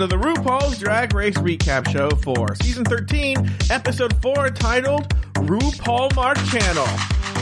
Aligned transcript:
to 0.00 0.06
the 0.06 0.16
RuPaul's 0.16 0.78
Drag 0.78 1.14
Race 1.14 1.34
Recap 1.34 1.86
Show 1.90 2.08
for 2.08 2.54
Season 2.62 2.86
13, 2.86 3.36
Episode 3.68 4.14
4, 4.22 4.48
titled 4.48 5.06
RuPaulmark 5.34 6.36
Channel. 6.50 6.86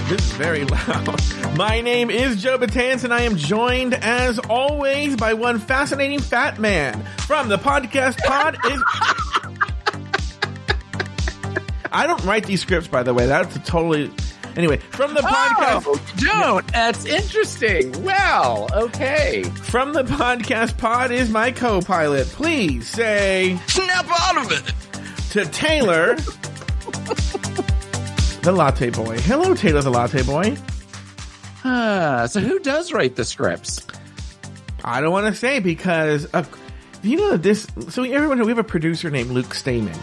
This 0.09 0.27
is 0.27 0.33
very 0.33 0.65
loud. 0.65 1.57
My 1.57 1.81
name 1.81 2.11
is 2.11 2.43
Joe 2.43 2.59
Betance, 2.59 3.05
and 3.05 3.15
I 3.15 3.21
am 3.21 3.37
joined, 3.37 3.95
as 3.95 4.41
always, 4.41 5.15
by 5.15 5.35
one 5.35 5.61
fascinating 5.61 6.19
fat 6.19 6.59
man 6.59 7.01
from 7.19 7.49
the 7.49 7.59
podcast 7.59 8.19
pod 8.25 8.59
is... 8.65 8.83
I 11.93 12.09
don't 12.09 12.25
write 12.25 12.45
these 12.45 12.63
scripts, 12.63 12.89
by 12.89 13.05
the 13.05 13.15
way. 13.15 13.27
That's 13.27 13.55
a 13.55 13.61
totally... 13.61 14.11
Anyway, 14.59 14.77
from 14.79 15.15
the 15.15 15.21
podcast... 15.21 15.85
Oh, 15.87 16.01
don't. 16.17 16.67
That's 16.73 17.05
interesting. 17.05 18.03
Well, 18.03 18.69
okay. 18.73 19.45
From 19.45 19.93
the 19.93 20.03
podcast 20.03 20.77
pod 20.77 21.13
is 21.13 21.31
my 21.31 21.53
co-pilot. 21.53 22.27
Please 22.27 22.89
say 22.89 23.57
Snap 23.69 24.07
out 24.11 24.37
of 24.39 24.51
it. 24.51 24.75
to 25.31 25.45
Taylor, 25.53 26.17
the 28.43 28.51
latte 28.53 28.91
boy. 28.91 29.17
Hello, 29.21 29.55
Taylor, 29.55 29.81
the 29.81 29.91
latte 29.91 30.25
boy. 30.25 30.57
Ah, 31.65 32.27
so 32.29 32.41
who 32.41 32.59
does 32.59 32.93
write 32.93 33.15
the 33.15 33.25
scripts? 33.25 33.87
I 34.83 35.01
don't 35.01 35.13
want 35.13 35.33
to 35.33 35.35
say 35.39 35.61
because 35.61 36.25
of, 36.27 36.49
you 37.03 37.17
know 37.17 37.37
this. 37.37 37.67
So 37.91 38.03
everyone, 38.03 38.41
we 38.41 38.49
have 38.49 38.59
a 38.59 38.65
producer 38.65 39.09
named 39.09 39.31
Luke 39.31 39.55
Stamen. 39.55 39.97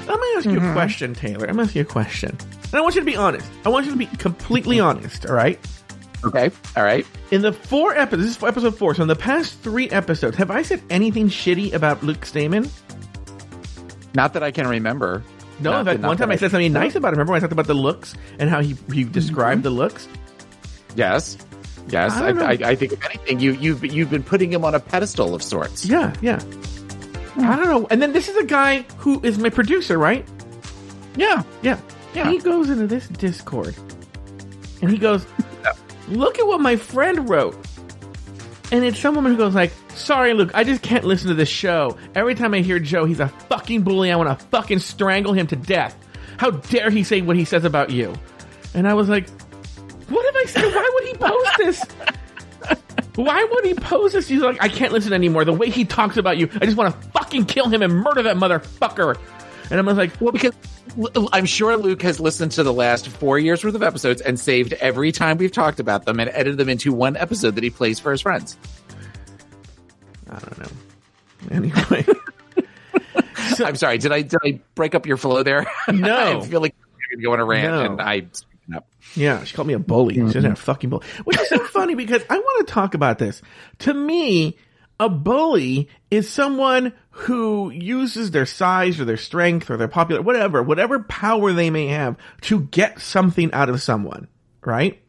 I'm 0.00 0.06
going 0.06 0.18
to 0.18 0.36
ask 0.36 0.44
you 0.46 0.58
a 0.58 0.72
question, 0.74 1.14
Taylor. 1.14 1.46
I'm 1.46 1.56
going 1.56 1.66
to 1.66 1.70
ask 1.70 1.74
you 1.74 1.82
a 1.82 1.86
question, 1.86 2.36
and 2.74 2.80
I 2.80 2.82
want 2.82 2.96
you 2.96 3.02
to 3.02 3.06
be 3.06 3.14
honest. 3.14 3.48
I 3.64 3.68
want 3.68 3.86
you 3.86 3.92
to 3.92 3.96
be 3.96 4.06
completely 4.06 4.80
honest. 4.80 5.26
All 5.26 5.36
right. 5.36 5.60
Okay. 6.24 6.50
All 6.76 6.82
right. 6.82 7.06
In 7.30 7.42
the 7.42 7.52
four 7.52 7.96
episodes, 7.96 8.24
this 8.24 8.36
is 8.36 8.42
episode 8.42 8.76
four. 8.76 8.96
So 8.96 9.02
in 9.02 9.06
the 9.08 9.14
past 9.14 9.60
three 9.60 9.88
episodes, 9.90 10.36
have 10.38 10.50
I 10.50 10.62
said 10.62 10.82
anything 10.90 11.28
shitty 11.28 11.72
about 11.72 12.02
Luke 12.02 12.24
Stamen? 12.24 12.68
Not 14.12 14.32
that 14.32 14.42
I 14.42 14.50
can 14.50 14.66
remember. 14.66 15.22
No, 15.60 15.70
Not 15.70 15.78
in 15.78 15.86
fact, 15.86 16.00
not 16.00 16.08
one 16.08 16.16
time 16.16 16.28
that 16.30 16.34
I 16.34 16.36
said 16.36 16.50
something 16.50 16.72
nice 16.72 16.96
about 16.96 17.12
him. 17.12 17.20
Remember 17.20 17.34
when 17.34 17.38
I 17.38 17.40
talked 17.42 17.52
about 17.52 17.68
the 17.68 17.74
looks 17.74 18.14
and 18.40 18.50
how 18.50 18.60
he 18.60 18.70
he 18.70 18.74
mm-hmm. 18.74 19.12
described 19.12 19.62
the 19.62 19.70
looks? 19.70 20.08
Yes. 20.96 21.38
Yes. 21.90 22.10
I 22.14 22.30
I. 22.30 22.42
I, 22.42 22.58
I 22.70 22.74
think 22.74 22.94
if 22.94 23.04
anything, 23.04 23.38
you 23.38 23.52
you've 23.52 23.84
you've 23.84 24.10
been 24.10 24.24
putting 24.24 24.52
him 24.52 24.64
on 24.64 24.74
a 24.74 24.80
pedestal 24.80 25.32
of 25.32 25.44
sorts. 25.44 25.86
Yeah, 25.86 26.12
yeah. 26.20 26.40
Hmm. 26.40 27.44
I 27.44 27.54
don't 27.54 27.66
know. 27.66 27.86
And 27.88 28.02
then 28.02 28.12
this 28.12 28.28
is 28.28 28.36
a 28.36 28.44
guy 28.44 28.82
who 28.98 29.20
is 29.22 29.38
my 29.38 29.48
producer, 29.50 29.96
right? 29.96 30.26
Yeah. 31.16 31.44
Yeah. 31.62 31.78
Yeah. 32.14 32.30
He 32.30 32.38
goes 32.38 32.70
into 32.70 32.86
this 32.86 33.08
Discord 33.08 33.74
and 34.80 34.90
he 34.90 34.98
goes, 34.98 35.26
Look 36.08 36.38
at 36.38 36.46
what 36.46 36.60
my 36.60 36.76
friend 36.76 37.28
wrote. 37.28 37.56
And 38.70 38.84
it's 38.84 38.98
some 38.98 39.14
woman 39.14 39.32
who 39.32 39.38
goes 39.38 39.54
like, 39.54 39.72
Sorry, 39.94 40.34
Luke, 40.34 40.50
I 40.54 40.64
just 40.64 40.82
can't 40.82 41.04
listen 41.04 41.28
to 41.28 41.34
this 41.34 41.48
show. 41.48 41.96
Every 42.14 42.34
time 42.34 42.54
I 42.54 42.60
hear 42.60 42.78
Joe, 42.78 43.04
he's 43.04 43.20
a 43.20 43.28
fucking 43.28 43.82
bully. 43.82 44.10
I 44.12 44.16
want 44.16 44.38
to 44.38 44.46
fucking 44.46 44.80
strangle 44.80 45.32
him 45.32 45.46
to 45.48 45.56
death. 45.56 45.96
How 46.36 46.50
dare 46.50 46.90
he 46.90 47.04
say 47.04 47.20
what 47.20 47.36
he 47.36 47.44
says 47.44 47.64
about 47.64 47.90
you? 47.90 48.14
And 48.74 48.88
I 48.88 48.94
was 48.94 49.08
like, 49.08 49.28
What 50.08 50.24
have 50.26 50.36
I 50.36 50.44
said? 50.46 50.74
Why 50.74 50.90
would 50.94 51.04
he 51.04 51.14
post 51.14 51.50
this? 51.58 51.84
Why 53.16 53.44
would 53.44 53.64
he 53.64 53.74
post 53.74 54.14
this? 54.14 54.26
He's 54.26 54.40
like, 54.40 54.60
I 54.60 54.68
can't 54.68 54.92
listen 54.92 55.12
anymore. 55.12 55.44
The 55.44 55.52
way 55.52 55.70
he 55.70 55.84
talks 55.84 56.16
about 56.16 56.36
you, 56.36 56.48
I 56.60 56.64
just 56.64 56.76
want 56.76 56.94
to 56.94 57.08
fucking 57.10 57.44
kill 57.46 57.68
him 57.68 57.82
and 57.82 57.92
murder 57.92 58.22
that 58.24 58.36
motherfucker. 58.36 59.16
And 59.70 59.78
I 59.80 59.82
was 59.82 59.96
like, 59.96 60.20
Well, 60.20 60.32
because 60.32 60.52
I'm 61.32 61.46
sure 61.46 61.76
Luke 61.76 62.02
has 62.02 62.20
listened 62.20 62.52
to 62.52 62.62
the 62.62 62.72
last 62.72 63.08
four 63.08 63.38
years 63.38 63.64
worth 63.64 63.74
of 63.74 63.82
episodes 63.82 64.20
and 64.20 64.38
saved 64.38 64.72
every 64.74 65.10
time 65.12 65.38
we've 65.38 65.50
talked 65.52 65.80
about 65.80 66.04
them 66.04 66.20
and 66.20 66.30
edited 66.30 66.58
them 66.58 66.68
into 66.68 66.92
one 66.92 67.16
episode 67.16 67.56
that 67.56 67.64
he 67.64 67.70
plays 67.70 67.98
for 67.98 68.12
his 68.12 68.20
friends. 68.20 68.56
I 70.30 70.38
don't 70.38 70.58
know. 70.58 70.68
Anyway. 71.50 72.06
I'm 73.64 73.76
sorry. 73.76 73.98
Did 73.98 74.12
I 74.12 74.22
did 74.22 74.40
I 74.44 74.60
break 74.74 74.94
up 74.94 75.06
your 75.06 75.16
flow 75.16 75.42
there? 75.42 75.66
No. 75.92 76.40
I 76.40 76.46
feel 76.46 76.60
like 76.60 76.74
you're 76.98 77.18
going 77.18 77.20
to 77.20 77.24
go 77.24 77.32
on 77.32 77.40
a 77.40 77.44
rant, 77.44 77.72
No. 77.72 77.84
and 77.92 78.00
I. 78.00 78.26
Yeah, 79.16 79.44
she 79.44 79.54
called 79.54 79.68
me 79.68 79.74
a 79.74 79.78
bully. 79.78 80.14
She 80.14 80.20
doesn't 80.20 80.42
have 80.42 80.52
a 80.54 80.56
fucking 80.56 80.90
bully. 80.90 81.06
Which 81.24 81.38
is 81.38 81.48
so 81.48 81.58
funny 81.66 81.94
because 81.94 82.22
I 82.28 82.38
want 82.38 82.66
to 82.66 82.72
talk 82.72 82.94
about 82.94 83.18
this. 83.18 83.42
To 83.80 83.94
me, 83.94 84.56
a 85.00 85.08
bully 85.08 85.88
is 86.10 86.28
someone 86.30 86.92
who 87.10 87.70
uses 87.70 88.30
their 88.30 88.46
size 88.46 89.00
or 89.00 89.04
their 89.04 89.16
strength 89.16 89.70
or 89.70 89.76
their 89.76 89.88
popular, 89.88 90.22
whatever, 90.22 90.62
whatever 90.62 91.00
power 91.00 91.52
they 91.52 91.70
may 91.70 91.88
have 91.88 92.16
to 92.42 92.60
get 92.60 93.00
something 93.00 93.52
out 93.52 93.68
of 93.68 93.82
someone, 93.82 94.28
right? 94.64 95.00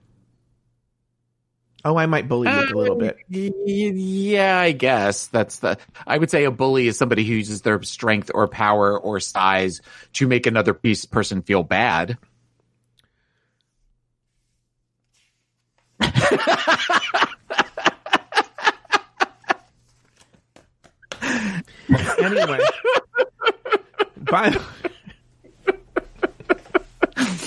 Oh, 1.84 1.98
I 1.98 2.08
might 2.08 2.28
bully 2.28 2.50
Luke 2.50 2.72
a 2.72 2.74
uh, 2.74 2.78
little 2.78 2.96
bit. 2.96 3.18
Yeah, 3.30 4.60
I 4.60 4.72
guess 4.72 5.28
that's 5.28 5.60
the. 5.60 5.78
I 6.08 6.18
would 6.18 6.32
say 6.32 6.46
a 6.46 6.52
bully 6.52 6.88
is 6.88 6.98
somebody 6.98 7.24
who 7.24 7.36
uses 7.36 7.62
their 7.62 7.84
strength 7.84 8.32
or 8.34 8.48
power 8.48 9.00
or 9.00 9.20
size 9.20 9.82
to 10.14 10.28
make 10.28 10.48
another 10.48 10.74
piece 10.74 11.06
person 11.06 11.44
feel 11.44 11.62
bad. 11.62 12.18
Anyway. 21.90 22.60
By, 24.18 24.58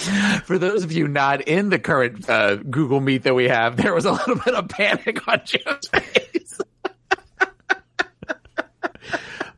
For 0.44 0.58
those 0.58 0.84
of 0.84 0.92
you 0.92 1.08
not 1.08 1.42
in 1.42 1.68
the 1.68 1.78
current 1.78 2.28
uh, 2.28 2.56
Google 2.56 3.00
Meet 3.00 3.24
that 3.24 3.34
we 3.34 3.48
have, 3.48 3.76
there 3.76 3.94
was 3.94 4.04
a 4.06 4.12
little 4.12 4.36
bit 4.36 4.54
of 4.54 4.68
panic 4.68 5.28
on 5.28 5.42
Joe's 5.44 5.88
face. 5.88 6.58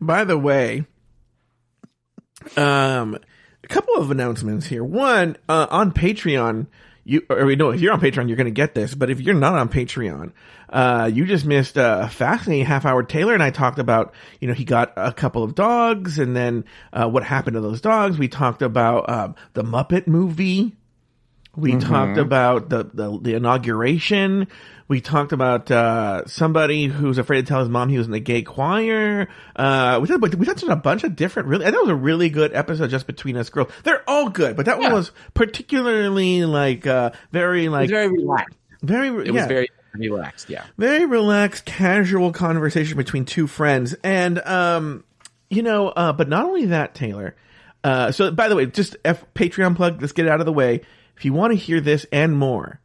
By 0.01 0.25
the 0.25 0.39
way, 0.39 0.85
um, 2.57 3.19
a 3.63 3.69
couple 3.69 3.97
of 3.97 4.11
announcements 4.11 4.67
here. 4.67 4.83
One, 4.83 5.37
uh, 5.49 5.67
on 5.71 5.93
Patreon, 5.93 6.67
you, 7.05 7.23
or 7.31 7.55
no, 7.57 7.71
if 7.71 7.81
you're 7.81 7.93
on 7.93 8.01
Patreon, 8.01 8.29
you're 8.29 8.37
going 8.37 8.45
to 8.47 8.51
get 8.51 8.75
this, 8.75 8.95
but 8.95 9.11
if 9.11 9.21
you're 9.21 9.35
not 9.35 9.55
on 9.55 9.69
Patreon, 9.69 10.33
uh, 10.69 11.11
you 11.13 11.27
just 11.27 11.45
missed 11.45 11.77
a 11.77 12.09
fascinating 12.13 12.67
half 12.67 12.85
hour. 12.85 13.03
Taylor 13.03 13.35
and 13.35 13.43
I 13.43 13.51
talked 13.51 13.79
about, 13.79 14.15
you 14.41 14.49
know, 14.49 14.55
he 14.55 14.65
got 14.65 14.93
a 14.97 15.13
couple 15.13 15.43
of 15.43 15.55
dogs 15.55 16.19
and 16.19 16.37
then, 16.37 16.65
uh, 16.93 17.09
what 17.09 17.25
happened 17.25 17.55
to 17.55 17.61
those 17.61 17.81
dogs. 17.81 18.19
We 18.19 18.29
talked 18.29 18.63
about, 18.63 19.09
um, 19.09 19.35
the 19.55 19.63
Muppet 19.63 20.07
movie. 20.07 20.77
We 21.57 21.77
talked 21.77 22.17
about 22.17 22.69
the, 22.69 22.85
the, 22.85 23.19
the 23.21 23.35
inauguration. 23.35 24.49
We 24.87 25.01
talked 25.01 25.33
about, 25.33 25.71
uh, 25.71 26.27
somebody 26.27 26.87
who's 26.87 27.19
afraid 27.19 27.43
to 27.43 27.47
tell 27.47 27.61
his 27.61 27.69
mom 27.69 27.89
he 27.89 27.99
was 27.99 28.07
in 28.07 28.13
the 28.13 28.21
gay 28.21 28.43
choir. 28.43 29.29
Uh, 29.55 29.99
we 30.01 30.09
talked, 30.09 30.35
we 30.35 30.47
touched 30.47 30.65
on 30.65 30.71
a 30.71 30.77
bunch 30.77 31.05
of 31.05 31.15
different, 31.15 31.49
really, 31.49 31.65
and 31.65 31.75
that 31.75 31.81
was 31.81 31.91
a 31.91 31.95
really 31.95 32.29
good 32.29 32.55
episode 32.55 32.91
just 32.91 33.07
between 33.07 33.37
us 33.37 33.51
girls. 33.51 33.71
They're 33.85 34.03
all 34.09 34.31
good, 34.31 34.57
but 34.57 34.67
that 34.67 34.79
one 34.79 34.93
was 34.93 35.13
particularly 35.35 36.45
like, 36.45 36.87
uh, 36.87 37.11
very 37.31 37.69
like, 37.69 37.89
very 37.91 38.09
relaxed. 38.09 38.57
very, 38.83 39.09
It 39.09 39.27
yeah, 39.27 39.33
was 39.33 39.47
very 39.47 39.69
relaxed. 39.95 40.51
Yeah. 40.51 40.65
very 40.79 41.05
relaxed, 41.07 41.67
casual 41.67 42.33
conversation 42.33 42.97
between 42.97 43.25
two 43.25 43.47
friends. 43.47 43.95
And, 44.03 44.41
um, 44.41 45.05
you 45.51 45.63
know, 45.63 45.89
uh, 45.89 46.13
but 46.13 46.29
not 46.29 46.45
only 46.45 46.67
that, 46.67 46.95
Taylor. 46.95 47.37
Uh, 47.83 48.13
so 48.13 48.31
by 48.31 48.49
the 48.49 48.57
way, 48.57 48.67
just 48.67 48.97
F 49.05 49.25
Patreon 49.35 49.75
plug, 49.77 50.01
let's 50.01 50.13
get 50.13 50.27
it 50.27 50.31
out 50.31 50.41
of 50.41 50.47
the 50.47 50.53
way. 50.53 50.83
If 51.21 51.27
you 51.27 51.35
want 51.35 51.53
to 51.53 51.59
hear 51.59 51.83
this 51.83 52.07
and 52.11 52.35
more. 52.35 52.81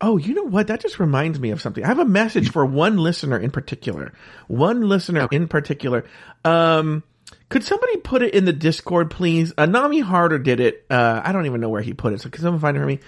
Oh, 0.00 0.16
you 0.16 0.34
know 0.34 0.42
what? 0.42 0.66
That 0.66 0.80
just 0.80 0.98
reminds 0.98 1.38
me 1.38 1.52
of 1.52 1.62
something. 1.62 1.84
I 1.84 1.86
have 1.86 2.00
a 2.00 2.04
message 2.04 2.50
for 2.50 2.66
one 2.66 2.96
listener 2.96 3.38
in 3.38 3.52
particular. 3.52 4.12
One 4.48 4.80
listener 4.80 5.28
in 5.30 5.46
particular. 5.46 6.06
Um, 6.44 7.04
could 7.48 7.62
somebody 7.62 7.98
put 7.98 8.22
it 8.22 8.34
in 8.34 8.46
the 8.46 8.52
Discord, 8.52 9.12
please? 9.12 9.52
Anami 9.52 10.02
Harder 10.02 10.40
did 10.40 10.58
it. 10.58 10.86
Uh, 10.90 11.22
I 11.24 11.30
don't 11.30 11.46
even 11.46 11.60
know 11.60 11.68
where 11.68 11.82
he 11.82 11.94
put 11.94 12.14
it. 12.14 12.20
So 12.20 12.30
can 12.30 12.42
someone 12.42 12.60
find 12.60 12.76
it 12.76 12.80
for 12.80 12.86
me? 12.86 12.98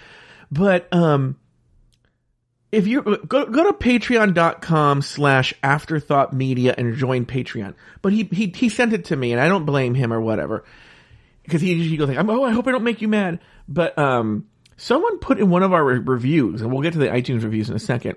But, 0.52 0.86
um, 0.94 1.36
if 2.70 2.86
you 2.86 3.02
go 3.02 3.44
go 3.46 3.64
to 3.64 3.72
patreon.com 3.72 5.02
slash 5.02 5.52
afterthought 5.64 6.32
media 6.32 6.76
and 6.78 6.94
join 6.94 7.24
patreon 7.24 7.72
but 8.02 8.12
he, 8.12 8.24
he 8.24 8.52
he 8.54 8.68
sent 8.68 8.92
it 8.92 9.06
to 9.06 9.16
me 9.16 9.32
and 9.32 9.40
i 9.40 9.48
don't 9.48 9.64
blame 9.64 9.94
him 9.94 10.12
or 10.12 10.20
whatever 10.20 10.64
because 11.44 11.62
he 11.62 11.82
he 11.88 11.96
goes 11.96 12.10
like 12.10 12.18
oh 12.18 12.44
i 12.44 12.52
hope 12.52 12.68
i 12.68 12.70
don't 12.70 12.84
make 12.84 13.00
you 13.00 13.08
mad 13.08 13.40
but 13.68 13.96
um 13.98 14.46
someone 14.76 15.18
put 15.18 15.38
in 15.38 15.50
one 15.50 15.62
of 15.62 15.72
our 15.72 15.84
re- 15.84 15.98
reviews 15.98 16.62
and 16.62 16.72
we'll 16.72 16.82
get 16.82 16.92
to 16.92 16.98
the 16.98 17.06
itunes 17.06 17.42
reviews 17.42 17.68
in 17.68 17.76
a 17.76 17.80
second 17.80 18.16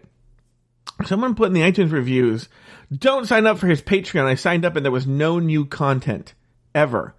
someone 1.05 1.35
put 1.35 1.47
in 1.47 1.53
the 1.53 1.61
itunes 1.61 1.91
reviews 1.91 2.49
don't 2.95 3.27
sign 3.27 3.45
up 3.45 3.57
for 3.57 3.67
his 3.67 3.81
patreon 3.81 4.25
i 4.25 4.35
signed 4.35 4.65
up 4.65 4.75
and 4.75 4.85
there 4.85 4.91
was 4.91 5.07
no 5.07 5.39
new 5.39 5.65
content 5.65 6.33
ever 6.73 7.13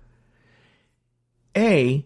a 1.56 2.04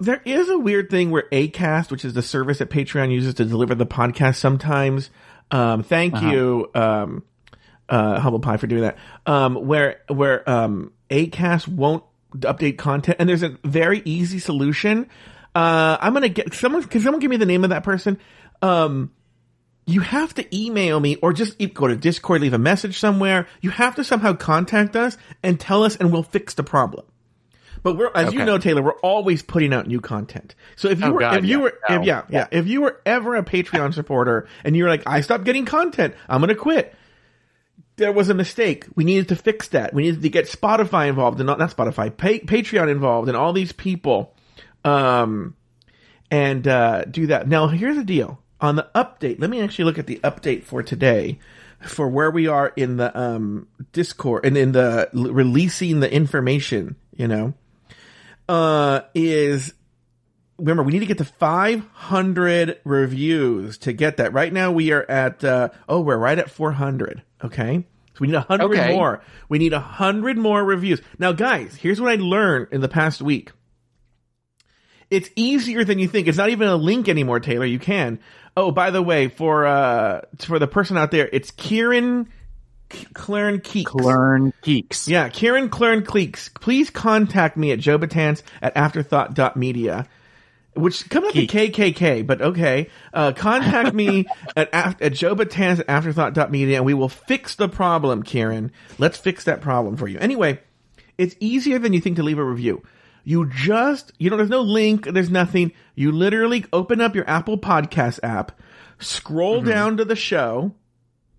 there 0.00 0.22
is 0.24 0.48
a 0.48 0.58
weird 0.58 0.90
thing 0.90 1.10
where 1.10 1.24
Acast, 1.32 1.90
which 1.90 2.04
is 2.04 2.14
the 2.14 2.22
service 2.22 2.58
that 2.58 2.70
Patreon 2.70 3.10
uses 3.10 3.34
to 3.34 3.44
deliver 3.44 3.74
the 3.74 3.86
podcast, 3.86 4.36
sometimes. 4.36 5.10
Um, 5.50 5.82
thank 5.82 6.20
you, 6.20 6.70
um, 6.74 7.24
uh, 7.88 8.20
Humble 8.20 8.40
Pie 8.40 8.58
for 8.58 8.66
doing 8.66 8.82
that. 8.82 8.96
Um, 9.26 9.54
where 9.54 10.00
where 10.08 10.48
um, 10.48 10.92
Acast 11.10 11.66
won't 11.68 12.04
update 12.36 12.78
content, 12.78 13.16
and 13.18 13.28
there's 13.28 13.42
a 13.42 13.56
very 13.64 14.02
easy 14.04 14.38
solution. 14.38 15.08
Uh, 15.54 15.96
I'm 16.00 16.12
gonna 16.12 16.28
get 16.28 16.54
someone. 16.54 16.82
Can 16.84 17.00
someone 17.00 17.20
give 17.20 17.30
me 17.30 17.36
the 17.36 17.46
name 17.46 17.64
of 17.64 17.70
that 17.70 17.82
person? 17.84 18.18
Um, 18.62 19.12
you 19.86 20.00
have 20.02 20.34
to 20.34 20.56
email 20.56 21.00
me 21.00 21.16
or 21.16 21.32
just 21.32 21.58
go 21.74 21.88
to 21.88 21.96
Discord, 21.96 22.42
leave 22.42 22.52
a 22.52 22.58
message 22.58 22.98
somewhere. 22.98 23.46
You 23.62 23.70
have 23.70 23.96
to 23.96 24.04
somehow 24.04 24.34
contact 24.34 24.94
us 24.96 25.16
and 25.42 25.58
tell 25.58 25.82
us, 25.82 25.96
and 25.96 26.12
we'll 26.12 26.22
fix 26.22 26.54
the 26.54 26.62
problem. 26.62 27.06
But 27.82 27.96
we're, 27.96 28.10
as 28.14 28.34
you 28.34 28.44
know, 28.44 28.58
Taylor, 28.58 28.82
we're 28.82 28.98
always 29.00 29.42
putting 29.42 29.72
out 29.72 29.86
new 29.86 30.00
content. 30.00 30.54
So 30.76 30.88
if 30.88 30.98
you 31.00 31.06
Oh, 31.06 31.12
were, 31.12 31.20
God, 31.20 31.38
if 31.38 31.44
you 31.44 31.58
yeah. 31.58 31.62
were, 31.62 31.78
if, 31.88 32.04
yeah, 32.04 32.22
yeah, 32.28 32.46
if 32.50 32.66
you 32.66 32.82
were 32.82 33.00
ever 33.06 33.36
a 33.36 33.42
Patreon 33.44 33.94
supporter 33.94 34.48
and 34.64 34.76
you're 34.76 34.88
like, 34.88 35.04
I 35.06 35.20
stopped 35.20 35.44
getting 35.44 35.64
content, 35.64 36.14
I'm 36.28 36.40
gonna 36.40 36.54
quit. 36.56 36.94
There 37.96 38.12
was 38.12 38.28
a 38.28 38.34
mistake. 38.34 38.84
We 38.94 39.04
needed 39.04 39.28
to 39.28 39.36
fix 39.36 39.68
that. 39.68 39.94
We 39.94 40.02
needed 40.02 40.22
to 40.22 40.28
get 40.28 40.46
Spotify 40.46 41.08
involved 41.08 41.40
and 41.40 41.46
not, 41.46 41.58
not 41.58 41.74
Spotify, 41.74 42.14
pa- 42.14 42.44
Patreon 42.46 42.90
involved 42.90 43.28
and 43.28 43.36
all 43.36 43.52
these 43.52 43.72
people, 43.72 44.34
um, 44.84 45.54
and, 46.30 46.66
uh, 46.66 47.04
do 47.04 47.26
that. 47.28 47.48
Now, 47.48 47.68
here's 47.68 47.96
the 47.96 48.04
deal. 48.04 48.40
On 48.60 48.76
the 48.76 48.88
update, 48.94 49.40
let 49.40 49.50
me 49.50 49.60
actually 49.60 49.84
look 49.84 49.98
at 49.98 50.06
the 50.06 50.20
update 50.24 50.64
for 50.64 50.82
today 50.82 51.38
for 51.80 52.08
where 52.08 52.30
we 52.30 52.48
are 52.48 52.72
in 52.76 52.96
the, 52.96 53.16
um, 53.18 53.68
Discord 53.92 54.44
and 54.44 54.56
in 54.56 54.72
the 54.72 55.08
l- 55.14 55.32
releasing 55.32 56.00
the 56.00 56.12
information, 56.12 56.96
you 57.12 57.28
know 57.28 57.54
uh, 58.48 59.00
is 59.14 59.74
remember 60.58 60.82
we 60.82 60.92
need 60.92 61.00
to 61.00 61.06
get 61.06 61.18
to 61.18 61.24
500 61.24 62.80
reviews 62.84 63.78
to 63.78 63.92
get 63.92 64.16
that. 64.16 64.32
Right 64.32 64.52
now 64.52 64.72
we 64.72 64.92
are 64.92 65.08
at 65.08 65.44
uh, 65.44 65.68
oh 65.88 66.00
we're 66.00 66.16
right 66.16 66.38
at 66.38 66.50
400. 66.50 67.22
Okay, 67.44 67.84
so 68.14 68.18
we 68.20 68.26
need 68.28 68.34
100 68.34 68.64
Okay. 68.64 68.94
more. 68.96 69.22
We 69.48 69.58
need 69.58 69.72
100 69.72 70.36
more 70.38 70.64
reviews. 70.64 71.00
Now, 71.18 71.32
guys, 71.32 71.76
here's 71.76 72.00
what 72.00 72.10
I 72.10 72.16
learned 72.16 72.68
in 72.72 72.80
the 72.80 72.88
past 72.88 73.22
week. 73.22 73.52
It's 75.10 75.30
easier 75.36 75.84
than 75.84 75.98
you 75.98 76.08
think. 76.08 76.28
It's 76.28 76.38
not 76.38 76.50
even 76.50 76.68
a 76.68 76.76
link 76.76 77.08
anymore, 77.08 77.40
Taylor. 77.40 77.64
You 77.64 77.78
can. 77.78 78.18
Oh, 78.56 78.70
by 78.70 78.90
the 78.90 79.02
way, 79.02 79.28
for 79.28 79.66
uh 79.66 80.22
for 80.38 80.58
the 80.58 80.66
person 80.66 80.96
out 80.96 81.10
there, 81.10 81.28
it's 81.32 81.50
Kieran 81.52 82.28
Claren 83.14 83.60
Keeks. 83.60 83.90
Geeks. 84.62 85.08
Yeah, 85.08 85.28
Kieran 85.28 85.68
Claren 85.68 86.02
Cleeks, 86.02 86.52
please 86.54 86.90
contact 86.90 87.56
me 87.56 87.72
at 87.72 87.78
jobatans 87.78 88.42
at 88.62 88.76
afterthought.media, 88.76 90.06
which 90.74 91.08
comes 91.08 91.28
up 91.28 91.34
to 91.34 91.46
KKK, 91.46 92.26
but 92.26 92.40
okay. 92.40 92.88
Uh, 93.12 93.32
contact 93.32 93.94
me 93.94 94.26
at, 94.56 94.72
at 94.72 95.12
jobatans 95.12 95.80
at 95.80 95.88
afterthought.media 95.88 96.76
and 96.76 96.84
we 96.84 96.94
will 96.94 97.08
fix 97.08 97.54
the 97.54 97.68
problem, 97.68 98.22
Kieran. 98.22 98.72
Let's 98.98 99.18
fix 99.18 99.44
that 99.44 99.60
problem 99.60 99.96
for 99.96 100.08
you. 100.08 100.18
Anyway, 100.18 100.60
it's 101.18 101.36
easier 101.40 101.78
than 101.78 101.92
you 101.92 102.00
think 102.00 102.16
to 102.16 102.22
leave 102.22 102.38
a 102.38 102.44
review. 102.44 102.82
You 103.24 103.50
just, 103.50 104.12
you 104.18 104.30
know, 104.30 104.36
there's 104.36 104.48
no 104.48 104.62
link, 104.62 105.04
there's 105.04 105.30
nothing. 105.30 105.72
You 105.94 106.12
literally 106.12 106.64
open 106.72 107.00
up 107.00 107.14
your 107.14 107.28
Apple 107.28 107.58
Podcast 107.58 108.20
app, 108.22 108.58
scroll 108.98 109.58
mm-hmm. 109.58 109.68
down 109.68 109.96
to 109.98 110.04
the 110.04 110.16
show, 110.16 110.72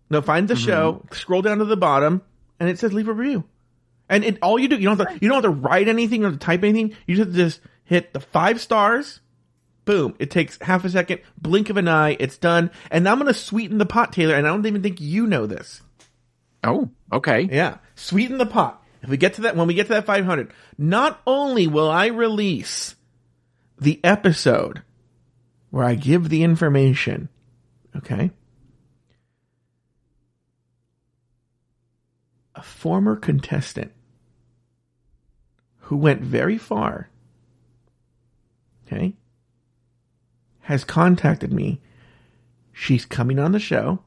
no, 0.10 0.22
find 0.22 0.48
the 0.48 0.56
show, 0.56 0.94
mm-hmm. 0.94 1.16
scroll 1.16 1.42
down 1.42 1.60
to 1.60 1.66
the 1.66 1.78
bottom, 1.78 2.22
and 2.60 2.70
it 2.70 2.80
says 2.80 2.94
leave 2.94 3.08
a 3.08 3.14
review. 3.14 3.44
And 4.10 4.24
it, 4.24 4.40
all 4.42 4.58
you 4.58 4.68
do, 4.68 4.76
you 4.76 4.86
don't 4.86 5.00
have 5.00 5.08
to, 5.08 5.14
you 5.22 5.30
don't 5.30 5.44
have 5.44 5.52
to 5.52 5.60
write 5.62 5.88
anything 5.88 6.26
or 6.26 6.32
to 6.32 6.38
type 6.38 6.64
anything. 6.64 6.96
You 7.06 7.16
just 7.16 7.28
have 7.28 7.36
to 7.36 7.44
just 7.44 7.62
hit 7.84 8.12
the 8.14 8.20
five 8.20 8.60
stars. 8.60 9.20
Boom. 9.86 10.16
It 10.20 10.32
takes 10.32 10.58
half 10.62 10.84
a 10.84 10.90
second, 10.90 11.22
blink 11.38 11.70
of 11.70 11.78
an 11.78 11.88
eye. 11.88 12.18
It's 12.20 12.38
done. 12.38 12.72
And 12.92 13.08
I'm 13.08 13.20
going 13.20 13.32
to 13.32 13.40
sweeten 13.40 13.78
the 13.78 13.86
pot, 13.86 14.14
Taylor. 14.14 14.36
And 14.36 14.48
I 14.48 14.50
don't 14.50 14.66
even 14.66 14.82
think 14.82 15.00
you 15.00 15.28
know 15.28 15.46
this. 15.46 15.82
Oh, 16.64 16.90
okay. 17.12 17.48
Yeah. 17.52 17.78
Sweeten 17.96 18.38
the 18.38 18.46
pot. 18.46 18.84
If 19.02 19.10
we 19.10 19.18
get 19.18 19.36
to 19.36 19.42
that, 19.42 19.56
when 19.56 19.68
we 19.68 19.74
get 19.74 19.88
to 19.88 19.94
that 19.94 20.06
500, 20.06 20.52
not 20.78 21.22
only 21.26 21.68
will 21.68 21.90
I 21.90 22.08
release 22.08 22.96
the 23.80 24.00
episode 24.04 24.82
where 25.70 25.86
I 25.86 25.96
give 25.96 26.30
the 26.30 26.44
information, 26.44 27.30
okay? 27.96 28.32
A 32.56 32.62
former 32.62 33.16
contestant 33.16 33.94
who 35.78 35.96
went 35.96 36.22
very 36.22 36.58
far, 36.58 37.10
okay, 38.86 39.14
has 40.62 40.84
contacted 40.84 41.54
me. 41.54 41.80
She's 42.74 43.06
coming 43.06 43.40
on 43.40 43.54
the 43.54 43.60
show. 43.60 44.00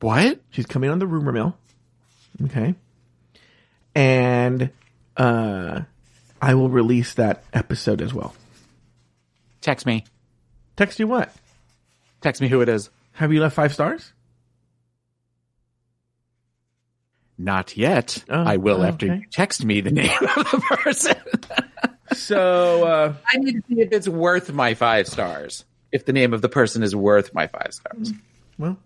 What? 0.00 0.40
She's 0.50 0.66
coming 0.66 0.90
on 0.90 0.98
the 0.98 1.06
rumor 1.06 1.32
mill. 1.32 1.56
Okay. 2.44 2.74
And 3.94 4.70
uh 5.16 5.82
I 6.42 6.54
will 6.54 6.70
release 6.70 7.14
that 7.14 7.44
episode 7.52 8.00
as 8.00 8.14
well. 8.14 8.34
Text 9.60 9.84
me. 9.84 10.04
Text 10.76 10.98
you 10.98 11.06
what? 11.06 11.34
Text 12.22 12.40
me 12.40 12.48
who 12.48 12.62
it 12.62 12.68
is. 12.68 12.88
Have 13.12 13.32
you 13.32 13.40
left 13.40 13.54
five 13.54 13.74
stars? 13.74 14.12
Not 17.36 17.76
yet. 17.76 18.22
Oh, 18.28 18.42
I 18.42 18.58
will 18.58 18.82
oh, 18.82 18.84
after 18.84 19.06
okay. 19.06 19.16
you 19.16 19.26
text 19.30 19.64
me 19.64 19.80
the 19.80 19.90
name 19.90 20.10
of 20.36 20.50
the 20.50 20.62
person. 20.82 21.16
So 22.12 22.84
uh 22.84 23.14
I 23.26 23.36
need 23.38 23.52
to 23.52 23.62
see 23.68 23.80
if 23.80 23.92
it's 23.92 24.08
worth 24.08 24.52
my 24.52 24.74
five 24.74 25.06
stars. 25.06 25.64
If 25.92 26.06
the 26.06 26.12
name 26.12 26.32
of 26.32 26.42
the 26.42 26.48
person 26.48 26.82
is 26.82 26.94
worth 26.94 27.34
my 27.34 27.46
five 27.46 27.72
stars. 27.72 28.12
well 28.58 28.78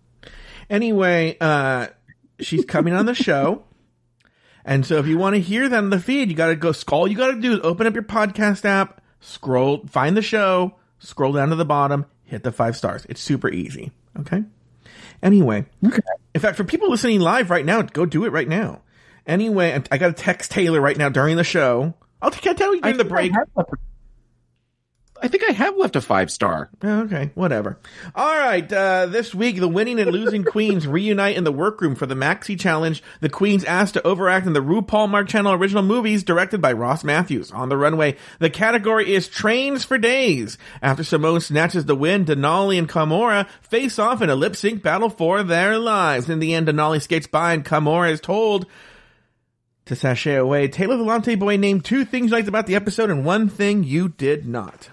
anyway, 0.70 1.36
uh 1.40 1.88
she's 2.40 2.64
coming 2.64 2.94
on 2.94 3.06
the 3.06 3.14
show. 3.14 3.64
And 4.64 4.86
so 4.86 4.98
if 4.98 5.06
you 5.06 5.18
want 5.18 5.34
to 5.34 5.40
hear 5.40 5.68
that 5.68 5.76
on 5.76 5.90
the 5.90 6.00
feed, 6.00 6.30
you 6.30 6.36
gotta 6.36 6.56
go 6.56 6.72
all 6.90 7.06
you 7.06 7.16
gotta 7.16 7.40
do 7.40 7.52
is 7.52 7.60
open 7.62 7.86
up 7.86 7.94
your 7.94 8.02
podcast 8.02 8.64
app, 8.64 9.02
scroll 9.20 9.86
find 9.86 10.16
the 10.16 10.22
show, 10.22 10.74
scroll 10.98 11.32
down 11.32 11.50
to 11.50 11.56
the 11.56 11.64
bottom, 11.64 12.06
hit 12.24 12.42
the 12.42 12.52
five 12.52 12.76
stars. 12.76 13.04
It's 13.08 13.20
super 13.20 13.50
easy. 13.50 13.92
Okay? 14.20 14.42
Anyway. 15.22 15.66
Okay. 15.86 15.98
In 16.34 16.40
fact, 16.40 16.56
for 16.56 16.64
people 16.64 16.90
listening 16.90 17.20
live 17.20 17.50
right 17.50 17.64
now, 17.64 17.82
go 17.82 18.06
do 18.06 18.24
it 18.24 18.32
right 18.32 18.48
now. 18.48 18.80
Anyway, 19.26 19.72
I- 19.90 19.98
got 19.98 20.08
to 20.16 20.22
text 20.22 20.50
Taylor 20.50 20.80
right 20.80 20.96
now 20.96 21.08
during 21.08 21.36
the 21.36 21.44
show. 21.44 21.94
I'll 22.20 22.30
t- 22.30 22.54
tell 22.54 22.74
you 22.74 22.80
during 22.80 22.96
the 22.98 23.04
break. 23.04 23.32
I, 25.22 25.28
think 25.28 25.44
I 25.48 25.52
have 25.52 25.76
left 25.76 25.96
a 25.96 26.00
five 26.00 26.30
star. 26.30 26.70
Oh, 26.82 27.02
Okay, 27.02 27.30
whatever. 27.34 27.78
All 28.14 28.38
right, 28.38 28.70
uh, 28.72 29.06
this 29.06 29.34
week 29.34 29.56
the 29.58 29.68
winning 29.68 29.98
and 30.00 30.10
losing 30.10 30.44
queens 30.44 30.86
reunite 30.86 31.36
in 31.36 31.44
the 31.44 31.52
workroom 31.52 31.94
for 31.94 32.06
the 32.06 32.14
Maxi 32.14 32.58
Challenge. 32.58 33.02
The 33.20 33.28
queens 33.28 33.64
asked 33.64 33.94
to 33.94 34.06
overact 34.06 34.46
in 34.46 34.52
the 34.52 34.60
RuPaulmark 34.62 35.28
Channel 35.28 35.52
original 35.52 35.82
movies 35.82 36.24
directed 36.24 36.60
by 36.60 36.72
Ross 36.72 37.04
Mathews. 37.04 37.50
On 37.52 37.68
the 37.68 37.76
runway, 37.76 38.16
the 38.38 38.50
category 38.50 39.14
is 39.14 39.28
Trains 39.28 39.84
for 39.84 39.98
Days. 39.98 40.58
After 40.82 41.02
Symone 41.02 41.42
snatches 41.42 41.84
the 41.84 41.94
win, 41.94 42.24
Denali 42.24 42.78
and 42.78 42.88
Kahmora 42.88 43.48
face 43.62 43.98
off 43.98 44.20
in 44.22 44.30
a 44.30 44.34
lip 44.36 44.56
sync 44.56 44.82
battle 44.82 45.10
for 45.10 45.42
their 45.42 45.78
lives. 45.78 46.28
In 46.28 46.38
the 46.38 46.54
end, 46.54 46.68
Denali 46.68 47.00
skates 47.00 47.26
by 47.26 47.54
and 47.54 47.64
Kahmora 47.64 48.10
is 48.10 48.20
told 48.20 48.66
to 49.86 49.94
sashay 49.94 50.36
away. 50.36 50.68
Taylor 50.68 50.96
the 50.96 51.02
Latte 51.02 51.34
Boy 51.34 51.56
named 51.56 51.84
two 51.84 52.04
things 52.04 52.30
you 52.30 52.36
liked 52.36 52.48
about 52.48 52.66
the 52.66 52.74
episode 52.74 53.10
and 53.10 53.24
one 53.24 53.48
thing 53.48 53.84
you 53.84 54.08
did 54.08 54.46
not. 54.46 54.88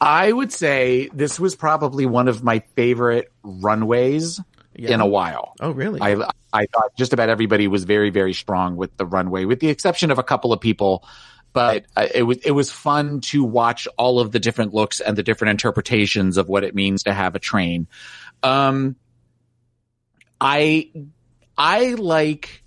I 0.00 0.32
would 0.32 0.52
say 0.52 1.08
this 1.12 1.38
was 1.38 1.54
probably 1.54 2.06
one 2.06 2.28
of 2.28 2.42
my 2.42 2.60
favorite 2.74 3.30
runways 3.42 4.40
Yeah. 4.74 4.94
in 4.94 5.00
a 5.00 5.06
while. 5.06 5.54
Oh, 5.60 5.70
really? 5.70 6.00
I 6.00 6.28
I 6.52 6.66
thought 6.66 6.94
just 6.96 7.12
about 7.12 7.28
everybody 7.28 7.68
was 7.68 7.84
very 7.84 8.10
very 8.10 8.32
strong 8.32 8.76
with 8.76 8.96
the 8.96 9.06
runway, 9.06 9.44
with 9.44 9.60
the 9.60 9.68
exception 9.68 10.10
of 10.10 10.18
a 10.18 10.22
couple 10.22 10.52
of 10.52 10.60
people. 10.60 11.04
But 11.52 11.84
uh, 11.96 12.06
it 12.14 12.22
was 12.22 12.38
it 12.38 12.52
was 12.52 12.70
fun 12.72 13.20
to 13.32 13.44
watch 13.44 13.86
all 13.98 14.20
of 14.20 14.32
the 14.32 14.40
different 14.40 14.72
looks 14.72 15.00
and 15.00 15.18
the 15.18 15.22
different 15.22 15.50
interpretations 15.50 16.38
of 16.38 16.48
what 16.48 16.64
it 16.64 16.74
means 16.74 17.02
to 17.02 17.12
have 17.12 17.34
a 17.34 17.38
train. 17.38 17.88
Um, 18.42 18.96
I 20.40 20.90
I 21.58 21.90
like 21.94 22.64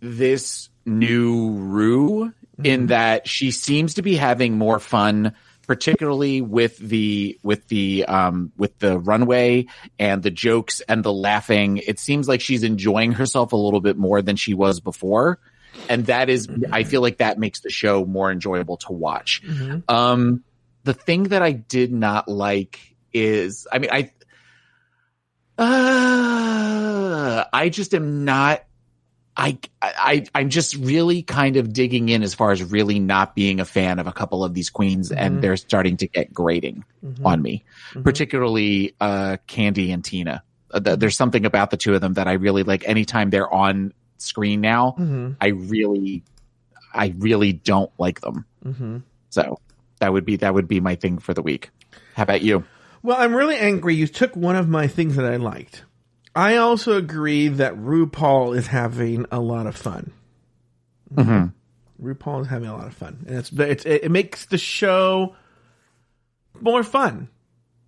this 0.00 0.68
new 0.86 1.50
Ru 1.52 2.32
in 2.62 2.86
that 2.88 3.26
she 3.28 3.50
seems 3.50 3.94
to 3.94 4.02
be 4.02 4.14
having 4.14 4.56
more 4.56 4.78
fun 4.78 5.34
particularly 5.66 6.40
with 6.40 6.76
the 6.78 7.38
with 7.42 7.66
the 7.68 8.04
um 8.06 8.52
with 8.56 8.78
the 8.78 8.98
runway 8.98 9.66
and 9.98 10.22
the 10.22 10.30
jokes 10.30 10.80
and 10.88 11.04
the 11.04 11.12
laughing 11.12 11.78
it 11.78 11.98
seems 11.98 12.28
like 12.28 12.40
she's 12.40 12.62
enjoying 12.62 13.12
herself 13.12 13.52
a 13.52 13.56
little 13.56 13.80
bit 13.80 13.96
more 13.96 14.22
than 14.22 14.36
she 14.36 14.54
was 14.54 14.80
before. 14.80 15.38
And 15.88 16.06
that 16.06 16.28
is 16.28 16.48
i 16.70 16.82
feel 16.84 17.00
like 17.00 17.18
that 17.18 17.38
makes 17.38 17.60
the 17.60 17.70
show 17.70 18.04
more 18.04 18.30
enjoyable 18.30 18.76
to 18.78 18.92
watch. 18.92 19.42
Mhm. 19.44 19.82
um 19.88 20.44
the 20.84 20.94
thing 20.94 21.24
that 21.24 21.42
i 21.42 21.52
did 21.52 21.92
not 21.92 22.28
like 22.28 22.78
is 23.12 23.66
i 23.72 23.78
mean 23.78 23.90
i 23.92 24.10
uh, 25.58 27.44
i 27.52 27.68
just 27.68 27.94
am 27.94 28.24
not 28.24 28.64
I, 29.36 29.58
I, 29.80 30.26
I'm 30.34 30.50
just 30.50 30.76
really 30.76 31.22
kind 31.22 31.56
of 31.56 31.72
digging 31.72 32.10
in 32.10 32.22
as 32.22 32.34
far 32.34 32.52
as 32.52 32.62
really 32.62 32.98
not 32.98 33.34
being 33.34 33.60
a 33.60 33.64
fan 33.64 33.98
of 33.98 34.06
a 34.06 34.12
couple 34.12 34.44
of 34.44 34.52
these 34.52 34.68
queens, 34.68 35.10
Mhm. 35.10 35.16
and 35.18 35.42
they're 35.42 35.56
starting 35.56 35.96
to 35.98 36.06
get 36.06 36.34
grating 36.34 36.84
Mhm. 37.04 37.24
on 37.24 37.40
me, 37.40 37.64
Mhm. 37.94 38.04
particularly 38.04 38.94
uh, 39.00 39.38
Kandy 39.48 39.92
and 39.92 40.04
Tina. 40.04 40.42
Uh, 40.70 40.80
th- 40.80 40.98
there's 40.98 41.16
something 41.16 41.46
about 41.46 41.70
the 41.70 41.76
two 41.78 41.94
of 41.94 42.00
them 42.02 42.14
that 42.14 42.28
I 42.28 42.32
really 42.34 42.62
like. 42.62 42.86
Anytime 42.86 43.30
they're 43.30 43.50
on 43.52 43.92
screen 44.18 44.60
now, 44.60 44.94
Mhm. 44.98 45.36
I 45.40 45.48
really, 45.48 46.22
I 46.94 47.14
really 47.18 47.52
don't 47.54 47.90
like 47.98 48.20
them. 48.20 48.44
Mhm. 48.64 49.02
So 49.30 49.58
that 50.00 50.12
would 50.12 50.24
be 50.26 50.36
that 50.36 50.52
would 50.52 50.68
be 50.68 50.80
my 50.80 50.94
thing 50.94 51.18
for 51.18 51.32
the 51.32 51.42
week. 51.42 51.70
How 52.16 52.24
about 52.24 52.42
you? 52.42 52.64
Well, 53.02 53.16
I'm 53.18 53.34
really 53.34 53.56
angry. 53.56 53.94
You 53.96 54.06
took 54.06 54.36
one 54.36 54.56
of 54.56 54.68
my 54.68 54.86
things 54.86 55.16
that 55.16 55.24
I 55.24 55.36
liked. 55.36 55.84
I 56.34 56.56
also 56.56 56.96
agree 56.96 57.48
that 57.48 57.74
RuPaul 57.76 58.56
is 58.56 58.66
having 58.66 59.26
a 59.30 59.38
lot 59.40 59.66
of 59.66 59.76
fun. 59.76 60.12
Mm-hmm. 61.14 62.06
RuPaul 62.06 62.40
is 62.42 62.48
having 62.48 62.68
a 62.68 62.76
lot 62.76 62.86
of 62.86 62.94
fun, 62.94 63.24
and 63.28 63.36
it's, 63.38 63.52
it's 63.52 63.84
it 63.84 64.10
makes 64.10 64.46
the 64.46 64.58
show 64.58 65.36
more 66.60 66.82
fun. 66.82 67.28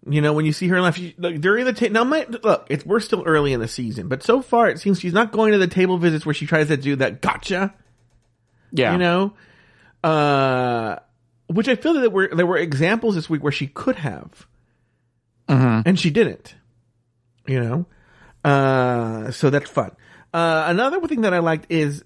You 0.06 0.20
know, 0.20 0.34
when 0.34 0.44
you 0.44 0.52
see 0.52 0.68
her 0.68 0.80
laugh 0.82 0.96
she, 0.96 1.14
like, 1.16 1.40
during 1.40 1.64
the 1.64 1.72
ta- 1.72 1.88
now, 1.90 2.04
my, 2.04 2.26
look, 2.42 2.66
it's 2.68 2.84
we're 2.84 3.00
still 3.00 3.22
early 3.24 3.54
in 3.54 3.60
the 3.60 3.66
season, 3.68 4.08
but 4.08 4.22
so 4.22 4.42
far 4.42 4.68
it 4.68 4.78
seems 4.78 5.00
she's 5.00 5.14
not 5.14 5.32
going 5.32 5.52
to 5.52 5.58
the 5.58 5.66
table 5.66 5.96
visits 5.96 6.26
where 6.26 6.34
she 6.34 6.44
tries 6.46 6.68
to 6.68 6.76
do 6.76 6.96
that 6.96 7.22
gotcha. 7.22 7.72
Yeah. 8.70 8.92
You 8.92 8.98
know, 8.98 9.32
uh, 10.02 10.96
which 11.46 11.68
I 11.68 11.76
feel 11.76 11.94
that 11.94 12.00
there 12.00 12.10
were 12.10 12.28
there 12.28 12.46
were 12.46 12.58
examples 12.58 13.14
this 13.14 13.30
week 13.30 13.42
where 13.42 13.52
she 13.52 13.66
could 13.68 13.96
have, 13.96 14.46
Mhm. 15.48 15.82
and 15.86 15.98
she 15.98 16.10
didn't. 16.10 16.54
You 17.46 17.60
know, 17.60 17.86
uh, 18.44 19.30
so 19.30 19.50
that's 19.50 19.70
fun. 19.70 19.92
Uh, 20.32 20.64
another 20.66 21.00
thing 21.06 21.22
that 21.22 21.32
I 21.32 21.38
liked 21.38 21.66
is 21.70 22.04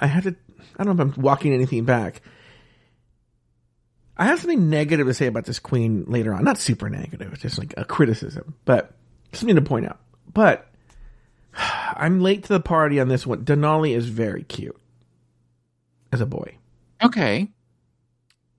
I 0.00 0.06
had 0.06 0.24
to. 0.24 0.36
I 0.76 0.84
don't 0.84 0.96
know 0.96 1.04
if 1.04 1.16
I'm 1.16 1.22
walking 1.22 1.52
anything 1.52 1.84
back. 1.84 2.20
I 4.16 4.26
have 4.26 4.40
something 4.40 4.70
negative 4.70 5.06
to 5.06 5.14
say 5.14 5.26
about 5.26 5.44
this 5.44 5.58
queen 5.58 6.04
later 6.06 6.34
on. 6.34 6.44
Not 6.44 6.58
super 6.58 6.88
negative, 6.88 7.32
it's 7.32 7.42
just 7.42 7.58
like 7.58 7.74
a 7.76 7.84
criticism, 7.84 8.54
but 8.64 8.94
something 9.32 9.56
to 9.56 9.62
point 9.62 9.86
out. 9.86 10.00
But 10.32 10.68
I'm 11.56 12.20
late 12.20 12.44
to 12.44 12.52
the 12.52 12.60
party 12.60 13.00
on 13.00 13.08
this 13.08 13.26
one. 13.26 13.44
Denali 13.44 13.96
is 13.96 14.08
very 14.08 14.44
cute 14.44 14.76
as 16.12 16.20
a 16.20 16.26
boy. 16.26 16.56
Okay. 17.02 17.48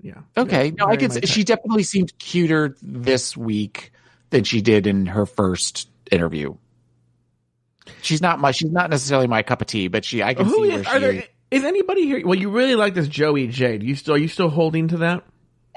Yeah. 0.02 0.22
Okay. 0.38 0.68
Yeah, 0.68 0.74
no, 0.78 0.88
I 0.88 0.98
can. 0.98 1.10
say. 1.10 1.22
She 1.22 1.44
definitely 1.44 1.84
seemed 1.84 2.18
cuter 2.20 2.76
this 2.82 3.36
week 3.36 3.92
than 4.30 4.44
she 4.44 4.62
did 4.62 4.88
in 4.88 5.06
her 5.08 5.26
first 5.26 5.90
interview. 6.12 6.56
She's 8.02 8.22
not 8.22 8.40
my. 8.40 8.52
She's 8.52 8.72
not 8.72 8.90
necessarily 8.90 9.28
my 9.28 9.44
cup 9.44 9.62
of 9.62 9.68
tea, 9.68 9.88
but 9.88 10.04
she. 10.06 10.24
I 10.24 10.34
can 10.34 10.46
Who 10.46 10.66
see 10.66 10.72
is, 10.74 10.86
where 10.86 10.94
she. 10.96 11.00
there, 11.00 11.24
is 11.52 11.64
anybody 11.64 12.06
here? 12.06 12.26
Well, 12.26 12.38
you 12.38 12.50
really 12.50 12.76
like 12.76 12.94
this 12.94 13.08
Joey 13.08 13.48
Jay. 13.48 13.78
Do 13.78 13.86
you 13.86 13.96
still 13.96 14.16
are 14.16 14.18
you 14.18 14.28
still 14.28 14.50
holding 14.50 14.88
to 14.90 14.98
that? 14.98 15.24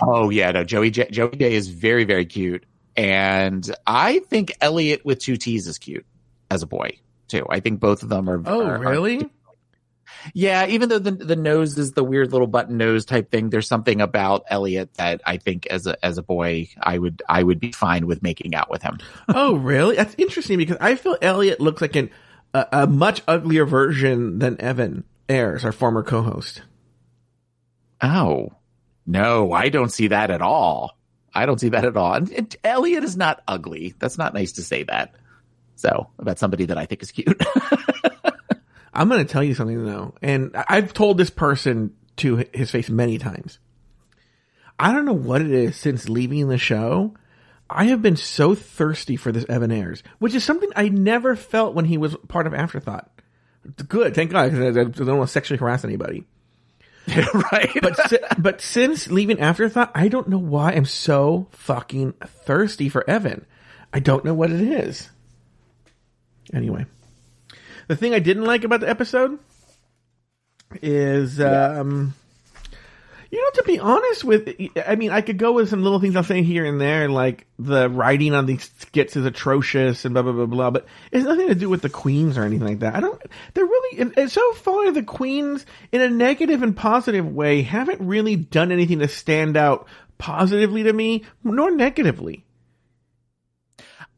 Oh 0.03 0.31
yeah, 0.31 0.50
no. 0.53 0.65
Joey 0.65 0.91
Jay, 0.91 1.09
Joey 1.11 1.37
Jay 1.37 1.55
is 1.55 1.69
very 1.69 2.05
very 2.05 2.25
cute, 2.25 2.65
and 2.97 3.69
I 3.87 4.21
think 4.21 4.53
Elliott 4.61 5.05
with 5.05 5.19
two 5.19 5.37
T's 5.37 5.67
is 5.67 5.79
cute 5.79 6.07
as 6.50 6.62
a 6.62 6.67
boy 6.67 6.99
too. 7.29 7.45
I 7.50 7.61
think 7.61 7.81
both 7.81 8.03
of 8.03 8.09
them 8.09 8.29
are. 8.31 8.43
Oh, 8.47 8.65
are- 8.65 8.77
are- 8.77 8.91
really? 8.91 9.29
Yeah, 10.35 10.67
even 10.67 10.89
though 10.89 10.99
the 10.99 11.11
the 11.11 11.37
nose 11.37 11.79
is 11.79 11.93
the 11.93 12.05
weird 12.05 12.33
little 12.33 12.47
button 12.47 12.77
nose 12.77 13.05
type 13.05 13.31
thing, 13.31 13.51
there's 13.51 13.69
something 13.69 14.01
about 14.01 14.45
Elliott 14.49 14.95
that 14.95 15.21
I 15.25 15.37
think 15.37 15.67
as 15.67 15.87
a 15.87 16.05
as 16.05 16.19
a 16.19 16.23
boy 16.23 16.69
I 16.81 16.99
would 16.99 17.23
I 17.29 17.43
would 17.43 17.61
be 17.61 17.73
fine 17.73 18.07
with 18.07 18.23
making 18.23 18.55
out 18.55 18.71
with 18.71 18.83
him. 18.83 18.99
oh, 19.29 19.57
really? 19.57 19.97
That's 19.97 20.15
interesting 20.19 20.59
because 20.59 20.79
I 20.81 20.95
feel 20.95 21.17
Elliott 21.23 21.61
looks 21.61 21.81
like 21.81 21.97
an 21.97 22.11
a, 22.55 22.67
a 22.73 22.87
much 22.87 23.23
uglier 23.29 23.65
version 23.67 24.39
than 24.39 24.61
Evan 24.61 25.05
Ayers, 25.29 25.65
our 25.65 25.73
former 25.73 26.03
co-host. 26.03 26.63
Oh, 28.01 28.53
no, 29.07 29.53
I 29.53 29.69
don't 29.69 29.93
see 29.93 30.09
that 30.09 30.31
at 30.31 30.43
all. 30.43 30.97
I 31.35 31.47
don't 31.47 31.61
see 31.61 31.71
that 31.71 31.85
at 31.85 31.97
all. 31.97 32.15
And, 32.15 32.31
and 32.31 32.57
Elliott 32.65 33.05
is 33.05 33.17
not 33.17 33.43
ugly. 33.47 33.95
That's 33.99 34.19
not 34.19 34.35
nice 34.35 34.53
to 34.53 34.63
say 34.63 34.85
that. 34.85 35.15
So 35.77 36.09
about 36.19 36.39
somebody 36.39 36.67
that 36.67 36.79
I 36.79 36.87
think 36.87 37.03
is 37.03 37.13
cute. 37.13 37.41
I'm 38.99 39.09
going 39.09 39.25
to 39.25 39.33
tell 39.33 39.45
you 39.45 39.55
something 39.55 39.85
though, 39.85 40.14
and 40.21 40.57
I've 40.69 40.93
told 40.93 41.19
this 41.19 41.31
person 41.31 41.95
to 42.17 42.45
his 42.52 42.73
face 42.73 42.90
many 42.90 43.17
times. 43.17 43.61
I 44.76 44.93
don't 44.93 45.05
know 45.05 45.12
what 45.12 45.40
it 45.40 45.52
is 45.52 45.76
since 45.76 46.09
leaving 46.09 46.49
the 46.49 46.59
show. 46.59 47.14
I 47.71 47.85
have 47.85 48.02
been 48.02 48.17
so 48.17 48.57
thirsty 48.57 49.14
for 49.14 49.31
this 49.31 49.45
Evan 49.49 49.71
Ayers, 49.71 50.02
which 50.19 50.35
is 50.35 50.43
something 50.43 50.71
I 50.75 50.88
never 50.88 51.37
felt 51.37 51.76
when 51.76 51.85
he 51.85 51.97
was 51.97 52.17
part 52.26 52.49
of 52.49 52.55
Afterthought. 52.55 53.09
Good, 53.88 54.17
thank 54.17 54.33
God, 54.33 54.50
because 54.50 54.76
I, 54.76 54.81
I 54.81 54.85
don't 54.85 55.19
want 55.19 55.28
to 55.28 55.33
sexually 55.33 55.59
harass 55.59 55.85
anybody. 55.85 56.25
right. 57.52 57.71
But 57.81 58.09
si- 58.09 58.19
but 58.37 58.61
since 58.61 59.12
leaving 59.12 59.38
Afterthought, 59.38 59.93
I 59.95 60.09
don't 60.09 60.28
know 60.28 60.38
why 60.38 60.73
I'm 60.73 60.85
so 60.85 61.47
fucking 61.52 62.14
thirsty 62.45 62.88
for 62.88 63.09
Evan. 63.09 63.47
I 63.93 64.00
don't 64.00 64.25
know 64.25 64.35
what 64.35 64.50
it 64.50 64.61
is. 64.61 65.09
Anyway, 66.52 66.87
the 67.88 67.97
thing 67.97 68.14
I 68.14 68.21
didn't 68.21 68.45
like 68.45 68.64
about 68.64 68.80
the 68.80 68.88
episode 68.88 69.38
is, 70.83 71.40
um, 71.40 72.14
you 73.30 73.42
know, 73.42 73.50
to 73.54 73.62
be 73.64 73.78
honest 73.78 74.25
with, 74.25 74.54
I 74.87 74.97
mean, 74.97 75.11
I 75.11 75.23
could 75.23 75.38
go 75.38 75.52
with 75.52 75.68
some 75.68 75.83
little 75.83 75.99
things 75.99 76.14
I'll 76.14 76.23
say 76.23 76.42
here 76.42 76.64
and 76.64 76.80
there, 76.80 77.09
like 77.09 77.47
the 77.59 77.88
writing 77.88 78.35
on 78.35 78.47
these 78.47 78.71
skits 78.78 79.16
is 79.16 79.25
atrocious 79.25 80.04
and 80.04 80.14
blah 80.14 80.23
blah 80.23 80.33
blah 80.33 80.47
blah. 80.47 80.71
But 80.71 80.87
it's 81.11 81.25
nothing 81.25 81.49
to 81.49 81.54
do 81.54 81.68
with 81.68 81.83
the 81.83 81.88
queens 81.88 82.38
or 82.38 82.45
anything 82.45 82.66
like 82.66 82.80
that. 82.80 82.95
I 82.95 83.00
don't. 83.00 83.21
They're 83.54 83.64
really, 83.64 84.12
and 84.16 84.30
so 84.30 84.52
far 84.52 84.90
the 84.92 85.02
queens, 85.02 85.66
in 85.90 86.00
a 86.00 86.11
negative 86.11 86.62
and 86.62 86.76
positive 86.76 87.26
way, 87.26 87.62
haven't 87.62 88.00
really 88.00 88.37
done 88.37 88.71
anything 88.71 89.00
to 89.00 89.09
stand 89.09 89.57
out 89.57 89.88
positively 90.18 90.83
to 90.85 90.92
me, 90.92 91.25
nor 91.42 91.71
negatively. 91.71 92.45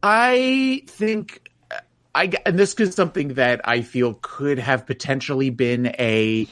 I 0.03 0.83
think 0.87 1.50
I 2.21 2.31
and 2.45 2.59
this 2.59 2.75
is 2.75 2.95
something 2.95 3.35
that 3.35 3.63
I 3.65 3.81
feel 3.81 4.19
could 4.21 4.59
have 4.59 4.87
potentially 4.87 5.49
been 5.49 5.87
a 5.99 6.47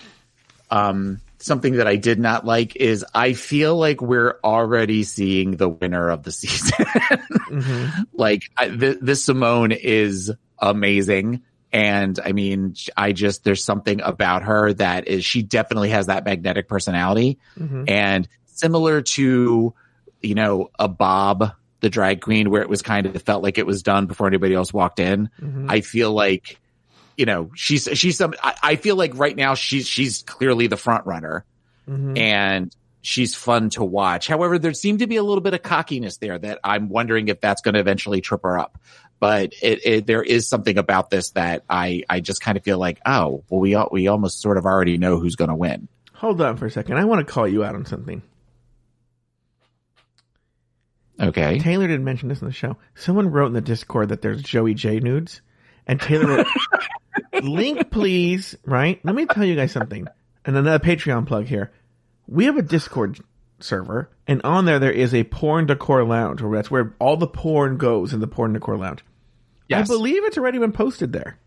um 0.70 1.20
something 1.38 1.75
that 1.75 1.87
I 1.87 1.96
did 1.96 2.18
not 2.18 2.44
like 2.44 2.75
is 2.76 3.04
I 3.14 3.34
feel 3.34 3.76
like 3.76 4.00
we're 4.00 4.38
already 4.42 5.04
seeing 5.04 5.52
the 5.56 5.68
winner 5.68 6.08
of 6.08 6.22
the 6.22 6.32
season. 6.32 6.87
Like 8.12 8.42
I, 8.56 8.68
th- 8.68 8.98
this 9.00 9.26
Symone 9.26 9.76
is 9.76 10.32
amazing. 10.58 11.42
And 11.70 12.18
I 12.25 12.32
mean, 12.32 12.75
I 12.96 13.12
just, 13.12 13.44
there's 13.44 13.62
something 13.62 14.00
about 14.00 14.42
her 14.44 14.72
that 14.72 15.06
is, 15.06 15.25
she 15.25 15.42
definitely 15.42 15.90
has 15.90 16.06
that 16.06 16.25
magnetic 16.25 16.66
personality. 16.66 17.38
And 17.87 18.26
similar 18.46 19.02
to, 19.02 19.75
you 20.22 20.34
know, 20.34 20.70
a 20.78 20.88
Bob, 20.88 21.52
the 21.80 21.90
drag 21.90 22.20
queen, 22.20 22.50
where 22.50 22.62
it 22.62 22.68
was 22.68 22.82
kind 22.82 23.06
of, 23.06 23.23
felt 23.23 23.42
like 23.42 23.58
it 23.58 23.66
was 23.66 23.82
done 23.82 24.06
before 24.06 24.26
anybody 24.26 24.54
else 24.54 24.73
walked 24.73 24.99
in. 24.99 25.30
Mm-hmm. 25.40 25.70
I 25.70 25.80
feel 25.80 26.12
like, 26.12 26.58
you 27.16 27.26
know, 27.26 27.50
she's, 27.54 27.88
she's 27.94 28.16
some, 28.16 28.35
I, 28.42 28.54
I 28.62 28.76
feel 28.76 28.97
like 28.97 29.12
right 29.14 29.37
now 29.37 29.54
she's, 29.54 29.87
she's 29.87 30.23
clearly 30.23 30.66
the 30.66 30.76
front 30.76 31.06
runner 31.06 31.44
mm-hmm. 31.88 32.16
and 32.16 32.75
she's 33.00 33.35
fun 33.35 33.70
to 33.70 33.85
watch. 33.85 34.26
However, 34.26 34.58
there 34.58 34.73
seemed 34.73 34.99
to 35.00 35.06
be 35.06 35.16
a 35.16 35.23
little 35.23 35.40
bit 35.40 35.54
of 35.54 35.62
cockiness 35.62 36.16
there 36.18 36.38
that 36.38 36.58
I'm 36.64 36.88
wondering 36.88 37.28
if 37.28 37.40
that's 37.40 37.62
going 37.62 37.75
to 37.75 37.80
eventually 37.80 38.20
trip 38.20 38.42
her 38.42 38.58
up. 38.58 38.78
But 39.20 39.52
it, 39.62 39.85
it, 39.85 40.06
there 40.06 40.23
is 40.23 40.49
something 40.49 40.78
about 40.78 41.11
this 41.11 41.30
that 41.30 41.64
I, 41.68 42.04
I 42.08 42.20
just 42.20 42.40
kind 42.40 42.56
of 42.56 42.62
feel 42.62 42.78
like, 42.78 43.00
oh, 43.04 43.42
well, 43.49 43.61
we, 43.61 43.76
we 43.90 44.06
almost 44.06 44.40
sort 44.40 44.58
of 44.58 44.64
already 44.64 44.97
know 44.97 45.18
who's 45.18 45.35
going 45.35 45.50
to 45.50 45.56
win. 45.56 45.88
Hold 46.14 46.40
on 46.40 46.56
for 46.56 46.66
a 46.66 46.70
second. 46.70 46.99
I 46.99 47.04
want 47.04 47.26
to 47.26 47.32
call 47.32 47.49
you 47.49 47.64
out 47.64 47.75
on 47.75 47.85
something. 47.85 48.23
Okay. 51.20 51.58
Taylor 51.58 51.87
didn't 51.87 52.04
mention 52.04 52.28
this 52.28 52.40
in 52.40 52.46
the 52.46 52.52
show. 52.52 52.76
Someone 52.94 53.30
wrote 53.30 53.46
in 53.46 53.52
the 53.52 53.60
Discord 53.60 54.10
that 54.10 54.22
there's 54.22 54.42
Joey 54.42 54.75
Jay 54.75 55.00
nudes, 55.00 55.40
and 55.87 56.00
Taylor 56.00 56.28
wrote, 56.28 56.46
"Link, 57.42 57.90
please." 57.90 58.56
Right? 58.64 59.00
Let 59.04 59.14
me 59.14 59.26
tell 59.26 59.44
you 59.44 59.56
guys 59.56 59.72
something. 59.72 60.06
And 60.44 60.56
another 60.56 60.78
Patreon 60.84 61.26
plug 61.26 61.46
here. 61.46 61.72
We 62.26 62.44
have 62.44 62.56
a 62.56 62.62
Discord 62.62 63.18
server, 63.60 64.10
and 64.26 64.40
on 64.44 64.64
there 64.64 64.78
there 64.78 64.92
is 64.92 65.14
a 65.14 65.25
porn 65.25 65.66
decor 65.66 66.04
lounge, 66.04 66.40
where 66.40 66.56
that's 66.56 66.70
where 66.70 66.94
all 66.98 67.16
the 67.16 67.26
porn 67.26 67.76
goes 67.76 68.12
in 68.12 68.20
the 68.20 68.26
porn 68.28 68.52
decor 68.52 68.76
lounge. 68.76 69.04
Yes. 69.68 69.90
I 69.90 69.92
believe 69.92 70.25
it's 70.25 70.38
already 70.38 70.58
been 70.58 70.72
posted 70.72 71.12
there 71.12 71.38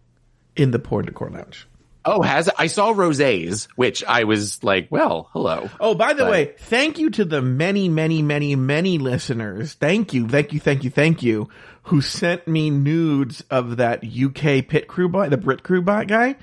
in 0.55 0.71
the 0.71 0.79
porn 0.79 1.05
decor 1.05 1.29
lounge. 1.29 1.67
Oh, 2.03 2.22
has 2.24 2.50
I 2.58 2.67
saw 2.67 2.93
rosés, 2.93 3.67
which 3.75 4.03
I 4.03 4.24
was 4.24 4.63
like, 4.63 4.88
well, 4.89 5.29
hello. 5.34 5.70
Oh, 5.79 5.93
by 5.93 6.13
the 6.13 6.24
But- 6.24 6.31
way, 6.31 6.53
thank 6.58 6.98
you 6.98 7.10
to 7.12 7.25
the 7.25 7.41
many, 7.41 7.89
many, 7.89 8.22
many, 8.24 8.55
many 8.55 8.98
listeners. 8.98 9.74
Thank 9.75 10.13
you, 10.13 10.27
thank 10.27 10.51
you, 10.53 10.60
thank 10.60 10.84
you, 10.84 10.89
thank 10.89 11.22
you, 11.22 11.50
who 11.84 12.01
sent 12.01 12.48
me 12.48 12.70
nudes 12.72 13.43
of 13.51 13.77
that 13.77 14.03
UK 14.03 14.67
pit 14.67 14.88
crew 14.88 15.10
boy, 15.10 15.29
the 15.29 15.38
Brit 15.38 15.62
crew 15.63 15.81
bot 15.84 16.08
guy. 16.08 16.36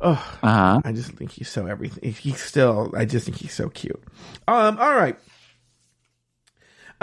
Uh 0.00 0.14
huh. 0.14 0.80
I 0.84 0.92
just 0.92 1.12
think 1.12 1.30
he's 1.32 1.48
so 1.48 1.66
everything. 1.66 2.12
He's 2.12 2.40
still, 2.42 2.92
I 2.96 3.04
just 3.04 3.26
think 3.26 3.38
he's 3.38 3.54
so 3.54 3.68
cute. 3.70 4.02
Um, 4.48 4.78
all 4.78 4.94
right. 4.94 5.16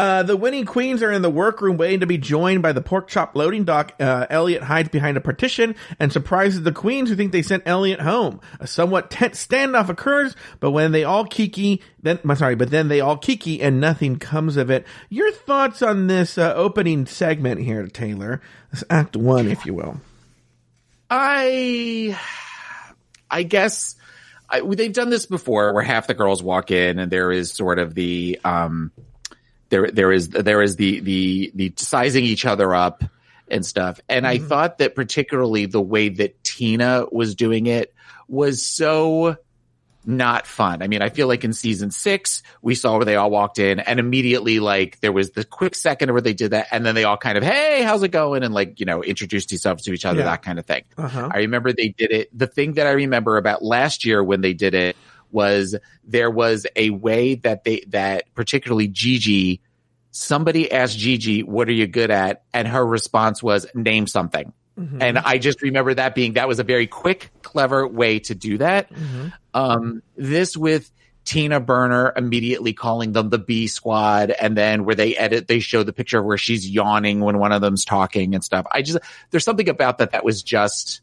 Uh, 0.01 0.24
the 0.24 0.36
winning 0.36 0.65
queens 0.65 1.03
are 1.03 1.12
in 1.12 1.22
the 1.22 1.29
workroom 1.29 1.77
waiting 1.77 2.00
to 2.00 2.08
be 2.08 2.17
joined 2.17 2.63
by 2.63 2.72
the 2.72 2.81
pork 2.81 3.08
chop 3.08 3.36
loading 3.36 3.65
dock. 3.65 3.93
Uh, 4.00 4.25
Elliott 4.31 4.63
hides 4.63 4.89
behind 4.89 5.15
a 5.15 5.22
partition 5.22 5.75
and 6.00 6.12
surprises 6.12 6.63
the 6.63 6.72
queens 6.72 7.08
who 7.08 7.15
think 7.15 7.31
they 7.31 7.43
sent 7.43 7.62
Elliott 7.67 8.00
home. 8.01 8.41
A 8.60 8.65
somewhat 8.65 9.12
tense 9.12 9.46
standoff 9.46 9.89
occurs, 9.89 10.36
but 10.60 10.72
when 10.72 10.91
they 10.91 11.03
all 11.03 11.24
kiki, 11.25 11.84
then, 12.01 12.17
I'm 12.24 12.36
sorry, 12.36 12.55
but 12.55 12.72
then 12.72 12.88
they 12.88 13.00
all 13.00 13.15
kiki 13.15 13.62
and 13.62 13.79
nothing 13.79 14.17
comes 14.17 14.58
of 14.58 14.72
it. 14.72 14.88
Your 15.10 15.31
thoughts 15.31 15.84
on 15.84 16.08
this 16.08 16.36
uh, 16.36 16.51
opening 16.55 17.05
segment 17.05 17.62
here, 17.62 17.86
Taylor? 17.86 18.41
This 18.72 18.84
act 18.89 19.15
one, 19.15 19.48
if 19.51 19.67
you 19.67 19.75
will. 19.75 20.01
I, 21.12 22.17
I 23.29 23.43
guess 23.43 23.98
I, 24.50 24.62
they've 24.62 24.91
done 24.91 25.12
this 25.12 25.27
before, 25.27 25.75
where 25.75 25.84
half 25.84 26.08
the 26.08 26.15
girls 26.15 26.41
walk 26.41 26.72
in, 26.72 26.98
and 26.98 27.12
there 27.12 27.31
is 27.31 27.51
sort 27.53 27.77
of 27.77 27.93
the, 27.93 28.39
um, 28.43 28.91
there 29.71 29.89
there 29.89 30.11
is 30.11 30.29
there 30.29 30.61
is 30.61 30.75
the 30.75 30.99
the 30.99 31.51
the 31.55 31.73
sizing 31.77 32.23
each 32.23 32.45
other 32.45 32.75
up 32.75 33.03
and 33.47 33.65
stuff. 33.65 33.99
And 34.07 34.27
I 34.27 34.37
thought 34.37 34.77
that 34.77 34.95
particularly 34.95 35.65
the 35.65 35.81
way 35.81 36.09
that 36.09 36.41
Tina 36.43 37.05
was 37.11 37.35
doing 37.35 37.65
it 37.65 37.93
was 38.27 38.65
so 38.65 39.37
not 40.05 40.47
fun. 40.47 40.81
I 40.81 40.87
mean, 40.87 41.01
I 41.01 41.09
feel 41.09 41.27
like 41.27 41.43
in 41.43 41.53
season 41.53 41.91
six, 41.91 42.41
we 42.61 42.73
saw 42.75 42.95
where 42.95 43.05
they 43.05 43.15
all 43.17 43.29
walked 43.29 43.59
in 43.59 43.79
and 43.79 43.99
immediately 43.99 44.59
like 44.59 44.99
there 45.01 45.11
was 45.11 45.31
the 45.31 45.43
quick 45.43 45.75
second 45.75 46.11
where 46.11 46.21
they 46.21 46.33
did 46.33 46.51
that. 46.51 46.67
And 46.71 46.85
then 46.85 46.95
they 46.95 47.03
all 47.03 47.17
kind 47.17 47.37
of, 47.37 47.43
Hey, 47.43 47.83
how's 47.83 48.01
it 48.01 48.09
going? 48.09 48.41
And 48.43 48.53
like, 48.53 48.79
you 48.79 48.85
know, 48.85 49.03
introduced 49.03 49.49
themselves 49.49 49.83
to 49.83 49.93
each 49.93 50.05
other, 50.05 50.19
Yeah. 50.19 50.25
that 50.25 50.41
kind 50.41 50.57
of 50.57 50.65
thing. 50.65 50.83
Uh-huh. 50.97 51.29
I 51.31 51.39
remember 51.39 51.71
they 51.71 51.89
did 51.89 52.11
it. 52.11 52.35
The 52.37 52.47
thing 52.47 52.73
that 52.73 52.87
I 52.87 52.91
remember 52.91 53.37
about 53.37 53.63
last 53.63 54.03
year 54.05 54.23
when 54.23 54.41
they 54.41 54.53
did 54.53 54.73
it 54.73 54.95
was 55.31 55.75
there 56.03 56.29
was 56.29 56.67
a 56.75 56.89
way 56.89 57.35
that 57.35 57.63
they, 57.63 57.83
that 57.88 58.33
particularly 58.33 58.88
Gigi, 58.88 59.61
somebody 60.11 60.71
asked 60.71 60.97
Gigi, 60.97 61.43
what 61.43 61.67
are 61.67 61.73
you 61.73 61.88
good 61.88 62.11
at? 62.11 62.43
And 62.53 62.67
her 62.67 62.85
response 62.85 63.41
was 63.41 63.65
name 63.73 64.07
something. 64.07 64.53
Mm-hmm. 64.77 65.01
And 65.01 65.17
I 65.17 65.38
just 65.38 65.61
remember 65.61 65.93
that 65.93 66.15
being, 66.15 66.33
that 66.33 66.47
was 66.47 66.59
a 66.59 66.63
very 66.63 66.88
quick, 66.88 67.29
clever 67.41 67.88
way 67.88 68.19
to 68.19 68.35
do 68.35 68.57
that. 68.59 68.91
Mm-hmm. 68.91 69.27
Um, 69.53 70.01
this 70.15 70.55
with 70.55 70.91
Tina 71.23 71.59
Burner 71.59 72.13
immediately 72.15 72.73
calling 72.73 73.11
them 73.11 73.29
the 73.29 73.38
B 73.38 73.67
squad. 73.67 74.31
And 74.31 74.57
then 74.57 74.85
where 74.85 74.95
they 74.95 75.15
edit, 75.15 75.47
they 75.47 75.59
show 75.59 75.83
the 75.83 75.93
picture 75.93 76.23
where 76.23 76.38
she's 76.38 76.67
yawning 76.67 77.19
when 77.19 77.38
one 77.38 77.51
of 77.51 77.61
them's 77.61 77.85
talking 77.85 78.33
and 78.33 78.43
stuff. 78.43 78.65
I 78.71 78.81
just, 78.81 78.97
there's 79.29 79.43
something 79.43 79.69
about 79.69 80.00
that 80.00 80.11
that 80.11 80.25
was 80.25 80.41
just 80.41 81.01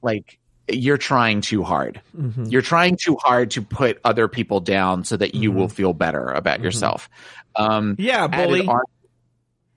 like, 0.00 0.38
you're 0.68 0.98
trying 0.98 1.40
too 1.40 1.62
hard. 1.62 2.00
Mm-hmm. 2.16 2.44
You're 2.44 2.62
trying 2.62 2.96
too 2.96 3.16
hard 3.22 3.50
to 3.52 3.62
put 3.62 4.00
other 4.04 4.28
people 4.28 4.60
down 4.60 5.04
so 5.04 5.16
that 5.16 5.34
you 5.34 5.52
will 5.52 5.68
feel 5.68 5.92
better 5.92 6.30
about 6.30 6.60
yourself. 6.60 7.10
Um, 7.56 7.96
Yeah, 7.98 8.26
bully. 8.28 8.66
on- 8.66 8.80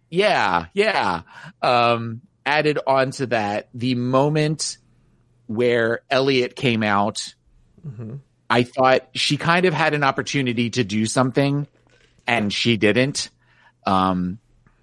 yeah, 0.09 0.67
yeah. 0.73 1.21
Um, 1.61 2.21
added 2.45 2.79
on 2.85 3.11
to 3.11 3.25
that, 3.27 3.69
the 3.73 3.95
moment 3.95 4.77
where 5.47 6.01
Elliott 6.09 6.55
came 6.55 6.83
out, 6.83 7.33
Mm-hmm. 7.85 8.15
I 8.49 8.63
thought 8.63 9.07
she 9.13 9.37
kind 9.37 9.65
of 9.65 9.73
had 9.73 9.93
an 9.93 10.03
opportunity 10.03 10.69
to 10.71 10.83
do 10.83 11.05
something 11.05 11.67
and 12.25 12.51
she 12.53 12.77
didn't. 12.77 13.29
Um, 13.85 14.39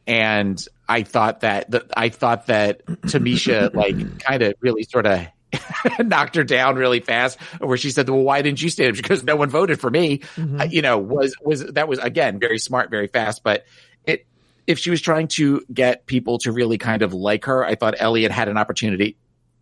and 0.07 0.65
I 0.89 1.03
thought 1.03 1.41
that, 1.41 1.71
that 1.73 1.85
I 1.97 2.09
thought 2.11 2.47
that 2.47 2.85
Tamisha 2.87 3.75
like 3.75 4.21
kind 4.21 4.43
of 4.43 4.55
really 4.61 4.83
sort 4.85 5.07
of 5.07 5.27
knocked 6.01 6.37
her 6.37 6.45
down 6.45 6.77
really 6.77 7.01
fast 7.01 7.41
where 7.59 7.77
she 7.77 7.91
said, 7.91 8.09
well, 8.09 8.23
why 8.23 8.43
didn't 8.43 8.63
you 8.63 8.69
stand 8.69 8.91
up? 8.91 8.97
Because 8.97 9.23
no 9.25 9.37
one 9.37 9.51
voted 9.51 9.81
for 9.81 9.91
me. 9.91 10.21
Uh, 10.61 10.65
you 10.65 10.83
know, 10.83 10.99
was, 10.99 11.35
was, 11.43 11.65
that 11.73 11.89
was 11.89 11.99
again, 11.99 12.39
very 12.39 12.59
smart, 12.59 12.91
very 12.91 13.07
fast, 13.07 13.43
but 13.43 13.65
it, 14.05 14.27
if 14.67 14.79
she 14.79 14.91
was 14.91 15.01
trying 15.01 15.29
to 15.29 15.65
get 15.73 16.07
people 16.07 16.39
to 16.39 16.53
really 16.53 16.79
kind 16.79 17.03
of 17.03 17.13
like 17.13 17.45
her, 17.47 17.65
I 17.65 17.75
thought 17.75 17.95
Elliott 17.99 18.33
had 18.33 18.49
an 18.49 18.57
opportunity 18.57 19.17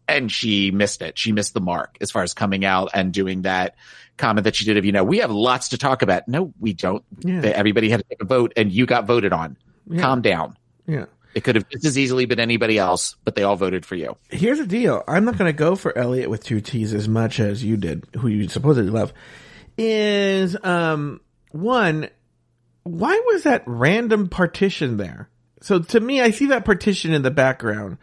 and 0.09 0.31
she 0.31 0.71
missed 0.71 1.03
it. 1.03 1.19
She 1.19 1.33
missed 1.33 1.55
the 1.55 1.61
mark 1.61 1.97
as 2.01 2.11
far 2.11 2.23
as 2.23 2.35
coming 2.35 2.65
out 2.65 2.91
and 2.95 3.13
doing 3.13 3.43
that 3.43 3.77
comment 4.17 4.45
that 4.45 4.55
she 4.57 4.65
did 4.65 4.77
of, 4.77 4.85
you 4.85 4.93
know, 4.93 5.05
we 5.05 5.19
have 5.19 5.31
lots 5.31 5.71
to 5.71 5.79
talk 5.79 6.03
about. 6.03 6.29
No, 6.29 6.53
we 6.61 6.73
don't. 6.73 7.05
Yeah. 7.21 7.41
Everybody 7.43 7.89
had 7.91 8.01
to 8.01 8.07
take 8.09 8.21
a 8.21 8.27
vote 8.27 8.53
and 8.57 8.71
you 8.71 8.87
got 8.87 9.07
voted 9.07 9.33
on. 9.33 9.57
Yeah. 9.89 10.03
Calm 10.03 10.23
down. 10.23 10.57
Yeah. 10.87 11.07
It 11.35 11.45
could 11.45 11.55
have 11.55 11.69
just 11.69 11.85
as 11.85 11.99
easily 11.99 12.27
been 12.27 12.41
anybody 12.41 12.77
else, 12.79 13.17
but 13.25 13.35
they 13.35 13.43
all 13.43 13.57
voted 13.57 13.87
for 13.87 13.95
you. 13.95 14.17
Here's 14.31 14.59
the 14.59 14.67
deal. 14.67 15.05
I'm 15.07 15.25
not 15.25 15.39
going 15.39 15.49
to 15.49 15.57
go 15.57 15.77
for 15.77 15.97
Elliott 15.97 16.31
with 16.31 16.43
two 16.43 16.61
T's 16.61 16.93
as 16.93 17.09
much 17.09 17.39
as 17.39 17.63
you 17.63 17.77
did, 17.77 18.05
who 18.19 18.29
you 18.29 18.49
supposedly 18.49 18.91
love. 18.91 19.13
Is, 19.79 20.57
um, 20.65 21.21
one, 21.53 22.09
why 22.83 23.21
was 23.27 23.45
that 23.45 23.63
random 23.67 24.29
partition 24.29 24.97
there? 24.97 25.31
So 25.63 25.79
to 25.79 26.01
me, 26.01 26.21
I 26.21 26.31
see 26.31 26.47
that 26.47 26.65
partition 26.65 27.13
in 27.13 27.23
the 27.23 27.31
background. 27.31 27.99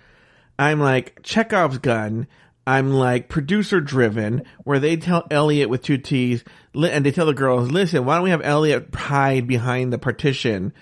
I'm 0.57 0.79
like 0.79 1.21
Chekhov's 1.23 1.79
gun. 1.79 2.27
I'm 2.65 2.91
like 2.91 3.29
producer 3.29 3.79
driven, 3.79 4.43
where 4.63 4.79
they 4.79 4.97
tell 4.97 5.25
Elliott 5.31 5.69
with 5.69 5.83
two 5.83 5.97
T's, 5.97 6.43
and 6.75 7.05
they 7.05 7.11
tell 7.11 7.25
the 7.25 7.33
girls, 7.33 7.71
"Listen, 7.71 8.03
why 8.03 8.15
don't 8.15 8.25
we 8.25 8.31
have 8.31 8.41
Elliot 8.43 8.93
hide 8.93 9.47
behind 9.47 9.93
the 9.93 9.97
partition 9.97 10.73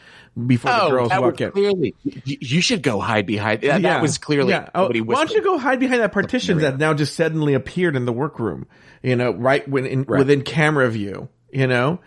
before 0.45 0.71
the 0.71 0.83
oh, 0.83 0.89
girls 0.89 1.07
Oh, 1.07 1.09
that 1.09 1.21
walk 1.21 1.31
was 1.33 1.41
in?" 1.41 1.51
clearly. 1.51 1.95
You, 2.03 2.37
you 2.41 2.61
should 2.61 2.81
go 2.81 2.99
hide 2.99 3.25
behind. 3.25 3.61
That, 3.61 3.81
yeah. 3.81 3.93
that 3.93 4.01
was 4.01 4.17
clearly. 4.17 4.49
Yeah. 4.51 4.69
Oh, 4.75 4.87
why 4.87 5.15
don't 5.15 5.31
you 5.31 5.43
go 5.43 5.57
hide 5.57 5.79
behind 5.79 6.01
that 6.01 6.11
partition 6.11 6.59
that 6.59 6.77
now 6.77 6.93
just 6.93 7.15
suddenly 7.15 7.53
appeared 7.53 7.95
in 7.95 8.05
the 8.05 8.13
workroom? 8.13 8.67
You 9.01 9.15
know, 9.15 9.31
right 9.31 9.67
when 9.67 9.85
in, 9.85 10.03
Right. 10.03 10.19
within 10.19 10.41
camera 10.41 10.89
view. 10.89 11.29
You 11.51 11.67
know. 11.67 11.99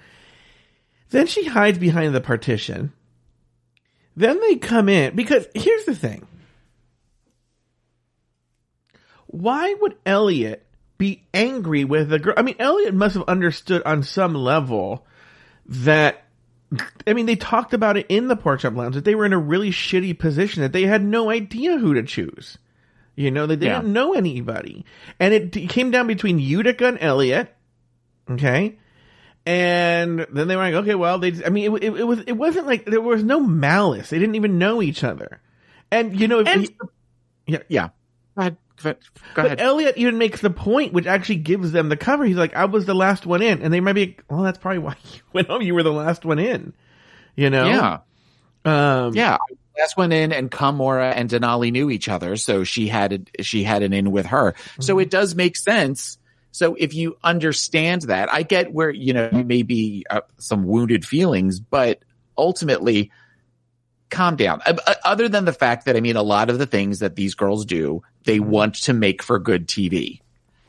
Then 1.11 1.27
she 1.27 1.45
hides 1.45 1.79
behind 1.79 2.15
the 2.15 2.21
partition. 2.21 2.93
Then 4.17 4.41
they 4.41 4.57
come 4.57 4.89
in 4.89 5.15
because 5.17 5.47
here's 5.55 5.85
the 5.85 5.95
thing. 5.95 6.27
Why 9.29 9.75
would 9.81 9.97
Elliott 10.05 10.67
be 10.97 11.23
angry 11.33 11.85
with 11.85 12.09
the 12.09 12.19
girl? 12.19 12.35
I 12.37 12.43
mean, 12.43 12.57
Elliott 12.59 12.95
must 12.95 13.15
have 13.15 13.29
understood 13.29 13.83
on 13.85 14.03
some 14.03 14.35
level 14.35 15.07
that 15.67 16.25
I 17.07 17.15
mean, 17.15 17.27
they 17.27 17.37
talked 17.37 17.73
about 17.73 17.97
it 17.97 18.07
in 18.09 18.29
the 18.29 18.37
pork 18.37 18.61
chop 18.61 18.75
lounge 18.75 18.95
that 18.95 19.05
they 19.05 19.15
were 19.15 19.25
in 19.25 19.33
a 19.33 19.39
really 19.39 19.71
shitty 19.71 20.19
position 20.19 20.63
that 20.63 20.73
they 20.73 20.83
had 20.83 21.03
no 21.03 21.31
idea 21.31 21.79
who 21.79 21.95
to 21.95 22.03
choose. 22.03 22.59
You 23.17 23.31
know, 23.31 23.47
they 23.47 23.57
didn't 23.57 23.93
know 23.93 24.15
anybody, 24.15 24.85
and 25.19 25.35
it 25.35 25.57
it 25.57 25.71
came 25.71 25.91
down 25.91 26.07
between 26.07 26.39
Utica 26.39 26.87
and 26.87 26.99
Elliott. 27.01 27.53
Okay, 28.31 28.79
and 29.47 30.27
then 30.31 30.47
they 30.47 30.55
were 30.55 30.63
like, 30.63 30.75
okay, 30.75 30.95
well, 30.95 31.19
they. 31.19 31.33
I 31.45 31.49
mean, 31.49 31.75
it, 31.75 31.83
it, 31.85 31.95
it 32.01 32.05
was 32.05 32.21
it 32.27 32.33
wasn't 32.33 32.67
like 32.67 32.85
there 32.85 33.01
was 33.01 33.25
no 33.25 33.41
malice. 33.41 34.11
They 34.11 34.19
didn't 34.19 34.37
even 34.37 34.59
know 34.59 34.83
each 34.83 35.03
other, 35.03 35.41
and 35.91 36.19
you 36.19 36.29
know, 36.29 36.41
if 36.41 36.47
And- 36.49 36.63
he- 36.63 36.77
yeah, 37.47 37.63
Yeah. 37.69 37.89
Go 38.37 38.41
ahead. 38.43 38.57
Go 38.83 38.91
ahead. 38.91 39.59
But. 39.59 39.61
Elliott 39.61 39.97
even 39.97 40.19
makes 40.19 40.41
the 40.41 40.51
point, 40.51 40.93
which 40.93 41.07
actually 41.07 41.37
gives 41.37 41.73
them 41.73 41.89
the 41.89 41.97
cover. 41.97 42.25
He's 42.25 42.37
like, 42.37 42.55
I 42.55 42.67
was 42.67 42.87
the 42.87 42.95
last 42.95 43.27
one 43.27 43.43
in. 43.43 43.63
And 43.63 43.73
they 43.73 43.81
might 43.81 43.95
be, 43.95 44.17
well, 44.29 44.43
that's 44.43 44.59
probably 44.59 44.79
why 44.79 44.97
you 45.15 45.21
went 45.33 45.49
home. 45.49 45.63
You 45.63 45.75
were 45.75 45.83
the 45.83 45.93
last 45.93 46.25
one 46.25 46.39
in. 46.39 46.73
You 47.37 47.51
know? 47.51 47.67
yeah. 47.67 47.99
Um, 48.65 49.15
Yeah. 49.15 49.39
Last 49.79 49.97
one 49.97 50.11
in 50.11 50.33
and 50.33 50.51
Kahmora 50.51 51.13
and 51.15 51.31
Denali 51.31 51.71
knew 51.71 51.89
each 51.89 52.09
other. 52.09 52.35
So 52.37 52.65
she 52.65 52.89
had, 52.89 53.29
a, 53.39 53.43
she 53.43 53.63
had 53.63 53.85
an 53.85 53.93
in 53.93 54.11
with 54.11 54.27
her. 54.27 54.55
So 54.81 54.99
it 54.99 55.09
does 55.09 55.37
make 55.37 55.57
sense. 55.57 56.19
So 56.51 56.75
if 56.75 56.95
you 56.95 57.17
understand 57.23 58.03
that, 58.03 58.33
I 58.33 58.43
get 58.43 58.73
where, 58.73 58.91
you 58.91 59.13
know, 59.13 59.29
you 59.33 59.45
may 59.45 59.63
be 59.63 60.05
uh, 60.11 60.23
some 60.39 60.65
wounded 60.65 61.05
feelings, 61.05 61.61
but 61.61 62.01
ultimately 62.37 63.13
calm 64.11 64.35
down. 64.37 64.61
Uh, 64.67 64.75
uh, 64.85 64.95
Other 65.05 65.29
than 65.29 65.45
the 65.45 65.53
fact 65.53 65.85
that, 65.85 65.97
I 65.97 66.01
mean, 66.01 66.17
a 66.17 66.23
lot 66.23 66.51
of 66.51 66.59
the 66.59 66.67
things 66.67 66.99
that 66.99 67.15
these 67.15 67.35
girls 67.35 67.65
do, 67.65 68.03
they 68.29 68.41
want 68.41 68.75
to 68.75 68.93
make 68.93 69.23
for 69.23 69.39
good 69.39 69.67
TV 69.67 70.21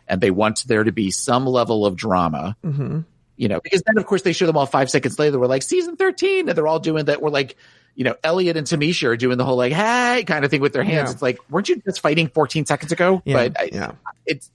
and 0.08 0.22
they 0.22 0.32
want 0.32 0.64
there 0.66 0.84
to 0.84 0.92
be 0.92 1.12
some 1.12 1.46
level 1.46 1.86
of 1.86 1.96
drama 1.96 2.56
mhm. 2.66 3.06
you 3.36 3.48
know, 3.48 3.60
because 3.60 3.84
then 3.86 3.98
of 3.98 4.06
course 4.06 4.22
they 4.24 4.34
show 4.34 4.46
them 4.48 4.58
all 4.58 4.66
five 4.66 4.90
seconds 4.90 5.20
later. 5.20 5.38
We're 5.38 5.48
like 5.48 5.62
season 5.64 5.96
13 5.98 6.50
and 6.50 6.58
they're 6.58 6.68
all 6.68 6.80
doing 6.80 7.06
that. 7.06 7.22
We're 7.22 7.30
like, 7.30 7.56
you 7.96 8.04
know, 8.06 8.16
Elliott 8.24 8.56
and 8.58 8.66
Tamisha 8.66 9.10
are 9.10 9.18
doing 9.18 9.38
the 9.38 9.46
whole 9.46 9.58
like, 9.58 9.74
Hey 9.74 10.24
kind 10.26 10.44
of 10.46 10.52
thing 10.52 10.62
with 10.62 10.74
their 10.74 10.84
hands. 10.84 11.10
Yeah. 11.10 11.14
It's 11.14 11.22
like, 11.22 11.38
weren't 11.50 11.70
you 11.70 11.76
just 11.82 12.00
fighting 12.00 12.30
14 12.30 12.66
seconds 12.66 12.92
ago? 12.92 13.22
Yeah, 13.26 13.34
but 13.50 13.60
I, 13.60 13.70
yeah. 13.72 13.92
it's, 14.26 14.50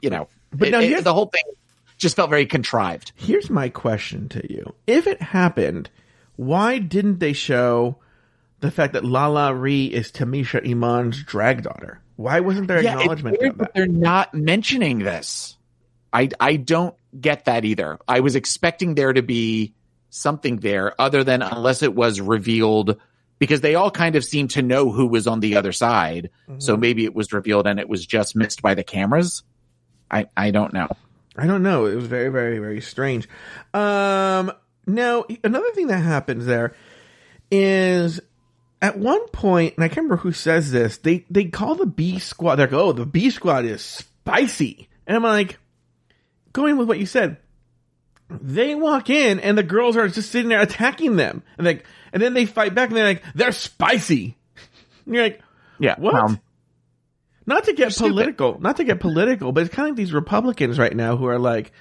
you 0.00 0.10
know, 0.10 0.28
But 0.52 0.68
it- 0.68 0.70
now 0.72 0.80
it- 0.80 1.04
the 1.04 1.14
whole 1.14 1.26
thing 1.26 1.44
just 1.98 2.16
felt 2.16 2.30
very 2.30 2.46
contrived. 2.46 3.12
Here's 3.16 3.48
my 3.50 3.68
question 3.68 4.28
to 4.30 4.52
you. 4.52 4.74
If 4.86 5.06
it 5.06 5.20
happened, 5.20 5.88
why 6.36 6.78
didn't 6.78 7.20
they 7.20 7.32
show 7.32 7.96
the 8.60 8.70
fact 8.70 8.94
that 8.94 9.02
LaLa 9.04 9.58
Ri 9.58 9.86
is 9.86 10.10
Tamisha 10.12 10.64
Iman's 10.66 11.22
drag 11.22 11.62
daughter? 11.62 12.00
Why 12.16 12.40
wasn't 12.40 12.68
there 12.68 12.82
Yeah, 12.82 12.98
acknowledgement 12.98 13.38
weird 13.40 13.52
of 13.52 13.58
that 13.58 13.64
that? 13.64 13.74
they're 13.74 13.86
not 13.86 14.34
mentioning 14.34 14.98
this. 15.00 15.56
I, 16.12 16.30
I 16.40 16.56
don't 16.56 16.94
get 17.20 17.44
that 17.44 17.64
either. 17.64 17.98
I 18.08 18.20
was 18.20 18.36
expecting 18.36 18.94
there 18.94 19.12
to 19.12 19.22
be 19.22 19.74
something 20.08 20.56
there 20.56 20.98
other 21.00 21.24
than 21.24 21.42
unless 21.42 21.82
it 21.82 21.94
was 21.94 22.20
revealed 22.20 22.96
because 23.38 23.60
they 23.60 23.74
all 23.74 23.90
kind 23.90 24.16
of 24.16 24.24
seem 24.24 24.48
to 24.48 24.62
know 24.62 24.90
who 24.90 25.06
was 25.06 25.26
on 25.26 25.40
the 25.40 25.56
other 25.56 25.72
side. 25.72 26.30
Mm-hmm. 26.48 26.60
So 26.60 26.76
maybe 26.78 27.04
it 27.04 27.14
was 27.14 27.34
revealed 27.34 27.66
and 27.66 27.78
it 27.78 27.88
was 27.88 28.06
just 28.06 28.34
missed 28.34 28.62
by 28.62 28.74
the 28.74 28.84
cameras. 28.84 29.42
I, 30.10 30.26
I 30.34 30.52
don't 30.52 30.72
know. 30.72 30.88
I 31.36 31.46
don't 31.46 31.62
know. 31.62 31.84
It 31.84 31.96
was 31.96 32.06
very, 32.06 32.30
very, 32.30 32.58
very 32.60 32.80
strange. 32.80 33.28
Um, 33.74 34.52
now, 34.86 35.26
another 35.44 35.70
thing 35.72 35.88
that 35.88 35.98
happens 35.98 36.46
there 36.46 36.74
is 37.50 38.20
at 38.86 38.96
one 38.98 39.26
point, 39.28 39.74
and 39.74 39.84
I 39.84 39.88
can't 39.88 39.98
remember 39.98 40.18
who 40.18 40.30
says 40.30 40.70
this, 40.70 40.98
they, 40.98 41.24
they 41.28 41.46
call 41.46 41.74
the 41.74 41.86
B 41.86 42.20
squad, 42.20 42.56
they're 42.56 42.68
like, 42.68 42.74
oh, 42.74 42.92
the 42.92 43.04
B 43.04 43.30
squad 43.30 43.64
is 43.64 43.82
spicy. 43.82 44.88
And 45.08 45.16
I'm 45.16 45.24
like, 45.24 45.58
going 46.52 46.76
with 46.78 46.86
what 46.86 47.00
you 47.00 47.06
said, 47.06 47.38
they 48.30 48.76
walk 48.76 49.10
in 49.10 49.40
and 49.40 49.58
the 49.58 49.64
girls 49.64 49.96
are 49.96 50.06
just 50.08 50.30
sitting 50.30 50.48
there 50.48 50.60
attacking 50.60 51.16
them. 51.16 51.42
And 51.58 51.66
like, 51.66 51.84
and 52.12 52.22
then 52.22 52.32
they 52.32 52.46
fight 52.46 52.74
back 52.74 52.88
and 52.90 52.96
they're 52.96 53.04
like, 53.04 53.24
they're 53.34 53.50
spicy. 53.52 54.36
And 55.04 55.14
you're 55.14 55.24
like, 55.24 55.40
Yeah. 55.80 55.96
What? 55.98 56.14
um, 56.14 56.40
not 57.44 57.64
to 57.64 57.72
get 57.72 57.92
stupid. 57.92 58.10
political, 58.10 58.60
not 58.60 58.76
to 58.76 58.84
get 58.84 59.00
political, 59.00 59.50
but 59.50 59.64
it's 59.64 59.74
kind 59.74 59.86
of 59.88 59.90
like 59.92 59.96
these 59.96 60.12
Republicans 60.12 60.78
right 60.78 60.94
now 60.94 61.16
who 61.16 61.26
are 61.26 61.38
like, 61.38 61.72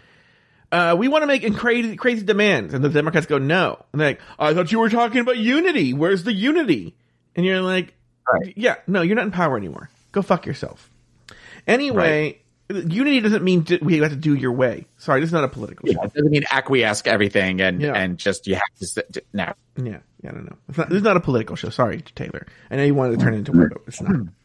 uh, 0.75 0.95
we 0.95 1.07
want 1.07 1.23
to 1.23 1.27
make 1.27 1.55
crazy, 1.55 1.95
crazy 1.95 2.23
demands. 2.25 2.73
And 2.73 2.83
the 2.83 2.89
Democrats 2.89 3.25
go, 3.27 3.37
no. 3.37 3.83
And 3.91 4.01
they're 4.01 4.09
like, 4.09 4.21
I 4.39 4.53
thought 4.53 4.71
you 4.71 4.79
were 4.79 4.89
talking 4.89 5.19
about 5.21 5.37
unity. 5.37 5.93
Where's 5.93 6.23
the 6.23 6.33
unity? 6.33 6.95
And 7.35 7.45
you're 7.45 7.61
like, 7.61 7.93
Right. 8.31 8.53
yeah, 8.57 8.75
no, 8.87 9.01
you're 9.01 9.15
not 9.15 9.25
in 9.25 9.31
power 9.31 9.55
anymore. 9.55 9.89
Go 10.11 10.21
fuck 10.23 10.45
yourself. 10.47 10.89
Anyway, 11.67 12.41
unity 12.69 13.19
doesn't 13.21 13.43
mean 13.43 13.65
we 13.81 13.97
have 13.99 14.09
to 14.09 14.15
do 14.15 14.33
your 14.33 14.51
way. 14.51 14.85
Sorry, 14.97 15.19
this 15.19 15.29
is 15.29 15.33
not 15.33 15.43
a 15.43 15.47
political 15.47 15.87
Yeah, 15.87 15.97
it 16.03 16.13
doesn't 16.13 16.31
mean 16.31 16.43
acquiesce 16.49 17.03
everything 17.05 17.61
and 17.61 17.81
Yeah. 17.81 17.93
and 17.93 18.17
just 18.17 18.47
you 18.47 18.55
have 18.55 18.63
to 18.79 18.87
sit, 18.87 19.25
no. 19.33 19.53
Yeah, 19.77 19.99
yeah, 20.23 20.29
I 20.29 20.33
don't 20.33 20.45
know. 20.45 20.57
It's 20.69 20.77
not, 20.77 20.89
this 20.89 20.97
is 20.97 21.03
not 21.03 21.17
a 21.17 21.19
political 21.19 21.55
show. 21.55 21.69
Sorry, 21.69 22.01
Taylor. 22.15 22.47
I 22.71 22.77
know 22.77 22.83
you 22.83 22.95
wanted 22.95 23.19
to 23.19 23.23
turn 23.25 23.33
it 23.35 23.37
into 23.39 23.51
one, 23.51 23.69
but 23.69 23.81
it's 23.87 24.01
not. 24.01 24.15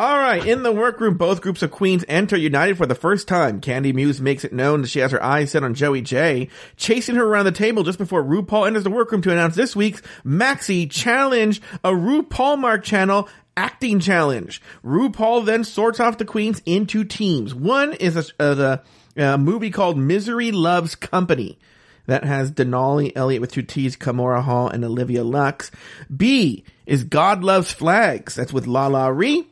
All 0.00 0.16
right, 0.16 0.46
in 0.46 0.62
the 0.62 0.72
workroom, 0.72 1.18
both 1.18 1.42
groups 1.42 1.60
of 1.60 1.70
queens 1.70 2.06
enter 2.08 2.34
united 2.34 2.78
for 2.78 2.86
the 2.86 2.94
first 2.94 3.28
time. 3.28 3.60
Kandy 3.60 3.92
Muse 3.92 4.18
makes 4.18 4.46
it 4.46 4.52
known 4.54 4.80
that 4.80 4.88
she 4.88 5.00
has 5.00 5.12
her 5.12 5.22
eyes 5.22 5.50
set 5.50 5.62
on 5.62 5.74
Joey 5.74 6.00
Jay, 6.00 6.48
chasing 6.78 7.16
her 7.16 7.26
around 7.26 7.44
the 7.44 7.52
table 7.52 7.82
just 7.82 7.98
before 7.98 8.24
RuPaul 8.24 8.66
enters 8.66 8.84
the 8.84 8.88
workroom 8.88 9.20
to 9.20 9.30
announce 9.30 9.56
this 9.56 9.76
week's 9.76 10.00
Maxi 10.24 10.90
Challenge, 10.90 11.60
a 11.84 11.90
RuPaulmark 11.90 12.82
channel 12.82 13.28
acting 13.58 14.00
challenge. 14.00 14.62
RuPaul 14.82 15.44
then 15.44 15.64
sorts 15.64 16.00
off 16.00 16.16
the 16.16 16.24
queens 16.24 16.62
into 16.64 17.04
teams. 17.04 17.54
One 17.54 17.92
is 17.92 18.16
a, 18.16 18.42
uh, 18.42 18.54
the 18.54 18.82
uh, 19.18 19.36
movie 19.36 19.70
called 19.70 19.98
Misery 19.98 20.50
Loves 20.50 20.94
Company 20.94 21.58
that 22.06 22.24
has 22.24 22.50
Denali 22.50 23.12
Elliott 23.14 23.42
with 23.42 23.52
two 23.52 23.60
T's, 23.60 23.98
Kahmora 23.98 24.42
Hall, 24.42 24.66
and 24.66 24.82
Olivia 24.82 25.24
Lux. 25.24 25.70
B 26.16 26.64
is 26.86 27.04
God 27.04 27.44
Loves 27.44 27.70
Flags. 27.70 28.36
That's 28.36 28.54
with 28.54 28.64
LaLa 28.64 29.14
Ri, 29.14 29.46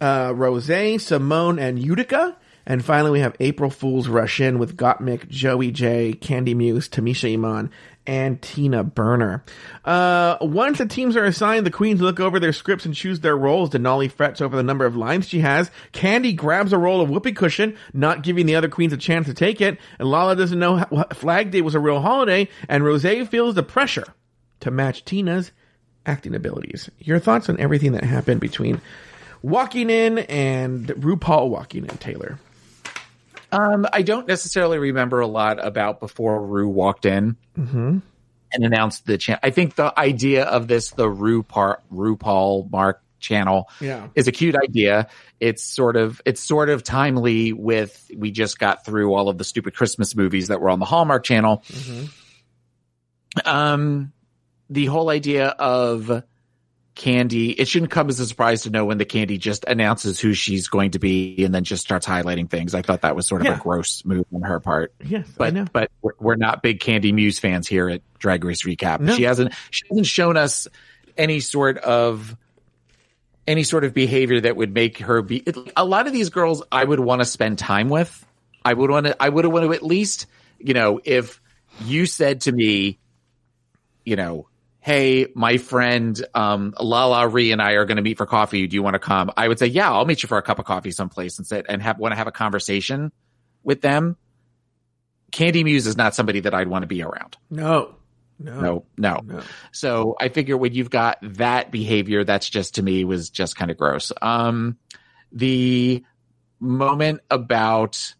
uh, 0.00 0.32
Rose, 0.34 1.02
Simone, 1.02 1.58
and 1.58 1.78
Utica. 1.78 2.36
And 2.66 2.84
finally, 2.84 3.12
we 3.12 3.20
have 3.20 3.34
April 3.40 3.70
Fool's 3.70 4.08
Rush 4.08 4.40
In 4.40 4.58
with 4.58 4.76
Gottmik, 4.76 5.28
Joey 5.28 5.70
Jay, 5.70 6.12
Kandy 6.20 6.54
Muse, 6.54 6.86
Tamisha 6.86 7.32
Iman, 7.32 7.70
and 8.06 8.42
Tina 8.42 8.84
Burner. 8.84 9.42
Uh, 9.86 10.36
once 10.42 10.76
the 10.76 10.84
teams 10.84 11.16
are 11.16 11.24
assigned, 11.24 11.64
the 11.64 11.70
queens 11.70 12.02
look 12.02 12.20
over 12.20 12.38
their 12.38 12.52
scripts 12.52 12.84
and 12.84 12.94
choose 12.94 13.20
their 13.20 13.36
roles. 13.36 13.70
Denali 13.70 14.10
frets 14.10 14.42
over 14.42 14.54
the 14.54 14.62
number 14.62 14.84
of 14.84 14.96
lines 14.96 15.28
she 15.28 15.40
has. 15.40 15.70
Kandy 15.94 16.36
grabs 16.36 16.74
a 16.74 16.78
roll 16.78 17.00
of 17.00 17.08
whoopee 17.08 17.32
cushion, 17.32 17.76
not 17.94 18.22
giving 18.22 18.44
the 18.44 18.56
other 18.56 18.68
queens 18.68 18.92
a 18.92 18.98
chance 18.98 19.26
to 19.26 19.34
take 19.34 19.62
it. 19.62 19.78
And 19.98 20.08
Lala 20.08 20.36
doesn't 20.36 20.58
know 20.58 20.76
how, 20.76 21.06
Flag 21.14 21.50
Day 21.50 21.62
was 21.62 21.74
a 21.74 21.80
real 21.80 22.00
holiday, 22.00 22.48
and 22.68 22.84
Rose 22.84 23.28
feels 23.28 23.54
the 23.54 23.62
pressure 23.62 24.06
to 24.60 24.70
match 24.70 25.06
Tina's 25.06 25.52
acting 26.04 26.34
abilities. 26.34 26.90
Your 26.98 27.18
thoughts 27.18 27.48
on 27.48 27.60
everything 27.60 27.92
that 27.92 28.04
happened 28.04 28.40
between 28.40 28.80
walking 29.42 29.90
in 29.90 30.18
and 30.18 30.86
RuPaul 30.88 31.48
walking 31.48 31.84
in, 31.84 31.96
Taylor? 31.98 32.38
Um, 33.50 33.86
I 33.92 34.02
don't 34.02 34.28
necessarily 34.28 34.78
remember 34.78 35.20
a 35.20 35.26
lot 35.26 35.64
about 35.64 36.00
before 36.00 36.44
Ru 36.44 36.68
walked 36.68 37.06
in 37.06 37.36
and 37.56 38.02
announced 38.52 39.06
the 39.06 39.16
channel. 39.18 39.40
I 39.42 39.50
think 39.50 39.74
the 39.74 39.98
idea 39.98 40.44
of 40.44 40.68
this, 40.68 40.90
the 40.90 41.06
RuPaul, 41.06 41.76
RuPaul 41.92 42.70
Mark 42.70 43.02
channel, 43.20 43.68
Yeah. 43.80 44.08
is 44.14 44.28
a 44.28 44.32
cute 44.32 44.54
idea. 44.54 45.08
It's 45.40 45.62
sort 45.64 45.96
of 45.96 46.20
it's 46.26 46.42
sort 46.42 46.68
of 46.68 46.82
timely 46.82 47.52
with 47.54 48.10
we 48.14 48.30
just 48.30 48.58
got 48.58 48.84
through 48.84 49.14
all 49.14 49.28
of 49.30 49.38
the 49.38 49.44
stupid 49.44 49.74
Christmas 49.74 50.14
movies 50.14 50.48
that 50.48 50.60
were 50.60 50.68
on 50.68 50.78
the 50.78 50.84
Hallmark 50.84 51.24
channel. 51.24 51.62
Um, 53.44 54.12
the 54.70 54.86
whole 54.86 55.08
idea 55.10 55.48
of 55.48 56.22
Kandy, 56.98 57.54
it 57.56 57.68
shouldn't 57.68 57.92
come 57.92 58.08
as 58.08 58.18
a 58.18 58.26
surprise 58.26 58.62
to 58.62 58.70
know 58.70 58.84
when 58.84 58.98
the 58.98 59.04
Kandy 59.06 59.38
just 59.38 59.64
announces 59.64 60.18
who 60.18 60.34
she's 60.34 60.66
going 60.66 60.90
to 60.90 60.98
be 60.98 61.44
and 61.44 61.54
then 61.54 61.62
just 61.62 61.82
starts 61.84 62.04
highlighting 62.04 62.50
things. 62.50 62.74
I 62.74 62.82
thought 62.82 63.02
that 63.02 63.14
was 63.14 63.24
sort 63.28 63.40
of 63.40 63.46
Yeah. 63.46 63.56
a 63.56 63.60
gross 63.60 64.04
move 64.04 64.26
on 64.34 64.42
her 64.42 64.58
part. 64.58 64.92
Yes, 65.04 65.28
But 65.36 65.72
but 65.72 65.92
we're, 66.02 66.12
we're 66.18 66.34
not 66.34 66.60
big 66.60 66.80
Kandy 66.80 67.14
Muse 67.14 67.38
fans 67.38 67.68
here 67.68 67.88
at 67.88 68.02
Drag 68.18 68.44
Race 68.44 68.64
Recap. 68.66 68.98
No. 68.98 69.14
She 69.14 69.22
hasn't 69.22 69.54
she 69.70 69.84
hasn't 69.88 70.08
shown 70.08 70.36
us 70.36 70.66
any 71.16 71.38
sort 71.38 71.78
of 71.78 72.36
any 73.46 73.62
sort 73.62 73.84
of 73.84 73.94
behavior 73.94 74.40
that 74.40 74.56
would 74.56 74.74
make 74.74 74.98
her 74.98 75.22
be 75.22 75.36
it, 75.38 75.56
a 75.76 75.84
lot 75.84 76.08
of 76.08 76.12
these 76.12 76.30
girls 76.30 76.64
I 76.72 76.82
would 76.82 77.00
want 77.00 77.20
to 77.20 77.24
spend 77.24 77.58
time 77.60 77.88
with. 77.90 78.26
I 78.64 78.74
would 78.74 78.90
want 78.90 79.06
to 79.06 79.22
I 79.22 79.28
would 79.28 79.46
want 79.46 79.64
to 79.64 79.72
at 79.72 79.84
least, 79.84 80.26
you 80.58 80.74
know, 80.74 81.00
if 81.04 81.40
you 81.84 82.06
said 82.06 82.40
to 82.42 82.52
me, 82.52 82.98
you 84.04 84.16
know, 84.16 84.48
hey, 84.88 85.26
my 85.34 85.58
friend 85.58 86.24
um 86.34 86.72
LaLa 86.80 87.30
Ri 87.30 87.52
and 87.52 87.60
I 87.60 87.72
are 87.72 87.84
going 87.84 87.96
to 87.96 88.02
meet 88.02 88.16
for 88.16 88.24
coffee. 88.24 88.66
Do 88.66 88.74
you 88.74 88.82
want 88.82 88.94
to 88.94 88.98
come? 88.98 89.30
I 89.36 89.46
would 89.46 89.58
say, 89.58 89.66
yeah, 89.66 89.92
I'll 89.92 90.06
meet 90.06 90.22
you 90.22 90.28
for 90.28 90.38
a 90.38 90.42
cup 90.42 90.58
of 90.58 90.64
coffee 90.64 90.92
someplace 90.92 91.36
and 91.36 91.46
sit 91.46 91.66
and 91.68 91.82
have 91.82 91.98
want 91.98 92.12
to 92.12 92.16
have 92.16 92.26
a 92.26 92.32
conversation 92.32 93.12
with 93.62 93.82
them. 93.82 94.16
Kandy 95.30 95.62
Muse 95.62 95.86
is 95.86 95.98
not 95.98 96.14
somebody 96.14 96.40
that 96.40 96.54
I'd 96.54 96.68
want 96.68 96.84
to 96.84 96.86
be 96.86 97.02
around. 97.02 97.36
No, 97.50 97.96
no, 98.38 98.60
No, 98.62 98.84
no. 98.96 99.20
no. 99.22 99.42
So 99.72 100.16
I 100.18 100.30
figure 100.30 100.56
when 100.56 100.72
you've 100.72 100.88
got 100.88 101.18
that 101.22 101.70
behavior, 101.70 102.24
that's 102.24 102.48
just 102.48 102.76
to 102.76 102.82
me 102.82 103.04
was 103.04 103.28
just 103.28 103.56
kind 103.56 103.70
of 103.70 103.76
gross. 103.76 104.10
Um, 104.22 104.78
the 105.32 106.02
moment 106.60 107.20
about 107.30 108.14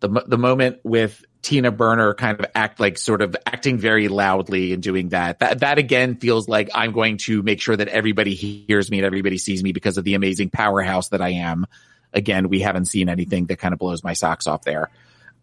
the 0.00 0.08
the 0.26 0.38
moment 0.38 0.78
with 0.82 1.22
Tina 1.42 1.70
Burner 1.70 2.14
kind 2.14 2.38
of 2.40 2.46
act 2.54 2.80
like 2.80 2.98
sort 2.98 3.22
of 3.22 3.36
acting 3.46 3.78
very 3.78 4.08
loudly 4.08 4.72
and 4.72 4.82
doing 4.82 5.10
that. 5.10 5.38
That 5.38 5.60
that 5.60 5.78
again 5.78 6.16
feels 6.16 6.48
like 6.48 6.70
I'm 6.74 6.92
going 6.92 7.18
to 7.18 7.42
make 7.42 7.60
sure 7.60 7.76
that 7.76 7.88
everybody 7.88 8.34
hears 8.34 8.90
me 8.90 8.98
and 8.98 9.06
everybody 9.06 9.38
sees 9.38 9.62
me 9.62 9.72
because 9.72 9.98
of 9.98 10.04
the 10.04 10.14
amazing 10.14 10.50
powerhouse 10.50 11.10
that 11.10 11.22
I 11.22 11.30
am. 11.30 11.66
Again, 12.12 12.48
we 12.48 12.60
haven't 12.60 12.86
seen 12.86 13.08
anything 13.08 13.46
that 13.46 13.58
kind 13.58 13.72
of 13.72 13.78
blows 13.78 14.02
my 14.02 14.14
socks 14.14 14.46
off 14.46 14.62
there. 14.62 14.90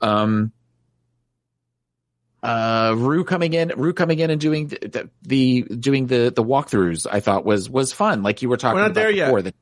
Um, 0.01 0.51
uh, 2.43 2.93
Ru 2.95 3.23
coming 3.23 3.53
in, 3.53 3.71
Ru 3.75 3.93
coming 3.93 4.19
in 4.19 4.29
and 4.29 4.39
doing 4.39 4.67
the, 4.67 5.09
the 5.23 5.61
doing 5.63 6.07
the 6.07 6.31
the 6.35 6.43
walkthroughs, 6.43 7.07
I 7.09 7.19
thought 7.19 7.45
was 7.45 7.69
was 7.69 7.93
fun. 7.93 8.21
Like 8.21 8.41
you 8.41 8.49
were 8.49 8.57
talking 8.57 8.75
We're 8.75 8.81
not 8.81 8.91
about 8.91 9.01
there 9.01 9.11
yet. 9.11 9.25
before. 9.27 9.41
That 9.43 9.55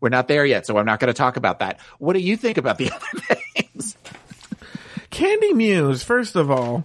we're 0.00 0.08
not 0.08 0.28
there 0.28 0.44
yet, 0.44 0.66
so 0.66 0.78
I'm 0.78 0.86
not 0.86 1.00
going 1.00 1.08
to 1.12 1.16
talk 1.16 1.36
about 1.36 1.60
that. 1.60 1.80
What 1.98 2.14
do 2.14 2.20
you 2.20 2.36
think 2.36 2.56
about 2.56 2.78
the 2.78 2.90
other 2.94 3.20
things? 3.20 3.42
Kandy 5.18 5.52
Muse, 5.52 6.04
first 6.04 6.36
of 6.36 6.48
all, 6.48 6.84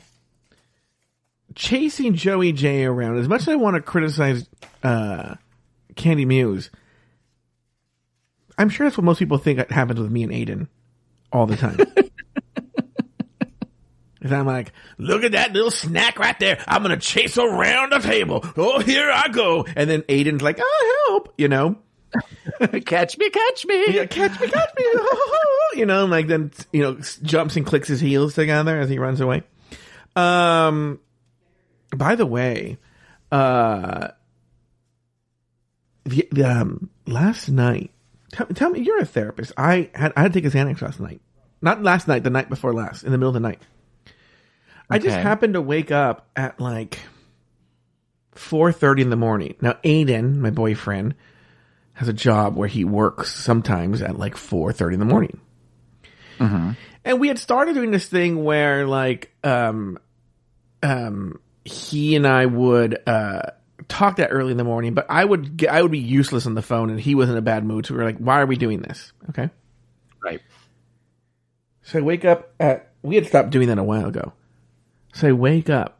chasing 1.54 2.16
Joey 2.16 2.52
Jay 2.52 2.84
around. 2.84 3.20
As 3.20 3.28
much 3.28 3.42
as 3.42 3.50
I 3.50 3.56
want 3.56 3.76
to 3.76 3.82
criticize 3.82 4.50
uh, 4.82 5.36
Kandy 5.94 6.26
Muse, 6.26 6.72
I'm 8.58 8.70
sure 8.70 8.88
that's 8.88 8.98
what 8.98 9.04
most 9.04 9.20
people 9.20 9.38
think 9.38 9.70
happens 9.70 10.00
with 10.00 10.10
me 10.10 10.24
and 10.24 10.32
Aiden 10.32 10.68
all 11.32 11.46
the 11.46 11.58
time. 11.58 11.78
Is 14.24 14.32
I'm 14.32 14.48
like, 14.48 14.72
look 14.98 15.24
at 15.24 15.34
that 15.34 15.54
little 15.54 15.70
snack 15.70 16.18
right 16.18 16.40
there. 16.40 16.64
I'm 16.68 16.82
gonna 16.82 16.98
chase 16.98 17.38
around 17.38 17.92
the 17.92 18.00
table. 18.00 18.44
Oh, 18.58 18.80
here 18.80 19.12
I 19.12 19.28
go. 19.28 19.64
And 19.76 19.88
then 19.88 20.02
Aiden's 20.04 20.42
like, 20.42 20.60
oh, 20.60 21.06
help, 21.10 21.34
you 21.38 21.50
know. 21.50 21.76
catch 22.86 23.18
me, 23.18 23.30
catch 23.30 23.66
me. 23.66 23.86
Yeah, 23.90 24.06
catch 24.06 24.40
me, 24.40 24.48
catch 24.48 24.70
me. 24.78 24.86
you 25.76 25.86
know, 25.86 26.04
and 26.04 26.12
like 26.12 26.28
then 26.28 26.52
you 26.72 26.82
know 26.82 27.00
jumps 27.24 27.56
and 27.56 27.66
clicks 27.66 27.88
his 27.88 28.00
heels 28.00 28.36
together 28.36 28.80
as 28.80 28.90
he 28.90 29.00
runs 29.00 29.22
away. 29.22 29.44
Um, 30.16 31.00
by 31.96 32.16
the 32.16 32.26
way, 32.26 32.78
uh, 33.32 34.10
the, 36.06 36.28
um 36.44 36.90
last 37.06 37.50
night, 37.50 37.92
tell, 38.32 38.48
tell 38.48 38.70
me 38.70 38.82
you're 38.82 39.00
a 39.00 39.06
therapist. 39.06 39.52
I 39.58 39.90
had 39.94 40.14
I 40.16 40.24
had 40.24 40.34
to 40.34 40.42
take 40.42 40.54
a 40.54 40.56
Xanax 40.56 40.82
last 40.82 41.00
night, 41.00 41.22
not 41.62 41.82
last 41.82 42.08
night, 42.08 42.24
the 42.24 42.30
night 42.30 42.50
before 42.50 42.74
last, 42.74 43.04
in 43.04 43.12
the 43.12 43.18
middle 43.18 43.30
of 43.30 43.36
the 43.36 43.40
night. 43.40 43.62
I 44.90 45.00
just 45.00 45.16
happened 45.16 45.56
to 45.56 45.62
wake 45.62 45.92
up 45.92 46.30
at 46.36 46.60
like 46.60 47.00
four 48.34 48.72
thirty 48.72 49.02
in 49.02 49.10
the 49.10 49.16
morning. 49.16 49.56
Now, 49.62 49.78
Aiden, 49.84 50.38
my 50.38 50.52
boyfriend, 50.52 51.16
has 52.04 52.10
a 52.10 52.14
job 52.14 52.56
where 52.56 52.68
he 52.68 52.84
works 52.86 53.34
sometimes 53.34 54.02
at 54.02 54.18
like 54.20 54.36
four 54.38 54.72
thirty 54.74 54.94
in 54.94 55.00
the 55.00 55.06
morning. 55.06 55.40
And 57.06 57.20
we 57.20 57.28
had 57.28 57.40
started 57.40 57.76
doing 57.76 57.92
this 57.92 58.06
thing 58.08 58.44
where 58.44 58.86
like 58.88 59.34
um 59.44 59.98
um 60.82 61.40
he 61.66 62.16
and 62.16 62.28
I 62.28 62.46
would 62.46 63.02
uh 63.08 63.42
talk 63.88 64.18
that 64.18 64.30
early 64.32 64.52
in 64.52 64.58
the 64.58 64.64
morning, 64.64 64.94
but 64.94 65.06
I 65.10 65.24
would 65.24 65.58
get, 65.58 65.70
I 65.70 65.82
would 65.82 65.92
be 65.92 66.00
useless 66.00 66.46
on 66.46 66.56
the 66.56 66.62
phone 66.62 66.90
and 66.90 67.00
he 67.00 67.16
was 67.16 67.30
in 67.30 67.38
a 67.38 67.42
bad 67.42 67.66
mood. 67.66 67.86
So 67.86 67.94
we 67.94 68.00
were 68.00 68.06
like, 68.06 68.18
why 68.18 68.42
are 68.42 68.46
we 68.46 68.56
doing 68.56 68.82
this? 68.82 69.12
Okay. 69.30 69.50
Right. 70.24 70.42
So 71.84 72.00
I 72.00 72.02
wake 72.02 72.26
up 72.26 72.54
at 72.60 72.92
we 73.02 73.16
had 73.16 73.28
stopped 73.28 73.50
doing 73.50 73.68
that 73.68 73.78
a 73.78 73.84
while 73.84 74.08
ago. 74.08 74.34
So 75.14 75.28
I 75.28 75.32
wake 75.34 75.70
up. 75.70 76.00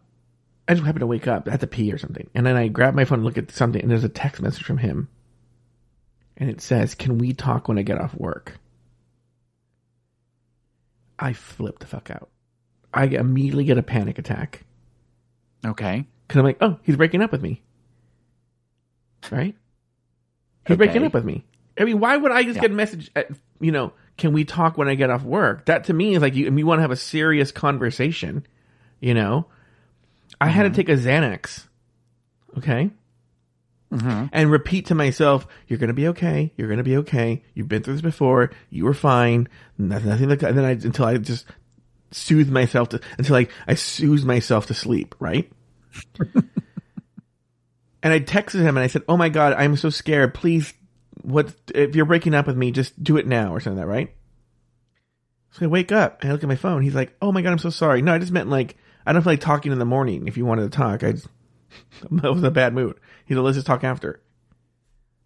I 0.68 0.74
just 0.74 0.86
happened 0.86 1.02
to 1.02 1.08
wake 1.08 1.28
up. 1.28 1.50
at 1.50 1.60
the 1.60 1.68
pee 1.68 1.92
or 1.92 1.98
something. 1.98 2.30
And 2.34 2.46
then 2.46 2.56
I 2.56 2.70
grab 2.70 2.96
my 2.96 3.04
phone 3.04 3.20
and 3.20 3.26
look 3.26 3.38
at 3.38 3.52
something 3.52 3.82
and 3.82 3.92
there's 3.92 4.06
a 4.06 4.10
text 4.10 4.42
message 4.42 4.64
from 4.64 4.78
him. 4.78 5.10
And 6.38 6.50
it 6.50 6.62
says, 6.62 6.96
Can 6.96 7.18
we 7.18 7.34
talk 7.34 7.68
when 7.68 7.78
I 7.78 7.84
get 7.84 8.00
off 8.00 8.16
work? 8.16 8.60
I 11.20 11.34
flip 11.34 11.80
the 11.80 11.88
fuck 11.88 12.10
out. 12.12 12.30
I 12.94 13.06
immediately 13.06 13.64
get 13.64 13.78
a 13.78 13.84
panic 13.84 14.20
attack. 14.20 14.66
Okay. 15.66 16.06
Cause 16.28 16.40
I'm 16.40 16.46
like, 16.46 16.58
oh, 16.62 16.78
he's 16.84 16.96
breaking 16.96 17.22
up 17.22 17.32
with 17.32 17.42
me. 17.42 17.62
Right? 19.32 19.56
He's 20.68 20.78
breaking 20.78 21.04
up 21.04 21.14
with 21.14 21.26
me. 21.26 21.46
I 21.80 21.86
mean, 21.86 22.00
why 22.00 22.18
would 22.18 22.32
I 22.32 22.44
just 22.44 22.56
Yeah. 22.56 22.64
get 22.64 22.72
a 22.72 22.76
message 22.76 23.12
at, 23.16 23.30
you 23.60 23.72
know, 23.72 23.94
can 24.18 24.34
we 24.34 24.46
talk 24.46 24.78
when 24.78 24.88
I 24.88 24.96
get 24.96 25.10
off 25.10 25.24
work? 25.24 25.66
That 25.66 25.86
to 25.86 25.94
me 25.94 26.16
is 26.16 26.22
like 26.22 26.36
you, 26.36 26.54
you 26.56 26.66
want 26.66 26.80
to 26.80 26.84
have 26.84 26.92
a 26.92 26.96
serious 26.96 27.52
conversation, 27.52 28.46
you 29.00 29.14
know? 29.14 29.48
I 30.40 30.48
had 30.48 30.64
to 30.64 30.70
mm-hmm. 30.70 30.76
take 30.76 30.90
a 30.90 30.98
Xanax, 30.98 31.68
okay? 32.58 32.92
Mm-hmm. 33.94 34.26
And 34.32 34.52
repeat 34.52 34.88
to 34.88 34.96
myself, 34.96 35.46
you're 35.68 35.78
going 35.78 35.90
to 35.90 35.94
be 35.94 36.08
okay. 36.10 36.52
You're 36.58 36.68
going 36.68 36.80
to 36.80 36.84
be 36.84 36.98
okay. 36.98 37.44
You've 37.54 37.68
been 37.68 37.84
through 37.84 37.94
this 37.94 38.02
before. 38.02 38.50
You 38.72 38.86
were 38.86 38.94
fine. 38.94 39.48
Nothing, 39.78 40.10
nothing 40.10 40.30
like. 40.30 40.42
And 40.42 40.58
then 40.58 40.66
I, 40.66 40.72
until 40.72 41.06
I 41.06 41.18
just 41.18 41.46
soothe 42.12 42.50
myself 42.50 42.90
to, 42.90 43.02
until 43.18 43.36
I, 43.36 43.48
I 43.68 43.76
soothe 43.76 44.24
myself 44.24 44.66
to 44.68 44.74
sleep, 44.74 45.14
right? 45.20 45.52
and 46.34 46.44
I 48.04 48.20
texted 48.20 48.62
him 48.62 48.78
and 48.78 48.80
I 48.80 48.88
said, 48.88 49.04
Oh 49.08 49.16
my 49.16 49.30
God, 49.30 49.54
I'm 49.54 49.78
so 49.78 49.92
scared. 49.92 50.34
Please, 50.34 50.74
what, 51.22 51.54
if 51.76 51.96
you're 51.96 52.06
breaking 52.06 52.34
up 52.34 52.48
with 52.48 52.58
me, 52.58 52.72
just 52.72 53.02
do 53.02 53.18
it 53.18 53.28
now 53.28 53.54
or 53.54 53.60
something 53.60 53.78
like 53.78 53.86
that, 53.86 53.92
right? 53.92 54.16
So 55.52 55.66
I 55.66 55.68
wake 55.68 55.92
up 55.92 56.22
and 56.22 56.30
I 56.30 56.34
look 56.34 56.42
at 56.42 56.50
my 56.50 56.56
phone. 56.56 56.82
He's 56.82 56.96
like, 56.96 57.16
"Oh 57.22 57.32
my 57.32 57.44
god, 57.44 57.52
I'm 57.52 57.60
so 57.60 57.70
sorry." 57.70 58.02
No, 58.02 58.12
I 58.12 58.18
just 58.18 58.32
meant 58.32 58.50
like 58.50 58.76
I 59.06 59.14
don't 59.14 59.22
feel 59.22 59.34
like 59.34 59.40
talking 59.40 59.72
in 59.72 59.78
the 59.78 59.86
morning. 59.86 60.28
If 60.28 60.36
you 60.36 60.48
wanted 60.48 60.64
to 60.64 60.76
talk, 60.76 61.04
I 61.04 61.12
just, 61.12 61.28
I 62.24 62.30
was 62.30 62.40
in 62.40 62.46
a 62.46 62.52
bad 62.52 62.74
mood. 62.74 63.00
He's 63.26 63.38
like, 63.38 63.46
"Let's 63.46 63.58
just 63.58 63.68
talk 63.68 63.84
after." 63.84 64.22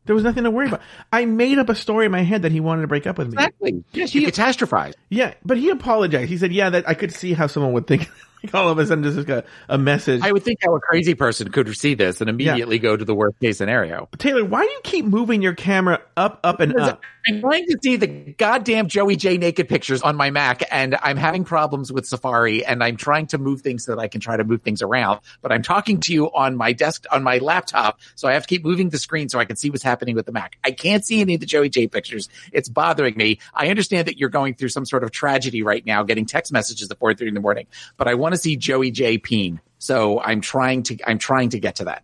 There 0.06 0.16
was 0.16 0.24
nothing 0.24 0.46
to 0.46 0.52
worry 0.52 0.68
about. 0.68 0.82
I 1.12 1.26
made 1.26 1.60
up 1.60 1.68
a 1.68 1.76
story 1.76 2.06
in 2.06 2.14
my 2.14 2.22
head 2.22 2.44
that 2.44 2.54
he 2.54 2.62
wanted 2.62 2.84
to 2.84 2.88
break 2.88 3.06
up 3.06 3.18
with 3.18 3.28
me. 3.28 3.34
Exactly. 3.34 3.84
Yes, 3.92 4.16
you 4.16 4.26
catastrophized. 4.26 4.94
Yeah, 5.10 5.34
but 5.44 5.58
he 5.58 5.70
apologized. 5.70 6.30
He 6.30 6.38
said, 6.38 6.54
"Yeah, 6.54 6.70
that 6.70 6.88
I 6.88 6.94
could 6.94 7.14
see 7.14 7.34
how 7.34 7.48
someone 7.48 7.74
would 7.74 7.88
think." 7.88 8.10
like 8.44 8.56
all 8.56 8.70
of 8.70 8.78
a 8.80 8.86
sudden, 8.86 9.04
just 9.04 9.18
like 9.18 9.30
a, 9.30 9.44
a 9.68 9.78
message. 9.78 10.22
I 10.24 10.32
would 10.32 10.44
think 10.44 10.60
how 10.64 10.76
a 10.76 10.80
crazy 10.80 11.14
person 11.14 11.52
could 11.52 11.76
see 11.76 11.94
this 11.94 12.22
and 12.22 12.30
immediately 12.30 12.80
go 12.80 12.96
to 12.96 13.04
the 13.04 13.16
worst 13.16 13.40
case 13.40 13.58
scenario. 13.58 14.08
Taylor, 14.18 14.46
why 14.46 14.64
do 14.64 14.72
you 14.72 14.80
keep 14.84 15.06
moving 15.06 15.42
your 15.42 15.54
camera 15.54 16.02
up, 16.16 16.40
up, 16.44 16.60
and 16.60 16.78
up? 16.80 17.02
I'm 17.28 17.42
trying 17.42 17.66
to 17.66 17.78
see 17.84 17.98
the 17.98 18.08
goddamn 18.08 18.88
Joey 18.88 19.18
Jay 19.18 19.38
naked 19.38 19.68
pictures 19.68 20.02
on 20.02 20.16
my 20.16 20.30
Mac, 20.30 20.64
and 20.72 20.96
I'm 21.02 21.18
having 21.18 21.44
problems 21.44 21.92
with 21.92 22.06
Safari, 22.06 22.66
and 22.66 22.82
I'm 22.82 22.96
trying 22.96 23.28
to 23.28 23.38
move 23.38 23.62
things 23.62 23.84
so 23.84 23.96
that 23.96 24.02
I 24.02 24.08
can 24.08 24.22
try 24.22 24.38
to 24.38 24.46
move 24.46 24.62
things 24.62 24.82
around. 24.82 25.20
But 25.42 25.52
I'm 25.52 25.62
talking 25.62 26.00
to 26.02 26.14
you 26.14 26.32
on 26.34 26.56
my 26.56 26.72
desk, 26.72 27.06
on 27.12 27.24
my 27.24 27.40
laptop, 27.40 28.00
so 28.16 28.30
I 28.30 28.34
have 28.34 28.44
to 28.44 28.48
keep 28.48 28.64
moving 28.64 28.90
the 28.90 28.98
screen 28.98 29.28
so 29.28 29.40
I 29.40 29.46
can 29.46 29.58
see 29.58 29.70
what's 29.70 29.84
happening 29.84 30.16
with 30.16 30.26
the 30.26 30.32
Mac. 30.32 30.58
I 30.64 30.72
can't 30.72 31.06
see 31.06 31.20
any 31.20 31.34
of 31.34 31.42
the 31.42 31.46
Joey 31.46 31.70
Jay 31.70 31.88
pictures. 31.88 32.30
It's 32.54 32.70
bothering 32.70 33.18
me. 33.18 33.40
I 33.54 33.68
understand 33.68 34.08
that 34.08 34.18
you're 34.18 34.30
going 34.30 34.54
through 34.54 34.70
some 34.70 34.86
sort 34.86 35.04
of 35.04 35.12
tragedy 35.12 35.64
right 35.64 35.86
now, 35.86 36.04
getting 36.04 36.26
text 36.26 36.54
messages 36.54 36.90
at 36.90 37.00
4:30 37.00 37.28
in 37.28 37.34
the 37.34 37.42
morning, 37.42 37.68
but 37.98 38.08
I 38.08 38.14
want 38.14 38.36
to 38.36 38.42
see 38.42 38.56
Joey 38.56 38.92
Jay 38.92 39.18
peen. 39.18 39.60
So 39.80 40.22
I'm 40.22 40.42
trying 40.42 40.84
to, 40.84 40.98
I'm 41.06 41.18
trying 41.18 41.50
to 41.50 41.60
get 41.60 41.76
to 41.76 41.86
that. 41.86 42.04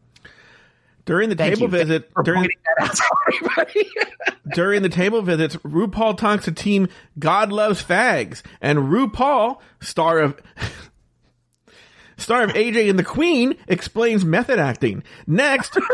During 1.05 1.29
the 1.29 1.35
Thank 1.35 1.55
table 1.55 1.67
you. 1.69 1.77
visit, 1.79 2.09
during 2.23 2.43
that 2.43 2.49
out 2.79 2.95
to 2.95 3.03
everybody. 3.27 3.89
during 4.53 4.81
the 4.83 4.89
table 4.89 5.21
visits, 5.21 5.57
RuPaul 5.57 6.17
talks 6.17 6.45
to 6.45 6.51
team 6.53 6.87
God 7.19 7.51
Loves 7.51 7.83
Fags, 7.83 8.41
and 8.61 8.79
RuPaul, 8.79 9.59
star 9.81 10.19
of 10.19 10.39
star 12.17 12.43
of 12.43 12.51
AJ 12.51 12.89
and 12.89 12.97
the 12.97 13.03
Queen, 13.03 13.55
explains 13.67 14.23
method 14.23 14.59
acting. 14.59 15.03
Next, 15.27 15.77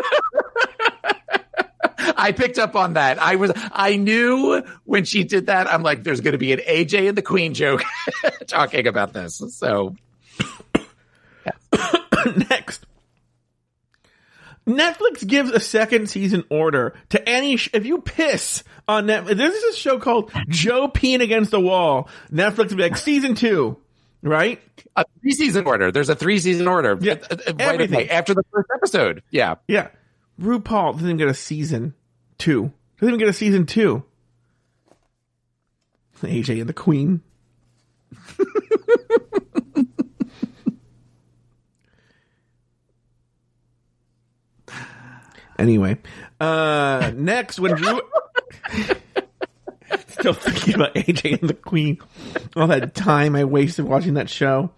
I 2.15 2.32
picked 2.32 2.60
up 2.60 2.76
on 2.76 2.93
that. 2.93 3.17
I 3.17 3.36
was, 3.36 3.52
I 3.56 3.95
knew 3.95 4.62
when 4.84 5.06
she 5.06 5.24
did 5.24 5.48
that. 5.48 5.67
I'm 5.67 5.82
like, 5.82 6.04
there's 6.04 6.22
going 6.22 6.34
to 6.34 6.38
be 6.38 6.54
an 6.54 6.60
AJ 6.60 7.10
and 7.10 7.17
the 7.17 7.22
Queen 7.24 7.54
joke 7.56 7.82
talking 8.48 8.86
about 8.86 9.13
this. 9.13 9.41
So 9.56 9.95
next. 12.50 12.86
Netflix 14.70 15.26
gives 15.26 15.50
a 15.52 15.60
second 15.60 16.10
season 16.10 16.44
order 16.50 16.94
to 17.10 17.28
any. 17.28 17.58
Sh- 17.58 17.70
if 17.74 17.86
you 17.86 18.00
piss 18.02 18.64
on 18.88 19.08
Netflix, 19.08 19.36
there's 19.38 19.54
this 19.54 19.76
a 19.76 19.78
show 19.78 20.00
called 20.00 20.32
Joe 20.48 20.88
Peeing 20.88 21.22
Against 21.22 21.52
the 21.52 21.60
Wall. 21.60 22.08
Netflix 22.32 22.70
will 22.70 22.78
be 22.78 22.84
like 22.84 22.98
season 22.98 23.36
two, 23.36 23.78
right? 24.22 24.62
a 24.96 25.06
three 25.22 25.32
season 25.32 25.66
order. 25.66 25.92
There's 25.92 26.10
a 26.10 26.16
three 26.16 26.40
season 26.40 26.68
order. 26.68 26.98
Yeah, 27.00 27.16
right 27.32 27.60
everything. 27.60 27.96
away 27.96 28.10
after 28.10 28.34
the 28.34 28.44
first 28.52 28.70
episode. 28.74 29.24
Yeah. 29.32 29.56
Yeah. 29.68 29.90
RuPaul 30.40 30.94
doesn't 30.94 31.08
even 31.08 31.18
get 31.18 31.28
a 31.28 31.34
season 31.34 31.94
two. 32.38 32.72
Doesn't 33.00 33.10
even 33.10 33.20
get 33.20 33.30
a 33.30 33.34
season 33.34 33.66
two. 33.66 34.04
AJ 36.22 36.60
and 36.60 36.70
the 36.70 36.74
Queen. 36.74 37.22
anyway, 45.60 45.98
uh, 46.39 47.12
next 47.15 47.60
when 47.60 47.76
Ru. 47.76 48.02
Still 50.08 50.34
thinking 50.34 50.76
about 50.76 50.93
AJ 50.95 51.39
and 51.39 51.50
the 51.50 51.54
Queen. 51.54 52.00
All 52.56 52.67
that 52.67 52.93
time 52.93 53.36
I 53.36 53.45
wasted 53.45 53.86
watching 53.86 54.15
that 54.15 54.30
show. 54.30 54.72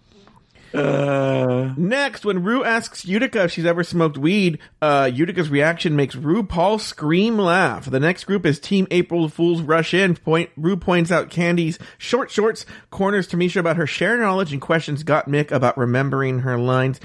Next, 0.74 2.24
when 2.24 2.42
Ru 2.42 2.64
asks 2.64 3.04
Utica 3.04 3.44
if 3.44 3.52
she's 3.52 3.66
ever 3.66 3.84
smoked 3.84 4.16
weed, 4.16 4.58
uh, 4.80 5.10
Utica's 5.12 5.50
reaction 5.50 5.96
makes 5.96 6.14
RuPaul 6.14 6.80
scream 6.80 7.38
laugh. 7.38 7.86
The 7.86 8.00
next 8.00 8.24
group 8.24 8.46
is 8.46 8.58
Team 8.58 8.86
April 8.90 9.28
Fools 9.28 9.60
Rush 9.60 9.94
In. 9.94 10.16
Point, 10.16 10.50
Ru 10.56 10.76
points 10.76 11.10
out 11.10 11.30
Kandy's 11.30 11.78
short 11.98 12.30
shorts, 12.30 12.64
corners 12.90 13.28
Tamisha 13.28 13.60
about 13.60 13.76
her 13.76 13.86
Cher 13.86 14.16
knowledge, 14.18 14.52
and 14.52 14.60
questions 14.62 15.04
Gottmik 15.04 15.50
about 15.50 15.76
remembering 15.76 16.40
her 16.40 16.58
lines. 16.58 17.00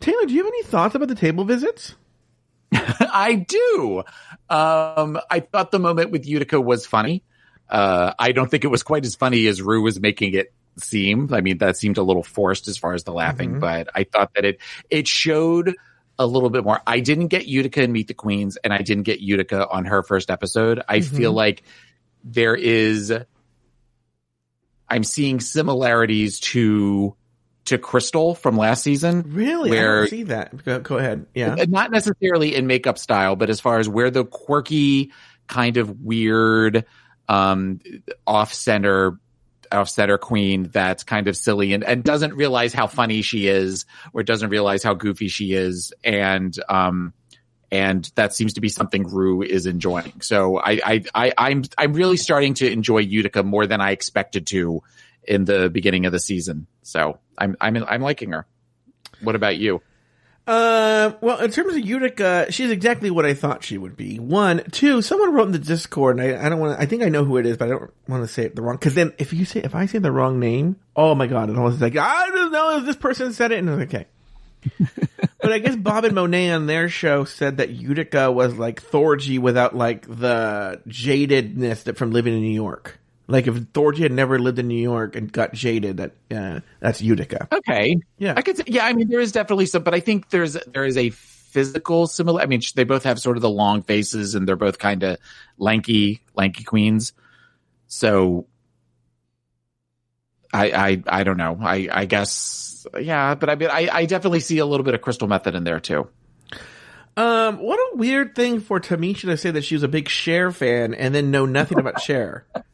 Taylor, 0.00 0.24
do 0.24 0.32
you 0.32 0.42
have 0.42 0.52
any 0.52 0.62
thoughts 0.62 0.94
about 0.94 1.08
the 1.08 1.14
table 1.14 1.44
visits? 1.44 1.94
I 2.72 3.46
do. 3.48 4.02
Um, 4.48 5.18
I 5.30 5.40
thought 5.40 5.70
the 5.70 5.78
moment 5.78 6.10
with 6.10 6.26
Utica 6.26 6.60
was 6.60 6.86
funny. 6.86 7.24
Uh, 7.68 8.12
I 8.18 8.32
don't 8.32 8.50
think 8.50 8.64
it 8.64 8.68
was 8.68 8.82
quite 8.82 9.04
as 9.04 9.14
funny 9.14 9.46
as 9.46 9.62
Ru 9.62 9.82
was 9.82 10.00
making 10.00 10.34
it 10.34 10.52
seem. 10.78 11.32
I 11.32 11.40
mean, 11.40 11.58
that 11.58 11.76
seemed 11.76 11.98
a 11.98 12.02
little 12.02 12.22
forced 12.22 12.68
as 12.68 12.76
far 12.76 12.94
as 12.94 13.04
the 13.04 13.12
laughing, 13.12 13.60
but 13.60 13.88
I 13.94 14.04
thought 14.04 14.34
that 14.34 14.44
it 14.44 14.60
it 14.88 15.06
showed 15.06 15.74
a 16.18 16.26
little 16.26 16.50
bit 16.50 16.64
more. 16.64 16.80
I 16.86 17.00
didn't 17.00 17.28
get 17.28 17.46
Utica 17.46 17.82
and 17.82 17.92
Meet 17.92 18.08
the 18.08 18.14
Queens, 18.14 18.56
and 18.56 18.72
I 18.72 18.82
didn't 18.82 19.04
get 19.04 19.20
Utica 19.20 19.68
on 19.68 19.86
her 19.86 20.02
first 20.02 20.30
episode. 20.30 20.82
I 20.88 21.00
feel 21.00 21.32
like 21.32 21.62
there 22.24 22.54
is. 22.54 23.12
I'm 24.88 25.04
seeing 25.04 25.38
similarities 25.38 26.40
to 26.40 27.14
to 27.70 27.78
Crystal 27.78 28.34
from 28.34 28.56
last 28.56 28.82
season. 28.82 29.24
Really? 29.28 29.70
I 29.70 29.82
Where- 29.82 30.00
don't 30.00 30.10
see 30.10 30.22
that. 30.24 30.64
Go, 30.64 30.80
go 30.80 30.98
ahead. 30.98 31.26
Yeah. 31.34 31.54
Uh, 31.54 31.66
not 31.68 31.90
necessarily 31.90 32.54
in 32.54 32.66
makeup 32.66 32.98
style, 32.98 33.36
but 33.36 33.48
as 33.48 33.60
far 33.60 33.78
as 33.78 33.88
where 33.88 34.10
the 34.10 34.24
quirky, 34.24 35.12
kind 35.46 35.76
of 35.76 36.00
weird, 36.00 36.84
um, 37.28 37.80
off 38.26 38.52
center, 38.52 39.18
off 39.72 39.88
center 39.88 40.18
queen 40.18 40.64
that's 40.72 41.04
kind 41.04 41.28
of 41.28 41.36
silly 41.36 41.72
and, 41.72 41.84
and 41.84 42.02
doesn't 42.02 42.34
realize 42.34 42.72
how 42.72 42.88
funny 42.88 43.22
she 43.22 43.46
is 43.46 43.86
or 44.12 44.22
doesn't 44.24 44.50
realize 44.50 44.82
how 44.82 44.94
goofy 44.94 45.28
she 45.28 45.52
is. 45.52 45.92
And, 46.02 46.52
um, 46.68 47.12
and 47.70 48.10
that 48.16 48.34
seems 48.34 48.54
to 48.54 48.60
be 48.60 48.68
something 48.68 49.04
Ru 49.06 49.42
is 49.42 49.66
enjoying. 49.66 50.20
So 50.22 50.58
I, 50.58 50.80
I, 50.84 51.04
I, 51.14 51.32
I'm, 51.38 51.62
I'm 51.78 51.92
really 51.92 52.16
starting 52.16 52.54
to 52.54 52.68
enjoy 52.68 52.98
Utica 52.98 53.44
more 53.44 53.64
than 53.66 53.80
I 53.80 53.92
expected 53.92 54.48
to 54.48 54.82
in 55.24 55.44
the 55.44 55.70
beginning 55.70 56.06
of 56.06 56.12
the 56.12 56.20
season. 56.20 56.66
So 56.82 57.18
I'm, 57.36 57.56
I'm, 57.60 57.76
I'm 57.88 58.02
liking 58.02 58.32
her. 58.32 58.46
What 59.22 59.34
about 59.34 59.56
you? 59.56 59.82
Uh, 60.46 61.12
well, 61.20 61.38
in 61.38 61.50
terms 61.50 61.76
of 61.76 61.86
Utica, 61.86 62.46
she's 62.50 62.70
exactly 62.70 63.10
what 63.10 63.24
I 63.24 63.34
thought 63.34 63.62
she 63.62 63.78
would 63.78 63.96
be. 63.96 64.18
One, 64.18 64.64
two. 64.72 65.00
Someone 65.02 65.32
wrote 65.32 65.46
in 65.46 65.52
the 65.52 65.58
Discord, 65.58 66.18
and 66.18 66.36
I, 66.36 66.44
I 66.44 66.48
don't 66.48 66.58
want 66.58 66.76
to. 66.76 66.82
I 66.82 66.86
think 66.86 67.02
I 67.02 67.08
know 67.08 67.24
who 67.24 67.36
it 67.36 67.46
is, 67.46 67.56
but 67.56 67.66
I 67.66 67.70
don't 67.70 67.90
want 68.08 68.24
to 68.24 68.28
say 68.28 68.46
it 68.46 68.56
the 68.56 68.62
wrong. 68.62 68.74
Because 68.74 68.94
then, 68.94 69.12
if 69.18 69.32
you 69.32 69.44
say 69.44 69.60
if 69.60 69.74
I 69.74 69.86
say 69.86 69.98
the 69.98 70.10
wrong 70.10 70.40
name, 70.40 70.76
oh 70.96 71.14
my 71.14 71.26
god, 71.26 71.50
it 71.50 71.56
always 71.56 71.80
like 71.80 71.96
I 71.96 72.30
don't 72.30 72.50
know 72.50 72.78
if 72.78 72.84
this 72.84 72.96
person 72.96 73.32
said 73.32 73.52
it, 73.52 73.58
and 73.58 73.68
it's 73.68 73.94
okay. 73.94 74.06
but 75.40 75.52
I 75.52 75.58
guess 75.58 75.76
Bob 75.76 76.04
and 76.04 76.14
Monet 76.14 76.50
on 76.50 76.66
their 76.66 76.88
show 76.88 77.24
said 77.24 77.58
that 77.58 77.70
Utica 77.70 78.30
was 78.30 78.56
like 78.56 78.82
Thorgy 78.82 79.38
without 79.38 79.76
like 79.76 80.06
the 80.06 80.80
jadedness 80.88 81.84
that 81.84 81.96
from 81.96 82.10
living 82.10 82.34
in 82.34 82.40
New 82.40 82.54
York. 82.54 82.98
Like 83.30 83.46
if 83.46 83.54
Thorgy 83.54 83.98
had 83.98 84.12
never 84.12 84.38
lived 84.38 84.58
in 84.58 84.66
New 84.66 84.82
York 84.82 85.14
and 85.14 85.30
got 85.30 85.52
jaded, 85.52 85.98
that 85.98 86.12
uh, 86.34 86.60
that's 86.80 87.00
Utica. 87.00 87.48
Okay. 87.52 88.00
Yeah. 88.18 88.34
I 88.36 88.42
could 88.42 88.56
say, 88.56 88.64
yeah, 88.66 88.84
I 88.84 88.92
mean, 88.92 89.08
there 89.08 89.20
is 89.20 89.30
definitely 89.30 89.66
some, 89.66 89.84
but 89.84 89.94
I 89.94 90.00
think 90.00 90.30
there's, 90.30 90.54
there 90.66 90.84
is 90.84 90.96
a 90.96 91.10
physical 91.10 92.08
similar, 92.08 92.42
I 92.42 92.46
mean, 92.46 92.60
they 92.74 92.84
both 92.84 93.04
have 93.04 93.20
sort 93.20 93.36
of 93.36 93.42
the 93.42 93.50
long 93.50 93.82
faces 93.82 94.34
and 94.34 94.48
they're 94.48 94.56
both 94.56 94.78
kind 94.78 95.04
of 95.04 95.18
lanky, 95.58 96.22
lanky 96.34 96.64
queens. 96.64 97.12
So 97.86 98.46
I, 100.52 100.70
I, 100.72 101.02
I 101.06 101.22
don't 101.22 101.36
know. 101.36 101.58
I, 101.62 101.88
I 101.90 102.04
guess, 102.06 102.84
yeah, 103.00 103.36
but 103.36 103.48
I 103.48 103.54
mean, 103.54 103.70
I, 103.70 103.88
I 103.92 104.06
definitely 104.06 104.40
see 104.40 104.58
a 104.58 104.66
little 104.66 104.84
bit 104.84 104.94
of 104.94 105.02
Crystal 105.02 105.28
Methyd 105.28 105.54
in 105.54 105.62
there 105.62 105.78
too. 105.78 106.08
Um, 107.16 107.58
what 107.58 107.78
a 107.78 107.96
weird 107.96 108.34
thing 108.34 108.60
for 108.60 108.80
Tamisha 108.80 109.22
to 109.22 109.36
say 109.36 109.50
that 109.50 109.64
she 109.64 109.74
was 109.74 109.82
a 109.82 109.88
big 109.88 110.08
Cher 110.08 110.50
fan 110.52 110.94
and 110.94 111.14
then 111.14 111.30
know 111.30 111.44
nothing 111.44 111.78
about 111.78 112.00
Cher. 112.00 112.46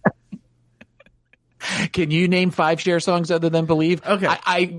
Can 1.93 2.11
you 2.11 2.29
name 2.29 2.51
five 2.51 2.81
Cher 2.81 3.01
songs 3.01 3.31
other 3.31 3.49
than 3.51 3.67
believe? 3.67 4.05
Okay. 4.07 4.27
I, 4.27 4.39
I 4.47 4.77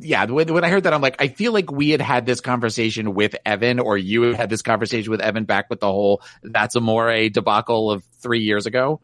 yeah, 0.00 0.24
when, 0.26 0.52
when 0.54 0.64
I 0.64 0.68
heard 0.68 0.84
that, 0.84 0.94
I'm 0.94 1.02
like, 1.02 1.16
I 1.20 1.28
feel 1.28 1.52
like 1.52 1.70
we 1.70 1.90
had 1.90 2.00
had 2.00 2.26
this 2.26 2.40
conversation 2.40 3.12
with 3.14 3.34
Evan, 3.44 3.80
or 3.80 3.98
you 3.98 4.22
had 4.22 4.36
had 4.36 4.50
this 4.50 4.62
conversation 4.62 5.10
with 5.10 5.20
Evan 5.20 5.44
back 5.44 5.68
with 5.68 5.80
the 5.80 5.86
whole 5.90 6.22
"That's 6.42 6.76
Amore" 6.76 7.28
debacle 7.28 7.90
of 7.90 8.04
three 8.20 8.40
years 8.40 8.66
ago. 8.66 9.00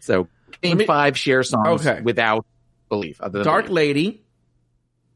So 0.00 0.28
name 0.62 0.78
me- 0.78 0.86
five 0.86 1.16
Cher 1.16 1.42
songs 1.42 1.86
Okay. 1.86 2.00
without 2.02 2.44
belief. 2.88 3.20
Other 3.20 3.38
than 3.38 3.46
Dark 3.46 3.68
Lady. 3.70 4.24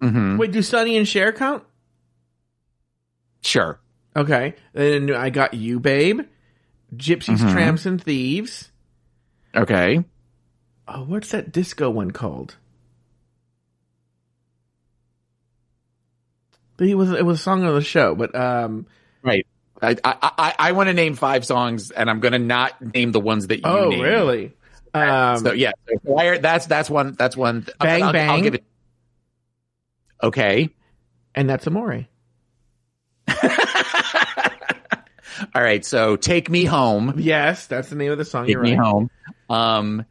Mm-hmm. 0.00 0.36
Wait, 0.36 0.52
do 0.52 0.62
Sonny 0.62 0.96
and 0.96 1.08
Cher 1.08 1.32
count? 1.32 1.64
Sure. 3.42 3.80
Okay. 4.16 4.54
Then 4.72 5.12
I 5.12 5.30
got 5.30 5.54
You 5.54 5.80
Babe, 5.80 6.20
Gypsies, 6.94 7.38
Mhm. 7.38 7.52
Tramps, 7.52 7.84
and 7.86 8.02
Thieves. 8.02 8.70
Okay. 9.54 10.04
Oh, 10.86 11.02
what's 11.04 11.30
that 11.30 11.52
disco 11.52 11.88
one 11.90 12.10
called? 12.10 12.56
But 16.76 16.88
It 16.88 16.94
was 16.96 17.10
it 17.12 17.24
was 17.24 17.38
a 17.40 17.42
song 17.42 17.64
of 17.64 17.74
the 17.74 17.82
show, 17.82 18.14
but 18.14 18.34
um 18.34 18.86
Right. 19.22 19.46
I 19.80 19.96
I 20.04 20.16
I, 20.38 20.54
I 20.58 20.72
want 20.72 20.88
to 20.88 20.92
name 20.94 21.14
five 21.14 21.44
songs, 21.44 21.90
and 21.90 22.10
I'm 22.10 22.20
going 22.20 22.32
to 22.32 22.38
not 22.38 22.80
name 22.94 23.12
the 23.12 23.20
ones 23.20 23.46
that 23.48 23.58
you. 23.58 23.64
oh 23.64 23.90
named. 23.90 24.02
really? 24.02 24.52
Um 24.92 25.44
So 25.44 25.52
yeah, 25.52 25.72
so 26.06 26.38
that's 26.40 26.66
that's 26.66 26.90
one. 26.90 27.12
That's 27.18 27.36
one. 27.36 27.66
Bang 27.78 28.02
I'll, 28.02 28.08
I'll 28.08 28.12
Bang. 28.12 28.42
give 28.42 28.54
it. 28.54 28.64
Okay. 30.22 30.70
and 31.34 31.48
that's 31.48 31.66
Amore. 31.66 32.06
All 35.54 35.62
right. 35.62 35.84
So 35.84 36.16
take 36.16 36.48
me 36.50 36.64
home. 36.64 37.14
Yes, 37.18 37.66
that's 37.66 37.88
the 37.90 37.96
name 37.96 38.12
of 38.12 38.18
the 38.18 38.24
song. 38.24 38.46
Take 38.46 38.52
You're 38.52 38.62
me 38.62 38.72
right. 38.72 38.78
home. 38.78 39.10
Um, 39.48 40.04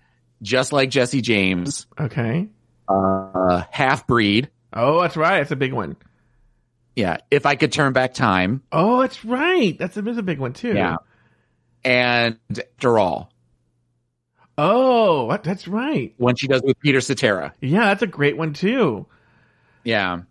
just 0.43 0.71
like 0.71 0.91
Jesse 0.91 1.21
James. 1.21 1.87
Okay. 1.99 2.49
Uh, 2.87 3.63
half 3.71 4.05
breed. 4.05 4.49
Oh, 4.71 5.01
that's 5.01 5.17
right. 5.17 5.39
That's 5.39 5.51
a 5.51 5.55
big 5.55 5.73
one. 5.73 5.95
Yeah. 6.95 7.17
If 7.31 7.45
I 7.47 7.55
could 7.55 7.71
turn 7.71 7.93
back 7.93 8.13
time. 8.13 8.61
Oh, 8.71 9.01
that's 9.01 9.25
right. 9.25 9.75
That's 9.79 9.97
a, 9.97 10.01
that's 10.03 10.17
a 10.19 10.23
big 10.23 10.37
one 10.39 10.53
too. 10.53 10.73
Yeah. 10.75 10.97
And 11.83 12.37
after 12.51 12.99
all, 12.99 13.31
Oh, 14.55 15.35
that's 15.43 15.67
right. 15.67 16.13
when 16.17 16.35
she 16.35 16.47
does 16.47 16.61
with 16.61 16.79
Peter 16.79 17.01
Cetera. 17.01 17.53
Yeah, 17.59 17.85
that's 17.85 18.03
a 18.03 18.07
great 18.07 18.37
one 18.37 18.53
too. 18.53 19.07
Yeah. 19.83 20.21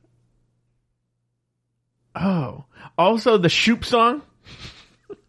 Oh, 2.14 2.64
also 2.96 3.38
the 3.38 3.48
Shoop 3.48 3.84
song. 3.84 4.22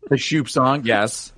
The 0.10 0.17
Shoop 0.17 0.48
song. 0.48 0.84
Yes. 0.86 1.33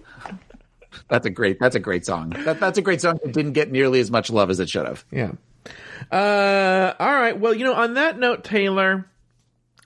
That's 1.08 1.26
a 1.26 1.30
great. 1.30 1.60
That's 1.60 1.76
a 1.76 1.80
great 1.80 2.06
song. 2.06 2.30
That, 2.30 2.60
that's 2.60 2.78
a 2.78 2.82
great 2.82 3.02
song. 3.02 3.20
It 3.24 3.32
didn't 3.32 3.54
get 3.54 3.72
nearly 3.72 4.00
as 4.00 4.10
much 4.10 4.30
love 4.30 4.50
as 4.50 4.60
it 4.60 4.70
should 4.70 4.88
have. 4.88 5.06
Yeah. 5.12 5.34
Uh, 6.12 6.94
all 7.00 7.14
right. 7.14 7.40
Well, 7.40 7.54
you 7.54 7.64
know, 7.64 7.74
on 7.74 7.96
that 7.96 8.18
note, 8.20 8.44
Taylor, 8.44 9.06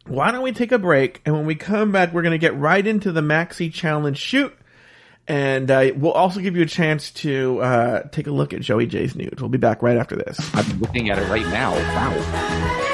why 0.07 0.31
don't 0.31 0.43
we 0.43 0.51
take 0.51 0.71
a 0.71 0.79
break? 0.79 1.21
And 1.25 1.35
when 1.35 1.45
we 1.45 1.55
come 1.55 1.91
back, 1.91 2.13
we're 2.13 2.21
going 2.21 2.31
to 2.31 2.37
get 2.37 2.57
right 2.57 2.85
into 2.85 3.11
the 3.11 3.21
Maxi 3.21 3.71
Challenge 3.71 4.17
shoot. 4.17 4.55
And 5.27 5.69
uh, 5.69 5.91
we'll 5.95 6.11
also 6.11 6.39
give 6.39 6.55
you 6.55 6.63
a 6.63 6.67
chance 6.67 7.11
to 7.11 7.61
uh, 7.61 8.01
take 8.09 8.25
a 8.25 8.31
look 8.31 8.51
at 8.51 8.61
Joey 8.61 8.87
Jay's 8.87 9.15
nudes. 9.15 9.39
We'll 9.39 9.49
be 9.49 9.59
back 9.59 9.83
right 9.83 9.97
after 9.97 10.15
this. 10.15 10.39
I'm 10.55 10.79
looking 10.79 11.11
at 11.11 11.19
it 11.19 11.29
right 11.29 11.45
now. 11.45 11.73
Wow. 11.73 12.85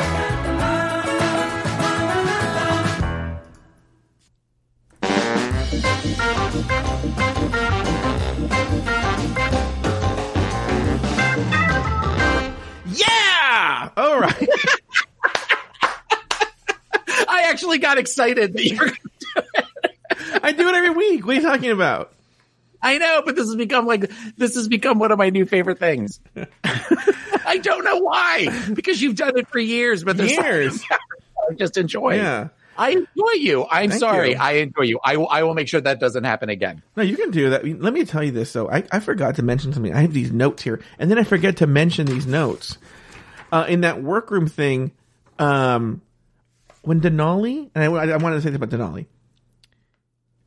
All 13.97 14.19
right. 14.19 14.49
I 17.27 17.47
actually 17.49 17.77
got 17.77 17.97
excited 17.97 18.53
that 18.53 18.65
you're. 18.65 18.91
I 20.43 20.51
do 20.51 20.67
it 20.67 20.75
every 20.75 20.89
week. 20.91 21.25
What 21.25 21.38
are 21.38 21.39
you 21.39 21.47
talking 21.47 21.71
about? 21.71 22.13
I 22.81 22.97
know, 22.99 23.23
but 23.25 23.36
this 23.36 23.47
has 23.47 23.55
become 23.55 23.88
like 23.88 24.12
this 24.38 24.55
has 24.55 24.67
become 24.67 24.99
one 24.99 25.12
of 25.12 25.17
my 25.17 25.29
new 25.29 25.45
favorite 25.45 25.79
things. 25.79 26.19
I 27.45 27.58
don't 27.58 27.84
know 27.84 27.97
why, 27.97 28.47
because 28.73 29.01
you've 29.01 29.15
done 29.15 29.38
it 29.38 29.47
for 29.47 29.60
years, 29.60 30.03
but 30.03 30.17
there's 30.17 30.31
Years. 30.31 30.84
I 31.49 31.53
just 31.53 31.77
enjoy. 31.77 32.15
Yeah. 32.15 32.49
I 32.77 32.89
enjoy 32.89 33.31
you. 33.36 33.65
I'm 33.71 33.89
Thank 33.89 33.99
sorry. 33.99 34.31
you. 34.31 34.38
I 34.38 34.51
enjoy 34.53 34.84
you. 34.84 34.99
I 35.03 35.17
will. 35.17 35.29
I 35.29 35.43
will 35.43 35.53
make 35.53 35.67
sure 35.67 35.79
that 35.79 35.99
doesn't 35.99 36.25
happen 36.25 36.49
again. 36.49 36.84
No, 36.95 37.03
you 37.03 37.15
can 37.15 37.31
do 37.31 37.49
that. 37.51 37.65
Let 37.65 37.93
me 37.93 38.03
tell 38.03 38.23
you 38.23 38.31
this 38.31 38.51
though. 38.51 38.69
I, 38.69 38.84
I 38.91 38.99
forgot 38.99 39.36
to 39.36 39.43
mention 39.43 39.71
something. 39.71 39.93
I 39.93 40.01
have 40.01 40.13
these 40.13 40.31
notes 40.31 40.63
here, 40.63 40.81
and 40.99 41.10
then 41.10 41.17
I 41.17 41.23
forget 41.23 41.58
to 41.58 41.67
mention 41.67 42.05
these 42.05 42.27
notes. 42.27 42.77
Uh, 43.51 43.65
in 43.67 43.81
that 43.81 44.01
workroom 44.01 44.47
thing, 44.47 44.91
um, 45.39 46.01
when 46.81 47.01
Denali, 47.01 47.69
and 47.73 47.84
I, 47.84 47.88
I 47.88 48.17
wanted 48.17 48.36
to 48.36 48.41
say 48.41 48.49
this 48.49 48.58
about 48.58 48.69
Denali. 48.69 49.05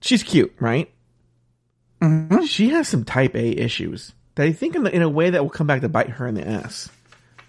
She's 0.00 0.22
cute, 0.22 0.54
right? 0.60 0.92
Mm-hmm. 2.00 2.44
She 2.44 2.70
has 2.70 2.88
some 2.88 3.04
type 3.04 3.34
A 3.34 3.58
issues 3.58 4.12
that 4.36 4.44
I 4.44 4.52
think 4.52 4.76
in, 4.76 4.84
the, 4.84 4.94
in 4.94 5.02
a 5.02 5.08
way 5.08 5.30
that 5.30 5.42
will 5.42 5.50
come 5.50 5.66
back 5.66 5.80
to 5.80 5.88
bite 5.88 6.10
her 6.10 6.26
in 6.26 6.34
the 6.34 6.46
ass. 6.46 6.88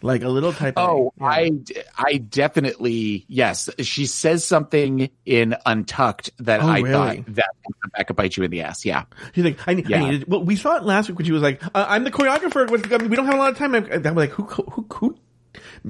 Like 0.01 0.23
a 0.23 0.29
little 0.29 0.53
type 0.53 0.75
Oh, 0.77 1.13
A. 1.19 1.21
Yeah. 1.21 1.27
I, 1.27 1.51
I 1.97 2.17
definitely 2.17 3.25
yes. 3.27 3.69
She 3.79 4.05
says 4.05 4.45
something 4.45 5.09
in 5.25 5.55
Untucked 5.65 6.31
that 6.39 6.61
Oh, 6.61 6.67
I 6.67 6.79
really? 6.79 6.91
thought 6.93 7.35
that 7.35 7.49
would 7.67 7.81
come 7.81 7.91
back 7.95 8.09
and 8.09 8.15
bite 8.15 8.37
you 8.37 8.43
in 8.43 8.49
the 8.49 8.61
ass. 8.61 8.85
Yeah. 8.85 9.03
She's 9.35 9.43
like, 9.43 9.59
I 9.67 9.71
Yeah. 9.73 10.03
I 10.05 10.23
well, 10.25 10.43
we 10.43 10.55
saw 10.55 10.77
it 10.77 10.83
last 10.83 11.09
week 11.09 11.17
when 11.17 11.25
she 11.25 11.33
was 11.33 11.41
like, 11.41 11.61
uh, 11.63 11.69
I'm 11.75 12.05
the 12.05 12.11
choreographer. 12.11 12.71
With, 12.71 12.91
I 12.93 12.97
mean, 12.97 13.09
we 13.09 13.17
don't 13.17 13.25
have 13.25 13.35
a 13.35 13.37
lot 13.37 13.51
of 13.51 13.57
time. 13.57 13.75
I'm, 13.75 13.87
I'm 13.91 14.15
like, 14.15 14.29
who, 14.31 14.43
who, 14.43 14.85
who 14.93 15.17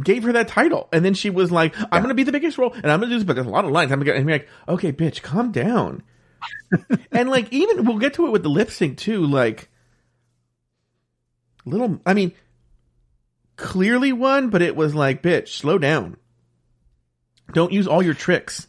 gave 0.02 0.24
her 0.24 0.34
that 0.34 0.48
title? 0.48 0.89
And 0.91 1.04
then 1.04 1.13
she 1.13 1.30
was 1.30 1.52
like, 1.52 1.76
I'm 1.78 2.02
going 2.02 2.10
to 2.10 2.13
be 2.13 2.24
the 2.24 2.32
biggest 2.32 2.58
role 2.58 2.74
and 2.74 2.91
I'm 2.91 3.00
going 3.00 3.10
to 3.10 3.15
do 3.15 3.19
this, 3.19 3.26
but 3.26 3.36
there's 3.36 3.48
a 3.48 3.52
lot 3.52 3.65
of 3.65 3.72
lines. 3.72 3.91
I'm 3.91 4.00
going 4.00 4.13
to, 4.13 4.15
and 4.15 4.28
you're 4.28 4.39
like, 4.39 4.50
okay, 4.67 4.91
bitch, 4.91 5.22
calm 5.22 5.52
down. 5.52 6.04
and 7.12 7.30
like, 7.30 7.52
even, 7.52 7.86
we'll 7.86 7.98
get 7.98 8.15
to 8.15 8.28
it 8.28 8.32
with 8.32 8.43
the 8.43 8.50
lip 8.50 8.72
sync 8.72 8.98
too. 8.98 9.26
Like, 9.26 9.69
little, 11.65 12.00
I 12.06 12.13
mean, 12.13 12.34
clearly 13.56 14.13
won, 14.13 14.50
but 14.50 14.62
it 14.62 14.76
was 14.76 14.95
like, 14.95 15.22
bitch, 15.22 15.50
slow 15.50 15.78
down. 15.78 16.17
Don't 17.54 17.74
use 17.74 17.88
all 17.88 18.04
your 18.04 18.13
tricks. 18.13 18.67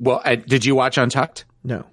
Well, 0.00 0.20
uh, 0.24 0.36
did 0.36 0.64
you 0.64 0.74
watch 0.74 0.98
Untucked? 0.98 1.44
No. 1.64 1.86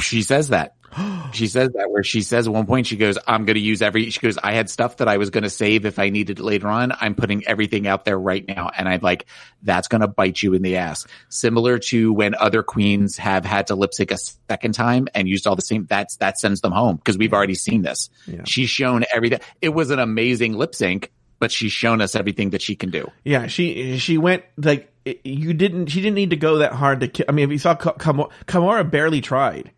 She 0.00 0.22
says 0.22 0.48
that. 0.48 0.74
She 1.30 1.46
says 1.46 1.68
that 1.74 1.90
where 1.90 2.02
she 2.02 2.22
says 2.22 2.46
at 2.46 2.52
one 2.54 2.64
point 2.64 2.86
she 2.86 2.96
goes, 2.96 3.18
"I'm 3.26 3.44
going 3.44 3.56
to 3.56 3.60
use 3.60 3.82
every." 3.82 4.08
She 4.08 4.18
goes, 4.18 4.38
"I 4.38 4.52
had 4.52 4.70
stuff 4.70 4.96
that 4.96 5.08
I 5.08 5.18
was 5.18 5.28
going 5.28 5.44
to 5.44 5.50
save 5.50 5.84
if 5.84 5.98
I 5.98 6.08
needed 6.08 6.38
it 6.38 6.42
later 6.42 6.68
on. 6.68 6.92
I'm 6.98 7.14
putting 7.14 7.46
everything 7.46 7.86
out 7.86 8.06
there 8.06 8.18
right 8.18 8.46
now." 8.48 8.70
And 8.76 8.88
I'm 8.88 9.00
like, 9.02 9.26
"That's 9.62 9.88
going 9.88 10.00
to 10.00 10.08
bite 10.08 10.42
you 10.42 10.54
in 10.54 10.62
the 10.62 10.76
ass." 10.76 11.06
Similar 11.28 11.80
to 11.90 12.14
when 12.14 12.34
other 12.34 12.62
queens 12.62 13.18
have 13.18 13.44
had 13.44 13.66
to 13.66 13.74
lip 13.74 13.92
sync 13.92 14.10
a 14.10 14.16
second 14.48 14.72
time 14.72 15.06
and 15.14 15.28
used 15.28 15.46
all 15.46 15.54
the 15.54 15.60
same. 15.60 15.84
That's 15.84 16.16
that 16.16 16.38
sends 16.38 16.62
them 16.62 16.72
home 16.72 16.96
because 16.96 17.18
we've 17.18 17.34
already 17.34 17.54
seen 17.54 17.82
this. 17.82 18.08
Yeah. 18.26 18.44
She's 18.44 18.70
shown 18.70 19.04
everything. 19.14 19.40
It 19.60 19.70
was 19.70 19.90
an 19.90 19.98
amazing 19.98 20.54
lip 20.54 20.74
sync, 20.74 21.12
but 21.38 21.52
she's 21.52 21.72
shown 21.72 22.00
us 22.00 22.14
everything 22.14 22.50
that 22.50 22.62
she 22.62 22.74
can 22.74 22.90
do. 22.90 23.10
Yeah, 23.22 23.48
she 23.48 23.98
she 23.98 24.16
went 24.16 24.44
like 24.56 24.90
you 25.24 25.52
didn't. 25.52 25.86
She 25.86 26.00
didn't 26.00 26.16
need 26.16 26.30
to 26.30 26.36
go 26.36 26.58
that 26.58 26.72
hard 26.72 27.00
to. 27.00 27.08
kill 27.08 27.26
I 27.28 27.32
mean, 27.32 27.44
if 27.44 27.50
you 27.52 27.58
saw 27.58 27.74
Ka- 27.74 27.94
Kahmora, 27.94 28.30
Kahmora 28.46 28.90
barely 28.90 29.20
tried. 29.20 29.72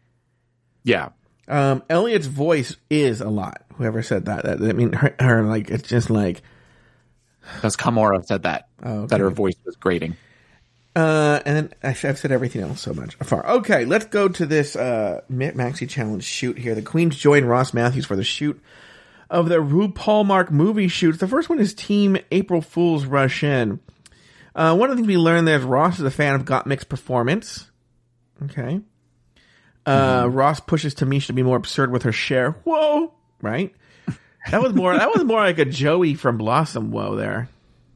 Yeah. 0.85 1.11
Um, 1.49 1.83
Elliott's 1.90 2.27
voice 2.27 2.77
is 2.88 3.21
a 3.21 3.29
lot. 3.29 3.62
Whoever 3.75 4.03
said 4.03 4.27
that, 4.27 4.45
that 4.45 4.61
I 4.61 4.73
mean, 4.73 4.93
her, 4.93 5.14
her 5.19 5.43
like 5.43 5.71
it's 5.71 5.88
just 5.88 6.11
like 6.11 6.43
Because 7.55 7.77
Kahmora 7.77 8.25
said 8.25 8.45
that 8.45 8.69
Oh, 8.83 9.07
that 9.07 9.21
her 9.21 9.31
voice 9.31 9.57
was 9.64 9.77
grating. 9.77 10.16
Uh, 10.95 11.40
and 11.47 11.57
then 11.57 11.75
I've 11.83 12.19
said 12.19 12.33
everything 12.33 12.62
else 12.62 12.81
so 12.81 12.93
much 12.93 13.14
far. 13.16 13.47
Okay, 13.47 13.85
let's 13.85 14.07
go 14.07 14.29
to 14.29 14.47
this 14.47 14.77
uh 14.77 15.23
Ma- 15.29 15.47
Maxi 15.47 15.88
Challenge 15.88 16.23
shoot 16.23 16.59
here. 16.59 16.75
The 16.75 16.83
Queens 16.83 17.16
join 17.16 17.45
Ross 17.45 17.73
Mathews 17.73 18.07
for 18.07 18.16
the 18.16 18.25
shoot 18.25 18.61
of 19.29 19.49
the 19.49 19.57
RuPaulmark 19.59 20.51
movie 20.51 20.88
shoots. 20.88 21.19
The 21.19 21.29
first 21.29 21.49
one 21.49 21.61
is 21.61 21.75
Team 21.75 22.16
April 22.33 22.61
Fools 22.61 23.07
Rush 23.07 23.45
In. 23.45 23.81
Uh, 24.55 24.77
one 24.77 24.90
of 24.90 24.97
the 24.97 25.03
things 25.03 25.09
we 25.09 25.16
learned 25.16 25.47
there 25.47 25.59
is 25.59 25.64
Ross 25.64 25.99
is 25.99 26.05
a 26.05 26.11
fan 26.11 26.35
of 26.35 26.45
Gottmik's 26.45 26.85
performance. 26.85 27.71
Okay. 28.43 28.81
Uh, 29.87 30.29
Ross 30.31 30.61
pushes 30.61 30.95
Tamisha 30.95 31.29
to 31.29 31.33
be 31.33 31.43
more 31.43 31.57
absurd 31.57 31.90
with 31.90 32.03
her 32.05 32.12
Cher. 32.12 32.53
Whoa, 32.64 33.12
right? 33.40 33.75
That 34.51 34.62
was 34.62 34.72
more. 34.74 34.97
that 34.97 35.11
was 35.14 35.24
more 35.24 35.41
like 35.41 35.59
a 35.59 35.64
Joey 35.64 36.14
from 36.14 36.39
Blossom. 36.39 36.91
Whoa, 36.91 37.14
there. 37.16 37.49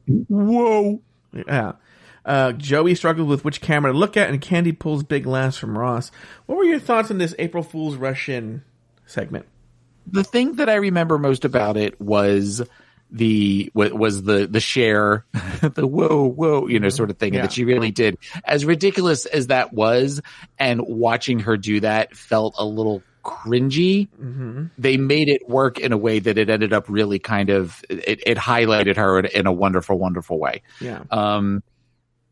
Whoa. 0.07 1.01
Yeah. 1.33 1.73
Uh, 2.23 2.51
Joey 2.53 2.95
struggled 2.95 3.27
with 3.27 3.43
which 3.45 3.61
camera 3.61 3.91
to 3.91 3.97
look 3.97 4.17
at, 4.17 4.29
and 4.29 4.41
Kandy 4.41 4.77
pulls 4.77 5.03
big 5.03 5.25
laughs 5.25 5.57
from 5.57 5.77
Ross. 5.77 6.11
What 6.47 6.57
were 6.57 6.63
your 6.63 6.79
thoughts 6.79 7.11
on 7.11 7.17
this 7.19 7.35
April 7.39 7.63
Fool's 7.63 7.95
Rush 7.95 8.29
In 8.29 8.63
segment? 9.05 9.45
the 10.07 10.23
thing 10.23 10.55
that 10.57 10.69
I 10.69 10.75
remember 10.75 11.17
most 11.17 11.45
about 11.45 11.77
it 11.77 11.99
was 11.99 12.61
the 13.15 13.71
wa- 13.73 13.87
was 13.93 14.23
the 14.23 14.45
the 14.45 14.59
Cher 14.59 15.25
the 15.61 15.87
whoa 15.87 16.25
whoa 16.27 16.67
you 16.67 16.79
know 16.79 16.89
sort 16.89 17.09
of 17.09 17.17
thing 17.17 17.33
Yeah. 17.33 17.43
that 17.43 17.53
she 17.53 17.63
really 17.63 17.91
did 17.91 18.17
as 18.43 18.65
ridiculous 18.65 19.25
as 19.25 19.47
that 19.47 19.71
was 19.73 20.21
and 20.59 20.81
watching 20.85 21.39
her 21.39 21.55
do 21.57 21.79
that 21.79 22.15
felt 22.15 22.55
a 22.57 22.65
little 22.65 23.01
cringy 23.23 24.09
Mm-hmm. 24.21 24.65
they 24.77 24.97
made 24.97 25.29
it 25.29 25.47
work 25.49 25.79
in 25.79 25.93
a 25.93 25.97
way 25.97 26.19
that 26.19 26.37
it 26.37 26.49
ended 26.49 26.73
up 26.73 26.85
really 26.89 27.17
kind 27.19 27.49
of 27.49 27.81
it, 27.89 28.21
it 28.27 28.37
highlighted 28.37 28.97
her 28.97 29.17
in, 29.19 29.25
in 29.27 29.47
a 29.47 29.51
wonderful 29.51 29.97
wonderful 29.97 30.37
way 30.37 30.61
Yeah. 30.81 31.03
um, 31.09 31.63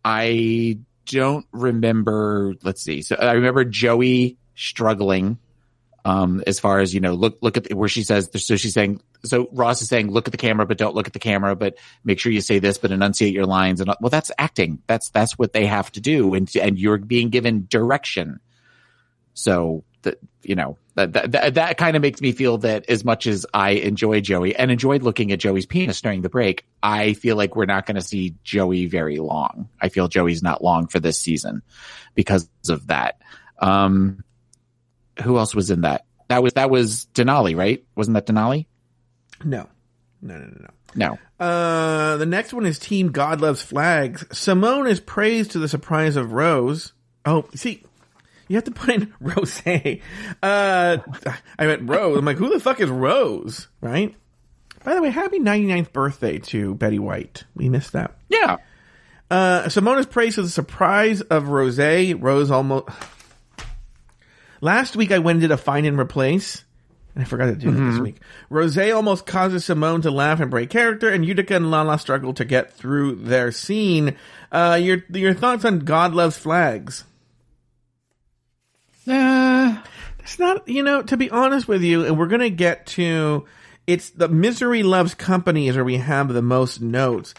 I 0.05 0.79
don't 1.05 1.45
remember. 1.51 2.53
Let's 2.63 2.81
see. 2.81 3.01
So 3.01 3.15
I 3.15 3.33
remember 3.33 3.63
Joey 3.65 4.37
struggling. 4.55 5.37
Um, 6.05 6.43
as 6.45 6.59
far 6.59 6.79
as 6.79 6.93
you 6.93 6.99
know, 6.99 7.13
look 7.13 7.37
look 7.41 7.55
at 7.55 7.63
the, 7.65 7.75
where 7.75 7.87
she 7.87 8.03
says. 8.03 8.29
So 8.35 8.57
she's 8.57 8.73
saying. 8.73 9.01
So 9.25 9.47
Ross 9.51 9.81
is 9.81 9.87
saying, 9.87 10.11
look 10.11 10.27
at 10.27 10.31
the 10.31 10.37
camera, 10.37 10.65
but 10.65 10.77
don't 10.77 10.95
look 10.95 11.07
at 11.07 11.13
the 11.13 11.19
camera. 11.19 11.55
But 11.55 11.77
make 12.03 12.19
sure 12.19 12.31
you 12.31 12.41
say 12.41 12.59
this, 12.59 12.77
but 12.77 12.91
enunciate 12.91 13.33
your 13.33 13.45
lines. 13.45 13.79
And 13.79 13.93
well, 14.01 14.09
that's 14.09 14.31
acting. 14.37 14.81
That's 14.87 15.09
that's 15.09 15.37
what 15.37 15.53
they 15.53 15.65
have 15.65 15.91
to 15.93 16.01
do, 16.01 16.33
and 16.33 16.53
and 16.55 16.77
you're 16.77 16.97
being 16.97 17.29
given 17.29 17.65
direction. 17.69 18.39
So 19.33 19.83
that 20.03 20.19
you 20.43 20.55
know 20.55 20.77
that 20.95 21.13
that 21.13 21.53
that, 21.55 21.77
kind 21.77 21.95
of 21.95 22.01
makes 22.01 22.21
me 22.21 22.31
feel 22.33 22.59
that 22.59 22.89
as 22.89 23.03
much 23.03 23.25
as 23.25 23.45
I 23.53 23.71
enjoy 23.71 24.21
Joey 24.21 24.55
and 24.55 24.69
enjoyed 24.69 25.01
looking 25.01 25.31
at 25.31 25.39
Joey's 25.39 25.65
penis 25.65 26.01
during 26.01 26.21
the 26.21 26.29
break, 26.29 26.65
I 26.81 27.13
feel 27.13 27.35
like 27.35 27.55
we're 27.55 27.65
not 27.65 27.85
going 27.85 27.95
to 27.95 28.01
see 28.01 28.35
Joey 28.43 28.85
very 28.85 29.17
long. 29.17 29.69
I 29.81 29.89
feel 29.89 30.07
Joey's 30.07 30.43
not 30.43 30.63
long 30.63 30.87
for 30.87 30.99
this 30.99 31.19
season 31.19 31.63
because 32.13 32.47
of 32.69 32.87
that. 32.87 33.21
Um, 33.59 34.23
who 35.23 35.37
else 35.37 35.55
was 35.55 35.71
in 35.71 35.81
that? 35.81 36.05
That 36.27 36.43
was 36.43 36.53
that 36.53 36.69
was 36.69 37.07
Denali, 37.13 37.55
right? 37.55 37.83
Wasn't 37.95 38.13
that 38.15 38.27
Denali? 38.27 38.67
No, 39.43 39.67
no, 40.21 40.37
no, 40.37 40.45
no, 40.45 40.57
no. 40.59 40.69
No. 40.95 41.17
Uh, 41.43 42.17
the 42.17 42.25
next 42.25 42.53
one 42.53 42.65
is 42.65 42.79
Team 42.79 43.11
God 43.11 43.41
Loves 43.41 43.61
Flags. 43.61 44.23
Symone 44.25 44.89
is 44.89 44.99
praised 44.99 45.51
to 45.51 45.59
the 45.59 45.67
surprise 45.67 46.15
of 46.15 46.33
Rose. 46.33 46.93
Oh, 47.25 47.45
see, 47.55 47.83
you 48.47 48.55
have 48.57 48.65
to 48.65 48.71
put 48.71 48.89
in 48.89 49.13
Rose. 49.19 49.61
Uh, 50.43 50.97
I 51.57 51.65
meant 51.65 51.89
Rose. 51.89 52.17
I'm 52.17 52.25
like, 52.25 52.37
who 52.37 52.49
the 52.49 52.59
fuck 52.59 52.79
is 52.79 52.89
Rose? 52.89 53.67
Right? 53.81 54.15
By 54.83 54.95
the 54.95 55.01
way, 55.01 55.09
happy 55.09 55.39
99th 55.39 55.93
birthday 55.93 56.39
to 56.39 56.75
Betty 56.75 56.99
White. 56.99 57.45
We 57.55 57.69
missed 57.69 57.93
that. 57.93 58.17
Yeah. 58.27 58.57
Uh, 59.31 59.63
Symone 59.63 59.99
is 59.99 60.05
praised 60.05 60.35
to 60.35 60.41
the 60.41 60.49
surprise 60.49 61.21
of 61.21 61.47
Rose. 61.47 61.79
Rose 61.79 62.51
almost. 62.51 62.89
Last 64.61 64.95
week 64.95 65.11
I 65.11 65.19
went 65.19 65.37
and 65.37 65.41
did 65.41 65.51
a 65.51 65.57
find 65.57 65.85
and 65.85 65.97
replace. 65.97 66.63
And 67.15 67.23
I 67.23 67.27
forgot 67.27 67.45
to 67.45 67.55
do 67.55 67.69
that 67.71 67.91
this 67.91 67.99
week. 67.99 68.17
Rose 68.49 68.77
almost 68.77 69.25
causes 69.27 69.65
Symone 69.65 70.01
to 70.01 70.11
laugh 70.11 70.39
and 70.39 70.49
break 70.49 70.69
character, 70.71 71.09
and 71.09 71.23
Utica 71.23 71.55
and 71.55 71.65
LaLa 71.65 71.99
struggle 71.99 72.33
to 72.33 72.45
get 72.45 72.73
through 72.73 73.15
their 73.15 73.51
scene. 73.51 74.15
Uh, 74.51 74.79
your 74.81 75.03
your 75.09 75.33
thoughts 75.33 75.63
on 75.63 75.79
God 75.79 76.13
Loves 76.15 76.37
Flags? 76.37 77.03
Uh, 79.07 79.77
It's 80.19 80.39
not, 80.39 80.67
you 80.67 80.83
know, 80.83 81.01
to 81.03 81.17
be 81.17 81.29
honest 81.29 81.67
with 81.67 81.83
you, 81.83 82.05
and 82.05 82.17
we're 82.17 82.27
gonna 82.27 82.49
get 82.49 82.87
to. 82.87 83.45
It's 83.85 84.09
the 84.11 84.29
Misery 84.29 84.81
Loves 84.81 85.13
Company 85.13 85.67
is 85.67 85.75
where 85.75 85.83
we 85.83 85.97
have 85.97 86.29
the 86.29 86.41
most 86.41 86.81
notes. 86.81 87.33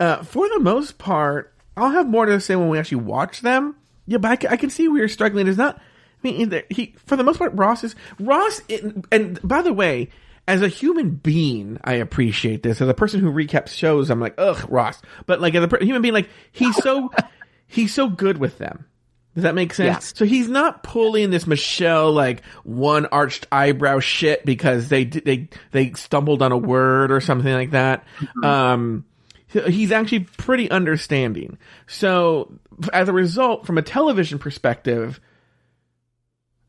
Uh, 0.00 0.22
for 0.22 0.48
the 0.48 0.58
most 0.58 0.96
part, 0.96 1.52
I'll 1.76 1.90
have 1.90 2.08
more 2.08 2.24
to 2.26 2.40
say 2.40 2.56
when 2.56 2.70
we 2.70 2.78
actually 2.78 3.02
watch 3.02 3.42
them. 3.42 3.76
Yeah, 4.06 4.18
but 4.18 4.44
I, 4.46 4.54
I 4.54 4.56
can 4.56 4.70
see 4.70 4.88
we 4.88 5.02
are 5.02 5.08
struggling. 5.08 5.46
It's 5.46 5.58
not. 5.58 5.80
I 6.24 6.28
mean, 6.28 6.40
either- 6.40 6.62
he 6.70 6.94
for 7.06 7.16
the 7.16 7.24
most 7.24 7.38
part, 7.38 7.52
Ross 7.54 7.84
is 7.84 7.94
Ross. 8.20 8.60
it- 8.68 8.84
and 9.10 9.40
by 9.42 9.62
the 9.62 9.72
way, 9.72 10.08
as 10.48 10.62
a 10.62 10.68
human 10.68 11.10
being, 11.10 11.78
I 11.84 11.94
appreciate 11.94 12.62
this. 12.62 12.80
As 12.80 12.88
a 12.88 12.94
person 12.94 13.20
who 13.20 13.30
recaps 13.32 13.68
shows, 13.68 14.10
I'm 14.10 14.20
like, 14.20 14.34
ugh, 14.38 14.64
Ross. 14.68 15.00
But 15.26 15.40
like 15.40 15.54
as 15.54 15.64
a 15.64 15.68
per- 15.68 15.78
human 15.84 16.02
being, 16.02 16.14
like 16.14 16.28
he's 16.52 16.76
so 16.76 17.10
he's 17.66 17.92
so 17.94 18.08
good 18.08 18.38
with 18.38 18.58
them. 18.58 18.86
Does 19.34 19.44
that 19.44 19.54
make 19.54 19.72
sense? 19.72 19.86
Yes. 19.86 20.12
So 20.14 20.24
he's 20.26 20.48
not 20.48 20.82
pulling 20.82 21.30
this 21.30 21.46
Michelle 21.46 22.12
like 22.12 22.44
one 22.64 23.06
arched 23.06 23.46
eyebrow 23.50 24.00
shit 24.00 24.44
because 24.44 24.88
they 24.88 25.04
they 25.04 25.48
they 25.70 25.92
stumbled 25.92 26.42
on 26.42 26.52
a 26.52 26.58
word 26.58 27.10
or 27.10 27.20
something 27.20 27.52
like 27.52 27.70
that. 27.70 28.04
Um, 28.44 29.06
he's 29.48 29.90
actually 29.90 30.20
pretty 30.36 30.70
understanding. 30.70 31.56
So 31.86 32.58
as 32.92 33.08
a 33.08 33.12
result, 33.14 33.64
from 33.66 33.78
a 33.78 33.82
television 33.82 34.38
perspective, 34.38 35.18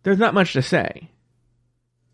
there's 0.04 0.20
not 0.20 0.34
much 0.34 0.54
to 0.54 0.62
say. 0.62 1.10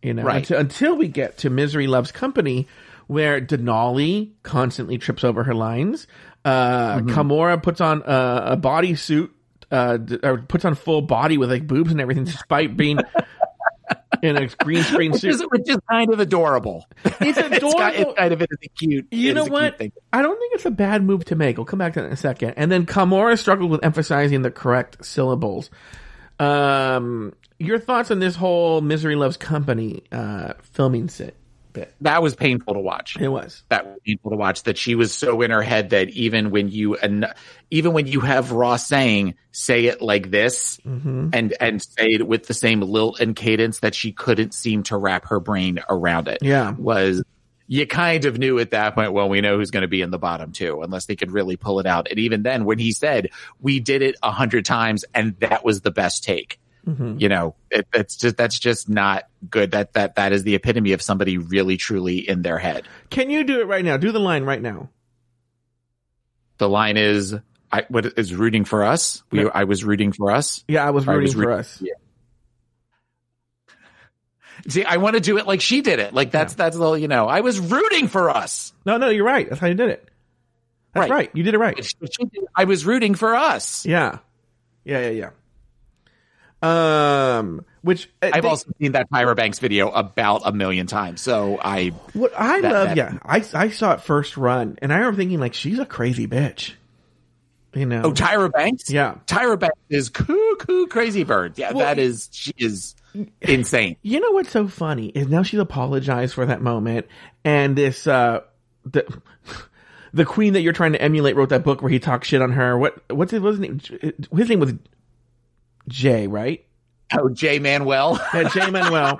You 0.02 0.14
know, 0.14 0.24
Right. 0.24 0.38
until, 0.38 0.60
until 0.60 0.96
we 0.96 1.08
get 1.10 1.40
to 1.40 1.50
Misery 1.50 1.88
Loves 1.88 2.12
Company, 2.12 2.68
where 3.08 3.42
Denali 3.42 4.32
constantly 4.44 4.98
trips 4.98 5.24
over 5.24 5.44
her 5.44 5.54
lines. 5.56 6.08
Uh, 6.46 7.00
Kahmora 7.00 7.62
puts 7.62 7.82
on 7.82 8.02
a, 8.06 8.54
a 8.54 8.58
bodysuit, 8.58 9.30
uh, 9.72 9.98
d- 9.98 10.20
or 10.24 10.38
puts 10.38 10.64
on 10.64 10.76
full 10.76 11.02
body 11.02 11.38
with 11.38 11.50
like 11.52 11.68
boobs 11.68 11.92
and 11.92 12.00
everything, 12.00 12.24
despite 12.24 12.78
being 12.78 13.00
in 14.24 14.38
a 14.38 14.48
green 14.64 14.84
screen 14.84 15.12
which 15.12 15.22
suit. 15.22 15.32
is 15.36 15.42
which 15.50 15.68
is 15.70 15.78
kind 15.90 16.14
of 16.14 16.20
adorable. 16.20 16.86
It's 17.04 17.18
It's, 17.22 17.38
adorable. 17.38 17.80
it's 18.12 18.14
kind 18.20 18.34
of 18.34 18.42
it's 18.42 18.52
cute. 18.78 19.08
You 19.12 19.34
know 19.34 19.42
is 19.42 19.48
a 19.48 19.50
cute 19.50 19.80
what? 19.80 19.82
I 20.14 20.22
don't 20.22 20.38
think 20.40 20.54
it's 20.56 20.66
a 20.66 20.72
bad 20.72 21.04
move 21.04 21.26
to 21.26 21.36
make. 21.36 21.58
We'll 21.58 21.66
come 21.66 21.80
back 21.80 21.94
to 21.94 22.00
that 22.02 22.08
in 22.08 22.14
a 22.14 22.18
second. 22.18 22.54
And 22.56 22.72
then 22.72 22.86
Kahmora 22.86 23.38
struggled 23.38 23.70
with 23.72 23.84
emphasizing 23.84 24.42
the 24.44 24.52
correct 24.52 25.04
syllables. 25.06 25.70
Um, 26.40 27.34
your 27.60 27.80
thoughts 27.80 28.12
on 28.12 28.20
this 28.20 28.36
whole 28.36 28.82
Misery 28.82 29.16
Loves 29.16 29.38
Company 29.38 30.04
uh, 30.12 30.54
filming 30.62 31.10
sit 31.10 31.36
bit? 31.74 31.94
That 32.02 32.24
was 32.24 32.36
painful 32.36 32.74
to 32.74 32.80
watch. 32.80 33.18
It 33.20 33.28
was. 33.28 33.64
that 33.70 33.86
was 33.86 33.98
painful 34.06 34.32
to 34.32 34.38
watch 34.38 34.64
that 34.64 34.78
she 34.78 34.96
was 34.96 35.14
so 35.14 35.42
in 35.42 35.52
her 35.52 35.62
head 35.62 35.90
that 35.92 36.10
even 36.10 36.50
when 36.52 36.70
you 36.70 36.96
and 36.96 37.28
even 37.70 37.94
when 37.94 38.08
you 38.08 38.22
have 38.22 38.52
Ross 38.52 38.88
saying 38.88 39.36
say 39.52 39.86
it 39.86 40.02
like 40.02 40.32
this 40.32 40.80
Mm-hmm. 40.88 41.30
and 41.34 41.54
and 41.60 41.82
say 41.82 42.08
it 42.14 42.28
with 42.28 42.48
the 42.48 42.54
same 42.54 42.82
lilt 42.82 43.20
and 43.20 43.36
cadence 43.36 43.82
that 43.82 43.94
she 43.94 44.12
couldn't 44.14 44.54
seem 44.54 44.84
to 44.84 44.98
wrap 44.98 45.26
her 45.28 45.40
brain 45.40 45.80
around 45.90 46.28
it 46.28 46.40
Yeah. 46.42 46.72
was 46.72 47.22
you 47.72 47.86
kind 47.88 48.26
of 48.26 48.38
knew 48.40 48.58
at 48.60 48.72
that 48.72 48.96
point 48.96 49.14
well 49.14 49.30
we 49.30 49.40
know 49.42 49.58
who's 49.58 49.70
going 49.72 49.84
to 49.84 49.88
be 49.88 50.02
in 50.02 50.10
the 50.12 50.18
bottom 50.18 50.52
two 50.52 50.82
unless 50.82 51.06
they 51.06 51.16
could 51.16 51.32
really 51.32 51.56
pull 51.56 51.80
it 51.80 51.86
out 51.86 52.08
and 52.10 52.18
even 52.20 52.42
then 52.44 52.66
when 52.66 52.80
he 52.80 52.92
said 52.92 53.30
we 53.62 53.80
did 53.80 54.02
it 54.02 54.16
a 54.24 54.32
hundred 54.32 54.66
times 54.66 55.06
and 55.14 55.36
that 55.40 55.64
was 55.64 55.82
the 55.82 55.92
best 55.92 56.24
take 56.24 56.60
Mm-hmm. 56.88 57.18
you 57.20 57.28
know 57.30 57.56
it, 57.70 57.86
it's 57.94 58.16
just 58.16 58.38
that's 58.38 58.58
just 58.58 58.88
not 58.90 59.26
good 59.50 59.72
that 59.72 59.94
that 59.94 60.16
that 60.16 60.32
is 60.32 60.44
the 60.44 60.56
epitome 60.56 60.94
of 60.94 61.02
somebody 61.02 61.38
really 61.38 61.76
truly 61.78 62.18
in 62.28 62.42
their 62.42 62.58
head 62.58 62.88
Can 63.10 63.30
you 63.30 63.44
do 63.44 63.60
it 63.60 63.66
right 63.68 63.84
now? 63.86 63.98
Do 63.98 64.12
the 64.14 64.20
line 64.20 64.44
right 64.46 64.62
now. 64.62 64.90
the 66.58 66.70
line 66.70 66.98
is 66.98 67.36
I 67.72 67.86
what 67.90 68.06
is 68.18 68.34
rooting 68.34 68.66
for 68.66 68.84
us. 68.84 69.22
We 69.30 69.44
Yeah. 69.44 69.50
I 69.54 69.66
was 69.66 69.84
rooting 69.84 70.14
for 70.14 70.32
us. 70.32 70.64
Yeah, 70.68 70.88
I 70.88 70.90
was 70.92 71.08
I 71.08 71.12
rooting 71.12 71.24
was 71.28 71.34
for 71.34 71.40
rooting- 71.40 71.60
us. 71.60 71.82
yeah. 71.82 71.94
See, 74.68 74.84
I 74.84 74.98
want 74.98 75.16
to 75.16 75.20
do 75.22 75.38
it 75.38 75.48
like 75.48 75.62
she 75.62 75.82
did 75.82 76.00
it. 76.00 76.14
Like 76.14 76.32
that's 76.32 76.54
that's 76.56 76.78
the 76.78 76.94
you 76.94 77.08
know 77.08 77.28
I 77.28 77.42
was 77.42 77.60
rooting 77.60 78.08
for 78.08 78.30
us. 78.30 78.74
No, 78.86 78.98
no, 78.98 79.10
you're 79.10 79.26
right. 79.26 79.48
That's 79.48 79.62
how 79.62 79.68
you 79.68 79.74
did 79.76 79.90
it. 79.90 80.08
That's 80.94 81.10
Right. 81.10 81.16
right. 81.16 81.32
You 81.34 81.44
did 81.44 81.54
it 81.54 81.60
right. 81.60 81.78
She- 81.84 81.96
she 82.12 82.26
did- 82.26 82.46
I 82.56 82.64
was 82.66 82.86
rooting 82.86 83.16
for 83.16 83.36
us. 83.36 83.86
Yeah. 83.86 84.18
Yeah, 84.84 85.10
yeah, 85.10 85.30
yeah. 86.62 87.38
Um, 87.38 87.64
which 87.84 88.10
uh, 88.22 88.32
I've 88.34 88.44
they- 88.44 88.50
also 88.50 88.70
seen 88.82 88.92
that 88.94 89.10
Tyra 89.10 89.36
Banks 89.36 89.60
video 89.60 89.90
about 89.90 90.42
a 90.46 90.52
million 90.52 90.88
times. 90.88 91.22
So 91.22 91.58
I 91.64 91.90
What 92.14 92.34
I 92.38 92.62
That- 92.62 92.72
love, 92.72 92.88
that- 92.90 92.98
yeah, 92.98 93.18
I 93.24 93.44
I 93.54 93.70
saw 93.70 93.94
it 93.94 94.02
first 94.02 94.36
run, 94.36 94.78
and 94.82 94.92
I 94.92 94.98
remember 94.98 95.18
thinking 95.18 95.40
like 95.40 95.54
she's 95.54 95.80
a 95.80 95.86
crazy 95.86 96.28
bitch. 96.28 96.74
You 97.74 97.86
know, 97.86 98.02
oh 98.04 98.12
Tyra 98.12 98.52
Banks. 98.52 98.90
Yeah. 98.90 99.16
Tyra 99.28 99.58
Banks 99.58 99.78
is 99.90 100.10
cuckoo 100.10 100.88
crazy 100.88 101.24
bird. 101.24 101.54
Yeah, 101.56 101.72
Well, 101.72 101.86
that 101.86 102.00
is 102.00 102.28
she 102.32 102.52
is 102.58 102.96
insane. 103.42 103.96
you 104.02 104.20
know 104.20 104.32
what's 104.32 104.52
so 104.52 104.68
funny 104.68 105.08
is 105.08 105.28
now 105.28 105.44
she's 105.44 105.60
apologized 105.60 106.34
for 106.34 106.46
that 106.46 106.62
moment, 106.62 107.08
and 107.44 107.76
this 107.76 108.08
uh 108.08 108.42
the 108.86 109.06
the 110.14 110.26
queen 110.26 110.54
that 110.54 110.62
you're 110.62 110.74
trying 110.74 110.94
to 110.94 111.02
emulate 111.02 111.36
wrote 111.36 111.50
that 111.50 111.64
book 111.64 111.82
where 111.82 111.92
he 111.92 112.00
talks 112.00 112.28
shit 112.28 112.42
on 112.42 112.52
her. 112.52 112.78
What 112.78 113.02
what's 113.10 113.32
his, 113.32 113.42
what's 113.42 113.58
his 113.58 113.60
name? 113.60 113.80
His 114.36 114.50
name 114.50 114.60
was 114.60 114.74
Jay, 115.88 116.28
right? 116.28 116.66
Oh 117.18 117.30
Jay 117.30 117.60
Manuel. 117.60 118.20
Yeah, 118.34 118.50
Jay 118.50 118.70
Manuel. 118.70 119.20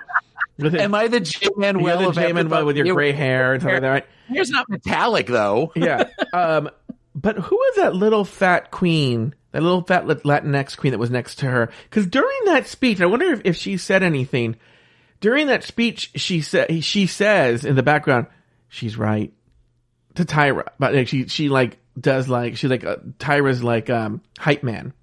His, 0.58 0.76
Am 0.76 0.94
I 0.94 1.08
the 1.08 1.22
Jay 1.22 1.48
Manuel? 1.56 2.02
you're 2.02 2.12
the 2.12 2.22
Jay 2.22 2.32
Manuel 2.34 2.66
with 2.66 2.76
your 2.78 2.94
gray 2.94 3.14
hair 3.14 3.54
and 3.54 3.62
stuff 3.62 3.74
like 3.74 3.82
that, 3.82 3.90
right? 3.90 4.06
Hair's 4.28 4.50
not 4.50 4.70
metallic 4.70 5.28
though. 5.28 5.72
yeah. 5.76 6.04
Um, 6.34 6.70
but 7.22 7.38
who 7.38 7.56
was 7.56 7.76
that 7.78 7.96
little 7.96 8.24
fat 8.24 8.72
queen? 8.72 9.36
That 9.52 9.64
little 9.64 9.82
fat 9.82 10.08
Lat- 10.08 10.24
Latinx 10.24 10.78
queen 10.78 10.92
that 10.92 11.00
was 11.00 11.10
next 11.10 11.40
to 11.40 11.48
her? 11.48 11.72
Because 11.84 12.06
during 12.08 12.38
that 12.46 12.68
speech, 12.68 13.02
I 13.02 13.08
wonder 13.08 13.32
if, 13.34 13.42
if 13.44 13.56
she 13.56 13.78
said 13.78 14.04
anything. 14.04 14.56
During 15.20 15.48
that 15.48 15.64
speech, 15.64 16.12
she 16.16 16.42
said 16.42 16.84
she 16.84 17.08
says 17.08 17.66
in 17.66 17.76
the 17.76 17.84
background, 17.84 18.28
"She's 18.70 18.98
right." 18.98 19.34
To 20.16 20.26
Tyra, 20.26 20.68
but 20.80 20.94
like, 20.94 21.08
she 21.08 21.28
she 21.28 21.50
like 21.50 21.78
does 22.00 22.28
like 22.28 22.58
she 22.58 22.68
like 22.68 22.84
uh, 22.84 22.98
Tyra's 23.20 23.64
like 23.64 23.90
um 23.90 24.22
hype 24.38 24.64
man. 24.64 24.94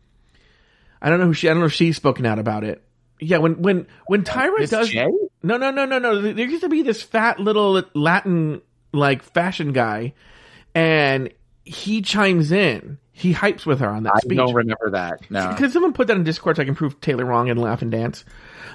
I 1.02 1.10
don't 1.10 1.20
know 1.20 1.26
who 1.26 1.32
she. 1.34 1.48
I 1.48 1.52
don't 1.52 1.60
know 1.60 1.66
if 1.66 1.74
she's 1.74 1.96
spoken 1.96 2.24
out 2.24 2.38
about 2.38 2.64
it. 2.64 2.82
Yeah, 3.20 3.38
when 3.38 3.62
when 3.62 3.86
when 4.06 4.24
Tyra 4.24 4.58
Miss 4.58 4.70
does 4.70 4.88
Jay? 4.88 5.06
no, 5.42 5.56
no, 5.58 5.70
no, 5.70 5.84
no, 5.84 5.98
no. 5.98 6.20
There 6.20 6.46
used 6.46 6.62
to 6.62 6.68
be 6.68 6.82
this 6.82 7.02
fat 7.02 7.38
little 7.38 7.82
Latin 7.94 8.62
like 8.92 9.22
fashion 9.22 9.72
guy, 9.72 10.14
and 10.74 11.30
he 11.66 12.00
chimes 12.02 12.52
in. 12.52 12.98
He 13.12 13.32
hypes 13.34 13.64
with 13.66 13.80
her 13.80 13.88
on 13.88 14.02
that 14.04 14.12
I 14.16 14.20
speech. 14.20 14.36
don't 14.36 14.54
remember 14.54 14.90
that. 14.90 15.30
No, 15.30 15.54
Could 15.56 15.72
someone 15.72 15.92
put 15.94 16.06
that 16.08 16.16
in 16.16 16.24
Discord 16.24 16.56
so 16.56 16.62
I 16.62 16.64
can 16.66 16.74
prove 16.74 17.00
Taylor 17.00 17.24
wrong 17.24 17.48
and 17.50 17.60
laugh 17.60 17.82
and 17.82 17.90
dance? 17.90 18.24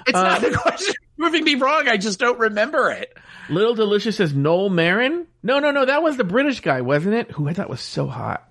it's 0.06 0.12
not 0.14 0.40
the 0.40 0.50
question 0.50 0.94
of 0.96 1.16
proving 1.16 1.44
me 1.44 1.54
wrong. 1.54 1.88
I 1.88 1.96
just 1.96 2.18
don't 2.18 2.38
remember 2.38 2.90
it. 2.90 3.16
Little 3.48 3.74
Delicious 3.74 4.16
says 4.16 4.34
Noel 4.34 4.68
Marin. 4.68 5.26
No, 5.42 5.58
no, 5.60 5.70
no. 5.70 5.84
That 5.84 6.02
was 6.02 6.16
the 6.16 6.24
British 6.24 6.60
guy, 6.60 6.80
wasn't 6.80 7.14
it? 7.14 7.30
Who 7.32 7.48
I 7.48 7.52
thought 7.52 7.70
was 7.70 7.80
so 7.80 8.06
hot. 8.08 8.48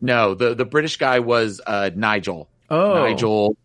No, 0.00 0.34
the 0.34 0.54
the 0.54 0.64
British 0.64 0.96
guy 0.96 1.20
was 1.20 1.60
uh, 1.66 1.90
Nigel. 1.94 2.48
Oh, 2.70 2.94
Nigel. 2.94 3.56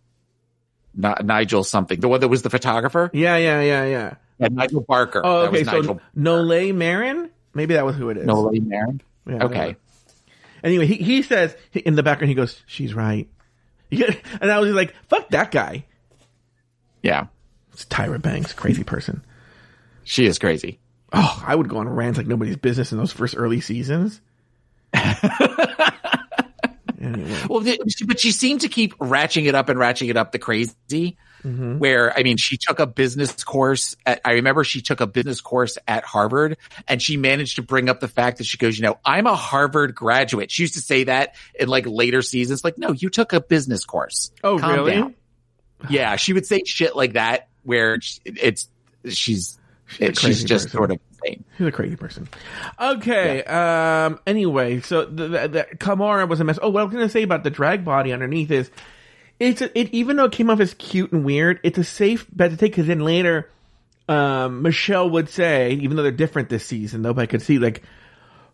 N- 1.03 1.15
Nigel 1.25 1.63
something, 1.63 1.99
the 1.99 2.07
one 2.07 2.19
that 2.21 2.27
was 2.27 2.41
the 2.43 2.49
photographer. 2.49 3.09
Yeah, 3.13 3.37
yeah, 3.37 3.61
yeah, 3.61 3.85
yeah. 3.85 4.13
Yeah, 4.39 4.47
Nigel 4.51 4.81
Barker. 4.81 5.21
Oh, 5.23 5.41
That 5.41 5.47
okay. 5.49 5.59
was 5.59 5.67
So 5.67 5.77
Nigel 5.81 6.01
Nole 6.15 6.73
Marin? 6.73 7.29
Maybe 7.53 7.73
that 7.73 7.85
was 7.85 7.95
who 7.95 8.09
it 8.09 8.17
is. 8.17 8.25
Nolan 8.25 8.67
Marin. 8.67 9.01
Yeah, 9.27 9.43
Okay. 9.43 9.75
Anyway, 10.63 10.87
he, 10.87 10.95
he 10.95 11.21
says 11.21 11.55
in 11.73 11.95
the 11.95 12.03
background, 12.03 12.29
he 12.29 12.35
goes, 12.35 12.61
"She's 12.65 12.93
right," 12.93 13.29
and 13.91 14.51
I 14.51 14.59
was 14.59 14.71
like, 14.71 14.93
"Fuck 15.07 15.29
that 15.29 15.51
guy." 15.51 15.85
Yeah, 17.03 17.27
It's 17.73 17.85
Tyra 17.85 18.21
Banks, 18.21 18.53
crazy 18.53 18.83
person. 18.83 19.23
she 20.03 20.25
is 20.25 20.39
crazy. 20.39 20.79
Oh, 21.13 21.43
I 21.45 21.55
would 21.55 21.69
go 21.69 21.77
on 21.77 21.87
rants 21.87 22.17
like 22.17 22.27
nobody's 22.27 22.57
business 22.57 22.91
in 22.91 22.97
those 22.97 23.11
first 23.13 23.35
early 23.37 23.61
seasons. 23.61 24.19
anyway, 24.93 25.19
Well, 27.49 27.63
but 28.05 28.19
she 28.19 28.31
seemed 28.31 28.61
to 28.61 28.69
keep 28.69 28.97
ratcheting 28.97 29.47
it 29.47 29.55
up 29.55 29.69
and 29.69 29.79
ratcheting 29.79 30.09
it 30.09 30.17
up 30.17 30.31
the 30.31 30.39
crazy. 30.39 31.17
Mm-hmm. 31.45 31.77
Where 31.77 32.17
I 32.17 32.23
mean, 32.23 32.37
she 32.37 32.57
took 32.57 32.79
a 32.79 32.87
business 32.87 33.43
course. 33.43 33.95
At, 34.05 34.21
I 34.25 34.33
remember 34.33 34.63
she 34.63 34.81
took 34.81 35.01
a 35.01 35.07
business 35.07 35.39
course 35.39 35.77
at 35.87 36.03
Harvard, 36.03 36.57
and 36.87 37.01
she 37.01 37.15
managed 37.15 37.57
to 37.57 37.61
bring 37.61 37.89
up 37.89 37.99
the 37.99 38.07
fact 38.07 38.39
that 38.39 38.45
she 38.45 38.57
goes, 38.57 38.77
you 38.77 38.83
know, 38.83 38.97
I'm 39.05 39.27
a 39.27 39.35
Harvard 39.35 39.93
graduate. 39.95 40.51
She 40.51 40.63
used 40.63 40.73
to 40.73 40.81
say 40.81 41.05
that 41.05 41.35
in 41.59 41.69
like 41.69 41.85
later 41.87 42.21
seasons, 42.21 42.63
like, 42.63 42.77
no, 42.77 42.91
you 42.91 43.09
took 43.09 43.33
a 43.33 43.39
business 43.39 43.85
course. 43.85 44.31
oh 44.43 44.57
Calm 44.57 44.73
really? 44.73 44.91
down. 44.93 45.15
Yeah, 45.89 46.15
she 46.15 46.33
would 46.33 46.45
say 46.45 46.63
shit 46.65 46.95
like 46.95 47.13
that, 47.13 47.49
where 47.63 47.99
it's 48.25 48.67
she's 49.07 49.59
a 49.99 50.13
she's 50.15 50.43
just 50.43 50.65
person. 50.65 50.77
sort 50.77 50.91
of 50.91 50.99
insane. 51.11 51.43
She's 51.57 51.67
a 51.67 51.71
crazy 51.71 51.95
person. 51.95 52.27
Okay. 52.79 53.43
Um. 53.43 54.19
Anyway, 54.25 54.81
so 54.81 55.05
the, 55.05 55.27
the, 55.27 55.47
the 55.47 55.67
Kahmora 55.77 56.27
was 56.27 56.39
a 56.39 56.43
mess. 56.43 56.57
Oh, 56.61 56.69
what 56.69 56.81
I 56.81 56.83
was 56.83 56.93
going 56.93 57.05
to 57.05 57.11
say 57.11 57.23
about 57.23 57.43
the 57.43 57.51
drag 57.51 57.85
body 57.85 58.11
underneath 58.11 58.49
is, 58.51 58.71
it's 59.39 59.61
a, 59.61 59.77
it 59.79 59.89
even 59.93 60.17
though 60.17 60.25
it 60.25 60.31
came 60.31 60.49
off 60.49 60.59
as 60.59 60.73
cute 60.75 61.11
and 61.11 61.23
weird, 61.23 61.59
it's 61.63 61.77
a 61.77 61.83
safe 61.83 62.25
bet 62.33 62.51
to 62.51 62.57
take 62.57 62.71
because 62.71 62.87
then 62.87 62.99
later, 62.99 63.49
um, 64.09 64.61
Michelle 64.61 65.09
would 65.09 65.29
say, 65.29 65.73
even 65.73 65.97
though 65.97 66.03
they're 66.03 66.11
different 66.11 66.49
this 66.49 66.65
season, 66.65 67.01
nobody 67.01 67.27
could 67.27 67.41
see 67.41 67.59
like, 67.59 67.83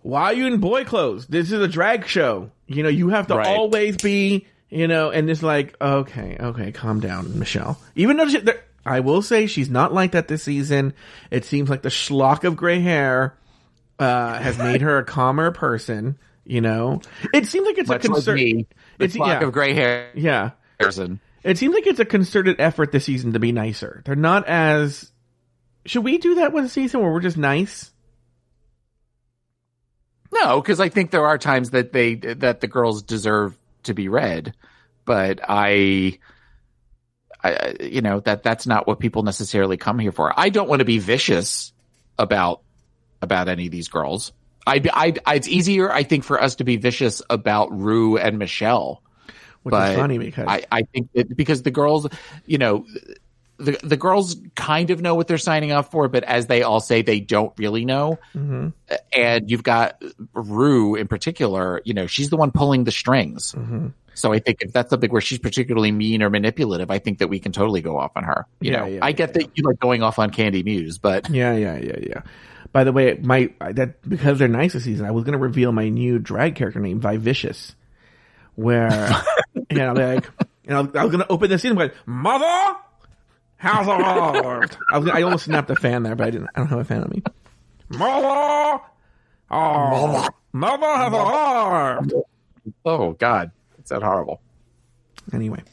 why 0.01 0.23
are 0.25 0.33
you 0.33 0.47
in 0.47 0.59
boy 0.59 0.83
clothes? 0.83 1.27
This 1.27 1.51
is 1.51 1.61
a 1.61 1.67
drag 1.67 2.07
show. 2.07 2.51
You 2.67 2.83
know, 2.83 2.89
you 2.89 3.09
have 3.09 3.27
to 3.27 3.35
Right. 3.35 3.47
always 3.47 3.97
be, 3.97 4.47
you 4.69 4.87
know, 4.87 5.09
and 5.11 5.29
it's 5.29 5.43
like, 5.43 5.75
okay, 5.79 6.37
okay, 6.39 6.71
calm 6.71 6.99
down, 6.99 7.39
Michelle. 7.39 7.79
Even 7.95 8.17
though 8.17 8.27
she, 8.27 8.41
I 8.85 8.99
will 8.99 9.21
say 9.21 9.47
she's 9.47 9.69
not 9.69 9.93
like 9.93 10.11
that 10.11 10.27
this 10.27 10.43
season. 10.43 10.93
It 11.31 11.45
seems 11.45 11.69
like 11.69 11.83
the 11.83 11.89
schlock 11.89 12.43
of 12.43 12.57
gray 12.57 12.81
hair 12.81 13.37
uh, 13.99 14.39
has 14.39 14.57
made 14.57 14.81
her 14.81 14.97
a 14.97 15.05
calmer 15.05 15.51
person. 15.51 16.17
You 16.45 16.59
know, 16.59 16.99
it 17.33 17.47
seems 17.47 17.65
like 17.65 17.77
it's 17.77 17.87
Much 17.87 18.03
a 18.03 18.11
like 18.11 18.27
me, 18.27 18.67
the 18.97 19.05
It's 19.05 19.15
flock 19.15 19.41
yeah, 19.41 19.47
of 19.47 19.53
gray 19.53 19.73
hair 19.73 20.09
yeah. 20.15 20.51
Person. 20.85 21.19
It 21.43 21.57
seems 21.57 21.73
like 21.73 21.87
it's 21.87 21.99
a 21.99 22.05
concerted 22.05 22.59
effort 22.59 22.91
this 22.91 23.05
season 23.05 23.33
to 23.33 23.39
be 23.39 23.51
nicer. 23.51 24.01
They're 24.05 24.15
not 24.15 24.47
as. 24.47 25.11
Should 25.85 26.03
we 26.03 26.17
do 26.17 26.35
that 26.35 26.53
one 26.53 26.69
season 26.69 27.01
where 27.01 27.11
we're 27.11 27.19
just 27.19 27.37
nice? 27.37 27.91
No, 30.31 30.61
because 30.61 30.79
I 30.79 30.89
think 30.89 31.11
there 31.11 31.25
are 31.25 31.37
times 31.37 31.71
that 31.71 31.91
they 31.91 32.15
that 32.15 32.61
the 32.61 32.67
girls 32.67 33.03
deserve 33.03 33.57
to 33.83 33.93
be 33.93 34.07
read, 34.07 34.53
but 35.05 35.39
I, 35.47 36.19
I, 37.43 37.75
you 37.81 38.01
know 38.01 38.19
that 38.21 38.43
that's 38.43 38.65
not 38.65 38.87
what 38.87 38.99
people 38.99 39.23
necessarily 39.23 39.77
come 39.77 39.99
here 39.99 40.11
for. 40.11 40.33
I 40.37 40.49
don't 40.49 40.69
want 40.69 40.79
to 40.79 40.85
be 40.85 40.99
vicious 40.99 41.73
about 42.17 42.61
about 43.21 43.47
any 43.47 43.65
of 43.65 43.71
these 43.71 43.89
girls. 43.89 44.31
I, 44.65 44.81
I, 44.93 45.13
I 45.25 45.35
it's 45.35 45.47
easier, 45.47 45.91
I 45.91 46.03
think, 46.03 46.23
for 46.23 46.41
us 46.41 46.55
to 46.55 46.63
be 46.63 46.77
vicious 46.77 47.21
about 47.29 47.77
Ru 47.77 48.17
and 48.17 48.39
Michelle. 48.39 49.02
Which 49.63 49.71
But 49.71 49.91
is 49.91 49.95
funny 49.95 50.17
because 50.17 50.47
I, 50.47 50.63
I 50.71 50.81
think 50.83 51.11
that 51.13 51.35
because 51.35 51.63
the 51.63 51.71
girls, 51.71 52.07
you 52.45 52.57
know, 52.57 52.85
the 53.57 53.77
the 53.83 53.97
girls 53.97 54.35
kind 54.55 54.89
of 54.89 55.01
know 55.01 55.15
what 55.15 55.27
they're 55.27 55.37
signing 55.37 55.71
up 55.71 55.89
for, 55.91 56.07
but 56.09 56.23
as 56.23 56.47
they 56.47 56.63
all 56.63 56.79
say, 56.81 57.01
they 57.01 57.19
don't 57.19 57.53
really 57.57 57.85
know. 57.85 58.19
Mhm, 58.35 58.73
And 59.15 59.49
you've 59.49 59.63
got 59.63 60.01
Ru 60.33 60.95
in 60.95 61.07
particular, 61.07 61.81
you 61.85 61.93
know, 61.93 62.07
she's 62.07 62.29
the 62.29 62.37
one 62.37 62.51
pulling 62.51 62.83
the 62.83 62.91
strings. 62.91 63.53
mhm. 63.53 63.93
So 64.15 64.31
I 64.31 64.37
think 64.39 64.61
if 64.61 64.71
that's 64.73 64.91
something 64.91 65.09
where 65.09 65.21
she's 65.21 65.39
particularly 65.39 65.91
mean 65.91 66.21
or 66.21 66.29
manipulative, 66.29 66.91
I 66.91 66.99
think 66.99 67.17
that 67.19 67.29
we 67.29 67.39
can 67.39 67.51
totally 67.51 67.81
go 67.81 67.97
off 67.97 68.11
on 68.15 68.23
her. 68.25 68.45
You 68.59 68.71
Yeah, 68.71 68.79
know, 68.81 68.85
yeah, 68.85 68.99
I 69.01 69.11
get 69.11 69.33
that 69.33 69.49
you 69.55 69.63
like 69.63 69.79
going 69.79 70.03
off 70.03 70.19
on 70.19 70.29
Kandy 70.29 70.63
Muse, 70.63 70.97
but 70.99 71.29
Yeah, 71.29 71.55
yeah, 71.55 71.77
yeah, 71.77 71.97
yeah. 71.99 72.21
By 72.71 72.83
the 72.83 72.91
way, 72.91 73.17
my 73.21 73.49
that 73.59 74.07
because 74.07 74.39
they're 74.39 74.47
nice 74.47 74.73
this 74.73 74.83
season, 74.83 75.05
I 75.05 75.11
was 75.11 75.23
gonna 75.23 75.37
reveal 75.37 75.71
my 75.71 75.89
new 75.89 76.19
drag 76.19 76.55
character 76.55 76.79
name, 76.79 76.99
Vivicious, 76.99 77.75
where 78.55 79.09
and 79.77 79.89
I'll 79.89 79.95
be 79.95 80.15
like, 80.15 80.29
and 80.65 80.77
I'll, 80.77 80.97
I 80.97 81.03
was 81.03 81.11
gonna 81.11 81.25
open 81.29 81.49
season 81.57 81.77
with 81.77 81.93
Mother, 82.05 82.77
how's 83.57 83.87
it? 83.87 84.77
I 84.91 84.97
was 84.97 85.05
gonna, 85.05 85.19
I 85.19 85.23
almost 85.23 85.45
snapped 85.45 85.69
a 85.69 85.75
fan 85.75 86.03
there, 86.03 86.15
but 86.15 86.27
I 86.27 86.31
didn't. 86.31 86.49
I 86.55 86.59
don't 86.59 86.67
have 86.69 86.79
a 86.79 86.85
fan 86.85 87.03
on 87.03 87.09
me. 87.09 87.23
Mother, 87.89 88.81
oh, 89.51 90.27
Mother 90.51 90.87
has 90.87 91.13
arrived. 91.13 92.13
oh 92.85 93.13
god, 93.13 93.51
it's 93.79 93.89
that 93.89 94.03
horrible. 94.03 94.41
Anyway. 95.31 95.63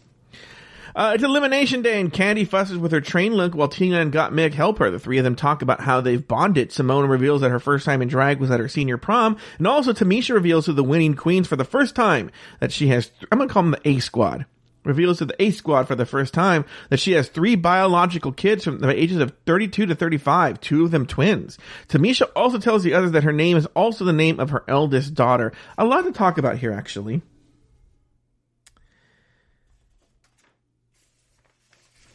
Uh, 0.94 1.12
it's 1.14 1.22
Elimination 1.22 1.82
Day, 1.82 2.00
and 2.00 2.12
Kandy 2.12 2.46
fusses 2.46 2.76
with 2.76 2.90
her 2.92 3.00
train 3.00 3.34
look 3.34 3.54
while 3.54 3.68
Tina 3.68 4.00
and 4.00 4.12
Gottmik 4.12 4.54
help 4.54 4.78
her. 4.78 4.90
The 4.90 4.98
three 4.98 5.18
of 5.18 5.24
them 5.24 5.36
talk 5.36 5.62
about 5.62 5.80
how 5.80 6.00
they've 6.00 6.26
bonded. 6.26 6.70
Symone 6.70 7.08
reveals 7.08 7.42
that 7.42 7.50
her 7.50 7.60
first 7.60 7.84
time 7.84 8.02
in 8.02 8.08
drag 8.08 8.40
was 8.40 8.50
at 8.50 8.60
her 8.60 8.68
senior 8.68 8.96
prom, 8.96 9.36
and 9.58 9.66
also 9.66 9.92
Tamisha 9.92 10.34
reveals 10.34 10.64
to 10.64 10.72
the 10.72 10.82
winning 10.82 11.14
queens 11.14 11.46
for 11.46 11.56
the 11.56 11.64
first 11.64 11.94
time 11.94 12.30
that 12.58 12.72
she 12.72 12.88
has, 12.88 13.10
I'm 13.30 13.38
gonna 13.38 13.50
call 13.50 13.62
them 13.62 13.72
the 13.72 13.88
A 13.88 13.98
Squad, 14.00 14.46
reveals 14.84 15.18
to 15.18 15.26
the 15.26 15.40
A 15.40 15.50
Squad 15.52 15.86
for 15.86 15.94
the 15.94 16.06
first 16.06 16.34
time 16.34 16.64
that 16.88 16.98
she 16.98 17.12
has 17.12 17.28
three 17.28 17.54
biological 17.54 18.32
kids 18.32 18.64
from 18.64 18.80
the 18.80 18.90
ages 18.90 19.18
of 19.18 19.32
32 19.46 19.86
to 19.86 19.94
35, 19.94 20.60
two 20.60 20.84
of 20.84 20.90
them 20.90 21.06
twins. 21.06 21.56
Tamisha 21.88 22.28
also 22.34 22.58
tells 22.58 22.82
the 22.82 22.94
others 22.94 23.12
that 23.12 23.24
her 23.24 23.32
name 23.32 23.56
is 23.56 23.66
also 23.76 24.04
the 24.04 24.12
name 24.12 24.40
of 24.40 24.50
her 24.50 24.64
eldest 24.66 25.14
daughter. 25.14 25.52
A 25.78 25.84
lot 25.84 26.02
to 26.02 26.12
talk 26.12 26.36
about 26.36 26.58
here, 26.58 26.72
actually. 26.72 27.22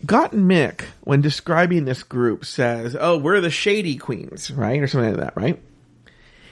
Gottmik, 0.05 0.81
when 1.01 1.21
describing 1.21 1.85
this 1.85 2.03
group, 2.03 2.45
says, 2.45 2.95
"Oh, 2.99 3.17
we're 3.17 3.41
the 3.41 3.49
Shady 3.49 3.97
Queens, 3.97 4.51
right, 4.51 4.81
or 4.81 4.87
something 4.87 5.11
like 5.11 5.19
that, 5.19 5.35
right?" 5.37 5.61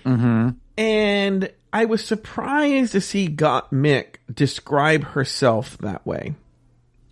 Mm-hmm. 0.06 0.50
And 0.78 1.52
I 1.72 1.86
was 1.86 2.04
surprised 2.04 2.92
to 2.94 3.02
see 3.02 3.28
Gottmik 3.30 4.16
describe 4.34 5.04
herself 5.04 5.78
that 5.80 6.06
way. 6.06 6.36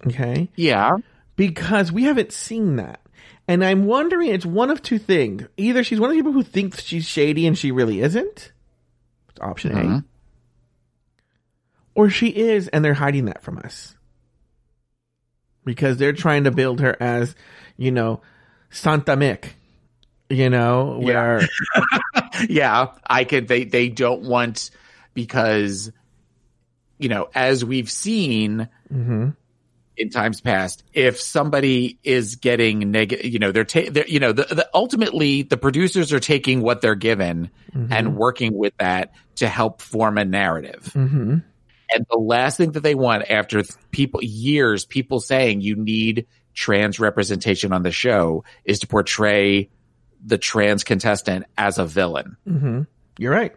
Okay, 0.07 0.49
Yeah. 0.55 0.97
because 1.35 1.91
we 1.91 2.03
haven't 2.03 2.31
seen 2.31 2.77
that, 2.77 3.01
and 3.47 3.63
I'm 3.63 3.85
wondering 3.85 4.29
it's 4.29 4.45
one 4.45 4.71
of 4.71 4.81
two 4.81 4.97
things: 4.97 5.43
either 5.57 5.83
she's 5.83 5.99
one 5.99 6.09
of 6.09 6.15
the 6.15 6.19
people 6.19 6.31
who 6.33 6.43
thinks 6.43 6.81
she's 6.83 7.05
shady 7.05 7.45
and 7.45 7.57
she 7.57 7.71
really 7.71 8.01
isn't, 8.01 8.51
It's 9.29 9.39
option 9.39 9.71
A, 9.77 9.81
Mhm. 9.83 10.03
or 11.95 12.09
she 12.09 12.27
is 12.29 12.67
and 12.69 12.83
they're 12.83 12.95
hiding 12.95 13.25
that 13.25 13.43
from 13.43 13.57
us 13.59 13.95
because 15.65 15.97
they're 15.97 16.13
trying 16.13 16.45
to 16.45 16.51
build 16.51 16.79
her 16.79 16.95
as 16.99 17.35
you 17.77 17.91
know 17.91 18.21
santa 18.69 19.15
mick 19.17 19.45
you 20.29 20.49
know 20.49 20.97
where 20.99 21.41
yeah, 22.49 22.87
I 23.05 23.25
could. 23.25 23.47
They 23.49 23.65
they 23.65 23.89
don't 23.89 24.21
want 24.23 24.71
because 25.13 25.91
you 26.97 27.09
know 27.09 27.29
as 27.35 27.65
we've 27.65 27.91
seen 27.91 28.69
Mhm. 28.93 29.35
in 29.97 30.09
times 30.09 30.39
past, 30.39 30.83
if 30.93 31.19
somebody 31.19 31.99
is 32.03 32.37
getting 32.37 32.91
negative, 32.91 33.25
you 33.25 33.39
know 33.39 33.51
they're, 33.51 33.65
ta- 33.65 33.89
they're 33.91 34.07
you 34.07 34.21
know 34.21 34.31
the, 34.31 34.43
the 34.45 34.69
ultimately 34.73 35.41
the 35.41 35.57
producers 35.57 36.13
are 36.13 36.19
taking 36.21 36.61
what 36.61 36.79
they're 36.81 36.95
given 36.95 37.49
and 37.73 38.15
working 38.15 38.57
with 38.57 38.73
that 38.77 39.13
to 39.35 39.47
help 39.49 39.81
form 39.81 40.17
a 40.17 40.23
narrative. 40.25 40.91
Mhm. 40.95 41.43
And 41.93 42.05
the 42.09 42.17
last 42.17 42.57
thing 42.57 42.71
that 42.73 42.81
they 42.81 42.95
want 42.95 43.29
after 43.29 43.63
people 43.91 44.21
years 44.23 44.85
people 44.85 45.19
saying 45.19 45.61
you 45.61 45.75
need 45.75 46.27
trans 46.53 46.99
representation 46.99 47.73
on 47.73 47.83
the 47.83 47.91
show 47.91 48.43
is 48.65 48.79
to 48.79 48.87
portray 48.87 49.69
the 50.25 50.37
trans 50.37 50.83
contestant 50.83 51.45
as 51.57 51.77
a 51.79 51.85
villain. 51.85 52.37
Mhm. 52.47 52.87
you're 53.17 53.31
right 53.31 53.53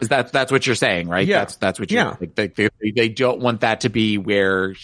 Is 0.00 0.08
that 0.08 0.32
that's 0.32 0.52
what 0.52 0.66
you're 0.66 0.74
saying, 0.76 1.08
right? 1.08 1.26
Yeah. 1.26 1.38
That's 1.40 1.56
that's 1.56 1.80
what 1.80 1.90
you're 1.90 2.02
Yeah. 2.20 2.26
they, 2.34 2.48
they, 2.48 2.68
they 2.94 3.08
don't 3.08 3.40
want 3.40 3.60
that 3.62 3.80
to 3.82 3.88
be 3.88 4.18
where 4.18 4.74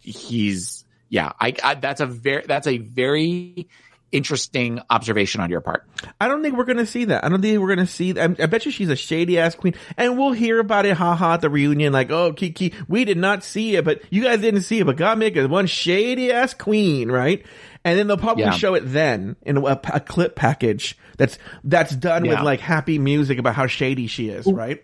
he's 0.00 0.84
yeah. 1.08 1.32
I, 1.40 1.54
I 1.62 1.74
that's 1.74 2.00
a 2.00 2.06
very 2.06 2.44
that's 2.46 2.66
a 2.66 2.78
very 2.78 3.68
interesting 4.12 4.80
observation 4.90 5.40
on 5.40 5.50
your 5.50 5.60
part. 5.60 5.84
i 6.20 6.28
don't 6.28 6.42
think 6.42 6.56
we're 6.56 6.64
gonna 6.64 6.86
see 6.86 7.06
that. 7.06 7.24
I 7.24 7.28
don't 7.28 7.40
think 7.42 7.58
we're 7.60 7.68
gonna 7.74 7.86
see 7.86 8.18
I, 8.18 8.24
I 8.24 8.46
bet 8.46 8.64
you 8.66 8.70
she's 8.70 8.90
a 8.90 8.96
shady 8.96 9.38
ass 9.38 9.54
queen. 9.54 9.74
And 9.96 10.18
we'll 10.18 10.32
hear 10.32 10.60
about 10.60 10.86
it 10.86 10.96
haha 10.96 11.34
at 11.34 11.40
the 11.40 11.50
reunion 11.50 11.92
like 11.92 12.10
oh 12.10 12.32
kiki 12.32 12.72
we 12.88 13.04
did 13.04 13.16
not 13.18 13.42
see 13.42 13.76
it 13.76 13.84
but 13.84 14.02
you 14.10 14.22
guys 14.22 14.40
didn't 14.40 14.62
see 14.62 14.80
it 14.80 14.86
but 14.86 14.96
Gottmik 14.96 15.34
is 15.36 15.48
one 15.48 15.66
shady 15.66 16.30
ass 16.30 16.54
queen 16.54 17.10
right? 17.10 17.44
And 17.84 17.98
then 17.98 18.06
they'll 18.06 18.16
probably 18.16 18.44
Yeah. 18.44 18.50
show 18.52 18.74
it 18.74 18.82
then 18.84 19.34
in 19.42 19.56
a, 19.56 19.80
a 19.92 19.98
clip 20.00 20.36
package 20.36 20.96
that's 21.16 21.38
that's 21.64 21.94
done 21.94 22.26
with 22.26 22.40
like 22.40 22.60
happy 22.60 22.98
music 22.98 23.38
about 23.38 23.54
how 23.54 23.66
shady 23.66 24.06
she 24.06 24.28
is 24.28 24.46
right 24.46 24.82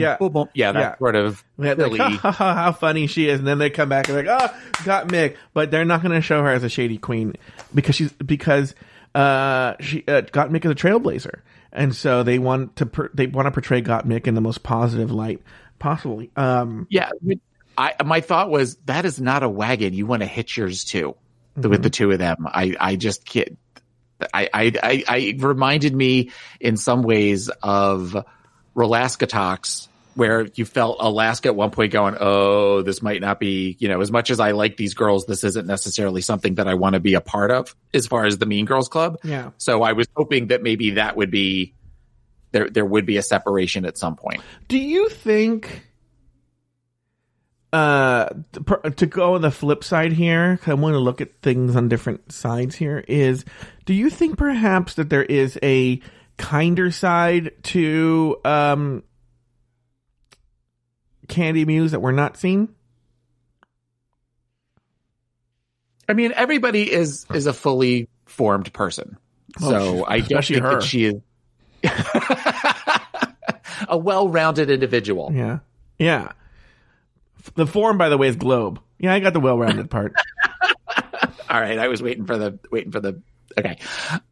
yeah, 0.00 0.16
yeah, 0.54 0.72
that 0.72 0.80
Yeah. 0.80 0.98
sort 0.98 1.16
of 1.16 1.44
Yeah, 1.58 1.70
like, 1.70 1.78
silly. 1.78 1.98
ha, 1.98 2.16
ha, 2.16 2.30
ha, 2.32 2.54
how 2.54 2.72
funny 2.72 3.06
she 3.06 3.28
is, 3.28 3.38
and 3.38 3.46
then 3.48 3.58
they 3.58 3.70
come 3.70 3.88
back 3.88 4.08
and 4.08 4.16
like, 4.16 4.26
oh, 4.28 4.54
Gottmik, 4.84 5.36
but 5.54 5.70
they're 5.70 5.84
not 5.84 6.02
going 6.02 6.14
to 6.14 6.20
show 6.20 6.42
her 6.42 6.50
as 6.50 6.64
a 6.64 6.68
shady 6.68 6.98
queen 6.98 7.34
because 7.74 7.94
she's 7.96 8.12
because 8.12 8.74
uh, 9.14 9.74
she 9.80 10.04
uh, 10.08 10.22
Gottmik 10.22 10.64
as 10.64 10.70
a 10.72 10.74
trailblazer, 10.74 11.40
and 11.72 11.94
so 11.94 12.22
they 12.22 12.38
want 12.38 12.76
to 12.76 12.86
per, 12.86 13.10
they 13.14 13.26
want 13.26 13.46
to 13.46 13.50
portray 13.52 13.82
Gottmik 13.82 14.26
in 14.26 14.34
the 14.34 14.40
most 14.40 14.62
positive 14.62 15.10
light 15.10 15.42
possibly. 15.78 16.30
Um, 16.36 16.86
Yeah, 16.90 17.10
I 17.76 17.94
my 18.04 18.20
thought 18.20 18.50
was 18.50 18.76
that 18.86 19.04
is 19.04 19.20
not 19.20 19.42
a 19.42 19.48
wagon 19.48 19.92
you 19.94 20.06
want 20.06 20.22
to 20.22 20.26
hitch 20.26 20.56
yours 20.56 20.84
to 20.86 21.14
with 21.56 21.82
the 21.82 21.90
two 21.90 22.10
of 22.10 22.18
them. 22.18 22.46
I 22.46 22.74
I 22.80 22.96
just 22.96 23.24
can't. 23.26 23.58
I 24.32 24.48
I 24.52 24.72
I, 24.82 25.04
I 25.08 25.34
reminded 25.38 25.94
me 25.94 26.30
in 26.60 26.76
some 26.78 27.02
ways 27.02 27.50
of 27.62 28.16
Rolaskatox 28.76 29.88
where 30.14 30.48
you 30.54 30.64
felt 30.64 30.96
Alaska 30.98 31.48
at 31.48 31.56
one 31.56 31.70
point 31.70 31.92
going, 31.92 32.16
"Oh, 32.18 32.80
this 32.80 33.02
might 33.02 33.20
not 33.20 33.38
be." 33.38 33.76
You 33.78 33.88
know, 33.88 34.00
as 34.00 34.10
much 34.10 34.30
as 34.30 34.40
I 34.40 34.52
like 34.52 34.78
these 34.78 34.94
girls, 34.94 35.26
this 35.26 35.44
isn't 35.44 35.66
necessarily 35.66 36.22
something 36.22 36.54
that 36.54 36.66
I 36.66 36.72
want 36.74 36.94
to 36.94 37.00
be 37.00 37.12
a 37.14 37.20
part 37.20 37.50
of 37.50 37.76
as 37.92 38.06
far 38.06 38.24
as 38.24 38.38
the 38.38 38.46
Mean 38.46 38.64
Girls 38.64 38.88
Club. 38.88 39.18
yeah. 39.24 39.50
So 39.58 39.82
I 39.82 39.92
was 39.92 40.06
hoping 40.16 40.46
that 40.46 40.62
maybe 40.62 40.92
that 40.92 41.16
would 41.18 41.30
be 41.30 41.74
there. 42.52 42.70
There 42.70 42.86
would 42.86 43.04
be 43.04 43.18
a 43.18 43.22
separation 43.22 43.84
at 43.84 43.98
some 43.98 44.16
point. 44.16 44.40
Do 44.68 44.78
you 44.78 45.10
think? 45.10 45.82
Uh, 47.72 48.30
to 48.96 49.04
go 49.04 49.34
on 49.34 49.42
the 49.42 49.50
flip 49.50 49.84
side 49.84 50.12
here, 50.12 50.56
'cause 50.56 50.68
I 50.68 50.74
want 50.74 50.94
to 50.94 50.98
look 50.98 51.20
at 51.20 51.42
things 51.42 51.76
on 51.76 51.88
different 51.88 52.32
sides 52.32 52.76
here. 52.76 53.04
Is 53.06 53.44
do 53.84 53.92
you 53.92 54.08
think 54.08 54.38
perhaps 54.38 54.94
that 54.94 55.10
there 55.10 55.24
is 55.24 55.58
a 55.62 56.00
kinder 56.38 56.90
side 56.90 57.52
to 57.64 58.36
um 58.44 59.02
Kandy 61.28 61.66
Muse 61.66 61.92
that 61.92 62.00
we're 62.00 62.12
not 62.12 62.36
seeing? 62.36 62.68
I 66.08 66.12
mean, 66.12 66.32
everybody 66.36 66.90
is 66.90 67.26
is 67.34 67.46
a 67.46 67.52
fully 67.52 68.08
formed 68.26 68.72
person, 68.72 69.16
Oh, 69.60 69.70
so 69.70 70.04
I 70.06 70.20
don't 70.20 70.44
think 70.44 70.62
her. 70.62 70.80
that 70.80 70.82
she 70.82 71.06
is 71.06 71.14
a 73.88 73.98
well-rounded 73.98 74.70
individual. 74.70 75.30
Yeah, 75.32 75.58
yeah. 75.98 76.32
The 77.54 77.66
form, 77.66 77.98
by 77.98 78.08
the 78.08 78.18
way, 78.18 78.28
is 78.28 78.36
globe. 78.36 78.80
Yeah, 78.98 79.12
I 79.14 79.20
got 79.20 79.32
the 79.32 79.40
well-rounded 79.40 79.90
part. 79.90 80.12
All 81.50 81.60
right, 81.60 81.78
I 81.78 81.88
was 81.88 82.02
waiting 82.02 82.26
for 82.26 82.36
the 82.38 82.58
waiting 82.70 82.92
for 82.92 83.00
the 83.00 83.20
okay, 83.58 83.78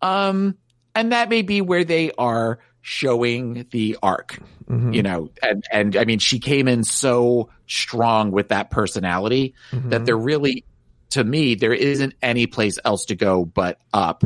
um, 0.00 0.56
and 0.94 1.12
that 1.12 1.28
may 1.28 1.42
be 1.42 1.60
where 1.60 1.84
they 1.84 2.10
are 2.18 2.58
showing 2.82 3.66
the 3.70 3.96
arc, 4.02 4.38
Mhm. 4.68 4.94
you 4.94 5.02
know, 5.02 5.30
and 5.42 5.64
and 5.72 5.96
I 5.96 6.04
mean, 6.04 6.18
she 6.18 6.38
came 6.38 6.68
in 6.68 6.84
so 6.84 7.48
strong 7.66 8.30
with 8.30 8.48
that 8.48 8.70
personality 8.70 9.54
that 9.72 10.02
Mhm. 10.02 10.06
there 10.06 10.16
really, 10.18 10.64
to 11.10 11.24
me, 11.24 11.54
there 11.54 11.72
isn't 11.72 12.14
any 12.22 12.46
place 12.46 12.78
else 12.84 13.06
to 13.06 13.14
go 13.14 13.44
but 13.44 13.78
up. 13.92 14.22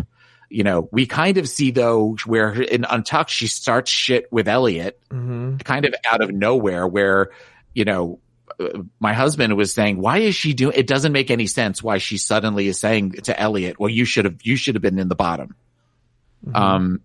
You 0.50 0.64
know, 0.64 0.88
we 0.90 1.06
kind 1.06 1.36
of 1.38 1.48
see 1.48 1.70
though 1.70 2.16
where 2.26 2.52
in 2.60 2.84
Untucked 2.88 3.30
she 3.30 3.46
starts 3.46 3.90
shit 3.90 4.26
with 4.32 4.48
Elliott, 4.48 4.98
Mhm. 5.12 5.62
kind 5.62 5.84
of 5.84 5.94
out 6.10 6.22
of 6.22 6.30
nowhere, 6.32 6.86
where 6.86 7.30
you 7.74 7.84
know. 7.84 8.18
uh, 8.58 8.80
My 8.98 9.12
husband 9.12 9.56
was 9.56 9.72
saying, 9.72 10.00
"Why 10.00 10.18
is 10.18 10.34
she 10.34 10.52
doing? 10.54 10.74
It 10.74 10.86
doesn't 10.88 11.12
make 11.12 11.30
any 11.30 11.46
sense 11.46 11.80
why 11.82 11.98
she 11.98 12.16
suddenly 12.16 12.66
is 12.66 12.80
saying 12.80 13.12
to 13.24 13.38
Elliott, 13.38 13.78
"Well, 13.78 13.90
you 13.90 14.04
should 14.04 14.24
have, 14.24 14.36
you 14.42 14.56
should 14.56 14.74
have 14.74 14.82
been 14.82 14.98
in 14.98 15.08
the 15.08 15.14
bottom." 15.14 15.54
Mhm. 16.46 16.54
Um, 16.56 17.00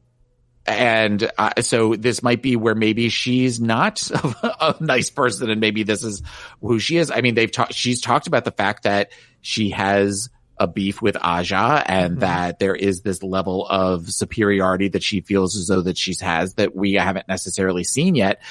and 0.66 1.30
uh, 1.38 1.62
so 1.62 1.96
this 1.96 2.24
might 2.24 2.42
be 2.42 2.56
where 2.56 2.76
maybe 2.76 3.10
she's 3.10 3.60
not 3.60 4.10
a 4.44 4.76
nice 4.80 5.10
person, 5.10 5.50
and 5.50 5.60
maybe 5.60 5.84
this 5.84 6.04
is 6.04 6.22
who 6.62 6.80
she 6.80 6.98
is. 6.98 7.12
I 7.12 7.22
mean, 7.22 7.36
they've 7.36 7.52
talked. 7.52 7.74
She's 7.74 8.00
talked 8.00 8.28
about 8.28 8.46
the 8.46 8.52
fact 8.52 8.84
that 8.84 9.12
she 9.42 9.72
has 9.72 10.30
a 10.58 10.68
beef 10.68 11.02
with 11.02 11.18
Aja, 11.18 11.84
and 11.86 12.18
Mhm. 12.18 12.20
that 12.22 12.60
there 12.60 12.76
is 12.76 13.02
this 13.02 13.22
level 13.24 13.68
of 13.68 14.10
superiority 14.10 14.88
that 14.90 15.04
she 15.04 15.20
feels 15.22 15.58
as 15.58 15.68
though 15.68 15.82
that 15.82 15.98
she's 15.98 16.22
has 16.22 16.54
that 16.54 16.74
we 16.76 16.94
haven't 16.94 17.28
necessarily 17.28 17.84
seen 17.84 18.16
yet. 18.16 18.42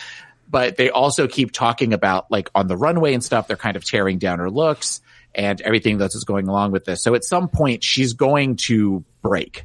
But 0.51 0.77
they 0.77 0.91
also 0.91 1.29
keep 1.29 1.51
talking 1.53 1.95
about 1.95 2.31
like 2.31 2.51
on 2.55 2.67
the 2.67 2.77
runway 2.77 3.15
and 3.15 3.25
stuff. 3.25 3.49
They're 3.49 3.57
kind 3.57 3.77
of 3.77 3.85
tearing 3.87 4.19
down 4.19 4.39
her 4.41 4.51
looks 4.51 5.01
and 5.35 5.59
everything 5.63 5.97
that's 5.97 6.23
going 6.25 6.47
along 6.49 6.73
with 6.73 6.85
this. 6.85 7.03
So 7.03 7.15
at 7.15 7.25
some 7.25 7.49
point, 7.49 7.83
she's 7.83 8.13
going 8.13 8.57
to 8.67 9.03
break. 9.23 9.65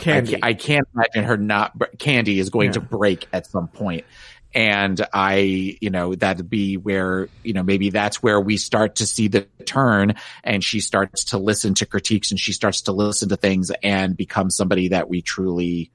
I 0.00 0.20
Kandy. 0.20 0.30
ca- 0.32 0.38
I, 0.42 0.54
can't 0.54 0.88
imagine 0.94 1.24
her 1.24 1.36
not. 1.36 1.78
Kandy 1.98 2.38
is 2.38 2.50
going 2.50 2.72
to 2.72 2.80
break 2.80 3.26
at 3.32 3.46
some 3.46 3.68
point, 3.68 4.04
and 4.54 5.00
I, 5.12 5.76
you 5.80 5.90
know, 5.90 6.14
that'd 6.14 6.48
be 6.50 6.76
where 6.76 7.28
you 7.44 7.52
know 7.52 7.62
maybe 7.62 7.90
that's 7.90 8.22
where 8.22 8.40
we 8.40 8.56
start 8.56 8.96
to 8.96 9.06
see 9.06 9.28
the 9.28 9.42
turn, 9.66 10.14
and 10.44 10.62
she 10.64 10.80
starts 10.80 11.24
to 11.26 11.38
listen 11.38 11.74
to 11.74 11.86
critiques, 11.86 12.30
and 12.30 12.40
she 12.40 12.52
starts 12.52 12.82
to 12.82 12.92
listen 12.92 13.28
to 13.30 13.36
things, 13.36 13.70
and 13.82 14.16
become 14.16 14.50
somebody 14.50 14.88
that 14.88 15.08
we 15.08 15.22
truly 15.22 15.90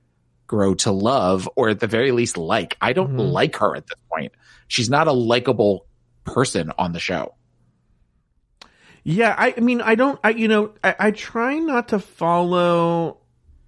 grow 0.48 0.76
to 0.76 0.92
love, 0.92 1.50
or 1.56 1.70
at 1.70 1.80
the 1.80 1.88
very 1.88 2.12
least 2.12 2.38
like. 2.38 2.78
I 2.80 2.94
don't 2.94 3.14
Mhm. 3.18 3.32
like 3.32 3.56
her 3.58 3.76
at 3.76 3.88
this 3.88 3.96
point. 4.14 4.32
She's 4.68 4.90
not 4.92 5.08
a 5.08 5.12
likable 5.12 5.88
person 6.24 6.72
on 6.78 6.92
the 6.94 7.00
show. 7.00 7.34
Yeah, 9.04 9.36
I, 9.38 9.54
I 9.56 9.60
mean, 9.60 9.82
I 9.82 9.96
don't, 9.96 10.20
I, 10.24 10.30
you 10.32 10.48
know, 10.48 10.74
I, 10.84 10.96
I 11.00 11.12
try 11.12 11.58
not 11.60 11.90
to 11.90 12.00
follow 12.00 13.18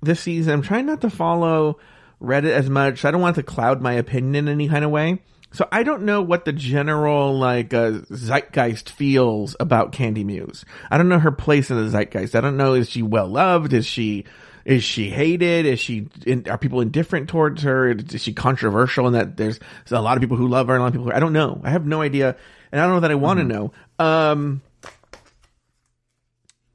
this 0.07 0.21
season. 0.21 0.53
I'm 0.53 0.61
trying 0.63 0.87
not 0.87 1.01
to 1.01 1.09
follow 1.11 1.77
Reddit 2.21 2.51
as 2.51 2.69
much. 2.69 3.05
I 3.05 3.11
don't 3.11 3.21
want 3.21 3.35
to 3.35 3.43
cloud 3.43 3.81
my 3.81 3.93
opinion 3.93 4.47
in 4.47 4.53
any 4.53 4.67
kind 4.67 4.83
of 4.83 4.89
way. 4.89 5.21
So 5.51 5.67
I 5.71 5.83
don't 5.83 6.03
know 6.03 6.21
what 6.21 6.45
the 6.45 6.51
general 6.53 7.37
like 7.37 7.73
uh, 7.73 8.01
zeitgeist 8.11 8.89
feels 8.89 9.55
about 9.59 9.91
Kandy 9.91 10.25
Muse. 10.25 10.65
I 10.91 10.97
don't 10.97 11.09
know 11.09 11.19
her 11.19 11.31
place 11.31 11.69
in 11.69 11.77
the 11.77 11.89
zeitgeist. 11.89 12.35
I 12.35 12.41
don't 12.41 12.57
know 12.57 12.73
is 12.73 12.89
she 12.89 13.01
well 13.01 13.27
loved? 13.27 13.73
Is 13.73 13.85
she 13.85 14.25
is 14.65 14.83
she 14.83 15.09
hated? 15.09 15.65
Is 15.65 15.79
she 15.79 16.09
in, 16.25 16.45
are 16.49 16.57
people 16.57 16.81
indifferent 16.81 17.29
towards 17.29 17.63
her? 17.63 17.89
Is 17.89 18.21
she 18.21 18.33
controversial 18.33 19.07
in 19.07 19.13
that 19.13 19.37
there's, 19.37 19.59
there's 19.59 19.97
a 19.97 20.01
lot 20.01 20.17
of 20.17 20.21
people 20.21 20.35
who 20.35 20.49
love 20.49 20.67
her 20.67 20.73
and 20.73 20.81
a 20.81 20.83
lot 20.83 20.87
of 20.87 20.93
people 20.93 21.05
who 21.05 21.13
I 21.13 21.21
don't 21.21 21.31
know. 21.31 21.61
I 21.63 21.69
have 21.69 21.85
no 21.85 22.01
idea, 22.01 22.35
and 22.71 22.81
I 22.81 22.83
don't 22.83 22.95
know 22.95 22.99
that 22.99 23.11
I 23.11 23.15
want 23.15 23.39
to 23.39 23.45
know. 23.45 23.71
Um, 23.97 24.61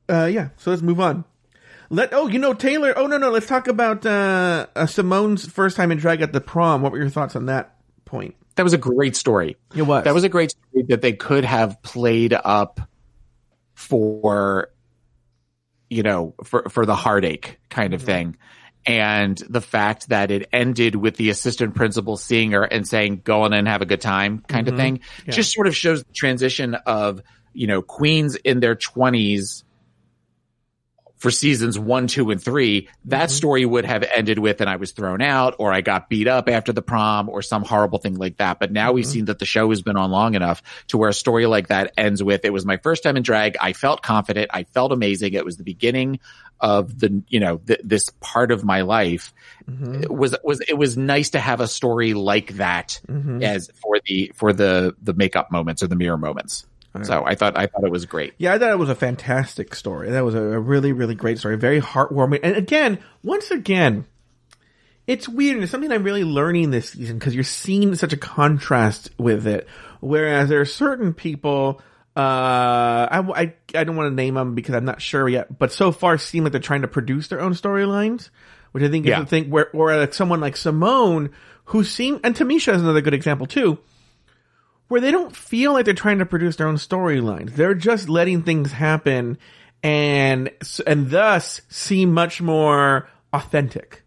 uh, 0.08 0.24
yeah. 0.24 0.48
So 0.56 0.70
let's 0.70 0.82
move 0.82 1.00
on. 1.00 1.24
Let 1.92 2.14
oh, 2.14 2.26
you 2.26 2.38
know 2.38 2.54
Taylor. 2.54 2.94
Oh 2.96 3.06
no, 3.06 3.18
no. 3.18 3.30
Let's 3.30 3.46
talk 3.46 3.68
about 3.68 4.06
uh, 4.06 4.66
uh 4.74 4.86
Symone's 4.86 5.44
first 5.44 5.76
time 5.76 5.92
in 5.92 5.98
drag 5.98 6.22
at 6.22 6.32
the 6.32 6.40
prom. 6.40 6.80
What 6.80 6.90
were 6.90 6.98
your 6.98 7.10
thoughts 7.10 7.36
on 7.36 7.46
that 7.46 7.76
point? 8.06 8.34
That 8.54 8.62
was 8.62 8.72
a 8.72 8.78
great 8.78 9.14
story. 9.14 9.58
It 9.74 9.82
was. 9.82 10.04
That 10.04 10.14
was 10.14 10.24
a 10.24 10.30
great 10.30 10.52
story 10.52 10.86
that 10.88 11.02
they 11.02 11.12
could 11.12 11.44
have 11.44 11.82
played 11.82 12.32
up 12.32 12.80
for, 13.74 14.70
you 15.90 16.02
know, 16.02 16.34
for, 16.44 16.66
for 16.70 16.86
the 16.86 16.96
heartache 16.96 17.58
kind 17.68 17.92
of 17.92 18.00
thing. 18.00 18.38
And 18.86 19.36
the 19.48 19.60
fact 19.60 20.08
that 20.08 20.30
it 20.30 20.48
ended 20.50 20.96
with 20.96 21.16
the 21.16 21.28
assistant 21.28 21.74
principal 21.74 22.16
seeing 22.16 22.52
her 22.52 22.64
and 22.64 22.88
saying, 22.88 23.20
go 23.22 23.42
on 23.42 23.52
and 23.52 23.68
have 23.68 23.82
a 23.82 23.86
good 23.86 24.00
time 24.00 24.42
kind 24.48 24.66
of 24.66 24.76
thing 24.76 25.00
Yeah. 25.26 25.32
just 25.32 25.52
sort 25.52 25.66
of 25.66 25.76
shows 25.76 26.02
the 26.04 26.12
transition 26.12 26.74
of, 26.74 27.22
you 27.52 27.66
know, 27.66 27.82
queens 27.82 28.36
in 28.36 28.60
their 28.60 28.74
twenties 28.76 29.64
for 31.22 31.30
seasons 31.30 31.78
one, 31.78 32.08
two, 32.08 32.32
and 32.32 32.42
three, 32.42 32.88
that 33.04 33.30
story 33.30 33.64
would 33.64 33.84
have 33.84 34.02
ended 34.12 34.40
with, 34.40 34.60
and 34.60 34.68
I 34.68 34.74
was 34.74 34.90
thrown 34.90 35.22
out, 35.22 35.54
or 35.60 35.72
I 35.72 35.80
got 35.80 36.08
beat 36.08 36.26
up 36.26 36.48
after 36.48 36.72
the 36.72 36.82
prom, 36.82 37.28
or 37.28 37.42
some 37.42 37.62
horrible 37.62 37.98
thing 38.00 38.16
like 38.16 38.38
that. 38.38 38.58
But 38.58 38.72
now 38.72 38.90
we've 38.90 39.06
seen 39.06 39.26
that 39.26 39.38
the 39.38 39.44
show 39.44 39.70
has 39.70 39.82
been 39.82 39.96
on 39.96 40.10
long 40.10 40.34
enough 40.34 40.64
to 40.88 40.98
where 40.98 41.08
a 41.08 41.14
story 41.14 41.46
like 41.46 41.68
that 41.68 41.92
ends 41.96 42.24
with, 42.24 42.44
it 42.44 42.52
was 42.52 42.66
my 42.66 42.76
first 42.78 43.04
time 43.04 43.16
in 43.16 43.22
drag. 43.22 43.56
I 43.60 43.72
felt 43.72 44.02
confident. 44.02 44.50
I 44.52 44.64
felt 44.64 44.90
amazing. 44.90 45.34
It 45.34 45.44
was 45.44 45.56
the 45.58 45.62
beginning 45.64 46.18
of 46.58 46.98
the, 46.98 47.22
you 47.28 47.38
know, 47.38 47.58
th- 47.58 47.80
this 47.84 48.10
part 48.20 48.50
of 48.50 48.64
my 48.64 48.80
life. 48.82 49.32
Mhm. 49.70 50.02
It 50.02 50.10
was, 50.12 50.34
was, 50.42 50.60
it 50.62 50.74
was 50.74 50.96
nice 50.96 51.30
to 51.30 51.38
have 51.38 51.60
a 51.60 51.68
story 51.68 52.14
like 52.14 52.56
that 52.56 53.00
Mhm. 53.08 53.44
as 53.44 53.70
for 53.80 54.00
the, 54.06 54.32
for 54.34 54.52
the, 54.52 54.96
the 55.00 55.14
makeup 55.14 55.52
moments 55.52 55.84
or 55.84 55.86
the 55.86 55.96
mirror 55.96 56.18
moments. 56.18 56.66
Right. 56.94 57.06
So 57.06 57.24
I 57.24 57.34
thought, 57.34 57.56
I 57.56 57.66
thought 57.66 57.84
it 57.84 57.90
was 57.90 58.04
great. 58.04 58.34
Yeah, 58.36 58.52
I 58.54 58.58
thought 58.58 58.70
it 58.70 58.78
was 58.78 58.90
a 58.90 58.94
fantastic 58.94 59.74
story. 59.74 60.10
That 60.10 60.24
was 60.24 60.34
a, 60.34 60.40
really, 60.60 60.92
really 60.92 61.14
great 61.14 61.38
story. 61.38 61.56
Very 61.56 61.80
heartwarming. 61.80 62.40
And 62.42 62.54
again, 62.56 62.98
once 63.22 63.50
again, 63.50 64.04
it's 65.06 65.28
weird. 65.28 65.54
and 65.56 65.62
It's 65.62 65.72
something 65.72 65.90
I'm 65.90 66.04
really 66.04 66.24
learning 66.24 66.70
this 66.70 66.90
season 66.90 67.18
because 67.18 67.34
you're 67.34 67.44
seeing 67.44 67.94
such 67.94 68.12
a 68.12 68.16
contrast 68.18 69.10
with 69.18 69.46
it. 69.46 69.66
Whereas 70.00 70.48
there 70.50 70.60
are 70.60 70.66
certain 70.66 71.14
people, 71.14 71.80
uh, 72.14 72.20
I, 72.20 73.24
I, 73.34 73.54
I 73.74 73.84
don't 73.84 73.96
want 73.96 74.10
to 74.10 74.14
name 74.14 74.34
them 74.34 74.54
because 74.54 74.74
I'm 74.74 74.84
not 74.84 75.00
sure 75.00 75.28
yet, 75.28 75.58
but 75.58 75.72
so 75.72 75.92
far 75.92 76.18
seem 76.18 76.44
like 76.44 76.52
they're 76.52 76.60
trying 76.60 76.82
to 76.82 76.88
produce 76.88 77.28
their 77.28 77.40
own 77.40 77.54
storylines, 77.54 78.28
which 78.72 78.84
I 78.84 78.88
think 78.88 79.06
is 79.06 79.10
Yeah. 79.10 79.20
the 79.20 79.26
thing 79.26 79.48
where, 79.50 79.70
or 79.74 79.96
like 79.96 80.12
someone 80.12 80.40
like 80.40 80.56
Symone, 80.56 81.30
who 81.66 81.84
seem, 81.84 82.20
and 82.22 82.34
Tamisha 82.34 82.74
is 82.74 82.82
another 82.82 83.00
good 83.00 83.14
example 83.14 83.46
too, 83.46 83.78
where 84.92 85.00
they 85.00 85.10
don't 85.10 85.34
feel 85.34 85.72
like 85.72 85.86
they're 85.86 85.94
trying 85.94 86.18
to 86.18 86.26
produce 86.26 86.56
their 86.56 86.68
own 86.68 86.76
storylines. 86.76 87.54
They're 87.54 87.72
just 87.74 88.10
letting 88.10 88.42
things 88.42 88.72
happen 88.72 89.38
and 89.82 90.50
and 90.86 91.10
thus 91.10 91.62
seem 91.70 92.12
much 92.12 92.42
more 92.42 93.08
authentic. 93.32 94.04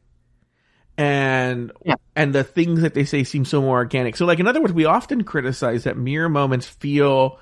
and 0.96 1.72
Yeah. 1.84 1.96
and 2.16 2.34
the 2.34 2.44
things 2.44 2.82
that 2.82 2.94
they 2.94 3.04
say 3.04 3.24
seem 3.24 3.46
so 3.46 3.62
more 3.62 3.78
organic. 3.78 4.16
So, 4.16 4.28
like 4.28 4.40
in 4.40 4.46
other 4.46 4.62
words, 4.62 4.74
we 4.74 4.86
often 4.86 5.24
criticize 5.24 5.86
that 5.86 5.98
mirror 5.98 6.30
moments 6.30 6.68
feel 6.68 7.40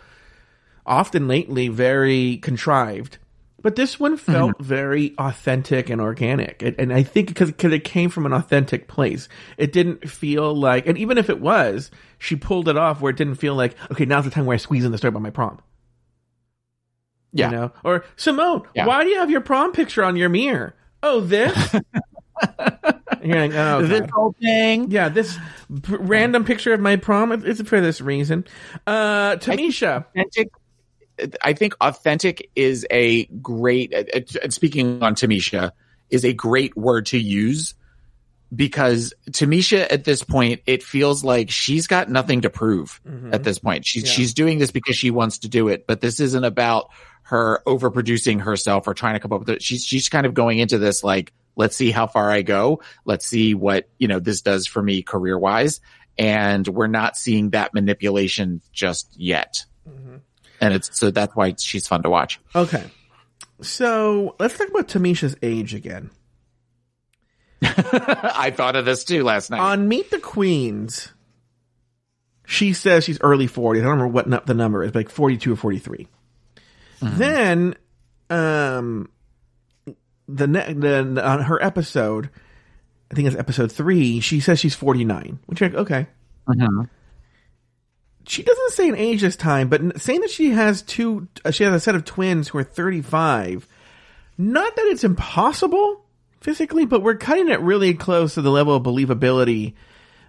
often 0.85 1.27
lately 1.27 1.67
very 1.67 2.37
contrived. 2.37 3.17
But 3.63 3.75
this 3.77 3.99
one 3.99 4.17
felt 4.17 4.59
very 4.61 5.15
authentic 5.17 5.89
and 5.89 5.99
organic, 5.99 6.61
and, 6.61 6.75
and 6.77 6.93
I 6.93 7.01
think 7.01 7.29
because 7.29 7.49
it 7.49 7.83
came 7.83 8.09
from 8.11 8.25
an 8.27 8.33
authentic 8.33 8.87
place, 8.87 9.27
it 9.57 9.71
didn't 9.71 10.07
feel 10.09 10.53
like. 10.53 10.85
And 10.85 10.97
even 10.97 11.17
if 11.17 11.29
it 11.29 11.39
was, 11.39 11.89
she 12.19 12.35
pulled 12.35 12.67
it 12.67 12.77
off 12.77 13.01
where 13.01 13.09
it 13.09 13.15
didn't 13.15 13.35
feel 13.35 13.55
like, 13.55 13.75
okay, 13.91 14.03
now's 14.05 14.25
the 14.25 14.29
time 14.31 14.45
where 14.45 14.53
I 14.53 14.57
squeeze 14.57 14.83
in 14.85 14.91
the 14.91 14.97
story 14.97 15.09
about 15.09 15.21
my 15.23 15.29
prom. 15.31 15.59
Yeah. 17.31 17.49
You 17.49 17.55
know, 17.55 17.71
or 17.83 18.05
Symone, 18.17 18.65
Yeah. 18.75 18.85
why 18.85 19.03
do 19.03 19.09
you 19.09 19.17
have 19.19 19.31
your 19.31 19.41
prom 19.41 19.71
picture 19.71 20.03
on 20.03 20.15
your 20.17 20.29
mirror? 20.29 20.75
Oh, 21.01 21.21
this. 21.21 21.73
You're 23.23 23.39
like, 23.47 23.53
oh, 23.53 23.85
this 23.85 24.09
whole 24.11 24.35
thing. 24.41 24.91
yeah, 24.91 25.07
this 25.07 25.37
p- 25.83 25.95
random 25.95 26.43
picture 26.43 26.73
of 26.73 26.81
my 26.81 26.97
prom 26.97 27.31
it- 27.31 27.45
it's 27.47 27.61
for 27.61 27.79
this 27.79 28.01
reason. 28.01 28.43
Uh, 28.85 29.37
Tamisha, 29.37 30.05
authentic 30.09 30.49
i 31.41 31.53
think 31.53 31.75
authentic 31.81 32.49
is 32.55 32.85
a 32.89 33.25
great 33.25 33.93
uh, 33.93 34.19
uh, 34.43 34.49
speaking 34.49 35.01
on 35.03 35.15
tamisha 35.15 35.71
is 36.09 36.25
a 36.25 36.33
great 36.33 36.75
word 36.75 37.05
to 37.07 37.17
use 37.17 37.75
because 38.55 39.13
tamisha 39.31 39.91
at 39.91 40.03
this 40.03 40.23
point 40.23 40.61
it 40.65 40.83
feels 40.83 41.23
like 41.23 41.49
she's 41.49 41.87
got 41.87 42.09
nothing 42.09 42.41
to 42.41 42.49
prove 42.49 43.01
at 43.31 43.43
this 43.43 43.57
point. 43.57 43.85
She's 43.85 44.03
Yeah. 44.03 44.11
she's 44.11 44.33
doing 44.33 44.59
this 44.59 44.71
because 44.71 44.95
she 44.95 45.09
wants 45.11 45.39
to 45.39 45.49
do 45.49 45.69
it 45.69 45.87
but 45.87 46.01
this 46.01 46.19
isn't 46.19 46.43
about 46.43 46.89
her 47.23 47.61
overproducing 47.65 48.41
herself 48.41 48.87
or 48.87 48.93
trying 48.93 49.13
to 49.15 49.19
come 49.19 49.31
up 49.33 49.39
with 49.39 49.49
it. 49.49 49.63
She's 49.63 49.83
she's 49.83 50.09
kind 50.09 50.25
of 50.25 50.33
going 50.33 50.59
into 50.59 50.77
this 50.77 51.03
like 51.03 51.33
let's 51.55 51.75
see 51.75 51.89
how 51.91 52.05
far 52.05 52.29
i 52.29 52.41
go. 52.41 52.81
Let's 53.05 53.25
see 53.25 53.53
what 53.55 53.89
you 53.97 54.07
know 54.07 54.19
this 54.19 54.41
does 54.41 54.67
for 54.67 54.83
me 54.83 55.01
career 55.01 55.37
wise 55.39 55.79
and 56.17 56.67
we're 56.67 56.87
not 56.87 57.17
seeing 57.17 57.51
that 57.51 57.73
manipulation 57.73 58.61
just 58.71 59.15
yet 59.17 59.65
and 60.61 60.73
it's 60.73 60.97
so 60.97 61.11
that's 61.11 61.35
why 61.35 61.55
she's 61.59 61.87
fun 61.87 62.03
to 62.03 62.09
watch. 62.09 62.39
okay. 62.55 62.83
So 63.61 64.35
let's 64.39 64.57
talk 64.57 64.67
about 64.69 64.87
Tamisha's 64.89 65.37
age 65.41 65.73
again. 65.73 66.09
I 67.61 68.51
thought 68.53 68.75
of 68.75 68.83
this 68.85 69.03
too 69.05 69.23
last 69.23 69.49
night. 69.51 69.61
On 69.61 69.87
Meet 69.87 70.11
the 70.11 70.19
Queens, 70.19 71.13
she 72.45 72.73
says 72.73 73.05
she's 73.05 73.19
early 73.21 73.47
40s. 73.47 73.77
I 73.77 73.81
don't 73.83 73.99
remember 73.99 74.07
what 74.07 74.45
the 74.45 74.53
number 74.53 74.83
is, 74.83 74.91
but 74.91 74.99
like 75.01 75.09
42 75.09 75.53
or 75.53 75.55
43. 75.55 76.07
Then, 77.01 77.75
um, 78.29 79.09
the, 80.27 80.47
ne- 80.47 80.73
the 80.73 81.21
on 81.25 81.41
her 81.43 81.61
episode, 81.63 82.29
I 83.11 83.15
think 83.15 83.27
it's 83.27 83.37
episode 83.37 83.71
three, 83.71 84.19
she 84.19 84.39
says 84.39 84.59
she's 84.59 84.75
49, 84.75 85.39
which 85.45 85.61
like, 85.61 85.73
okay. 85.75 86.07
Mhm. 86.47 86.89
She 88.25 88.43
doesn't 88.43 88.71
say 88.71 88.87
an 88.87 88.95
age 88.95 89.21
this 89.21 89.35
time, 89.35 89.67
but 89.69 89.99
saying 89.99 90.21
that 90.21 90.29
she 90.29 90.51
has 90.51 90.81
two, 90.81 91.27
uh, 91.43 91.51
she 91.51 91.63
has 91.63 91.73
a 91.73 91.79
set 91.79 91.95
of 91.95 92.05
twins 92.05 92.47
who 92.47 92.57
are 92.57 92.63
35, 92.63 93.67
not 94.37 94.75
that 94.75 94.85
it's 94.85 95.03
impossible 95.03 96.05
physically, 96.39 96.85
but 96.85 97.01
we're 97.01 97.15
cutting 97.15 97.49
it 97.49 97.59
really 97.59 97.93
close 97.93 98.35
to 98.35 98.41
the 98.41 98.51
level 98.51 98.75
of 98.75 98.83
believability 98.83 99.73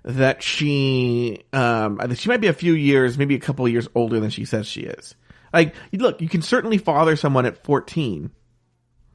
that 0.04 0.42
she, 0.42 1.44
um, 1.52 2.14
she 2.14 2.28
might 2.28 2.40
be 2.40 2.48
a 2.48 2.52
few 2.52 2.74
years, 2.74 3.16
maybe 3.16 3.34
a 3.34 3.40
couple 3.40 3.64
of 3.64 3.72
years 3.72 3.88
older 3.94 4.20
than 4.20 4.30
she 4.30 4.44
says 4.44 4.66
she 4.66 4.82
is. 4.82 5.14
Like, 5.52 5.74
look, 5.92 6.20
you 6.20 6.28
can 6.28 6.42
certainly 6.42 6.78
father 6.78 7.16
someone 7.16 7.46
at 7.46 7.62
14. 7.64 8.30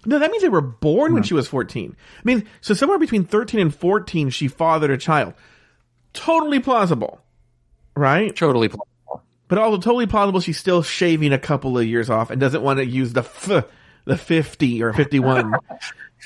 No, 0.06 0.20
that 0.20 0.32
means 0.32 0.42
they 0.42 0.50
were 0.50 0.62
born 0.62 1.14
when 1.14 1.24
she 1.24 1.34
was 1.34 1.48
14. 1.48 1.96
I 2.18 2.22
mean, 2.24 2.48
so 2.62 2.74
somewhere 2.74 2.98
between 2.98 3.26
13 3.26 3.60
and 3.60 3.76
14, 3.76 4.30
she 4.30 4.48
fathered 4.48 4.92
a 4.92 4.98
child. 4.98 5.34
Totally 6.14 6.60
plausible. 6.60 7.22
Right? 8.00 8.36
totally 8.36 8.70
plausible. 8.70 9.24
But 9.48 9.58
also 9.58 9.78
totally 9.78 10.08
plausible 10.08 10.40
she's 10.42 10.58
still 10.58 10.84
shaving 10.84 11.34
a 11.34 11.40
couple 11.40 11.78
of 11.78 11.86
years 11.86 12.10
off 12.10 12.30
and 12.30 12.40
doesn't 12.40 12.62
want 12.62 12.80
to 12.80 12.86
use 12.86 13.14
the 13.14 13.22
f, 13.22 13.50
the 14.06 14.18
50 14.18 14.84
or 14.84 14.94
51. 14.94 15.56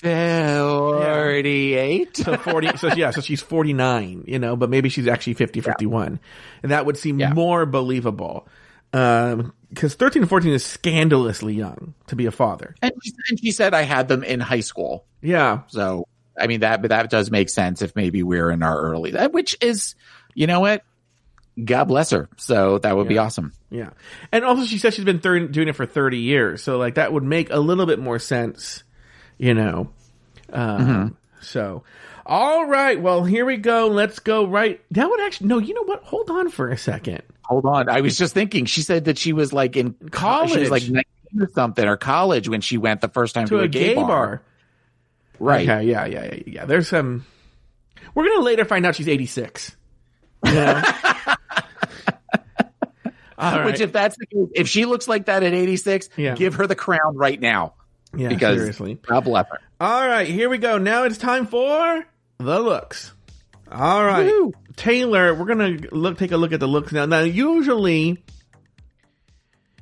Forty-eight. 0.03 2.17
so 2.17 2.37
40, 2.37 2.77
so 2.77 2.87
yeah, 2.95 3.11
so 3.11 3.21
she's 3.21 3.41
49, 3.41 4.25
you 4.27 4.39
know, 4.39 4.55
but 4.55 4.69
maybe 4.69 4.89
she's 4.89 5.07
actually 5.07 5.33
50, 5.35 5.61
51. 5.61 6.19
And 6.63 6.71
that 6.71 6.85
would 6.85 6.97
seem 6.97 7.19
Yeah. 7.19 7.33
more 7.33 7.65
believable. 7.65 8.47
Um, 8.91 9.53
cause 9.75 9.95
13 9.95 10.23
and 10.23 10.29
14 10.29 10.51
is 10.51 10.63
scandalously 10.65 11.55
young 11.55 11.93
to 12.07 12.15
be 12.15 12.25
a 12.27 12.31
father. 12.31 12.75
And 12.81 12.91
she, 13.03 13.13
and 13.29 13.39
she 13.39 13.51
said 13.51 13.73
I 13.73 13.83
had 13.83 14.07
them 14.07 14.23
in 14.23 14.39
high 14.39 14.59
school. 14.59 15.05
Yeah. 15.21 15.61
So 15.67 16.07
I 16.39 16.47
mean 16.47 16.59
that 16.59 16.81
that 16.83 17.09
does 17.09 17.31
make 17.31 17.49
sense 17.49 17.81
if 17.81 17.95
maybe 17.95 18.21
we're 18.23 18.51
in 18.51 18.61
our 18.63 18.79
early 18.79 19.11
which 19.27 19.57
is 19.61 19.95
you 20.35 20.45
know 20.47 20.59
what? 20.59 20.83
God 21.63 21.85
bless 21.85 22.11
her. 22.11 22.29
So 22.37 22.79
that 22.79 22.95
would 22.95 23.07
be 23.07 23.17
awesome. 23.17 23.53
Yeah. 23.69 23.91
And 24.31 24.43
also 24.43 24.65
she 24.65 24.77
said 24.77 24.93
she's 24.93 25.05
been 25.05 25.19
thir- 25.19 25.47
doing 25.47 25.67
it 25.67 25.75
for 25.75 25.85
30 25.85 26.17
years. 26.17 26.63
So 26.63 26.77
like 26.77 26.95
that 26.95 27.13
would 27.13 27.23
make 27.23 27.51
a 27.51 27.59
little 27.59 27.85
bit 27.85 27.99
more 27.99 28.19
sense, 28.19 28.83
you 29.37 29.53
know. 29.53 29.89
Um, 30.51 31.17
so 31.41 31.83
all 32.25 32.65
right. 32.65 32.99
Well, 33.01 33.23
here 33.23 33.45
we 33.45 33.57
go. 33.57 33.87
Let's 33.87 34.19
go 34.19 34.47
right. 34.47 34.81
That 34.91 35.09
would 35.09 35.19
actually, 35.21 35.47
no, 35.47 35.59
you 35.59 35.73
know 35.73 35.83
what? 35.83 36.03
Hold 36.03 36.29
on 36.29 36.49
for 36.49 36.69
a 36.69 36.77
second. 36.77 37.21
Hold 37.43 37.65
on. 37.65 37.89
I 37.89 38.01
was 38.01 38.17
just 38.17 38.33
thinking. 38.33 38.65
She 38.65 38.81
said 38.81 39.05
that 39.05 39.17
she 39.17 39.33
was 39.33 39.51
like 39.51 39.75
in 39.75 39.93
College. 40.11 40.51
She 40.51 40.59
was 40.59 40.71
like 40.71 40.83
19 40.83 41.03
or 41.41 41.49
something 41.53 41.85
or 41.85 41.97
college 41.97 42.47
when 42.47 42.61
she 42.61 42.77
went 42.77 43.01
the 43.01 43.09
first 43.09 43.35
time 43.35 43.47
To 43.47 43.57
to, 43.57 43.63
a, 43.63 43.67
gay, 43.67 43.95
bar. 43.95 44.41
Right. 45.39 45.67
Okay. 45.67 45.87
Yeah. 45.87 46.05
Yeah. 46.05 46.23
Yeah. 46.25 46.39
Yeah. 46.47 46.65
There's 46.65 46.87
some, 46.87 47.25
we're 48.15 48.23
going 48.23 48.37
to 48.37 48.43
later 48.43 48.63
find 48.63 48.85
out 48.85 48.95
she's 48.95 49.09
86. 49.09 49.75
You 50.45 50.53
know? 50.53 50.81
all 51.27 51.35
right. 53.37 53.65
Which, 53.65 53.79
if 53.81 53.91
that's 53.91 54.15
the 54.17 54.25
case, 54.25 54.49
if 54.55 54.67
she 54.67 54.85
looks 54.85 55.07
like 55.07 55.25
that 55.25 55.43
at 55.43 55.53
86, 55.53 56.09
Yeah. 56.17 56.35
give 56.35 56.55
her 56.55 56.67
the 56.67 56.75
crown 56.75 57.15
right 57.15 57.39
now. 57.39 57.73
yeah. 58.15 58.29
because 58.29 58.57
seriously. 58.59 58.99
God 59.07 59.21
bless 59.25 59.47
her. 59.49 59.59
All 59.81 60.07
right, 60.07 60.27
here 60.27 60.49
we 60.49 60.57
go. 60.59 60.77
Now 60.77 61.03
it's 61.03 61.17
time 61.17 61.47
for 61.47 62.05
the 62.37 62.59
looks. 62.59 63.11
All 63.71 64.05
right, 64.05 64.27
Woohoo. 64.27 64.53
Taylor, 64.75 65.33
we're 65.33 65.45
gonna 65.45 65.77
look 65.91 66.17
take 66.17 66.31
a 66.31 66.37
look 66.37 66.51
at 66.53 66.59
the 66.59 66.67
looks 66.67 66.91
now. 66.91 67.05
Now, 67.05 67.21
usually, 67.21 68.23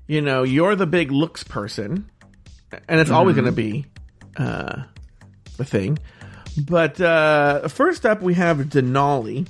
you 0.08 0.22
know, 0.22 0.44
you're 0.44 0.76
the 0.76 0.88
big 0.88 1.12
looks 1.12 1.44
person, 1.44 2.10
and 2.88 3.00
it's 3.00 3.12
always 3.12 3.36
gonna 3.36 3.52
be 3.52 3.86
uh, 4.38 4.84
the 5.58 5.66
thing. 5.66 5.98
But 6.66 7.00
uh, 7.02 7.68
first 7.68 8.06
up, 8.06 8.22
we 8.22 8.34
have 8.36 8.58
Denali. 8.60 9.48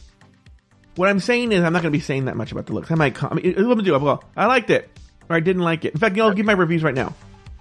What 0.95 1.09
I'm 1.09 1.19
saying 1.19 1.51
is, 1.51 1.63
I'm 1.63 1.73
not 1.73 1.81
gonna 1.81 1.91
be 1.91 1.99
saying 1.99 2.25
that 2.25 2.35
much 2.35 2.51
about 2.51 2.65
the 2.65 2.73
looks. 2.73 2.91
I 2.91 2.95
might. 2.95 3.15
com- 3.15 3.31
I 3.31 3.35
mean, 3.35 3.55
let 3.57 3.77
me 3.77 3.83
do. 3.83 3.97
Well, 3.97 4.23
I 4.35 4.45
liked 4.45 4.69
it, 4.69 4.89
or 5.29 5.35
I 5.35 5.39
didn't 5.39 5.63
like 5.63 5.85
it. 5.85 5.93
In 5.93 5.99
fact, 5.99 6.19
I'll 6.19 6.33
give 6.33 6.45
my 6.45 6.53
reviews 6.53 6.83
right 6.83 6.95
now. 6.95 7.13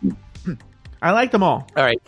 I 1.03 1.13
like 1.13 1.31
them 1.31 1.43
all. 1.43 1.67
All 1.77 1.85
right. 1.85 2.01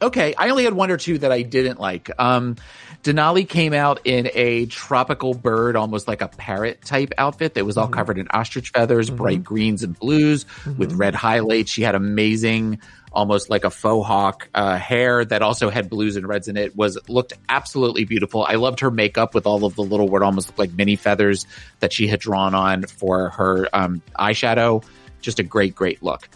Okay, 0.00 0.34
I 0.36 0.50
only 0.50 0.64
had 0.64 0.74
one 0.74 0.90
or 0.90 0.96
two 0.96 1.18
that 1.18 1.30
I 1.30 1.42
didn't 1.42 1.78
like. 1.78 2.10
Um, 2.18 2.56
Denali 3.04 3.48
came 3.48 3.72
out 3.72 4.00
in 4.04 4.30
a 4.34 4.66
tropical 4.66 5.32
bird, 5.32 5.76
almost 5.76 6.08
like 6.08 6.22
a 6.22 6.28
parrot 6.28 6.84
type 6.84 7.12
outfit 7.18 7.54
that 7.54 7.64
was 7.64 7.76
all 7.76 7.84
mm-hmm. 7.84 7.94
covered 7.94 8.18
in 8.18 8.26
ostrich 8.30 8.70
feathers, 8.70 9.08
mm-hmm. 9.08 9.16
bright 9.16 9.44
greens 9.44 9.84
and 9.84 9.96
blues 9.96 10.44
mm-hmm. 10.44 10.78
with 10.78 10.92
red 10.94 11.14
highlights. 11.14 11.70
She 11.70 11.82
had 11.82 11.94
amazing, 11.94 12.80
almost 13.12 13.50
like 13.50 13.64
a 13.64 13.70
faux 13.70 14.06
hawk 14.06 14.48
uh, 14.54 14.76
hair 14.76 15.24
that 15.24 15.42
also 15.42 15.70
had 15.70 15.88
blues 15.90 16.16
and 16.16 16.26
reds 16.26 16.48
in 16.48 16.56
it. 16.56 16.74
Was 16.76 16.98
looked 17.08 17.32
absolutely 17.48 18.04
beautiful. 18.04 18.44
I 18.44 18.54
loved 18.54 18.80
her 18.80 18.90
makeup 18.90 19.34
with 19.34 19.46
all 19.46 19.64
of 19.64 19.74
the 19.76 19.82
little, 19.82 20.08
what 20.08 20.22
almost 20.22 20.48
looked 20.48 20.58
like 20.58 20.72
mini 20.72 20.96
feathers 20.96 21.46
that 21.80 21.92
she 21.92 22.06
had 22.06 22.20
drawn 22.20 22.54
on 22.54 22.84
for 22.84 23.30
her 23.30 23.68
um, 23.72 24.02
eyeshadow. 24.18 24.84
Just 25.20 25.38
a 25.38 25.42
great, 25.42 25.74
great 25.74 26.02
look. 26.02 26.28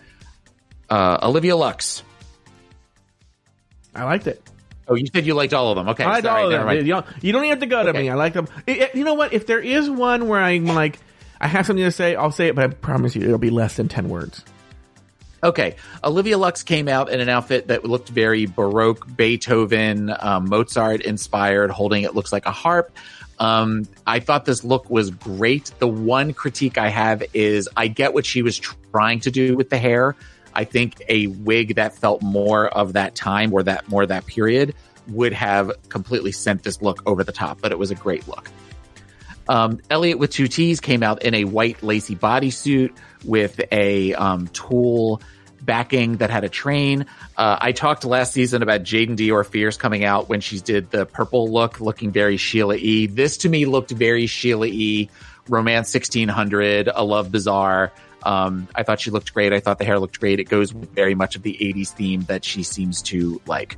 Uh, 0.89 1.19
Olivia 1.23 1.57
Lux. 1.57 2.03
I 3.95 4.05
liked 4.05 4.27
it. 4.27 4.43
Oh, 4.89 4.95
you 4.95 5.07
said 5.13 5.27
you 5.27 5.35
liked 5.35 5.53
all 5.53 5.71
of 5.73 5.77
them. 5.77 5.89
Okay, 5.89 6.05
I 6.05 6.11
like 6.11 6.25
sorry, 6.25 6.43
all 6.43 6.53
of 6.53 6.67
them. 6.67 6.87
You 6.87 6.93
don't, 6.93 7.07
you 7.23 7.33
don't 7.33 7.45
have 7.47 7.59
to 7.61 7.67
go 7.67 7.83
to 7.83 7.89
Okay. 7.91 8.03
me. 8.03 8.11
I 8.11 8.15
like 8.15 8.35
them. 8.35 8.47
It- 8.67 8.79
it- 8.79 8.95
you 8.95 9.03
know 9.05 9.15
what? 9.15 9.33
If 9.33 9.47
there 9.47 9.59
is 9.59 9.91
one 9.91 10.29
where 10.29 10.41
I'm 10.41 10.67
like, 10.67 10.99
I 11.41 11.49
have 11.49 11.67
something 11.67 11.85
to 11.85 11.91
say, 11.91 12.15
I'll 12.15 12.31
say 12.31 12.47
it, 12.49 12.55
but 12.55 12.65
I 12.65 12.69
promise 12.69 13.17
you 13.17 13.23
it'll 13.23 13.39
be 13.39 13.51
less 13.51 13.77
than 13.77 13.89
10 13.89 14.09
words. 14.09 14.45
Okay, 15.45 15.77
Olivia 16.03 16.39
Lux 16.39 16.63
came 16.63 16.89
out 16.89 17.11
in 17.11 17.21
an 17.21 17.29
outfit 17.29 17.69
that 17.69 17.85
looked 17.85 18.09
very 18.09 18.47
Baroque, 18.47 19.07
Beethoven, 19.17 20.15
um, 20.19 20.49
Mozart 20.49 21.03
inspired, 21.03 21.71
holding 21.71 22.03
it 22.03 22.15
looks 22.15 22.33
like 22.33 22.47
a 22.47 22.51
harp. 22.51 22.91
Um, 23.39 23.87
I 24.07 24.21
thought 24.21 24.47
this 24.47 24.65
look 24.65 24.89
was 24.89 25.11
great. 25.11 25.71
The 25.79 25.89
one 25.89 26.33
critique 26.33 26.79
I 26.79 26.89
have 26.89 27.23
is 27.35 27.69
I 27.77 27.89
get 27.89 28.15
what 28.15 28.25
she 28.25 28.41
was 28.43 28.59
trying 28.59 29.21
to 29.21 29.31
do 29.31 29.57
with 29.57 29.69
the 29.69 29.79
hair. 29.79 30.17
I 30.55 30.65
think 30.65 31.03
a 31.09 31.27
wig 31.27 31.75
that 31.75 31.95
felt 31.95 32.23
more 32.23 32.69
of 32.69 32.95
that 32.95 33.15
time 33.15 33.53
or 33.53 33.63
that 33.65 33.89
more 33.89 34.07
that 34.07 34.25
period 34.25 34.75
would 35.09 35.35
have 35.35 35.71
completely 35.91 36.33
sent 36.33 36.63
this 36.63 36.81
look 36.81 37.03
over 37.07 37.23
the 37.23 37.33
top, 37.33 37.61
but 37.61 37.73
it 37.73 37.79
was 37.79 37.91
a 37.91 37.95
great 37.95 38.27
look. 38.27 38.51
Um, 39.49 39.81
Elliott 39.91 40.19
with 40.19 40.31
two 40.31 40.49
T's 40.49 40.81
came 40.81 41.03
out 41.03 41.23
in 41.23 41.35
a 41.35 41.45
white 41.45 41.83
lacy 41.83 42.17
bodysuit 42.17 42.93
with 43.27 43.61
a 43.73 44.15
um, 44.15 44.49
tulle 44.49 45.21
backing 45.61 46.19
that 46.19 46.31
had 46.31 46.45
a 46.45 46.49
train. 46.49 47.07
Uh, 47.37 47.59
I 47.61 47.73
talked 47.73 48.05
last 48.05 48.33
season 48.33 48.63
about 48.63 48.83
Jaden 48.83 49.17
Dior 49.17 49.45
Fierce 49.45 49.77
coming 49.77 50.05
out 50.05 50.29
when 50.29 50.41
she 50.41 50.61
did 50.61 50.91
the 50.91 51.05
purple 51.05 51.49
look, 51.49 51.81
looking 51.81 52.13
very 52.13 52.37
Sheila 52.37 52.77
E. 52.77 53.07
This 53.07 53.39
to 53.39 53.49
me 53.49 53.67
looked 53.67 53.91
very 53.91 54.27
Sheila 54.27 54.67
E. 54.67 55.11
Romance 55.49 55.93
1600, 55.93 56.89
A 56.93 57.05
Love 57.05 57.31
Bizarre. 57.31 57.93
Um, 58.23 58.67
I 58.75 58.83
thought 58.83 59.01
she 59.01 59.11
looked 59.11 59.33
great. 59.33 59.53
I 59.53 59.61
thought 59.61 59.79
the 59.79 59.85
hair 59.85 60.01
looked 60.01 60.19
great. 60.19 60.41
It 60.41 60.45
goes 60.45 60.71
very 60.71 61.15
much 61.15 61.37
of 61.37 61.43
the 61.43 61.57
80s 61.61 61.91
theme 61.91 62.23
that 62.23 62.45
she 62.45 62.63
seems 62.63 63.03
to 63.03 63.41
like. 63.47 63.77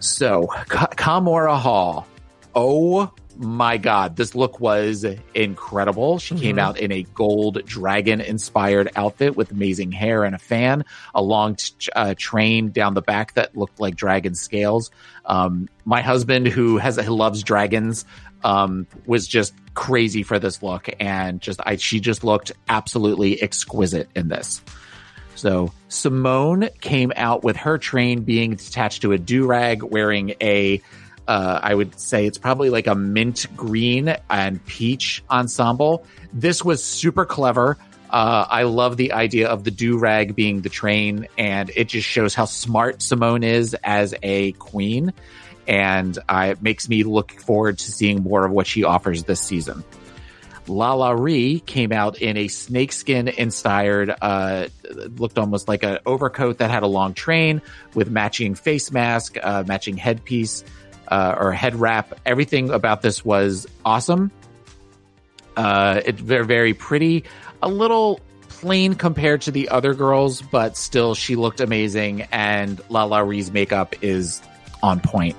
So, 0.00 0.48
Ka- 0.68 0.88
Kahmora 0.88 1.58
Hall. 1.58 2.06
Oh 2.54 3.10
my 3.36 3.78
God, 3.78 4.16
this 4.16 4.34
look 4.34 4.60
was 4.60 5.04
incredible. 5.34 6.18
She 6.18 6.34
came 6.36 6.58
out 6.58 6.78
in 6.78 6.92
a 6.92 7.02
gold 7.02 7.64
dragon 7.64 8.20
inspired 8.20 8.90
outfit 8.96 9.36
with 9.36 9.50
amazing 9.50 9.92
hair 9.92 10.24
and 10.24 10.34
a 10.34 10.38
fan, 10.38 10.84
a 11.14 11.22
long 11.22 11.56
t- 11.56 11.90
uh, 11.94 12.14
train 12.16 12.70
down 12.70 12.94
the 12.94 13.02
back 13.02 13.34
that 13.34 13.56
looked 13.56 13.80
like 13.80 13.96
dragon 13.96 14.34
scales. 14.34 14.90
Um, 15.24 15.68
my 15.84 16.00
husband, 16.00 16.46
who 16.48 16.78
has 16.78 16.96
who 16.96 17.14
loves 17.14 17.42
dragons, 17.42 18.04
um, 18.44 18.86
was 19.06 19.26
just 19.26 19.54
crazy 19.74 20.22
for 20.22 20.38
this 20.38 20.62
look, 20.62 20.88
and 21.00 21.40
just 21.40 21.60
I, 21.64 21.76
she 21.76 22.00
just 22.00 22.24
looked 22.24 22.52
absolutely 22.68 23.42
exquisite 23.42 24.08
in 24.14 24.28
this. 24.28 24.62
So 25.34 25.72
Symone 25.88 26.78
came 26.80 27.12
out 27.16 27.42
with 27.42 27.56
her 27.56 27.78
train 27.78 28.22
being 28.22 28.52
attached 28.52 29.02
to 29.02 29.12
a 29.12 29.18
do 29.18 29.46
rag, 29.46 29.82
wearing 29.82 30.34
a 30.40 30.80
uh, 31.28 31.60
I 31.62 31.74
would 31.74 31.98
say 31.98 32.26
it's 32.26 32.38
probably 32.38 32.70
like 32.70 32.86
a 32.86 32.94
mint 32.94 33.46
green 33.56 34.14
and 34.28 34.64
peach 34.66 35.22
ensemble. 35.30 36.04
This 36.32 36.64
was 36.64 36.84
super 36.84 37.24
clever. 37.24 37.76
Uh, 38.10 38.46
I 38.48 38.64
love 38.64 38.98
the 38.98 39.12
idea 39.12 39.48
of 39.48 39.64
the 39.64 39.70
do 39.70 39.98
rag 39.98 40.36
being 40.36 40.60
the 40.60 40.68
train, 40.68 41.28
and 41.38 41.70
it 41.74 41.88
just 41.88 42.06
shows 42.06 42.34
how 42.34 42.44
smart 42.44 42.98
Symone 42.98 43.44
is 43.44 43.74
as 43.82 44.14
a 44.22 44.52
queen. 44.52 45.14
And 45.66 46.18
uh, 46.28 46.48
it 46.50 46.62
makes 46.62 46.88
me 46.88 47.04
look 47.04 47.32
forward 47.32 47.78
to 47.78 47.92
seeing 47.92 48.22
more 48.22 48.44
of 48.44 48.52
what 48.52 48.66
she 48.66 48.84
offers 48.84 49.24
this 49.24 49.40
season. 49.40 49.84
LaLa 50.66 51.18
Ri 51.18 51.60
came 51.60 51.92
out 51.92 52.20
in 52.20 52.36
a 52.36 52.48
snakeskin 52.48 53.28
inspired, 53.28 54.14
uh, 54.20 54.68
looked 55.16 55.38
almost 55.38 55.66
like 55.66 55.82
an 55.82 55.98
overcoat 56.06 56.58
that 56.58 56.70
had 56.70 56.82
a 56.82 56.86
long 56.86 57.14
train 57.14 57.62
with 57.94 58.10
matching 58.10 58.54
face 58.54 58.92
mask, 58.92 59.36
uh, 59.42 59.64
matching 59.66 59.96
headpiece 59.96 60.64
uh, 61.12 61.36
or 61.38 61.52
head 61.52 61.74
wrap. 61.74 62.18
Everything 62.24 62.70
about 62.70 63.02
this 63.02 63.22
was 63.22 63.66
awesome. 63.84 64.30
Uh, 65.58 66.00
it's 66.06 66.20
very, 66.20 66.46
very 66.46 66.72
pretty. 66.72 67.24
A 67.62 67.68
little 67.68 68.18
plain 68.48 68.94
compared 68.94 69.42
to 69.42 69.50
the 69.50 69.68
other 69.68 69.92
girls, 69.92 70.40
but 70.40 70.74
still, 70.74 71.14
she 71.14 71.36
looked 71.36 71.60
amazing. 71.60 72.22
And 72.32 72.78
LaLa 72.88 73.28
Ri's 73.28 73.52
makeup 73.52 73.94
is 74.00 74.40
on 74.82 75.00
point. 75.00 75.36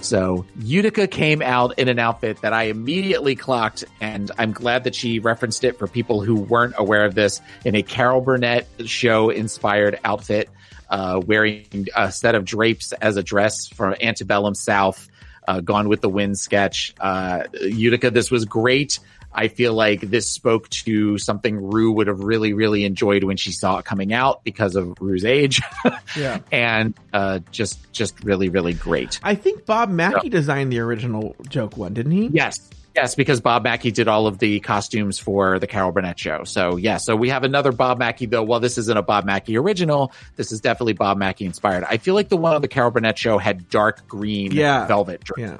So 0.00 0.44
Utica 0.58 1.06
came 1.06 1.40
out 1.40 1.78
in 1.78 1.86
an 1.86 2.00
outfit 2.00 2.40
that 2.42 2.52
I 2.52 2.64
immediately 2.64 3.36
clocked, 3.36 3.84
and 4.00 4.32
I'm 4.38 4.52
glad 4.52 4.84
that 4.84 4.94
she 4.96 5.20
referenced 5.20 5.62
it 5.62 5.78
for 5.78 5.86
people 5.86 6.20
who 6.20 6.34
weren't 6.34 6.74
aware 6.76 7.04
of 7.04 7.14
this 7.14 7.40
in 7.64 7.76
a 7.76 7.82
Carol 7.82 8.20
Burnett 8.20 8.66
show 8.86 9.30
inspired 9.30 10.00
outfit, 10.04 10.50
uh, 10.88 11.20
wearing 11.24 11.88
a 11.94 12.10
set 12.12 12.34
of 12.34 12.44
drapes 12.44 12.92
as 12.92 13.16
a 13.16 13.22
dress 13.22 13.68
from 13.68 13.94
Antebellum 14.00 14.54
South, 14.54 15.08
uh, 15.46 15.60
Gone 15.60 15.88
with 15.88 16.00
the 16.00 16.08
Wind 16.08 16.38
sketch. 16.38 16.94
Uh, 17.00 17.44
Utica, 17.60 18.10
this 18.10 18.30
was 18.30 18.44
great. 18.44 18.98
I 19.38 19.48
feel 19.48 19.74
like 19.74 20.00
this 20.00 20.30
spoke 20.30 20.68
to 20.70 21.18
something 21.18 21.68
Ru 21.68 21.92
would 21.92 22.06
have 22.06 22.20
really, 22.20 22.54
really 22.54 22.86
enjoyed 22.86 23.22
when 23.22 23.36
she 23.36 23.52
saw 23.52 23.78
it 23.78 23.84
coming 23.84 24.14
out 24.14 24.42
because 24.44 24.76
of 24.76 24.94
Ru's 25.00 25.24
age. 25.24 25.60
Yeah. 26.16 26.38
and 26.50 26.94
uh, 27.12 27.40
just, 27.52 27.92
just 27.92 28.24
really, 28.24 28.48
really 28.48 28.72
great. 28.72 29.20
I 29.22 29.34
think 29.34 29.66
Bob 29.66 29.90
Mackie 29.90 30.30
designed 30.30 30.72
the 30.72 30.78
original 30.78 31.36
joke 31.48 31.76
one, 31.76 31.92
didn't 31.92 32.12
he? 32.12 32.28
Yes. 32.28 32.58
Yes, 32.96 33.14
because 33.14 33.42
Bob 33.42 33.62
Mackie 33.62 33.90
did 33.90 34.08
all 34.08 34.26
of 34.26 34.38
the 34.38 34.58
costumes 34.60 35.18
for 35.18 35.58
the 35.58 35.66
Carol 35.66 35.92
Burnett 35.92 36.18
show. 36.18 36.44
So 36.44 36.76
yeah, 36.76 36.96
so 36.96 37.14
we 37.14 37.28
have 37.28 37.44
another 37.44 37.70
Bob 37.70 37.98
Mackie 37.98 38.24
though. 38.24 38.42
While 38.42 38.58
this 38.60 38.78
isn't 38.78 38.96
a 38.96 39.02
Bob 39.02 39.26
Mackie 39.26 39.58
original. 39.58 40.12
This 40.36 40.50
is 40.50 40.62
definitely 40.62 40.94
Bob 40.94 41.18
Mackie 41.18 41.44
inspired. 41.44 41.84
I 41.84 41.98
feel 41.98 42.14
like 42.14 42.30
the 42.30 42.38
one 42.38 42.54
on 42.54 42.62
the 42.62 42.68
Carol 42.68 42.90
Burnett 42.90 43.18
show 43.18 43.36
had 43.36 43.68
dark 43.68 44.08
green 44.08 44.50
Yeah. 44.52 44.86
velvet. 44.86 45.22
drapes. 45.24 45.40
Yeah. 45.52 45.58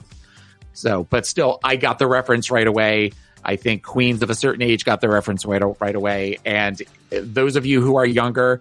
So, 0.72 1.05
but 1.05 1.26
still, 1.26 1.59
I 1.62 1.76
got 1.76 1.99
the 1.99 2.07
reference 2.07 2.51
right 2.51 2.66
away. 2.66 3.12
I 3.45 3.57
think 3.57 3.82
queens 3.82 4.22
of 4.22 4.30
a 4.30 4.34
certain 4.34 4.62
age 4.62 4.84
got 4.87 5.01
the 5.03 5.09
reference 5.09 5.45
right, 5.45 5.62
right 5.80 5.95
away. 5.95 6.39
And 6.45 6.80
those 7.11 7.57
of 7.57 7.64
you 7.66 7.80
who 7.82 7.97
are 7.97 8.07
younger, 8.07 8.61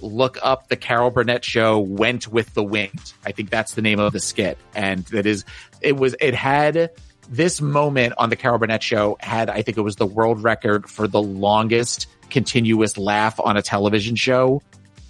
look 0.00 0.38
up 0.42 0.68
the 0.68 0.76
Carol 0.76 1.10
Burnett 1.10 1.44
show 1.44 1.78
Went 1.80 2.28
with 2.28 2.54
the 2.54 2.62
Wind. 2.62 3.12
I 3.26 3.32
think 3.32 3.50
that's 3.50 3.74
the 3.74 3.82
name 3.82 3.98
of 4.00 4.12
the 4.12 4.20
skit. 4.20 4.58
And 4.74 5.04
that 5.06 5.26
is, 5.26 5.44
it 5.80 5.96
was, 5.96 6.14
it 6.20 6.34
had 6.34 6.90
this 7.32 7.60
moment 7.60 8.14
on 8.18 8.30
the 8.30 8.36
Carol 8.36 8.58
Burnett 8.58 8.82
show 8.82 9.16
had, 9.20 9.50
I 9.50 9.62
think 9.62 9.78
it 9.78 9.80
was 9.80 9.96
the 9.96 10.06
world 10.06 10.42
record 10.42 10.88
for 10.88 11.08
the 11.08 11.20
longest 11.22 12.06
continuous 12.30 12.96
laugh 12.96 13.40
on 13.40 13.56
a 13.56 13.62
television 13.62 14.14
show 14.16 14.62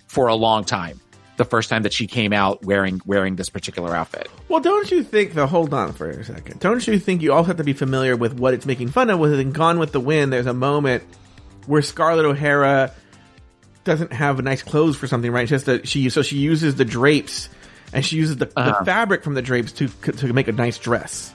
for 0.06 0.28
a 0.28 0.34
long 0.34 0.64
time. 0.64 1.00
The 1.38 1.44
first 1.44 1.70
time 1.70 1.82
that 1.82 1.92
she 1.92 2.06
came 2.06 2.32
out 2.32 2.64
wearing, 2.64 3.00
wearing 3.06 3.36
this 3.36 3.48
particular 3.48 3.94
outfit. 3.96 4.28
Well, 4.48 4.60
don't 4.60 4.90
you 4.90 5.02
think, 5.02 5.32
though, 5.32 5.46
hold 5.46 5.72
on 5.74 5.92
for 5.92 6.08
a 6.08 6.24
second. 6.24 6.60
Don't 6.60 6.86
you 6.86 6.98
think 6.98 7.22
you 7.22 7.32
also 7.32 7.48
have 7.48 7.56
to 7.56 7.64
be 7.64 7.72
familiar 7.72 8.16
with 8.16 8.34
what 8.38 8.54
it's 8.54 8.66
making 8.66 8.88
fun 8.88 9.10
of? 9.10 9.18
With 9.18 9.38
in 9.40 9.52
Gone 9.52 9.78
with 9.78 9.92
the 9.92 10.00
Wind, 10.00 10.32
there's 10.32 10.46
a 10.46 10.54
moment 10.54 11.02
where 11.66 11.82
Scarlett 11.82 12.26
O'Hara 12.26 12.92
doesn't 13.84 14.12
have 14.12 14.42
nice 14.44 14.62
clothes 14.62 14.96
for 14.96 15.06
something, 15.06 15.30
right? 15.32 15.48
She 15.48 15.54
has 15.54 15.64
to, 15.64 15.84
she, 15.86 16.08
so 16.10 16.22
she 16.22 16.36
uses 16.36 16.76
the 16.76 16.84
drapes 16.84 17.48
and 17.92 18.04
she 18.04 18.16
uses 18.16 18.36
the, 18.36 18.46
Uh-huh. 18.54 18.78
the 18.80 18.84
fabric 18.84 19.24
from 19.24 19.34
the 19.34 19.42
drapes 19.42 19.72
to, 19.72 19.88
to 19.88 20.32
make 20.32 20.48
a 20.48 20.52
nice 20.52 20.78
dress, 20.78 21.32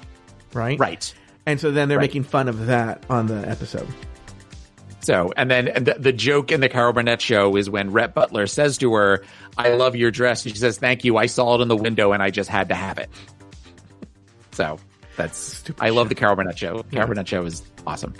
right? 0.53 0.79
Right. 0.79 1.13
And 1.45 1.59
so 1.59 1.71
then 1.71 1.87
they're 1.89 1.97
Right. 1.97 2.03
making 2.03 2.23
fun 2.23 2.47
of 2.49 2.65
that 2.67 3.03
on 3.09 3.27
the 3.27 3.47
episode. 3.47 3.87
So, 4.99 5.31
and 5.37 5.49
then 5.49 5.69
and 5.69 5.85
the, 5.85 5.93
the 5.93 6.11
joke 6.11 6.51
in 6.51 6.59
the 6.59 6.67
Carol 6.67 6.91
Burnett 6.91 7.21
show 7.21 7.55
is 7.55 7.69
when 7.69 7.91
Rhett 7.91 8.13
Butler 8.13 8.45
says 8.47 8.77
to 8.79 8.93
her, 8.95 9.23
I 9.57 9.69
love 9.69 9.95
your 9.95 10.11
dress. 10.11 10.43
And 10.45 10.53
she 10.53 10.59
says, 10.59 10.77
Thank 10.79 11.05
you. 11.05 11.15
I 11.15 11.27
saw 11.27 11.55
it 11.55 11.61
in 11.61 11.69
the 11.69 11.77
window 11.77 12.11
and 12.11 12.21
I 12.21 12.29
just 12.29 12.49
had 12.49 12.69
to 12.69 12.75
have 12.75 12.97
it. 12.97 13.09
So 14.51 14.77
that's, 15.15 15.37
Stupid 15.37 15.81
I 15.81 15.89
love 15.89 16.09
the 16.09 16.15
Carol 16.15 16.35
Burnett 16.35 16.57
show. 16.57 16.83
Carol 16.91 17.07
Burnett 17.07 17.27
show 17.27 17.45
is 17.45 17.63
awesome. 17.85 18.13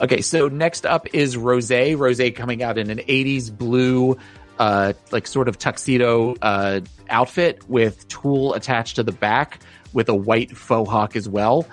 Okay. 0.00 0.22
So 0.22 0.48
next 0.48 0.86
up 0.86 1.06
is 1.12 1.36
Rose. 1.36 1.70
Rose 1.70 2.20
coming 2.34 2.62
out 2.62 2.78
in 2.78 2.90
an 2.90 2.98
80s 2.98 3.54
blue, 3.56 4.16
uh, 4.58 4.94
like 5.10 5.26
sort 5.26 5.48
of 5.48 5.58
tuxedo, 5.58 6.36
uh, 6.40 6.80
outfit 7.10 7.68
with 7.68 8.08
tulle 8.08 8.54
attached 8.54 8.96
to 8.96 9.02
the 9.02 9.12
back 9.12 9.60
with 9.92 10.08
a 10.08 10.14
white 10.14 10.56
faux 10.56 10.90
hawk 10.90 11.16
as 11.16 11.28
well. 11.28 11.66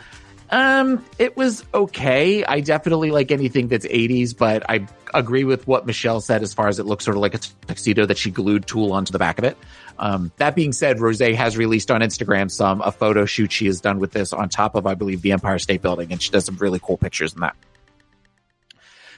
Um, 0.50 1.04
it 1.20 1.36
was 1.36 1.66
okay. 1.74 2.44
I 2.46 2.62
definitely 2.62 3.12
like 3.12 3.32
anything 3.32 3.68
that's 3.68 3.86
80s, 3.86 4.38
but 4.38 4.70
I 4.70 4.88
agree 5.14 5.44
with 5.44 5.68
what 5.68 5.86
Michelle 5.86 6.22
said 6.22 6.42
as 6.42 6.54
far 6.54 6.68
as 6.68 6.80
it 6.80 6.86
looks 6.86 7.04
sort 7.04 7.18
of 7.18 7.22
like 7.22 7.34
a 7.34 7.40
tuxedo 7.68 8.06
that 8.06 8.18
she 8.18 8.32
glued 8.32 8.66
tulle 8.66 8.94
onto 8.94 9.12
the 9.12 9.20
back 9.20 9.40
of 9.40 9.44
it. 9.44 9.58
Um, 10.00 10.32
that 10.38 10.56
being 10.56 10.72
said, 10.72 11.00
Rose 11.02 11.20
has 11.20 11.58
released 11.58 11.92
on 11.92 12.02
Instagram 12.02 12.50
some 12.50 12.82
a 12.82 12.92
photo 12.92 13.26
shoot 13.26 13.52
she 13.52 13.66
has 13.66 13.82
done 13.82 14.00
with 14.00 14.12
this 14.12 14.32
on 14.32 14.48
top 14.48 14.76
of, 14.76 14.86
I 14.86 14.94
believe, 14.94 15.22
the 15.22 15.34
Empire 15.34 15.60
State 15.60 15.82
Building, 15.82 16.12
and 16.12 16.22
she 16.22 16.32
does 16.32 16.46
some 16.46 16.56
really 16.58 16.80
cool 16.82 16.98
pictures 16.98 17.34
in 17.34 17.42
that. 17.42 17.56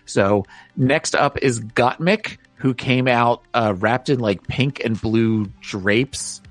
So 0.05 0.45
next 0.75 1.13
up 1.13 1.37
is 1.37 1.59
Gottmik, 1.59 2.37
who 2.55 2.73
came 2.73 3.07
out 3.07 3.43
uh, 3.53 3.75
wrapped 3.77 4.09
in 4.09 4.19
like 4.19 4.47
pink 4.47 4.83
and 4.83 4.99
blue 4.99 5.45
drapes 5.61 6.41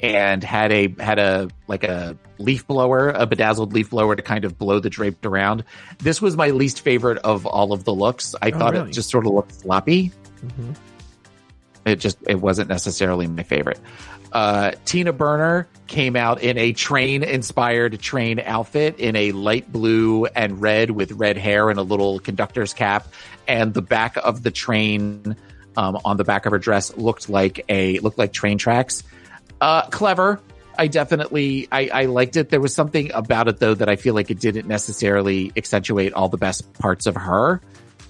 and 0.00 0.42
had 0.42 0.72
a 0.72 0.94
had 0.98 1.18
a 1.18 1.48
like 1.66 1.84
a 1.84 2.16
leaf 2.38 2.66
blower, 2.66 3.10
a 3.10 3.26
bedazzled 3.26 3.72
leaf 3.72 3.90
blower 3.90 4.16
to 4.16 4.22
kind 4.22 4.44
of 4.44 4.58
blow 4.58 4.80
the 4.80 4.90
draped 4.90 5.24
around. 5.24 5.64
This 5.98 6.20
was 6.20 6.36
my 6.36 6.50
least 6.50 6.80
favorite 6.80 7.18
of 7.18 7.46
all 7.46 7.72
of 7.72 7.84
the 7.84 7.94
looks. 7.94 8.34
I 8.42 8.50
thought 8.50 8.72
really? 8.74 8.90
it 8.90 8.92
just 8.92 9.10
sort 9.10 9.26
of 9.26 9.32
looked 9.32 9.52
sloppy. 9.52 10.12
Mhm. 10.44 10.76
It 11.86 11.96
just 11.96 12.18
it 12.26 12.40
wasn't 12.40 12.68
necessarily 12.68 13.26
my 13.26 13.42
favorite. 13.42 13.78
Uh, 14.34 14.72
Tina 14.84 15.12
Burner 15.12 15.68
came 15.86 16.16
out 16.16 16.42
in 16.42 16.58
a 16.58 16.72
train 16.72 17.22
inspired 17.22 18.00
train 18.00 18.40
outfit 18.40 18.98
in 18.98 19.14
a 19.14 19.30
light 19.30 19.70
blue 19.70 20.26
and 20.26 20.60
red 20.60 20.90
with 20.90 21.12
red 21.12 21.36
hair 21.36 21.70
and 21.70 21.78
a 21.78 21.82
little 21.82 22.18
conductor's 22.18 22.74
cap. 22.74 23.06
And 23.46 23.72
the 23.74 23.82
back 23.82 24.16
of 24.16 24.42
the 24.42 24.50
train, 24.50 25.36
um, 25.76 26.00
on 26.04 26.16
the 26.16 26.24
back 26.24 26.46
of 26.46 26.52
her 26.52 26.58
dress 26.58 26.96
looked 26.96 27.28
like 27.28 27.64
a, 27.68 28.00
looked 28.00 28.18
like 28.18 28.32
train 28.32 28.58
tracks. 28.58 29.04
Uh, 29.60 29.86
clever. 29.88 30.40
I 30.76 30.88
definitely, 30.88 31.68
I, 31.70 31.88
I 31.92 32.04
liked 32.06 32.36
it. 32.36 32.50
There 32.50 32.60
was 32.60 32.74
something 32.74 33.12
about 33.12 33.48
it 33.48 33.58
though 33.60 33.74
that 33.74 33.88
I 33.88 33.96
feel 33.96 34.14
like 34.14 34.30
it 34.30 34.40
didn't 34.40 34.66
necessarily 34.66 35.52
accentuate 35.56 36.12
all 36.12 36.28
the 36.28 36.36
best 36.36 36.72
parts 36.74 37.06
of 37.06 37.14
her. 37.16 37.60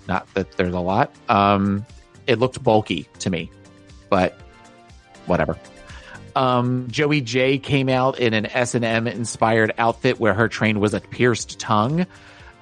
Not 0.09 0.32
that 0.34 0.53
there's 0.53 0.74
a 0.74 0.80
lot. 0.80 1.12
Um, 1.28 1.84
it 2.26 2.38
looked 2.38 2.62
bulky 2.62 3.07
to 3.20 3.30
me, 3.30 3.51
but 4.09 4.38
whatever. 5.26 5.59
Um, 6.36 6.88
Joey 6.90 7.20
Jay 7.20 7.59
came 7.59 7.88
out 7.88 8.18
in 8.18 8.34
an 8.34 8.47
S 8.47 8.74
and 8.74 8.84
M 8.84 9.07
inspired 9.07 9.72
outfit 9.78 10.18
where 10.18 10.34
her 10.34 10.49
train 10.49 10.80
was 10.80 10.95
a 10.95 11.01
pierced 11.01 11.59
tongue. 11.61 12.07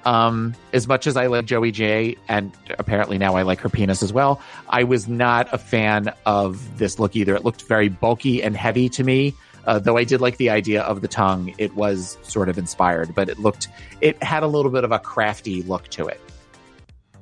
Um, 0.05 0.53
as 0.73 0.87
much 0.87 1.07
as 1.07 1.15
I 1.15 1.27
like 1.27 1.45
Joey 1.45 1.71
Jay, 1.71 2.17
and 2.27 2.51
apparently 2.77 3.17
now 3.17 3.35
I 3.35 3.43
like 3.43 3.59
her 3.61 3.69
penis 3.69 4.03
as 4.03 4.11
well, 4.11 4.41
I 4.69 4.83
was 4.83 5.07
not 5.07 5.47
a 5.53 5.57
fan 5.57 6.13
of 6.25 6.77
this 6.77 6.99
look 6.99 7.15
either. 7.15 7.35
It 7.35 7.45
looked 7.45 7.63
very 7.63 7.87
bulky 7.87 8.43
and 8.43 8.55
heavy 8.55 8.89
to 8.89 9.03
me. 9.03 9.33
Uh, 9.65 9.79
though 9.79 9.95
I 9.95 10.03
did 10.03 10.19
like 10.19 10.37
the 10.37 10.49
idea 10.49 10.81
of 10.81 10.99
the 11.01 11.07
tongue, 11.07 11.53
it 11.57 11.73
was 11.75 12.17
sort 12.23 12.49
of 12.49 12.57
inspired, 12.57 13.15
but 13.15 13.29
it 13.29 13.39
looked, 13.39 13.69
it 14.01 14.21
had 14.21 14.43
a 14.43 14.47
little 14.47 14.71
bit 14.71 14.83
of 14.83 14.91
a 14.91 14.99
crafty 14.99 15.63
look 15.63 15.87
to 15.89 16.07
it. 16.07 16.19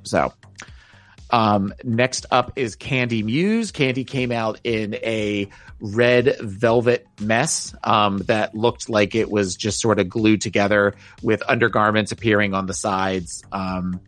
So, 0.02 0.32
um, 1.32 1.72
next 1.82 2.26
up 2.30 2.52
is 2.56 2.76
Kandy 2.76 3.24
Muse. 3.24 3.72
Kandy 3.72 4.06
came 4.06 4.30
out 4.30 4.60
in 4.64 4.94
a 4.96 5.48
red 5.80 6.36
velvet 6.40 7.06
mess 7.20 7.74
um, 7.82 8.18
that 8.18 8.54
looked 8.54 8.88
like 8.88 9.14
it 9.14 9.30
was 9.30 9.56
just 9.56 9.80
sort 9.80 9.98
of 9.98 10.08
glued 10.08 10.42
together 10.42 10.94
with 11.22 11.42
undergarments 11.48 12.12
appearing 12.12 12.52
on 12.54 12.66
the 12.66 12.74
sides. 12.74 13.42
Um, 13.50 13.98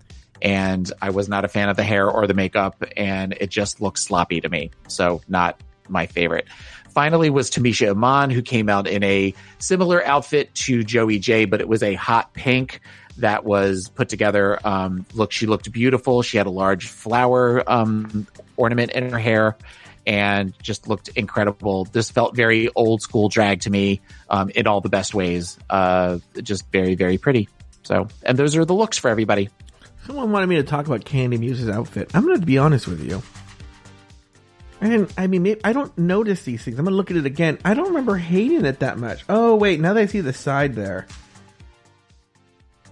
and 0.42 0.92
I 1.00 1.10
was 1.10 1.28
not 1.28 1.46
a 1.46 1.48
fan 1.48 1.70
of 1.70 1.76
the 1.76 1.82
hair 1.82 2.08
or 2.10 2.26
the 2.26 2.34
makeup, 2.34 2.84
and 2.96 3.32
it 3.40 3.48
just 3.48 3.80
looked 3.80 3.98
sloppy 3.98 4.42
to 4.42 4.48
me. 4.48 4.70
So, 4.88 5.22
not 5.26 5.58
my 5.88 6.06
favorite. 6.06 6.46
Finally, 6.90 7.30
was 7.30 7.50
Tamisha 7.50 7.90
Iman, 7.90 8.30
who 8.30 8.42
came 8.42 8.68
out 8.68 8.86
in 8.86 9.02
a 9.02 9.34
similar 9.58 10.04
outfit 10.04 10.54
to 10.54 10.84
Joey 10.84 11.18
Jay, 11.18 11.44
but 11.44 11.60
it 11.60 11.68
was 11.68 11.82
a 11.82 11.94
hot 11.94 12.34
pink 12.34 12.80
that 13.18 13.44
was 13.44 13.88
put 13.94 14.08
together. 14.08 14.58
Um, 14.64 15.06
look, 15.14 15.32
she 15.32 15.46
looked 15.46 15.70
beautiful. 15.70 16.22
She 16.22 16.36
had 16.36 16.46
a 16.46 16.50
large 16.50 16.88
flower 16.88 17.62
um, 17.70 18.26
ornament 18.56 18.92
in 18.92 19.10
her 19.10 19.18
hair 19.18 19.56
and 20.06 20.52
just 20.62 20.88
looked 20.88 21.08
incredible. 21.08 21.84
This 21.84 22.10
felt 22.10 22.36
very 22.36 22.68
old 22.74 23.02
school 23.02 23.28
drag 23.28 23.60
to 23.62 23.70
me 23.70 24.00
um, 24.28 24.50
in 24.54 24.66
all 24.66 24.80
the 24.80 24.88
best 24.88 25.14
ways. 25.14 25.58
Uh, 25.70 26.18
just 26.42 26.70
very, 26.70 26.94
very 26.94 27.18
pretty. 27.18 27.48
So, 27.82 28.08
and 28.22 28.38
those 28.38 28.56
are 28.56 28.64
the 28.64 28.74
looks 28.74 28.98
for 28.98 29.08
everybody. 29.08 29.50
Someone 30.06 30.32
wanted 30.32 30.48
me 30.48 30.56
to 30.56 30.62
talk 30.62 30.86
about 30.86 31.04
Kandy 31.04 31.38
Muse's 31.38 31.68
outfit. 31.68 32.10
I'm 32.14 32.24
going 32.24 32.38
to 32.38 32.46
be 32.46 32.58
honest 32.58 32.86
with 32.86 33.02
you. 33.02 33.22
And 34.80 35.10
I 35.16 35.26
mean, 35.28 35.42
maybe, 35.42 35.60
I 35.64 35.72
don't 35.72 35.96
notice 35.96 36.42
these 36.42 36.62
things. 36.62 36.78
I'm 36.78 36.84
gonna 36.84 36.96
look 36.96 37.10
at 37.10 37.16
it 37.16 37.24
again. 37.24 37.58
I 37.64 37.72
don't 37.72 37.88
remember 37.88 38.16
hating 38.16 38.66
it 38.66 38.80
that 38.80 38.98
much. 38.98 39.24
Oh 39.30 39.54
wait, 39.54 39.80
now 39.80 39.94
that 39.94 40.00
I 40.00 40.06
see 40.06 40.20
the 40.20 40.34
side 40.34 40.74
there. 40.74 41.06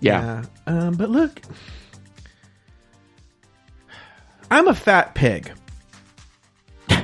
Yeah. 0.03 0.45
yeah. 0.67 0.87
Um, 0.87 0.95
but 0.95 1.09
look, 1.11 1.41
I'm 4.51 4.69
a 4.69 4.75
fat 4.75 5.15
pig. 5.15 5.51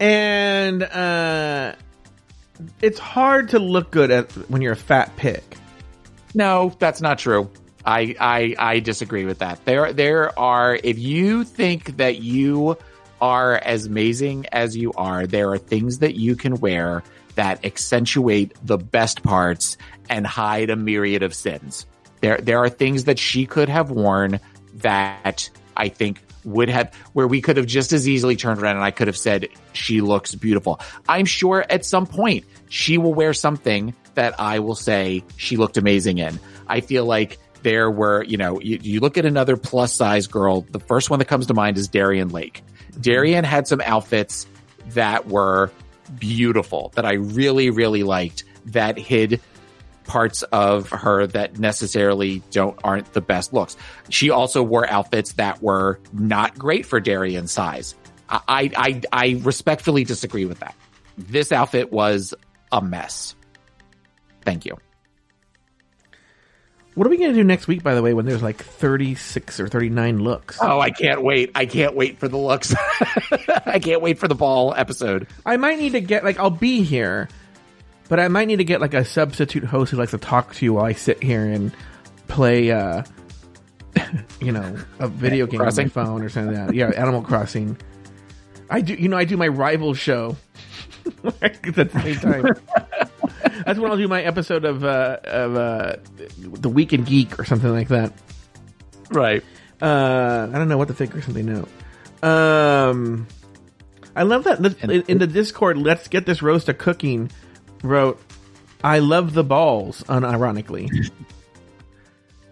and 0.00 0.82
uh, 0.84 1.74
it's 2.80 2.98
hard 2.98 3.50
to 3.50 3.58
look 3.58 3.90
good 3.90 4.10
at 4.10 4.32
when 4.48 4.62
you're 4.62 4.72
a 4.72 4.76
fat 4.76 5.14
pig. 5.16 5.42
No, 6.32 6.74
that's 6.78 7.00
not 7.00 7.18
true. 7.18 7.50
I, 7.84 8.16
I 8.18 8.54
I 8.58 8.80
disagree 8.80 9.26
with 9.26 9.40
that. 9.40 9.62
There 9.66 9.92
there 9.92 10.38
are 10.38 10.78
if 10.82 10.98
you 10.98 11.44
think 11.44 11.98
that 11.98 12.22
you 12.22 12.78
are 13.20 13.56
as 13.56 13.86
amazing 13.86 14.46
as 14.52 14.76
you 14.76 14.92
are, 14.94 15.26
there 15.26 15.50
are 15.50 15.58
things 15.58 15.98
that 15.98 16.14
you 16.14 16.36
can 16.36 16.60
wear 16.60 17.02
that 17.34 17.64
accentuate 17.64 18.54
the 18.64 18.78
best 18.78 19.22
parts 19.22 19.76
and 20.08 20.26
hide 20.26 20.70
a 20.70 20.76
myriad 20.76 21.22
of 21.22 21.34
sins. 21.34 21.86
There 22.20 22.38
there 22.38 22.58
are 22.58 22.68
things 22.68 23.04
that 23.04 23.18
she 23.18 23.46
could 23.46 23.68
have 23.68 23.90
worn 23.90 24.40
that 24.76 25.48
I 25.76 25.88
think 25.88 26.22
would 26.44 26.68
have 26.68 26.94
where 27.12 27.26
we 27.26 27.40
could 27.40 27.56
have 27.56 27.66
just 27.66 27.92
as 27.92 28.08
easily 28.08 28.36
turned 28.36 28.60
around 28.60 28.76
and 28.76 28.84
I 28.84 28.90
could 28.90 29.06
have 29.06 29.16
said 29.16 29.48
she 29.72 30.00
looks 30.00 30.34
beautiful. 30.34 30.80
I'm 31.08 31.24
sure 31.24 31.64
at 31.68 31.84
some 31.84 32.06
point 32.06 32.44
she 32.68 32.98
will 32.98 33.14
wear 33.14 33.32
something 33.32 33.94
that 34.14 34.38
I 34.38 34.58
will 34.60 34.74
say 34.74 35.24
she 35.36 35.56
looked 35.56 35.76
amazing 35.76 36.18
in. 36.18 36.38
I 36.66 36.80
feel 36.80 37.04
like 37.04 37.38
there 37.62 37.90
were, 37.90 38.22
you 38.24 38.36
know, 38.36 38.60
you, 38.60 38.78
you 38.82 39.00
look 39.00 39.16
at 39.16 39.24
another 39.24 39.56
plus 39.56 39.94
size 39.94 40.26
girl, 40.26 40.62
the 40.70 40.80
first 40.80 41.10
one 41.10 41.18
that 41.18 41.24
comes 41.26 41.46
to 41.46 41.54
mind 41.54 41.78
is 41.78 41.88
Darienne 41.88 42.28
Lake. 42.28 42.62
Darienne 43.00 43.44
had 43.44 43.66
some 43.66 43.80
outfits 43.80 44.46
that 44.88 45.26
were 45.26 45.70
beautiful 46.18 46.92
that 46.94 47.06
I 47.06 47.14
really, 47.14 47.70
really 47.70 48.02
liked 48.02 48.44
that 48.66 48.98
hid 48.98 49.40
parts 50.04 50.42
of 50.44 50.88
her 50.90 51.26
that 51.28 51.58
necessarily 51.58 52.42
don't 52.50 52.78
aren't 52.84 53.12
the 53.12 53.20
best 53.20 53.52
looks. 53.52 53.76
She 54.10 54.30
also 54.30 54.62
wore 54.62 54.88
outfits 54.88 55.32
that 55.34 55.62
were 55.62 55.98
not 56.12 56.58
great 56.58 56.86
for 56.86 57.00
Darienne's 57.00 57.52
size. 57.52 57.94
I, 58.28 58.70
I 58.76 59.02
I 59.12 59.40
respectfully 59.42 60.04
disagree 60.04 60.44
with 60.44 60.60
that. 60.60 60.74
This 61.18 61.52
outfit 61.52 61.92
was 61.92 62.34
a 62.72 62.80
mess. 62.80 63.34
Thank 64.42 64.66
you. 64.66 64.78
What 66.94 67.08
are 67.08 67.10
we 67.10 67.16
going 67.16 67.30
to 67.30 67.34
do 67.34 67.42
next 67.42 67.66
week, 67.66 67.82
by 67.82 67.96
the 67.96 68.02
way, 68.02 68.14
when 68.14 68.24
there's 68.24 68.42
like 68.42 68.62
36 68.62 69.58
or 69.58 69.66
39 69.66 70.18
looks? 70.20 70.58
Oh, 70.60 70.78
I 70.78 70.90
can't 70.90 71.22
wait. 71.22 71.50
I 71.56 71.66
can't 71.66 71.96
wait 71.96 72.20
for 72.20 72.28
the 72.28 72.36
looks. 72.36 72.72
I 73.66 73.80
can't 73.80 74.00
wait 74.00 74.18
for 74.18 74.28
the 74.28 74.36
ball 74.36 74.72
episode. 74.76 75.26
I 75.44 75.56
might 75.56 75.78
need 75.78 75.92
to 75.92 76.00
get, 76.00 76.22
like, 76.22 76.38
I'll 76.38 76.50
be 76.50 76.84
here, 76.84 77.28
but 78.08 78.20
I 78.20 78.28
might 78.28 78.48
need 78.48 78.56
to 78.56 78.64
get, 78.64 78.80
like, 78.80 78.94
a 78.94 79.04
substitute 79.04 79.64
host 79.64 79.90
who 79.90 79.96
likes 79.96 80.12
to 80.12 80.18
talk 80.18 80.54
to 80.54 80.64
you 80.64 80.74
while 80.74 80.84
I 80.84 80.92
sit 80.92 81.22
here 81.22 81.46
and 81.46 81.72
play, 82.28 82.70
uh, 82.70 83.02
you 84.40 84.52
know, 84.52 84.76
a 84.98 85.08
video 85.08 85.46
game 85.46 85.60
Crossing. 85.60 85.84
on 85.84 85.86
my 85.86 85.90
phone 85.90 86.22
or 86.22 86.28
something 86.28 86.56
like 86.56 86.66
that. 86.68 86.74
Yeah, 86.74 86.90
Animal 86.90 87.22
Crossing. 87.22 87.76
I 88.70 88.80
do, 88.80 88.94
you 88.94 89.08
know, 89.08 89.16
I 89.16 89.24
do 89.24 89.36
my 89.36 89.48
rival 89.48 89.94
show 89.94 90.36
at 91.42 91.62
the 91.62 91.88
same 92.02 92.16
time. 92.16 92.56
That's 93.64 93.78
when 93.78 93.90
I'll 93.90 93.96
do 93.96 94.08
my 94.08 94.22
episode 94.22 94.64
of 94.64 94.84
uh, 94.84 95.18
of 95.24 95.56
uh, 95.56 95.96
the 96.38 96.68
Week 96.68 96.92
in 96.92 97.04
Geek 97.04 97.38
or 97.38 97.44
something 97.44 97.70
like 97.70 97.88
that. 97.88 98.12
Right. 99.10 99.44
Uh, 99.80 100.48
I 100.52 100.58
don't 100.58 100.68
know 100.68 100.78
what 100.78 100.88
to 100.88 100.94
think 100.94 101.14
or 101.14 101.22
something 101.22 101.46
now. 101.46 101.66
Um, 102.28 103.26
I 104.16 104.22
love 104.22 104.44
that 104.44 104.60
in, 104.82 105.02
in 105.02 105.18
the 105.18 105.26
Discord. 105.26 105.76
Let's 105.76 106.08
get 106.08 106.26
this 106.26 106.42
roast 106.42 106.68
of 106.68 106.78
cooking. 106.78 107.30
Wrote, 107.84 108.20
I 108.82 108.98
love 108.98 109.34
the 109.34 109.44
balls. 109.44 110.02
Unironically, 110.08 111.10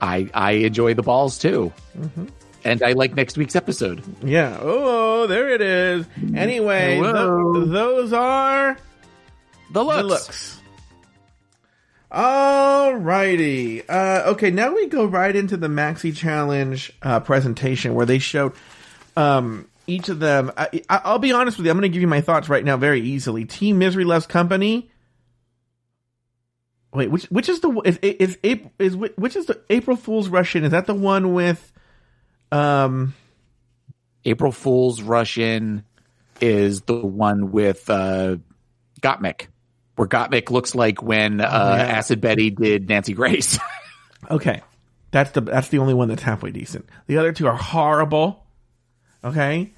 I 0.00 0.30
I 0.32 0.52
enjoy 0.52 0.94
the 0.94 1.02
balls 1.02 1.38
too. 1.38 1.72
Mm-hmm 1.98 2.26
and 2.64 2.82
I 2.82 2.92
like 2.92 3.14
next 3.14 3.36
week's 3.36 3.56
episode. 3.56 4.02
Yeah. 4.22 4.56
Oh, 4.60 5.26
there 5.26 5.50
it 5.50 5.60
is. 5.60 6.06
Anyway, 6.34 7.00
th- 7.00 7.12
those 7.12 8.12
are 8.12 8.76
the 9.70 9.84
looks. 9.84 9.96
The 9.96 10.04
looks. 10.04 10.58
Alrighty. 12.12 13.84
Uh, 13.88 14.30
okay, 14.32 14.50
now 14.50 14.74
we 14.74 14.86
go 14.86 15.06
right 15.06 15.34
into 15.34 15.56
the 15.56 15.68
Maxi 15.68 16.14
Challenge 16.14 16.92
uh, 17.02 17.20
presentation 17.20 17.94
where 17.94 18.04
they 18.04 18.18
showed 18.18 18.52
um, 19.16 19.66
each 19.86 20.10
of 20.10 20.20
them. 20.20 20.52
I, 20.56 20.82
will 21.06 21.18
be 21.18 21.32
honest 21.32 21.56
with 21.56 21.64
you. 21.64 21.70
I'm 21.70 21.78
going 21.78 21.90
to 21.90 21.94
give 21.94 22.02
you 22.02 22.08
my 22.08 22.20
thoughts 22.20 22.50
right 22.50 22.64
now 22.64 22.76
very 22.76 23.00
easily. 23.00 23.46
Team 23.46 23.78
Misery 23.78 24.04
Loves 24.04 24.26
Company. 24.26 24.90
Wait, 26.92 27.10
which 27.10 27.24
which 27.24 27.48
is 27.48 27.60
the 27.60 27.70
is 27.84 27.96
is, 27.98 28.38
is, 28.42 28.60
is 28.78 28.96
which 28.96 29.36
is 29.36 29.46
the 29.46 29.60
April 29.70 29.96
Fool's 29.96 30.28
Rush 30.28 30.54
In? 30.56 30.64
Is 30.64 30.72
that 30.72 30.86
the 30.86 30.94
one 30.94 31.32
with 31.32 31.72
um 32.50 33.14
April 34.24 34.52
Fool's 34.52 35.00
Rush 35.00 35.38
In 35.38 35.84
is 36.40 36.82
the 36.82 36.98
one 36.98 37.50
with 37.50 37.88
uh 37.88 38.36
Gottmik 39.00 39.46
where 39.96 40.08
Gottmik 40.08 40.50
looks 40.50 40.74
like 40.74 41.02
when 41.02 41.40
uh, 41.40 41.48
oh, 41.50 41.76
yeah. 41.76 41.82
Acid 41.84 42.20
Betty 42.20 42.50
did 42.50 42.88
Nancy 42.88 43.14
Grace. 43.14 43.58
okay, 44.30 44.62
that's 45.10 45.30
the 45.32 45.40
that's 45.40 45.68
the 45.68 45.78
only 45.78 45.94
one 45.94 46.08
that's 46.08 46.22
halfway 46.22 46.50
decent. 46.50 46.88
The 47.06 47.18
other 47.18 47.32
two 47.32 47.46
are 47.46 47.56
horrible. 47.56 48.44
Okay. 49.24 49.72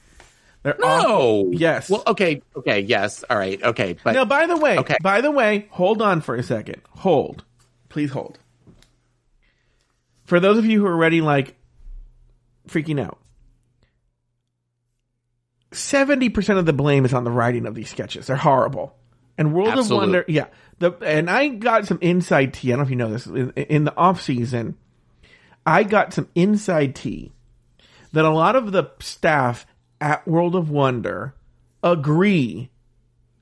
They're 0.64 0.76
no. 0.80 1.50
Yes. 1.52 1.90
Well, 1.90 2.02
okay. 2.06 2.42
Okay. 2.56 2.80
Yes. 2.80 3.22
All 3.28 3.36
right. 3.36 3.62
Okay. 3.62 3.96
But 4.02 4.12
now, 4.12 4.24
by 4.24 4.46
the 4.46 4.56
way, 4.56 4.78
okay. 4.78 4.96
By 5.02 5.20
the 5.20 5.30
way, 5.30 5.68
hold 5.70 6.00
on 6.00 6.22
for 6.22 6.34
a 6.34 6.42
second. 6.42 6.80
Hold. 6.88 7.44
Please 7.90 8.10
hold. 8.10 8.38
For 10.24 10.40
those 10.40 10.56
of 10.56 10.64
you 10.64 10.80
who 10.80 10.86
are 10.86 10.94
already 10.94 11.20
like 11.20 11.54
freaking 12.66 12.98
out, 12.98 13.18
seventy 15.70 16.30
percent 16.30 16.58
of 16.58 16.64
the 16.64 16.72
blame 16.72 17.04
is 17.04 17.12
on 17.12 17.24
the 17.24 17.30
writing 17.30 17.66
of 17.66 17.74
these 17.74 17.90
sketches. 17.90 18.26
They're 18.26 18.36
horrible. 18.36 18.96
And 19.36 19.52
World 19.52 19.68
Absolute. 19.68 19.96
of 19.96 20.00
Wonder, 20.00 20.24
yeah. 20.28 20.46
The 20.78 20.92
and 21.02 21.28
I 21.28 21.48
got 21.48 21.86
some 21.86 21.98
inside 22.00 22.54
tea. 22.54 22.72
I 22.72 22.76
don't 22.76 22.78
know 22.78 22.84
if 22.84 22.90
you 22.90 22.96
know 22.96 23.10
this. 23.10 23.26
In, 23.26 23.50
in 23.50 23.84
the 23.84 23.94
off 23.94 24.22
season, 24.22 24.78
I 25.66 25.82
got 25.82 26.14
some 26.14 26.28
inside 26.34 26.94
tea 26.94 27.32
that 28.12 28.24
a 28.24 28.30
lot 28.30 28.56
of 28.56 28.72
the 28.72 28.90
staff 29.00 29.66
at 30.00 30.26
World 30.26 30.54
of 30.54 30.70
Wonder 30.70 31.34
agree 31.82 32.70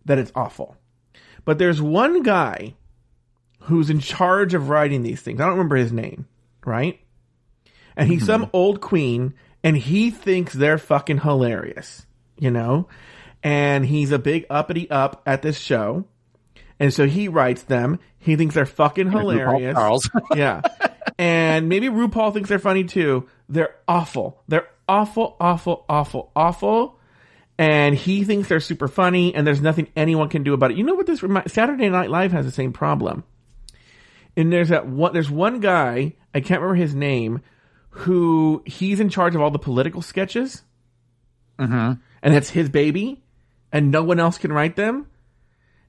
that 0.05 0.19
it's 0.19 0.33
awful. 0.35 0.77
But 1.45 1.59
there's 1.59 1.81
one 1.81 2.23
guy 2.23 2.75
who's 3.61 3.91
in 3.91 4.01
charge 4.01 4.55
of 4.55 4.69
writing 4.69 5.03
these 5.03 5.21
things. 5.21 5.41
I 5.41 5.45
don't 5.45 5.53
remember 5.53 5.77
his 5.77 5.93
name, 5.93 6.27
right? 6.65 7.01
And 7.97 8.09
he's 8.09 8.23
mm-hmm. 8.23 8.43
some 8.43 8.51
old 8.53 8.81
queen, 8.81 9.35
and 9.63 9.77
he 9.77 10.11
thinks 10.11 10.53
they're 10.53 10.79
fucking 10.79 11.19
hilarious, 11.19 12.07
you 12.39 12.51
know? 12.51 12.89
and 13.43 13.85
he's 13.85 14.13
a 14.13 14.19
big 14.19 14.47
uppity 14.49 14.91
up 14.91 15.23
at 15.27 15.43
this 15.43 15.59
show. 15.59 16.05
and 16.79 16.93
so 16.93 17.07
he 17.07 17.29
writes 17.29 17.63
them. 17.65 17.99
He 18.19 18.37
thinks 18.37 18.55
they're 18.55 18.67
fucking 18.67 19.11
hilarious. 19.11 19.75
Charles. 19.75 20.09
yeah. 20.35 20.63
And 21.19 21.69
maybe 21.69 21.89
RuPaul 21.89 22.33
thinks 22.33 22.49
they're 22.49 22.59
funny 22.59 22.85
too. 22.85 23.29
They're 23.49 23.75
awful. 23.89 24.41
They're 24.49 24.69
awful, 24.89 25.37
awful, 25.41 25.85
awful, 25.89 26.31
awful. 26.35 26.99
And 27.59 27.95
he 27.95 28.25
thinks 28.25 28.49
they're 28.49 28.61
super 28.61 28.89
funny 28.89 29.35
and 29.35 29.47
there's 29.47 29.61
nothing 29.61 29.89
anyone 29.95 30.29
can 30.29 30.43
do 30.43 30.55
about 30.55 30.73
it. 30.73 30.77
You 30.77 30.85
know 30.85 30.95
what 30.95 31.07
this 31.07 31.23
remi- 31.23 31.49
Saturday 31.49 31.89
Night 31.89 32.11
Live 32.11 32.33
has 32.33 32.45
the 32.45 32.51
same 32.51 32.73
problem. 32.73 33.25
And 34.37 34.53
there's 34.53 34.71
that 34.71 34.87
one 34.87 35.13
there's 35.13 35.31
one 35.31 35.61
guy, 35.61 36.15
I 36.35 36.41
can't 36.41 36.61
remember 36.61 36.75
his 36.81 36.95
name, 36.95 37.41
who 37.91 38.63
he's 38.65 39.01
in 39.01 39.11
charge 39.11 39.35
of 39.35 39.43
all 39.43 39.51
the 39.51 39.59
political 39.59 40.01
sketches. 40.03 40.63
hmm 41.59 41.93
And 42.23 42.35
that's 42.35 42.51
his 42.51 42.69
baby 42.71 43.23
and 43.73 43.91
no 43.91 44.03
one 44.03 44.21
else 44.21 44.39
can 44.39 44.53
write 44.53 44.77
them. 44.77 45.07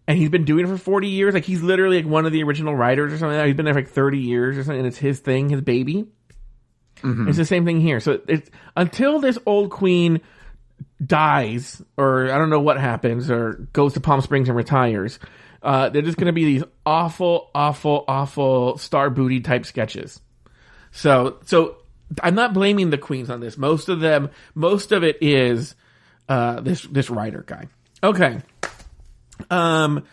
And 0.08 0.18
he's 0.18 0.30
been 0.30 0.44
doing 0.46 0.66
it 0.66 0.70
for 0.70 0.78
40 0.78 1.08
years. 1.08 1.34
Like 1.34 1.46
he's 1.46 1.62
literally 1.62 1.98
like 2.02 2.12
one 2.12 2.26
of 2.26 2.32
the 2.34 2.44
original 2.44 2.76
writers 2.76 3.14
or 3.14 3.18
something. 3.18 3.46
He's 3.46 3.56
been 3.56 3.66
there 3.66 3.74
for 3.74 3.82
like 3.82 3.90
30 3.90 4.20
years 4.20 4.58
or 4.58 4.64
something. 4.64 4.80
And 4.80 4.88
it's 4.88 4.98
his 4.98 5.20
thing, 5.20 5.50
his 5.50 5.62
baby. 5.62 6.08
It's 7.28 7.38
the 7.38 7.46
same 7.46 7.66
thing 7.66 7.82
here. 7.82 8.00
So 8.00 8.20
it's 8.28 8.50
until 8.76 9.20
this 9.20 9.38
old 9.46 9.72
queen 9.72 10.22
dies, 11.06 11.82
or 11.98 12.32
I 12.32 12.38
don't 12.38 12.50
know 12.50 12.62
what 12.62 12.80
happens, 12.80 13.30
or 13.30 13.68
goes 13.74 13.94
to 13.94 14.00
Palm 14.00 14.22
Springs 14.22 14.48
and 14.50 14.56
retires. 14.56 15.20
Uh, 15.62 15.90
they're 15.90 16.02
just 16.02 16.18
going 16.18 16.28
to 16.28 16.34
be 16.34 16.46
these 16.46 16.64
awful, 16.86 17.50
awful, 17.56 18.04
awful 18.08 18.78
star 18.78 19.10
booty 19.10 19.40
type 19.40 19.66
sketches. 19.66 20.20
So, 20.92 21.40
so 21.46 21.78
I'm 22.22 22.36
not 22.36 22.54
blaming 22.54 22.90
the 22.90 22.98
queens 22.98 23.30
on 23.30 23.40
this. 23.40 23.58
Most 23.58 23.90
of 23.90 24.00
them, 24.00 24.30
most 24.56 24.92
of 24.92 25.04
it 25.04 25.18
is 25.22 25.76
uh, 26.30 26.62
this 26.62 26.82
this 26.84 27.10
writer 27.10 27.44
guy. 27.46 27.68
Okay. 28.04 28.40
Um, 29.50 30.06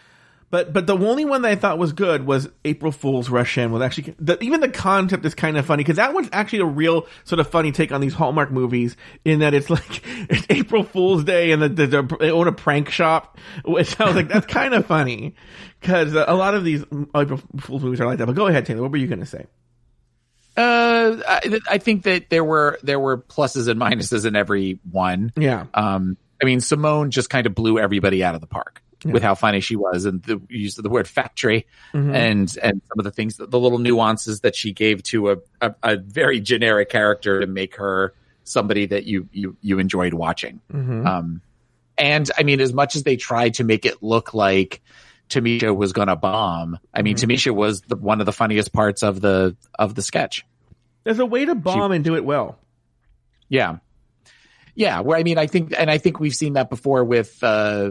but 0.50 0.72
but 0.72 0.86
the 0.86 0.96
only 0.98 1.24
one 1.24 1.42
that 1.42 1.52
I 1.52 1.54
thought 1.54 1.78
was 1.78 1.92
good 1.92 2.26
was 2.26 2.48
April 2.64 2.90
Fool's 2.90 3.30
Rush 3.30 3.56
In. 3.56 3.70
Was 3.70 3.82
actually 3.82 4.16
the, 4.18 4.42
even 4.42 4.60
the 4.60 4.68
concept 4.68 5.24
is 5.24 5.34
kind 5.34 5.56
of 5.56 5.64
funny 5.64 5.84
because 5.84 5.96
that 5.96 6.12
one's 6.12 6.28
actually 6.32 6.60
a 6.60 6.66
real 6.66 7.06
sort 7.24 7.38
of 7.38 7.48
funny 7.48 7.70
take 7.70 7.92
on 7.92 8.00
these 8.00 8.14
Hallmark 8.14 8.50
movies 8.50 8.96
in 9.24 9.40
that 9.40 9.54
it's 9.54 9.70
like 9.70 10.02
it's 10.28 10.46
April 10.50 10.82
Fool's 10.82 11.22
Day 11.22 11.52
and 11.52 11.62
the, 11.62 11.68
the, 11.68 11.86
the, 11.86 12.16
they 12.18 12.30
own 12.32 12.48
a 12.48 12.52
prank 12.52 12.90
shop, 12.90 13.38
which 13.64 13.98
I 14.00 14.06
was 14.06 14.16
like 14.16 14.28
that's 14.28 14.46
kind 14.46 14.74
of 14.74 14.86
funny 14.86 15.36
because 15.80 16.14
a 16.14 16.34
lot 16.34 16.54
of 16.54 16.64
these 16.64 16.84
April 17.14 17.40
Fool's 17.60 17.84
movies 17.84 18.00
are 18.00 18.06
like 18.06 18.18
that. 18.18 18.26
But 18.26 18.34
go 18.34 18.48
ahead, 18.48 18.66
Taylor. 18.66 18.82
What 18.82 18.90
were 18.90 18.98
you 18.98 19.06
going 19.06 19.20
to 19.20 19.26
say? 19.26 19.46
Uh, 20.56 21.16
I, 21.28 21.60
I 21.70 21.78
think 21.78 22.02
that 22.02 22.28
there 22.28 22.42
were 22.42 22.80
there 22.82 22.98
were 22.98 23.18
pluses 23.18 23.68
and 23.68 23.80
minuses 23.80 24.26
in 24.26 24.34
every 24.34 24.80
one. 24.90 25.32
Yeah. 25.36 25.66
Um, 25.74 26.16
I 26.42 26.44
mean, 26.44 26.58
Symone 26.58 27.10
just 27.10 27.30
kind 27.30 27.46
of 27.46 27.54
blew 27.54 27.78
everybody 27.78 28.24
out 28.24 28.34
of 28.34 28.40
the 28.40 28.48
park 28.48 28.82
with 29.04 29.22
how 29.22 29.34
funny 29.34 29.60
she 29.60 29.76
was, 29.76 30.04
and 30.04 30.22
the 30.22 30.40
use 30.48 30.76
of 30.78 30.84
the 30.84 30.90
word 30.90 31.08
factory, 31.08 31.66
Mm-hmm. 31.92 32.14
and 32.14 32.58
and 32.62 32.82
some 32.88 32.98
of 32.98 33.04
the 33.04 33.10
things, 33.10 33.36
the 33.36 33.58
little 33.58 33.78
nuances 33.78 34.40
that 34.40 34.54
she 34.54 34.72
gave 34.72 35.02
to 35.04 35.30
a, 35.30 35.36
a, 35.60 35.74
a 35.82 35.96
very 35.96 36.40
generic 36.40 36.88
character 36.90 37.40
to 37.40 37.46
make 37.46 37.76
her 37.76 38.14
somebody 38.44 38.86
that 38.86 39.04
you 39.04 39.28
you 39.32 39.56
you 39.60 39.78
enjoyed 39.78 40.14
watching. 40.14 40.60
Mm-hmm. 40.72 41.06
Um, 41.06 41.40
and 41.98 42.30
I 42.38 42.42
mean, 42.42 42.60
as 42.60 42.72
much 42.72 42.96
as 42.96 43.02
they 43.02 43.16
tried 43.16 43.54
to 43.54 43.64
make 43.64 43.84
it 43.86 44.02
look 44.02 44.32
like 44.34 44.80
Tamisha 45.28 45.74
was 45.76 45.92
going 45.92 46.08
to 46.08 46.16
bomb, 46.16 46.78
I 46.94 47.02
mean, 47.02 47.16
Mm-hmm. 47.16 47.30
Tamisha 47.30 47.54
was 47.54 47.82
the, 47.82 47.96
one 47.96 48.20
of 48.20 48.26
the 48.26 48.32
funniest 48.32 48.72
parts 48.72 49.02
of 49.02 49.20
the 49.20 49.56
of 49.78 49.94
the 49.94 50.02
sketch. 50.02 50.44
There's 51.04 51.18
a 51.18 51.26
way 51.26 51.44
to 51.44 51.54
bomb 51.54 51.92
and 51.92 52.04
do 52.04 52.14
it 52.16 52.24
well. 52.24 52.58
Yeah. 53.48 53.78
Yeah, 54.80 55.00
where 55.00 55.18
I 55.18 55.22
mean, 55.24 55.36
I 55.36 55.46
think, 55.46 55.74
and 55.76 55.90
I 55.90 55.98
think 55.98 56.20
we've 56.20 56.34
seen 56.34 56.54
that 56.54 56.70
before 56.70 57.04
with 57.04 57.36
uh, 57.44 57.90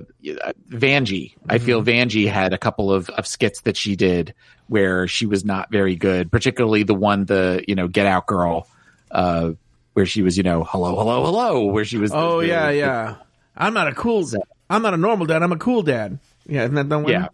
Vanjie. 0.69 1.35
I 1.47 1.59
feel 1.59 1.83
Vanjie 1.83 2.27
had 2.27 2.51
a 2.51 2.57
couple 2.57 2.91
of, 2.91 3.09
of 3.11 3.27
skits 3.27 3.61
that 3.61 3.77
she 3.77 3.95
did 3.95 4.33
where 4.65 5.07
she 5.07 5.27
was 5.27 5.45
not 5.45 5.69
very 5.71 5.95
good, 5.95 6.31
particularly 6.31 6.81
the 6.81 6.95
one, 6.95 7.25
the 7.25 7.63
you 7.67 7.75
know, 7.75 7.87
Get 7.87 8.07
Out 8.07 8.25
Girl, 8.25 8.67
uh, 9.11 9.51
where 9.93 10.07
she 10.07 10.23
was, 10.23 10.35
you 10.35 10.41
know, 10.41 10.63
hello, 10.63 10.95
hello, 10.95 11.25
hello, 11.25 11.65
where 11.65 11.85
she 11.85 11.99
was. 11.99 12.11
Oh 12.11 12.41
the- 12.41 12.47
yeah, 12.47 12.71
the- 12.71 12.77
yeah. 12.77 13.15
I'm 13.55 13.75
not 13.75 13.87
a 13.87 13.93
cool. 13.93 14.25
Dad. 14.25 14.41
I'm 14.67 14.81
not 14.81 14.95
a 14.95 14.97
normal 14.97 15.27
dad. 15.27 15.43
I'm 15.43 15.51
a 15.51 15.57
cool 15.57 15.83
dad. 15.83 16.17
Yeah, 16.47 16.63
isn't 16.63 16.73
that 16.73 16.89
the 16.89 16.97
one? 16.97 17.11
yeah, 17.11 17.27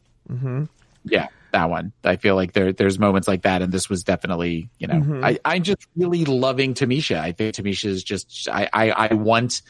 yeah, 1.05 1.27
that 1.55 1.69
one. 1.69 1.93
I 2.03 2.17
feel 2.17 2.35
like 2.35 2.51
there 2.51 2.73
there's 2.73 2.99
moments 2.99 3.27
like 3.27 3.43
that, 3.43 3.61
and 3.61 3.71
this 3.71 3.89
was 3.89 4.03
definitely, 4.03 4.69
you 4.77 4.87
know, 4.87 5.21
I 5.23 5.39
I'm 5.43 5.63
just 5.63 5.87
really 5.95 6.25
loving 6.25 6.73
Tamisha. 6.75 7.17
I 7.17 7.31
think 7.31 7.55
Tamisha 7.55 7.85
is 7.85 8.03
just, 8.03 8.47
I 8.51 8.69
I, 8.71 8.91
I 8.91 9.13
want 9.13 9.61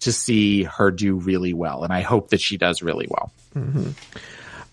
to 0.00 0.12
see 0.12 0.64
her 0.64 0.90
do 0.90 1.16
really 1.16 1.54
well, 1.54 1.82
and 1.82 1.92
I 1.92 2.02
hope 2.02 2.30
that 2.30 2.40
she 2.40 2.56
does 2.56 2.82
really 2.82 3.08
well. 3.08 3.32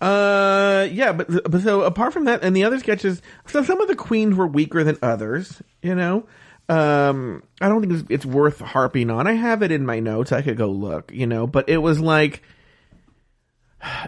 Uh, 0.00 0.86
yeah, 0.92 1.12
but 1.12 1.50
but 1.50 1.62
so 1.62 1.82
apart 1.82 2.12
from 2.12 2.26
that, 2.26 2.44
and 2.44 2.54
the 2.54 2.64
other 2.64 2.78
sketches, 2.78 3.22
so 3.46 3.64
some 3.64 3.80
of 3.80 3.88
the 3.88 3.96
queens 3.96 4.36
were 4.36 4.46
weaker 4.46 4.84
than 4.84 4.98
others. 5.02 5.60
You 5.82 5.94
know, 5.94 6.26
um, 6.68 7.42
I 7.60 7.68
don't 7.68 7.80
think 7.80 7.92
it's, 7.94 8.04
it's 8.10 8.26
worth 8.26 8.60
harping 8.60 9.10
on. 9.10 9.26
I 9.26 9.32
have 9.32 9.62
it 9.62 9.72
in 9.72 9.84
my 9.86 10.00
notes. 10.00 10.32
I 10.32 10.42
could 10.42 10.56
go 10.56 10.68
look. 10.68 11.10
You 11.12 11.26
know, 11.26 11.46
but 11.46 11.68
it 11.68 11.78
was 11.78 11.98
like. 11.98 12.42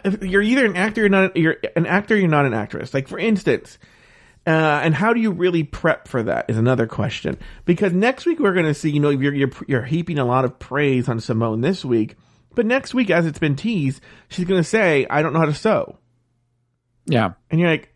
If 0.04 0.22
you're 0.22 0.42
either 0.42 0.66
an 0.66 0.76
actor, 0.76 1.02
you're 1.02 1.10
not. 1.10 1.36
You're 1.36 1.56
an 1.76 1.86
actor. 1.86 2.16
You're 2.16 2.28
not 2.28 2.46
an 2.46 2.54
actress. 2.54 2.92
Like 2.92 3.08
for 3.08 3.18
instance, 3.18 3.78
uh, 4.46 4.50
and 4.82 4.94
how 4.94 5.12
do 5.12 5.20
you 5.20 5.32
really 5.32 5.64
prep 5.64 6.08
for 6.08 6.22
that 6.22 6.46
is 6.48 6.56
another 6.56 6.86
question. 6.86 7.38
Because 7.66 7.92
next 7.92 8.24
week 8.24 8.38
we're 8.40 8.54
going 8.54 8.66
to 8.66 8.74
see, 8.74 8.90
you 8.90 8.98
know, 8.98 9.10
you're, 9.10 9.34
you're 9.34 9.50
you're 9.68 9.82
heaping 9.84 10.18
a 10.18 10.24
lot 10.24 10.44
of 10.44 10.58
praise 10.58 11.08
on 11.08 11.18
Symone 11.18 11.62
this 11.62 11.84
week, 11.84 12.16
but 12.54 12.66
next 12.66 12.94
week, 12.94 13.10
as 13.10 13.26
it's 13.26 13.38
been 13.38 13.54
teased, 13.54 14.00
she's 14.28 14.46
going 14.46 14.60
to 14.60 14.68
say, 14.68 15.06
"I 15.08 15.22
don't 15.22 15.32
know 15.32 15.40
how 15.40 15.46
to 15.46 15.54
sew," 15.54 15.98
Yeah, 17.06 17.34
and 17.50 17.60
you're 17.60 17.70
like, 17.70 17.94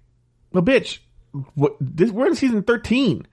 "Well, 0.53 0.63
bitch, 0.63 0.99
what? 1.55 1.77
This 1.81 2.11
we're 2.11 2.27
in 2.27 2.35
season 2.35 2.63
thirteen, 2.63 3.27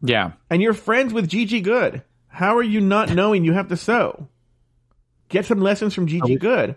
yeah, 0.00 0.32
and 0.48 0.62
you're 0.62 0.74
friends 0.74 1.12
with 1.12 1.28
Gigi 1.28 1.60
Goode. 1.60 2.02
How 2.28 2.56
are 2.56 2.62
you 2.62 2.80
not 2.80 3.12
knowing 3.12 3.44
you 3.44 3.52
have 3.52 3.68
to 3.68 3.76
sew? 3.76 4.28
Get 5.28 5.44
some 5.44 5.60
lessons 5.60 5.92
from 5.92 6.06
Gigi 6.06 6.36
Goode. 6.36 6.76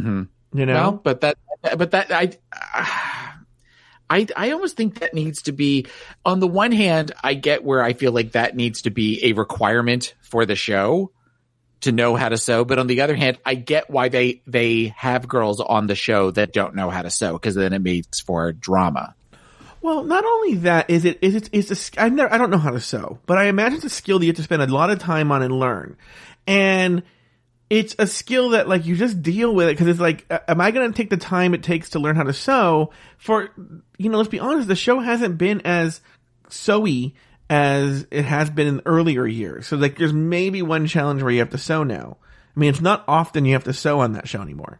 Hmm 0.00 0.22
You 0.58 0.66
know, 0.66 0.74
Well, 0.74 0.92
but 0.92 1.20
that, 1.22 1.36
but 1.76 1.90
that, 1.92 2.10
I, 2.12 2.32
I, 4.10 4.26
I 4.36 4.50
almost 4.50 4.76
think 4.76 5.00
that 5.00 5.14
needs 5.14 5.42
to 5.42 5.52
be. 5.52 5.86
On 6.24 6.40
the 6.40 6.48
one 6.48 6.72
hand, 6.72 7.12
I 7.22 7.34
get 7.34 7.64
where 7.64 7.82
I 7.82 7.92
feel 7.94 8.12
like 8.12 8.32
that 8.32 8.54
needs 8.56 8.82
to 8.82 8.90
be 8.90 9.24
a 9.24 9.32
requirement 9.32 10.14
for 10.22 10.46
the 10.46 10.56
show 10.56 11.10
to 11.80 11.92
know 11.92 12.16
how 12.16 12.28
to 12.28 12.36
sew. 12.36 12.64
But 12.64 12.78
on 12.78 12.86
the 12.86 13.00
other 13.02 13.14
hand, 13.14 13.38
I 13.44 13.54
get 13.54 13.90
why 13.90 14.08
they 14.08 14.42
they 14.46 14.94
have 14.96 15.28
girls 15.28 15.60
on 15.60 15.86
the 15.86 15.94
show 15.94 16.30
that 16.32 16.52
don't 16.52 16.74
know 16.74 16.90
how 16.90 17.02
to 17.02 17.10
sew 17.10 17.34
because 17.34 17.54
then 17.54 17.72
it 17.72 17.82
makes 17.82 18.20
for 18.20 18.52
drama. 18.52 19.14
Well, 19.80 20.02
not 20.02 20.24
only 20.24 20.54
that, 20.56 20.88
is 20.88 21.04
it 21.04 21.18
is 21.20 21.34
it 21.34 21.50
is 21.52 21.70
a, 21.70 21.76
sk- 21.76 22.00
I 22.00 22.08
never 22.08 22.32
I 22.32 22.38
don't 22.38 22.50
know 22.50 22.58
how 22.58 22.70
to 22.70 22.80
sew, 22.80 23.18
but 23.26 23.36
I 23.36 23.44
imagine 23.44 23.76
it's 23.76 23.84
a 23.84 23.90
skill 23.90 24.18
that 24.18 24.24
you 24.24 24.30
have 24.30 24.36
to 24.36 24.42
spend 24.42 24.62
a 24.62 24.66
lot 24.66 24.90
of 24.90 24.98
time 24.98 25.30
on 25.30 25.42
and 25.42 25.58
learn, 25.58 25.96
and 26.46 27.02
it's 27.74 27.96
a 27.98 28.06
skill 28.06 28.50
that 28.50 28.68
like 28.68 28.86
you 28.86 28.94
just 28.94 29.20
deal 29.20 29.52
with 29.52 29.66
it 29.66 29.72
because 29.72 29.88
it's 29.88 29.98
like, 29.98 30.24
am 30.46 30.60
I 30.60 30.70
going 30.70 30.92
to 30.92 30.96
take 30.96 31.10
the 31.10 31.16
time 31.16 31.54
it 31.54 31.64
takes 31.64 31.90
to 31.90 31.98
learn 31.98 32.14
how 32.14 32.22
to 32.22 32.32
sew? 32.32 32.92
For 33.18 33.50
you 33.98 34.10
know, 34.10 34.18
let's 34.18 34.28
be 34.28 34.38
honest, 34.38 34.68
the 34.68 34.76
show 34.76 35.00
hasn't 35.00 35.38
been 35.38 35.60
as 35.64 36.00
sewy 36.48 37.16
as 37.50 38.06
it 38.12 38.24
has 38.24 38.48
been 38.48 38.68
in 38.68 38.82
earlier 38.86 39.26
years. 39.26 39.66
So 39.66 39.76
like, 39.76 39.98
there's 39.98 40.12
maybe 40.12 40.62
one 40.62 40.86
challenge 40.86 41.20
where 41.20 41.32
you 41.32 41.40
have 41.40 41.50
to 41.50 41.58
sew 41.58 41.82
now. 41.82 42.16
I 42.56 42.60
mean, 42.60 42.70
it's 42.70 42.80
not 42.80 43.02
often 43.08 43.44
you 43.44 43.54
have 43.54 43.64
to 43.64 43.72
sew 43.72 43.98
on 43.98 44.12
that 44.12 44.28
show 44.28 44.40
anymore. 44.40 44.78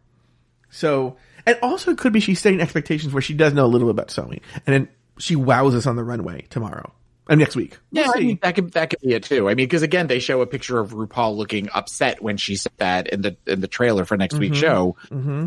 So, 0.71 1.17
and 1.47 1.59
also 1.63 1.91
it 1.91 1.99
could 1.99 2.13
be 2.13 2.21
she's 2.21 2.41
setting 2.41 2.61
expectations 2.61 3.13
where 3.13 3.23
she 3.23 3.35
does 3.35 3.55
know 3.55 3.65
a 3.65 3.67
little 3.67 3.91
about 3.91 4.13
sewing, 4.13 4.41
and 4.67 4.73
then 4.73 4.89
she 5.19 5.35
wows 5.35 5.75
us 5.75 5.89
on 5.89 5.97
the 5.97 6.05
runway 6.05 6.43
tomorrow 6.49 6.93
and 7.29 7.41
next 7.41 7.57
week. 7.57 7.79
We'll 7.91 8.05
Yeah, 8.05 8.13
I 8.15 8.21
mean, 8.21 8.39
that 8.43 8.55
could 8.55 8.73
that 8.73 8.91
could 8.91 9.01
be 9.01 9.15
it 9.15 9.25
too. 9.25 9.49
I 9.49 9.55
mean, 9.55 9.67
because 9.67 9.83
again, 9.83 10.07
they 10.07 10.19
show 10.19 10.41
a 10.43 10.47
picture 10.47 10.79
of 10.79 10.93
RuPaul 10.93 11.37
looking 11.37 11.69
upset 11.75 12.23
when 12.23 12.37
she 12.37 12.57
said 12.57 12.73
that 12.79 13.09
in 13.09 13.23
the 13.23 13.37
in 13.47 13.61
the 13.61 13.69
trailer 13.69 14.05
for 14.05 14.17
next 14.17 14.39
week's 14.39 14.59
show, 14.59 14.97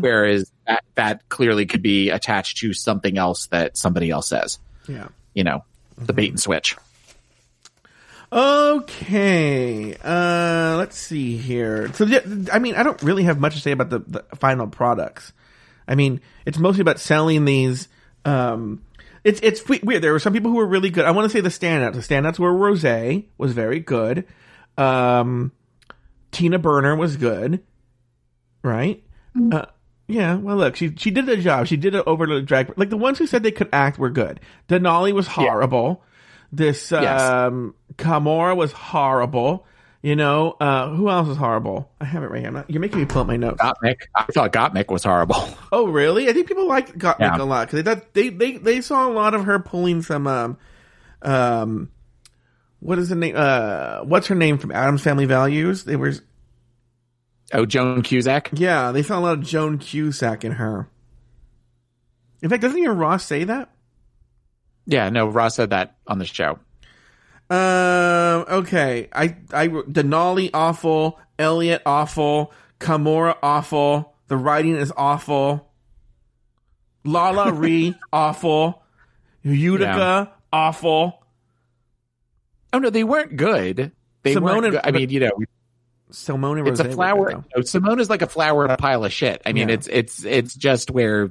whereas 0.00 0.50
that 0.66 0.84
that 0.96 1.28
clearly 1.28 1.66
could 1.66 1.82
be 1.82 2.10
attached 2.10 2.58
to 2.58 2.72
something 2.72 3.16
else 3.16 3.46
that 3.46 3.76
somebody 3.76 4.10
else 4.10 4.28
says. 4.28 4.58
yeah. 4.88 5.08
You 5.34 5.44
know, 5.44 5.64
the 5.96 6.12
bait 6.12 6.30
and 6.30 6.40
switch. 6.40 6.76
Okay. 8.30 9.94
Uh, 10.02 10.74
let's 10.76 10.98
see 10.98 11.36
here. 11.36 11.92
So, 11.94 12.06
I 12.52 12.58
mean, 12.58 12.74
I 12.74 12.82
don't 12.82 13.00
really 13.02 13.22
have 13.22 13.40
much 13.40 13.54
to 13.54 13.60
say 13.60 13.70
about 13.70 13.88
the, 13.90 14.00
the 14.00 14.24
final 14.36 14.66
products. 14.66 15.32
I 15.86 15.94
mean, 15.94 16.20
it's 16.44 16.58
mostly 16.58 16.82
about 16.82 16.98
selling 16.98 17.44
these. 17.44 17.88
Um, 18.24 18.82
it's 19.28 19.40
it's 19.42 19.68
weird. 19.82 20.02
There 20.02 20.12
were 20.12 20.18
some 20.18 20.32
people 20.32 20.50
who 20.50 20.56
were 20.56 20.66
really 20.66 20.90
good. 20.90 21.04
I 21.04 21.10
want 21.12 21.30
to 21.30 21.36
say 21.36 21.40
the 21.40 21.48
standouts. 21.48 21.94
The 21.94 22.00
standouts 22.14 22.38
were 22.38 22.52
Rose 22.54 22.84
was 23.38 23.52
very 23.52 23.80
good. 23.80 24.26
Um, 24.76 25.52
Tina 26.32 26.58
Burner 26.58 26.96
was 26.96 27.16
good, 27.16 27.62
right? 28.62 29.02
Uh, 29.52 29.66
yeah. 30.06 30.34
Well, 30.36 30.56
look, 30.56 30.76
she 30.76 30.94
she 30.96 31.10
did 31.10 31.28
a 31.28 31.36
job. 31.36 31.66
She 31.66 31.76
did 31.76 31.94
it 31.94 32.04
over 32.06 32.26
the 32.26 32.42
drag. 32.42 32.76
Like 32.76 32.90
the 32.90 32.96
ones 32.96 33.18
who 33.18 33.26
said 33.26 33.42
they 33.42 33.50
could 33.52 33.68
act 33.72 33.98
were 33.98 34.10
good. 34.10 34.40
Denali 34.68 35.12
was 35.12 35.26
horrible. 35.26 36.02
This 36.50 36.90
Yes. 36.90 37.20
um, 37.20 37.74
Kahmora 37.96 38.56
was 38.56 38.72
horrible. 38.72 39.66
You 40.00 40.14
know, 40.14 40.52
uh, 40.60 40.90
who 40.90 41.10
else 41.10 41.28
is 41.28 41.36
horrible? 41.36 41.90
I 42.00 42.04
have 42.04 42.22
it 42.22 42.30
right 42.30 42.38
here. 42.38 42.48
I'm 42.48 42.54
not- 42.54 42.70
you're 42.70 42.80
making 42.80 43.00
me 43.00 43.04
pull 43.04 43.22
up 43.22 43.26
my 43.26 43.36
notes. 43.36 43.60
Gottmik. 43.60 44.02
I 44.14 44.24
thought 44.32 44.52
Gottmik 44.52 44.90
was 44.90 45.02
horrible. 45.04 45.48
Oh, 45.72 45.86
really? 45.88 46.28
I 46.28 46.32
think 46.32 46.46
people 46.48 46.66
liked 46.68 46.96
Gottmik 46.98 47.18
Yeah. 47.20 47.42
a 47.42 47.44
lot 47.44 47.66
because 47.66 47.82
they 47.82 47.94
thought 47.94 48.14
they, 48.14 48.28
they 48.30 48.56
they 48.58 48.80
saw 48.80 49.06
a 49.08 49.12
lot 49.12 49.34
of 49.34 49.44
her 49.44 49.58
pulling 49.58 50.00
some 50.02 50.26
um 50.26 50.56
um 51.22 51.90
what 52.80 52.98
is 52.98 53.08
the 53.10 53.16
name 53.16 53.34
uh 53.36 54.00
what's 54.04 54.28
her 54.28 54.34
name 54.34 54.56
from 54.58 54.70
Addams 54.70 55.02
Family 55.02 55.26
Values? 55.26 55.84
They 55.84 55.96
were 55.96 56.14
Oh, 57.52 57.66
Joan 57.66 58.02
Cusack. 58.02 58.50
yeah 58.54 58.92
they 58.92 59.02
saw 59.02 59.18
a 59.18 59.20
lot 59.20 59.38
of 59.38 59.42
Joan 59.44 59.78
Cusack 59.78 60.44
in 60.44 60.52
her. 60.52 60.88
In 62.40 62.48
fact, 62.48 62.62
doesn't 62.62 62.78
even 62.78 62.96
Ross 62.96 63.24
say 63.24 63.44
that? 63.44 63.70
Yeah, 64.86 65.10
no, 65.10 65.26
Ross 65.28 65.56
said 65.56 65.70
that 65.70 65.96
on 66.06 66.18
the 66.18 66.24
show. 66.24 66.60
Um. 67.50 68.44
Okay. 68.48 69.08
I. 69.12 69.36
I. 69.52 69.68
Denali 69.68 70.50
awful. 70.52 71.18
Elliott 71.38 71.82
awful. 71.86 72.52
Kahmora 72.80 73.36
awful. 73.42 74.14
The 74.28 74.36
writing 74.36 74.76
is 74.76 74.92
awful. 74.96 75.70
LaLa 77.04 77.52
Ri 77.58 77.94
awful. 78.12 78.82
Utica 79.42 80.32
awful. 80.52 81.24
Oh 82.72 82.78
no, 82.78 82.90
they 82.90 83.04
weren't 83.04 83.36
good. 83.36 83.92
They 84.22 84.34
Symone 84.34 84.42
weren't. 84.42 84.64
and- 84.66 84.72
Good. 84.74 84.80
I 84.84 84.90
mean, 84.90 85.08
you 85.10 85.20
know, 85.20 85.30
Symone 86.10 86.58
and 86.58 86.68
it's 86.68 86.80
a 86.80 86.90
flower. 86.90 87.30
no, 87.32 87.62
Symone 87.62 88.00
is 88.00 88.10
like 88.10 88.20
a 88.22 88.26
flower 88.26 88.64
in 88.66 88.70
a 88.70 88.76
pile 88.76 89.04
of 89.04 89.12
shit. 89.12 89.40
I 89.46 89.52
mean, 89.52 89.68
Yeah. 89.68 89.74
it's 89.76 89.86
it's 89.90 90.24
it's 90.24 90.54
just 90.54 90.90
where 90.90 91.30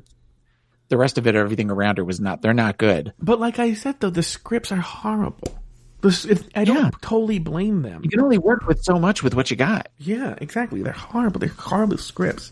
the 0.89 0.97
rest 0.97 1.17
of 1.17 1.27
it, 1.27 1.35
everything 1.35 1.69
around 1.69 1.97
her 1.99 2.03
was 2.05 2.19
not. 2.19 2.41
They're 2.41 2.53
not 2.53 2.77
good. 2.77 3.13
But 3.19 3.39
like 3.39 3.59
I 3.59 3.73
said, 3.75 3.99
though, 3.99 4.09
the 4.09 4.23
scripts 4.23 4.71
are 4.71 4.77
horrible. 4.77 5.59
The, 6.01 6.09
s- 6.09 6.25
if, 6.25 6.47
I 6.55 6.63
don't 6.63 6.77
Yeah. 6.77 6.89
totally 7.01 7.39
blame 7.39 7.81
them. 7.81 8.03
You 8.03 8.09
can 8.09 8.21
only 8.21 8.37
work 8.37 8.67
with 8.67 8.83
so 8.83 8.99
much 8.99 9.23
with 9.23 9.33
what 9.33 9.49
you 9.49 9.57
got. 9.57 9.87
Yeah, 9.97 10.35
exactly. 10.39 10.81
They're 10.83 10.93
horrible. 10.93 11.39
They're 11.39 11.49
horrible 11.49 11.97
scripts. 11.97 12.51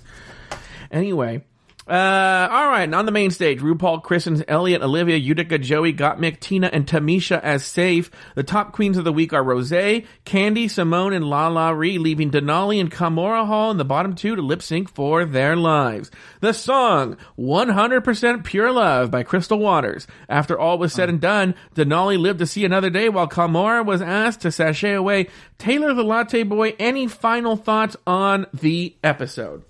Anyway, 0.91 1.43
uh, 1.88 2.48
all 2.52 2.68
right. 2.68 2.84
And 2.84 2.95
on 2.95 3.06
the 3.06 3.12
main 3.12 3.30
stage, 3.30 3.60
RuPaul 3.60 4.02
christens 4.02 4.41
Elliott, 4.48 4.82
Olivia, 4.82 5.18
Utica, 5.18 5.60
Joey, 5.60 5.94
Gottmik, 5.94 6.40
Tina, 6.40 6.68
and 6.74 6.88
Tamisha 6.88 7.40
as 7.41 7.64
safe. 7.64 8.10
The 8.34 8.41
top 8.41 8.72
queens 8.72 8.98
of 8.98 9.03
the 9.03 9.14
week 9.14 9.34
are 9.34 9.44
Rose, 9.44 9.70
Kandy, 9.70 10.66
Symone, 10.66 11.16
and 11.16 11.26
LaLa 11.26 11.78
Ri, 11.78 11.99
leaving 11.99 12.32
Denali 12.32 12.80
and 12.80 12.91
Kahmora 12.91 13.45
Hall 13.45 13.70
in 13.70 13.78
the 13.78 13.86
bottom 13.86 14.16
two 14.16 14.36
to 14.36 14.41
lip 14.41 14.64
sync 14.64 14.90
for 14.90 15.26
their 15.26 15.56
lives. 15.56 16.10
The 16.40 16.53
song, 16.53 17.18
100% 17.38 18.44
Pure 18.44 18.72
Love 18.72 19.12
by 19.12 19.22
Crystal 19.22 19.60
Waters. 19.60 20.07
After 20.28 20.57
all 20.57 20.80
was 20.80 20.91
said 20.91 21.10
and 21.10 21.22
done, 21.22 21.53
Denali 21.76 22.18
lived 22.18 22.40
to 22.40 22.48
see 22.48 22.66
another 22.66 22.90
day 22.90 23.10
while 23.10 23.28
Kahmora 23.28 23.86
was 23.86 24.02
asked 24.02 24.41
to 24.41 24.52
sashay 24.52 24.94
away. 24.94 25.28
Taylor 25.60 25.94
the 25.94 26.03
Latte 26.03 26.41
Boy, 26.41 26.76
any 26.80 27.06
final 27.06 27.56
thoughts 27.56 27.95
on 28.07 28.48
the 28.53 28.95
episode? 29.03 29.64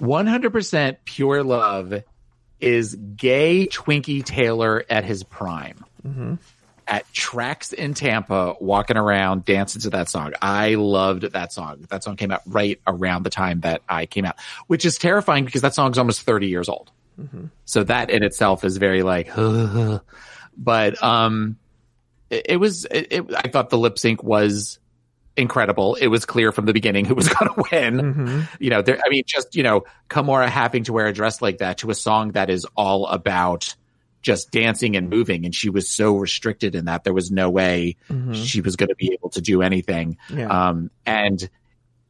100% 0.00 0.96
pure 1.04 1.42
love 1.42 2.02
is 2.60 2.94
gay 2.94 3.66
Twinkie 3.66 4.24
Taylor 4.24 4.84
at 4.88 5.04
his 5.04 5.22
prime. 5.22 5.84
At 6.86 7.12
tracks 7.12 7.72
in 7.72 7.92
Tampa, 7.94 8.54
walking 8.60 8.96
around, 8.96 9.44
dancing 9.44 9.82
to 9.82 9.90
that 9.90 10.08
song. 10.08 10.32
I 10.40 10.74
loved 10.76 11.22
that 11.22 11.52
song. 11.52 11.84
That 11.90 12.02
song 12.02 12.16
came 12.16 12.30
out 12.30 12.40
right 12.46 12.80
around 12.86 13.24
the 13.24 13.30
time 13.30 13.60
that 13.60 13.82
I 13.88 14.06
came 14.06 14.24
out, 14.24 14.36
which 14.68 14.84
is 14.86 14.96
terrifying 14.96 15.44
because 15.44 15.60
that 15.60 15.74
song's 15.74 15.98
almost 15.98 16.22
30 16.22 16.48
years 16.48 16.68
old. 16.68 16.90
So 17.66 17.84
that 17.84 18.10
in 18.10 18.22
itself 18.22 18.64
is 18.64 18.76
very 18.78 19.02
like, 19.02 19.28
but, 20.56 21.02
um, 21.02 21.58
it, 22.30 22.46
it 22.50 22.56
was, 22.56 22.86
it, 22.86 23.08
it, 23.10 23.26
I 23.36 23.48
thought 23.48 23.70
the 23.70 23.78
lip 23.78 23.98
sync 23.98 24.22
was 24.22 24.78
incredible. 25.38 25.94
It 25.94 26.08
was 26.08 26.24
clear 26.26 26.52
from 26.52 26.66
the 26.66 26.72
beginning 26.72 27.04
who 27.04 27.14
was 27.14 27.28
going 27.32 27.54
to 27.54 27.64
win. 27.72 28.48
You 28.58 28.70
know, 28.70 28.82
there, 28.82 28.98
I 29.04 29.08
mean, 29.08 29.22
just, 29.26 29.54
you 29.56 29.62
know, 29.62 29.84
Kahmora 30.10 30.48
having 30.48 30.84
to 30.84 30.92
wear 30.92 31.06
a 31.06 31.12
dress 31.12 31.40
like 31.40 31.58
that 31.58 31.78
to 31.78 31.90
a 31.90 31.94
song 31.94 32.32
that 32.32 32.50
is 32.50 32.66
all 32.76 33.06
about 33.06 33.74
just 34.20 34.50
dancing 34.50 34.96
and 34.96 35.08
moving. 35.08 35.44
And 35.44 35.54
she 35.54 35.70
was 35.70 35.88
so 35.88 36.16
restricted 36.16 36.74
in 36.74 36.86
that 36.86 37.04
there 37.04 37.14
was 37.14 37.30
no 37.30 37.50
way 37.50 37.96
she 38.32 38.60
was 38.60 38.76
going 38.76 38.88
to 38.88 38.96
be 38.96 39.12
able 39.12 39.30
to 39.30 39.40
do 39.40 39.62
anything. 39.62 40.18
Yeah. 40.28 40.48
Um, 40.48 40.90
and, 41.06 41.48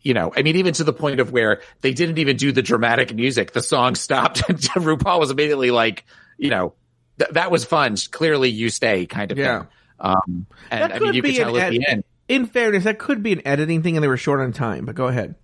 you 0.00 0.14
know, 0.14 0.32
I 0.34 0.42
mean, 0.42 0.56
even 0.56 0.72
to 0.74 0.84
the 0.84 0.92
point 0.94 1.20
of 1.20 1.32
where 1.32 1.60
they 1.82 1.92
didn't 1.92 2.18
even 2.18 2.36
do 2.36 2.50
the 2.50 2.62
dramatic 2.62 3.14
music. 3.14 3.52
The 3.52 3.60
song 3.62 3.94
stopped 3.94 4.42
and 4.48 4.58
RuPaul 4.58 5.20
was 5.20 5.30
immediately 5.30 5.70
like, 5.70 6.06
you 6.38 6.48
know, 6.50 6.72
th- 7.18 7.32
that 7.32 7.50
was 7.50 7.64
fun. 7.66 7.96
Clearly 8.10 8.48
you 8.48 8.70
stay 8.70 9.04
kind 9.06 9.30
of 9.30 9.38
Yeah. 9.38 9.58
thing. 9.60 9.68
Um, 10.00 10.46
and 10.70 10.92
That 10.92 10.92
I 10.94 10.98
mean, 11.00 11.12
you 11.14 11.22
could 11.22 11.28
be 11.28 11.38
an 11.40 11.44
tell 11.44 11.56
at 11.58 11.70
the 11.72 11.84
end. 11.88 12.04
In 12.28 12.46
fairness, 12.46 12.84
that 12.84 12.98
could 12.98 13.22
be 13.22 13.32
an 13.32 13.42
editing 13.46 13.82
thing 13.82 13.96
and 13.96 14.04
they 14.04 14.08
were 14.08 14.16
short 14.18 14.40
on 14.40 14.52
time, 14.52 14.84
but 14.84 14.94
go 14.94 15.06
ahead. 15.08 15.34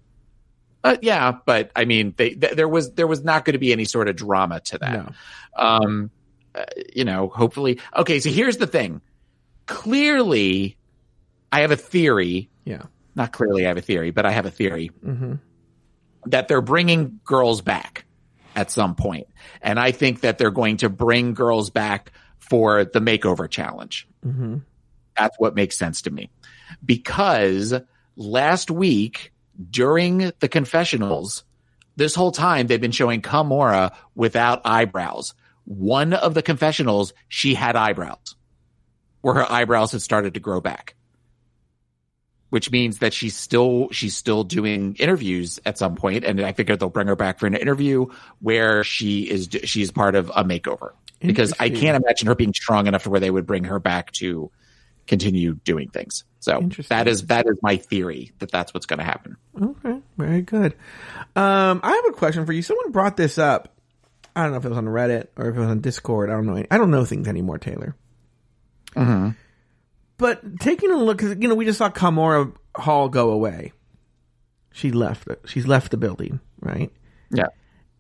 Uh, 0.83 0.97
yeah, 1.01 1.33
but 1.47 1.71
I 1.75 1.87
mean, 1.87 2.13
they, 2.17 2.31
th- 2.31 2.53
there 2.55 2.69
was 2.69 2.93
there 2.93 3.07
was 3.07 3.25
not 3.25 3.47
going 3.47 3.55
to 3.55 3.59
be 3.59 3.73
any 3.73 3.87
sort 3.87 4.07
of 4.07 4.17
drama 4.17 4.61
to 4.61 4.79
that. 4.79 4.93
No. 4.93 5.11
Um, 5.57 6.11
uh, 6.55 6.65
you 6.95 7.05
know, 7.07 7.29
hopefully. 7.29 7.81
Okay, 7.97 8.21
so 8.21 8.29
here's 8.29 8.59
the 8.59 8.67
thing. 8.67 9.01
Clearly, 9.67 10.77
I 11.51 11.61
have 11.61 11.71
a 11.71 11.77
theory. 11.77 12.51
Yeah. 12.65 12.83
Not 13.15 13.33
clearly, 13.33 13.65
I 13.65 13.69
have 13.69 13.77
a 13.79 13.83
theory, 13.83 14.11
but 14.11 14.27
I 14.27 14.31
have 14.33 14.45
a 14.47 14.51
theory 14.51 14.91
Mm-hmm. 15.05 15.35
that 16.27 16.49
they're 16.49 16.61
bringing 16.61 17.21
girls 17.25 17.61
back 17.61 18.05
at 18.55 18.71
some 18.71 18.95
point. 18.95 19.27
and 19.63 19.81
I 19.81 19.91
think 19.93 20.21
that 20.21 20.39
they're 20.39 20.51
going 20.51 20.77
to 20.79 20.89
bring 20.89 21.35
girls 21.35 21.71
back 21.71 22.13
for 22.39 22.85
the 22.85 23.01
makeover 23.01 23.49
challenge. 23.49 24.07
Mm-hmm. 24.25 24.59
That's 25.17 25.39
what 25.39 25.55
makes 25.55 25.77
sense 25.79 26.03
to 26.03 26.11
me. 26.11 26.31
Because 26.85 27.75
last 28.17 28.71
week 28.71 29.33
during 29.71 30.33
the 30.41 30.49
confessionals, 30.49 31.45
this 31.97 32.15
whole 32.15 32.33
time 32.33 32.67
they've 32.67 32.81
been 32.81 32.91
showing 32.91 33.23
Kahmora 33.23 33.95
without 34.15 34.63
eyebrows. 34.65 35.35
One 35.65 36.13
of 36.13 36.35
the 36.35 36.43
confessionals, 36.43 37.13
she 37.29 37.55
had 37.55 37.77
eyebrows 37.77 38.37
where 39.23 39.35
her 39.35 39.51
eyebrows 39.51 39.93
had 39.93 40.03
started 40.03 40.35
to 40.35 40.41
grow 40.41 40.61
back. 40.61 40.95
Which 42.51 42.71
means 42.71 42.99
that 42.99 43.15
she's 43.15 43.37
still, 43.37 43.89
she's 43.91 44.15
still 44.15 44.45
doing 44.45 44.95
interviews 44.99 45.59
at 45.65 45.79
some 45.79 45.97
point, 45.97 46.25
And 46.25 46.41
I 46.41 46.53
figure 46.53 46.77
they'll 46.77 46.91
bring 46.91 47.07
her 47.07 47.17
back 47.17 47.39
for 47.39 47.47
an 47.47 47.55
interview 47.55 48.07
where 48.41 48.85
she 48.85 49.23
is, 49.23 49.49
she's 49.65 49.91
part 49.91 50.15
of 50.15 50.31
a 50.37 50.45
makeover 50.45 50.91
because 51.21 51.55
I 51.59 51.71
can't 51.71 52.03
imagine 52.03 52.29
her 52.29 52.35
being 52.35 52.53
strong 52.53 52.87
enough 52.87 53.05
to 53.05 53.11
where 53.11 53.21
they 53.21 53.31
would 53.31 53.47
bring 53.47 53.65
her 53.65 53.79
back 53.79 54.13
to 54.13 54.51
continue 55.07 55.55
doing 55.65 55.89
things. 55.89 56.25
So 56.41 56.69
that 56.89 57.09
is 57.09 57.27
that 57.27 57.47
is 57.47 57.57
my 57.63 57.77
theory 57.77 58.33
that 58.39 58.51
that's 58.51 58.75
what's 58.75 58.87
going 58.87 58.99
to 58.99 59.05
happen. 59.05 59.37
Okay, 59.61 60.01
very 60.19 60.43
good. 60.43 60.75
Um, 61.35 61.81
I 61.83 61.93
have 61.93 62.13
a 62.13 62.17
question 62.17 62.45
for 62.45 62.53
you. 62.53 62.63
Someone 62.63 62.93
brought 62.93 63.17
this 63.17 63.39
up. 63.39 63.75
I 64.37 64.43
don't 64.43 64.53
know 64.53 64.59
if 64.59 64.65
it 64.65 64.69
was 64.69 64.79
on 64.79 64.87
Reddit 64.87 65.29
or 65.37 65.49
if 65.49 65.57
it 65.57 65.61
was 65.61 65.69
on 65.69 65.81
Discord. 65.81 66.29
I 66.29 66.35
don't 66.35 66.47
know. 66.47 66.63
I 66.71 66.77
don't 66.77 66.91
know 66.91 67.05
things 67.05 67.29
anymore, 67.29 67.59
Taylor. 67.59 67.97
Mm-hmm. 68.95 69.31
But 70.19 70.61
taking 70.61 70.91
a 70.91 70.97
look, 70.97 71.23
you 71.23 71.35
know, 71.35 71.55
we 71.55 71.65
just 71.65 71.79
saw 71.79 71.89
Kahmora 71.89 72.53
Hall 72.77 73.09
go 73.09 73.31
away. 73.31 73.73
She 74.73 74.91
left. 74.91 75.29
She's 75.47 75.67
left 75.67 75.93
the 75.93 75.97
building, 75.97 76.41
right? 76.61 76.93
Yeah. 77.31 77.47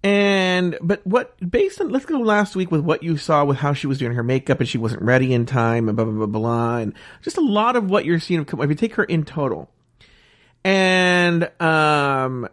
And 0.04 0.76
but 0.82 1.04
what 1.06 1.34
based 1.50 1.80
on 1.80 1.88
let's 1.88 2.04
go 2.04 2.18
last 2.18 2.54
week 2.54 2.70
with 2.70 2.82
what 2.82 3.02
you 3.02 3.16
saw 3.16 3.42
with 3.42 3.56
how 3.56 3.72
she 3.72 3.86
was 3.86 3.98
doing 3.98 4.12
her 4.12 4.22
makeup 4.22 4.60
and 4.60 4.68
she 4.68 4.76
wasn't 4.76 5.00
ready 5.00 5.32
in 5.32 5.46
time 5.46 5.88
and 5.88 5.96
blah 5.96 6.04
blah 6.04 6.12
blah 6.12 6.26
blah 6.26 6.76
and 6.76 6.92
just 7.22 7.38
a 7.38 7.40
lot 7.40 7.74
of 7.74 7.88
what 7.88 8.04
you're 8.04 8.20
seeing 8.20 8.40
of 8.40 8.60
if 8.60 8.68
you 8.68 8.74
take 8.74 8.96
her 8.96 9.04
in 9.04 9.24
total. 9.24 9.70
And 10.62 11.50
um 11.58 12.46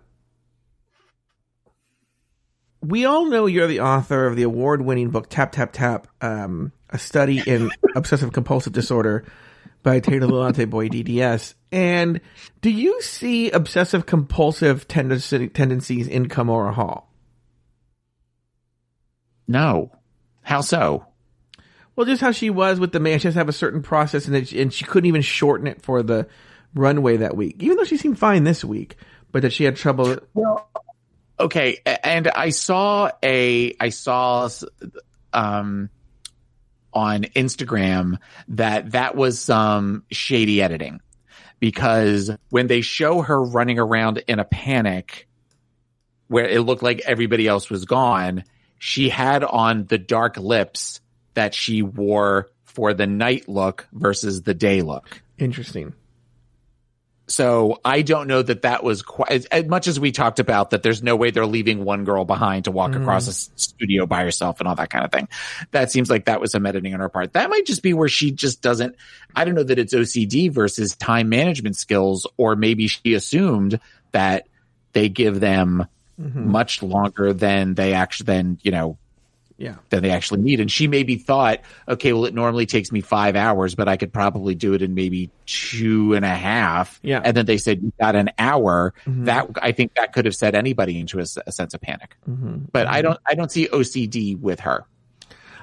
we 2.81 3.03
all 3.03 3.25
know 3.25 3.47
you're 3.47 3.67
the 3.67 3.81
author 3.81 4.25
of 4.25 4.37
the 4.37 4.43
award-winning 4.43 5.09
book 5.09 5.29
Tap 5.29 5.51
Tap 5.51 5.73
Tap, 5.73 6.07
um, 6.21 6.71
a 6.89 6.97
study 6.97 7.43
in 7.45 7.69
obsessive 7.95 8.31
compulsive 8.31 8.73
disorder 8.73 9.25
by 9.83 9.99
Taylor 9.99 10.27
Latte 10.27 10.65
Boy 10.65 10.87
DDS. 10.87 11.53
And 11.71 12.21
do 12.61 12.71
you 12.71 13.01
see 13.01 13.51
obsessive 13.51 14.05
compulsive 14.05 14.87
tendencies 14.87 16.07
in 16.07 16.27
Kahmora 16.27 16.73
Hall? 16.73 17.10
No. 19.47 19.91
How 20.41 20.61
so? 20.61 21.05
Well, 21.95 22.05
just 22.05 22.21
how 22.21 22.31
she 22.31 22.49
was 22.49 22.79
with 22.79 22.93
the 22.93 22.99
man, 22.99 23.19
she 23.19 23.27
has 23.27 23.35
to 23.35 23.39
have 23.39 23.49
a 23.49 23.53
certain 23.53 23.81
process, 23.81 24.27
and, 24.27 24.35
it, 24.35 24.51
and 24.53 24.73
she 24.73 24.85
couldn't 24.85 25.07
even 25.07 25.21
shorten 25.21 25.67
it 25.67 25.81
for 25.81 26.01
the 26.01 26.27
runway 26.73 27.17
that 27.17 27.35
week, 27.35 27.57
even 27.59 27.77
though 27.77 27.83
she 27.83 27.97
seemed 27.97 28.17
fine 28.17 28.43
this 28.43 28.63
week, 28.63 28.95
but 29.31 29.41
that 29.41 29.53
she 29.53 29.65
had 29.65 29.75
trouble. 29.75 30.17
Well, 30.33 30.69
okay, 31.39 31.79
and 31.85 32.27
I 32.27 32.49
saw 32.49 33.11
a 33.21 33.75
I 33.79 33.89
saw 33.89 34.49
um 35.33 35.89
on 36.93 37.23
Instagram 37.23 38.17
that 38.49 38.91
that 38.91 39.15
was 39.15 39.39
some 39.39 40.03
shady 40.11 40.61
editing 40.61 41.01
because 41.59 42.31
when 42.49 42.67
they 42.67 42.81
show 42.81 43.21
her 43.21 43.41
running 43.41 43.79
around 43.79 44.23
in 44.27 44.39
a 44.39 44.45
panic 44.45 45.27
where 46.27 46.47
it 46.47 46.61
looked 46.61 46.83
like 46.83 47.01
everybody 47.01 47.47
else 47.47 47.69
was 47.69 47.85
gone, 47.85 48.43
she 48.83 49.09
had 49.09 49.43
on 49.43 49.85
the 49.85 49.99
dark 49.99 50.37
lips 50.37 51.01
that 51.35 51.53
she 51.53 51.83
wore 51.83 52.49
for 52.63 52.95
the 52.95 53.05
night 53.05 53.47
look 53.47 53.87
versus 53.93 54.41
the 54.41 54.55
day 54.55 54.81
look. 54.81 55.21
Interesting. 55.37 55.93
So 57.27 57.79
I 57.85 58.01
don't 58.01 58.27
know 58.27 58.41
that 58.41 58.63
that 58.63 58.83
was 58.83 59.03
quite 59.03 59.45
as, 59.51 59.65
much 59.65 59.87
as 59.87 59.99
we 59.99 60.11
talked 60.11 60.39
about 60.39 60.71
that. 60.71 60.81
There's 60.81 61.03
no 61.03 61.15
way 61.15 61.29
they're 61.29 61.45
leaving 61.45 61.85
one 61.85 62.05
girl 62.05 62.25
behind 62.25 62.65
to 62.65 62.71
walk 62.71 62.91
mm-hmm. 62.91 63.03
across 63.03 63.27
a 63.27 63.33
studio 63.33 64.07
by 64.07 64.23
herself 64.23 64.59
and 64.59 64.67
all 64.67 64.73
that 64.73 64.89
kind 64.89 65.05
of 65.05 65.11
thing. 65.11 65.27
That 65.69 65.91
seems 65.91 66.09
like 66.09 66.25
that 66.25 66.41
was 66.41 66.51
some 66.51 66.65
editing 66.65 66.95
on 66.95 67.01
her 67.01 67.09
part. 67.09 67.33
That 67.33 67.51
might 67.51 67.67
just 67.67 67.83
be 67.83 67.93
where 67.93 68.09
she 68.09 68.31
just 68.31 68.63
doesn't. 68.63 68.95
I 69.35 69.45
don't 69.45 69.53
know 69.53 69.63
that 69.63 69.77
it's 69.77 69.93
OCD 69.93 70.51
versus 70.51 70.95
time 70.95 71.29
management 71.29 71.75
skills, 71.75 72.25
or 72.35 72.55
maybe 72.55 72.87
she 72.87 73.13
assumed 73.13 73.79
that 74.11 74.47
they 74.93 75.07
give 75.07 75.39
them 75.39 75.85
Mm-hmm. 76.19 76.51
much 76.51 76.83
longer 76.83 77.33
than 77.33 77.73
they 77.73 77.93
actually 77.93 78.25
than 78.25 78.59
you 78.61 78.71
know 78.71 78.97
Yeah. 79.57 79.75
than 79.89 80.01
they 80.03 80.11
actually 80.11 80.41
need. 80.41 80.59
And 80.59 80.71
she 80.71 80.87
maybe 80.87 81.15
thought, 81.17 81.61
okay, 81.87 82.13
well, 82.13 82.25
it 82.25 82.33
normally 82.33 82.65
takes 82.65 82.91
me 82.91 83.01
five 83.01 83.35
hours, 83.35 83.75
but 83.75 83.87
I 83.87 83.97
could 83.97 84.11
probably 84.11 84.53
do 84.55 84.73
it 84.73 84.81
in 84.81 84.93
maybe 84.95 85.29
two 85.45 86.13
and 86.13 86.25
a 86.25 86.35
half. 86.35 86.99
Yeah. 87.03 87.21
And 87.23 87.35
then 87.37 87.45
they 87.45 87.57
said, 87.57 87.81
you 87.81 87.91
got 87.99 88.15
an 88.15 88.29
hour. 88.39 88.93
Mm-hmm. 89.05 89.25
That, 89.25 89.49
I 89.61 89.71
think 89.71 89.93
that 89.95 90.13
could 90.13 90.25
have 90.25 90.35
set 90.35 90.53
anybody 90.55 90.99
into 90.99 91.19
a 91.19 91.25
sense 91.25 91.73
of 91.73 91.81
panic. 91.81 92.15
Mm-hmm. 92.29 92.65
But 92.71 92.87
I 92.87 93.01
don't, 93.01 93.19
I 93.25 93.35
don't 93.35 93.51
see 93.51 93.67
OCD 93.67 94.39
with 94.39 94.61
her. 94.61 94.85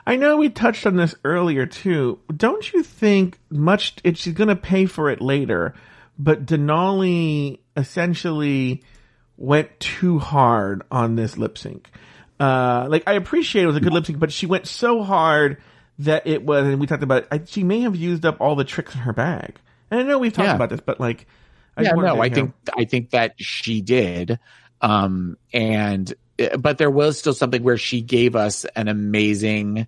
I 0.07 0.17
know 0.17 0.37
we 0.39 0.49
touched 0.49 0.87
on 0.87 0.97
this 0.97 1.15
earlier 1.25 1.67
too. 1.67 2.19
Don't 2.35 2.73
you 2.73 2.83
think 2.83 3.39
much 3.51 3.97
it, 4.05 4.17
she's 4.17 4.33
going 4.35 4.49
to 4.49 4.57
pay 4.57 4.87
for 4.87 5.11
it 5.11 5.21
later, 5.21 5.75
but 6.19 6.47
Denali 6.47 7.59
essentially 7.77 8.83
went 9.39 9.81
too 9.81 10.19
hard 10.19 10.83
on 10.91 11.15
this 11.17 11.39
lip 11.39 11.57
sync. 11.57 11.89
Uh, 12.39 12.87
like 12.91 13.05
I 13.07 13.15
appreciate 13.15 13.63
it 13.63 13.67
was 13.67 13.77
a 13.77 13.81
good 13.81 13.93
lip 13.93 14.05
sync, 14.05 14.19
but 14.19 14.31
she 14.33 14.45
went 14.47 14.67
so 14.67 15.03
hard 15.03 15.63
that 16.01 16.27
it 16.27 16.45
was, 16.45 16.67
and 16.67 16.79
we 16.79 16.87
talked 16.87 17.03
about 17.03 17.23
it. 17.23 17.29
I, 17.33 17.41
she 17.45 17.65
may 17.65 17.81
have 17.81 17.97
used 17.97 18.27
up 18.27 18.41
all 18.41 18.55
the 18.55 18.65
tricks 18.65 18.95
in 18.95 19.01
her 19.01 19.13
bag. 19.13 19.57
And 19.91 20.01
I 20.01 20.03
know 20.03 20.19
we've 20.19 20.33
talked 20.33 20.47
Yeah. 20.49 20.55
about 20.55 20.69
this, 20.71 20.81
but 20.81 21.01
like, 21.01 21.27
I 21.77 21.83
yeah, 21.83 21.93
no, 21.93 22.21
I 22.21 22.29
think, 22.29 22.55
I 22.77 22.85
think 22.85 23.11
that 23.11 23.35
she 23.39 23.81
did. 23.81 24.39
Um, 24.81 25.39
and, 25.53 26.13
but 26.59 26.79
there 26.79 26.91
was 26.91 27.19
still 27.19 27.33
something 27.33 27.63
where 27.63 27.79
she 27.79 28.01
gave 28.03 28.37
us 28.37 28.65
an 28.77 28.87
amazing, 28.89 29.87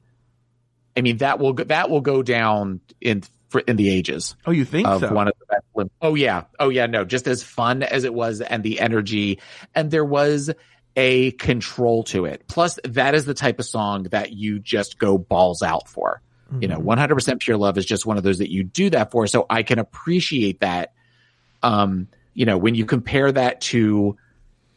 I 0.96 1.00
mean, 1.02 1.18
that 1.18 1.38
will, 1.38 1.52
go- 1.52 1.64
that 1.64 1.90
will 1.90 2.00
go 2.00 2.22
down 2.22 2.80
in, 3.00 3.22
for, 3.50 3.60
in 3.60 3.76
the 3.76 3.90
ages. 3.90 4.36
Oh, 4.46 4.52
you 4.52 4.64
think 4.64 4.88
of 4.88 5.00
so? 5.00 5.12
one 5.12 5.28
of 5.28 5.34
the 5.38 5.46
best 5.46 5.90
oh 6.00 6.14
yeah. 6.14 6.44
Oh 6.58 6.68
yeah 6.68 6.86
no 6.86 7.04
just 7.04 7.26
as 7.26 7.42
fun 7.42 7.82
as 7.82 8.04
it 8.04 8.14
was 8.14 8.40
and 8.40 8.62
the 8.62 8.80
energy. 8.80 9.40
And 9.74 9.90
there 9.90 10.04
was 10.04 10.50
a 10.96 11.32
control 11.32 12.04
to 12.04 12.24
it. 12.24 12.44
Plus 12.48 12.78
that 12.84 13.14
is 13.14 13.24
the 13.24 13.34
type 13.34 13.58
of 13.58 13.66
song 13.66 14.04
that 14.04 14.32
you 14.32 14.58
just 14.58 14.98
go 14.98 15.18
balls 15.18 15.62
out 15.62 15.88
for. 15.88 16.22
You 16.60 16.66
know 16.66 16.78
100% 16.78 17.40
pure 17.40 17.56
love 17.56 17.78
is 17.78 17.86
just 17.86 18.06
one 18.06 18.16
of 18.16 18.24
those 18.24 18.38
that 18.38 18.50
you 18.50 18.64
do 18.64 18.90
that 18.90 19.12
for. 19.12 19.28
So 19.28 19.46
i 19.48 19.62
can 19.62 19.78
appreciate 19.78 20.60
that. 20.60 20.94
Um 21.62 22.08
you 22.34 22.46
know 22.46 22.58
when 22.58 22.74
you 22.74 22.86
compare 22.86 23.30
that 23.30 23.60
to 23.62 24.16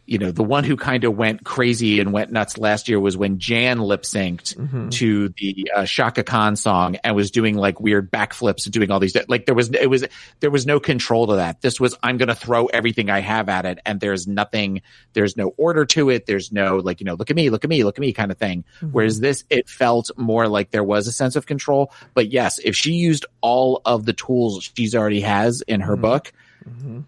you 0.05 0.17
know 0.17 0.31
the 0.31 0.43
one 0.43 0.63
who 0.65 0.75
kind 0.75 1.05
of 1.05 1.15
went 1.15 1.43
crazy 1.45 1.99
and 2.01 2.11
went 2.11 2.31
nuts 2.31 2.57
last 2.57 2.89
year 2.89 2.99
was 2.99 3.15
when 3.15 3.39
jan 3.39 3.79
lip 3.79 4.01
synced 4.03 4.55
Mm-hmm. 4.57 4.89
to 4.89 5.29
the 5.29 5.71
uh, 5.75 5.85
Chaka 5.85 6.23
Khan 6.23 6.55
song 6.55 6.97
and 7.03 7.15
was 7.15 7.31
doing 7.31 7.55
like 7.55 7.79
weird 7.79 8.11
backflips 8.11 8.65
and 8.65 8.73
doing 8.73 8.91
all 8.91 8.99
these 8.99 9.15
like 9.27 9.45
there 9.45 9.55
was 9.55 9.69
it 9.71 9.89
was 9.89 10.05
there 10.41 10.51
was 10.51 10.65
no 10.65 10.79
control 10.79 11.27
to 11.27 11.35
that. 11.37 11.61
This 11.61 11.79
was 11.79 11.95
i'm 12.03 12.17
gonna 12.17 12.35
throw 12.35 12.65
everything 12.67 13.09
i 13.09 13.19
have 13.19 13.47
at 13.49 13.65
it 13.65 13.79
and 13.85 13.99
there's 13.99 14.27
nothing 14.27 14.81
there's 15.13 15.37
no 15.37 15.49
order 15.57 15.85
to 15.85 16.09
it. 16.09 16.25
There's 16.25 16.51
no 16.51 16.77
like 16.77 16.99
you 16.99 17.05
know 17.05 17.13
look 17.15 17.29
at 17.29 17.35
me 17.35 17.49
look 17.49 17.63
at 17.63 17.69
me 17.69 17.83
look 17.83 17.97
at 17.97 18.01
me 18.01 18.11
kind 18.13 18.31
of 18.31 18.37
thing 18.37 18.63
whereas 18.91 19.19
this 19.19 19.43
it 19.49 19.69
felt 19.69 20.11
more 20.17 20.47
like 20.47 20.71
there 20.71 20.83
was 20.83 21.07
a 21.07 21.11
sense 21.11 21.35
of 21.35 21.45
control. 21.45 21.91
But 22.13 22.31
yes 22.31 22.59
if 22.59 22.75
she 22.75 22.93
used 22.93 23.25
all 23.41 23.81
of 23.85 24.05
the 24.05 24.13
tools 24.13 24.71
she's 24.75 24.95
already 24.95 25.21
has 25.21 25.61
in 25.61 25.81
her 25.81 25.95
book 25.95 26.31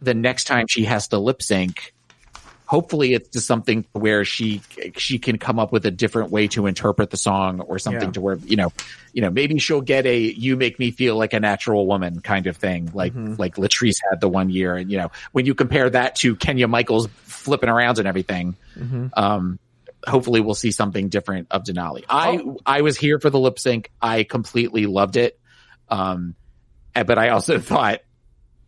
the 0.02 0.14
next 0.14 0.46
time 0.46 0.68
she 0.68 0.84
has 0.86 1.08
to 1.10 1.18
lip 1.18 1.42
sync 1.42 1.94
hopefully 2.76 3.14
it's 3.14 3.30
just 3.30 3.48
something 3.48 3.86
where 3.94 4.26
she 4.26 4.62
she 4.98 5.18
can 5.18 5.38
come 5.38 5.60
up 5.60 5.72
with 5.72 5.86
a 5.86 5.92
different 5.92 6.30
way 6.30 6.46
to 6.50 6.66
interpret 6.68 7.10
the 7.10 7.16
song 7.18 7.62
or 7.62 7.80
something 7.80 8.10
Yeah. 8.10 8.12
to 8.18 8.22
where 8.22 8.38
you 8.52 8.58
know 8.58 8.74
you 9.14 9.22
know 9.22 9.30
maybe 9.30 9.58
she'll 9.60 9.80
get 9.96 10.06
a 10.06 10.18
you 10.20 10.58
make 10.58 10.78
me 10.78 10.92
feel 10.92 11.16
like 11.16 11.32
a 11.32 11.40
natural 11.40 11.88
woman 11.88 12.20
kind 12.20 12.48
of 12.48 12.58
thing 12.58 12.92
like 12.94 13.14
like 13.16 13.56
Latrice 13.56 14.00
had 14.10 14.20
the 14.20 14.28
one 14.28 14.50
year. 14.50 14.76
And 14.76 14.92
you 14.92 14.98
know 14.98 15.10
when 15.32 15.46
you 15.46 15.56
compare 15.56 15.90
that 15.90 16.18
to 16.18 16.36
Kenya 16.36 16.68
Michaels 16.68 17.08
flipping 17.24 17.70
around 17.70 17.98
and 18.00 18.08
everything 18.08 18.56
um 19.16 19.58
hopefully 20.06 20.42
we'll 20.42 20.54
see 20.66 20.72
something 20.72 21.08
different 21.10 21.48
of 21.52 21.64
Denali. 21.64 22.04
I 22.10 22.44
I 22.66 22.82
was 22.82 22.98
here 22.98 23.20
for 23.20 23.30
the 23.30 23.40
lip 23.40 23.58
sync. 23.58 23.90
I 24.02 24.24
completely 24.24 24.86
loved 24.86 25.16
it. 25.16 25.40
Um 25.88 26.36
but 26.94 27.18
I 27.18 27.30
also 27.30 27.58
thought 27.72 28.02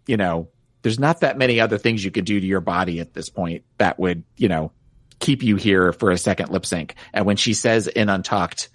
you 0.08 0.16
know, 0.16 0.48
there's 0.82 1.00
not 1.00 1.22
that 1.22 1.38
many 1.38 1.60
other 1.60 1.78
things 1.78 2.04
you 2.04 2.12
could 2.12 2.26
do 2.26 2.40
to 2.40 2.46
your 2.46 2.62
body 2.62 3.00
at 3.00 3.14
this 3.14 3.30
point 3.30 3.64
that 3.78 4.00
would, 4.00 4.24
you 4.38 4.48
know, 4.48 4.72
keep 5.20 5.42
you 5.44 5.56
here 5.56 5.92
for 5.94 6.12
a 6.12 6.18
second 6.18 6.50
lip 6.50 6.66
sync. 6.66 6.96
And 7.14 7.26
when 7.26 7.36
she 7.38 7.54
says 7.54 7.88
in 7.88 8.10
Untucked, 8.10 8.70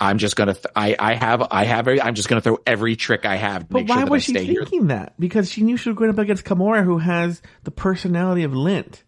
I'm 0.00 0.18
just 0.18 0.36
gonna, 0.36 0.54
th- 0.54 0.66
I, 0.76 0.94
I 0.98 1.14
have, 1.14 1.42
I 1.50 1.64
have, 1.64 1.88
I'm 1.88 2.14
just 2.14 2.28
gonna 2.28 2.40
throw 2.40 2.58
every 2.66 2.94
trick 2.96 3.24
I 3.26 3.36
have 3.36 3.62
to 3.62 3.68
But 3.68 3.78
make 3.80 3.88
why 3.88 4.00
sure 4.00 4.06
was 4.10 4.22
she 4.24 4.32
stay 4.32 4.44
here. 4.44 4.62
thinking 4.64 4.88
that? 4.88 5.14
Because 5.18 5.50
she 5.50 5.62
knew 5.62 5.76
she 5.76 5.88
was 5.88 5.96
going 5.98 6.10
up 6.10 6.18
against 6.18 6.44
Kahmora, 6.44 6.84
who 6.84 6.98
has 6.98 7.42
the 7.64 7.70
personality 7.70 8.42
of 8.44 8.54
Lint. 8.54 9.02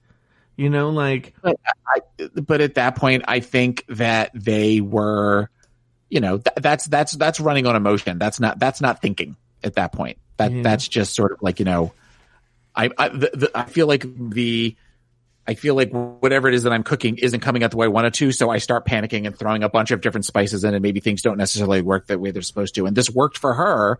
You 0.57 0.69
know, 0.69 0.91
like 0.91 1.35
But 1.43 1.59
I, 1.87 2.29
but 2.41 2.61
at 2.61 2.75
that 2.75 2.97
point, 2.97 3.25
I 3.27 3.41
think 3.41 3.85
that 3.89 4.31
they 4.35 4.81
were, 4.81 5.49
you 6.11 6.21
know, 6.21 6.39
th- 6.39 6.55
that's 6.61 6.87
that's 6.87 7.13
that's 7.13 7.41
running 7.41 7.67
on 7.67 7.77
emotion. 7.77 8.19
That's 8.19 8.41
not 8.41 8.59
that's 8.59 8.81
not 8.83 9.01
thinking 9.01 9.37
at 9.65 9.75
that 9.77 9.93
point. 9.93 10.19
That 10.37 10.53
Yeah. 10.53 10.63
that's 10.63 10.87
just 10.87 11.15
sort 11.15 11.33
of 11.33 11.41
like 11.41 11.61
you 11.61 11.65
know, 11.65 11.93
I 12.75 12.91
I, 12.97 13.09
the, 13.09 13.31
the, 13.35 13.51
I 13.55 13.65
feel 13.65 13.87
like 13.87 14.05
the. 14.31 14.77
I 15.49 15.55
feel 15.55 15.75
like 15.75 15.91
whatever 15.91 16.47
it 16.47 16.55
is 16.55 16.63
that 16.63 16.73
I'm 16.73 16.85
cooking 16.85 17.17
isn't 17.17 17.41
coming 17.41 17.65
out 17.65 17.73
the 17.73 17.77
way 17.77 17.87
I 17.87 17.89
wanted 17.89 18.15
to, 18.15 18.31
so 18.31 18.51
I 18.51 18.59
start 18.59 18.87
panicking 18.87 19.27
and 19.27 19.37
throwing 19.37 19.65
a 19.65 19.69
bunch 19.69 19.91
of 19.91 20.01
different 20.01 20.25
spices 20.25 20.63
in, 20.63 20.75
and 20.75 20.83
maybe 20.83 21.01
things 21.01 21.23
don't 21.23 21.39
necessarily 21.39 21.83
work 21.83 22.07
the 22.07 22.19
way 22.19 22.31
they're 22.31 22.43
supposed 22.43 22.77
to. 22.77 22.87
And 22.87 22.97
this 22.97 23.11
worked 23.11 23.37
for 23.37 23.55
her, 23.55 23.99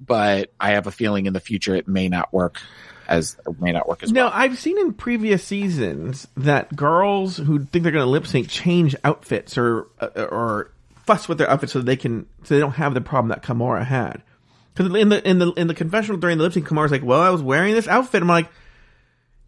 but 0.00 0.50
I 0.58 0.70
have 0.70 0.88
a 0.88 0.90
feeling 0.90 1.26
in 1.26 1.34
the 1.34 1.40
future 1.40 1.76
it 1.76 1.86
may 1.86 2.08
not 2.08 2.32
work 2.32 2.60
as 3.06 3.36
it 3.46 3.60
may 3.60 3.70
not 3.70 3.88
work 3.88 4.02
as 4.02 4.10
No, 4.10 4.24
well. 4.24 4.32
I've 4.34 4.58
seen 4.58 4.76
in 4.78 4.92
previous 4.92 5.44
seasons 5.44 6.26
that 6.36 6.74
girls 6.74 7.36
who 7.36 7.64
think 7.64 7.84
they're 7.84 7.92
going 7.92 8.04
to 8.04 8.10
lip 8.10 8.26
sync 8.26 8.48
change 8.48 8.96
outfits 9.04 9.56
or 9.56 9.86
uh, 10.00 10.08
or 10.30 10.72
fuss 11.06 11.28
with 11.28 11.38
their 11.38 11.48
outfits 11.48 11.72
so 11.74 11.80
they 11.80 11.96
can 11.96 12.26
so 12.42 12.54
they 12.54 12.60
don't 12.60 12.72
have 12.72 12.94
the 12.94 13.00
problem 13.00 13.28
that 13.28 13.42
Kahmora 13.42 13.84
had. 13.84 14.22
Because 14.78 14.94
in 14.94 15.08
the 15.08 15.28
in 15.28 15.38
the 15.40 15.52
in 15.54 15.66
the 15.66 15.74
confessional 15.74 16.18
during 16.18 16.38
the 16.38 16.44
lip 16.44 16.52
sync, 16.52 16.66
Kahmora's 16.68 16.92
like, 16.92 17.02
"Well, 17.02 17.20
I 17.20 17.30
was 17.30 17.42
wearing 17.42 17.74
this 17.74 17.88
outfit." 17.88 18.22
I'm 18.22 18.28
like, 18.28 18.48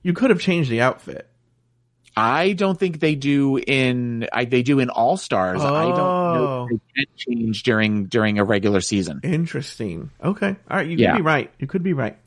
"You 0.03 0.13
could 0.13 0.31
have 0.31 0.41
changed 0.41 0.71
the 0.71 0.81
outfit." 0.81 1.29
I 2.17 2.53
don't 2.55 2.77
think 2.79 2.99
they 2.99 3.15
do 3.15 3.57
in 3.57 4.27
I, 4.33 4.45
they 4.45 4.63
do 4.65 4.81
in 4.81 4.91
All 4.91 5.17
Stars. 5.17 5.61
I 5.63 5.85
don't 5.85 5.97
know 5.97 5.97
Oh. 6.03 6.69
if 6.69 6.81
they 6.97 7.05
can 7.05 7.07
change 7.17 7.63
during 7.63 8.07
during 8.07 8.41
a 8.41 8.45
regular 8.45 8.81
season. 8.81 9.21
Interesting. 9.23 10.11
Okay. 10.23 10.57
All 10.69 10.77
right. 10.77 10.89
You 10.89 10.97
Yeah. 10.97 11.13
could 11.13 11.19
be 11.19 11.23
right. 11.23 11.51
You 11.61 11.67
could 11.69 11.85
be 11.85 11.93
right. 11.93 12.19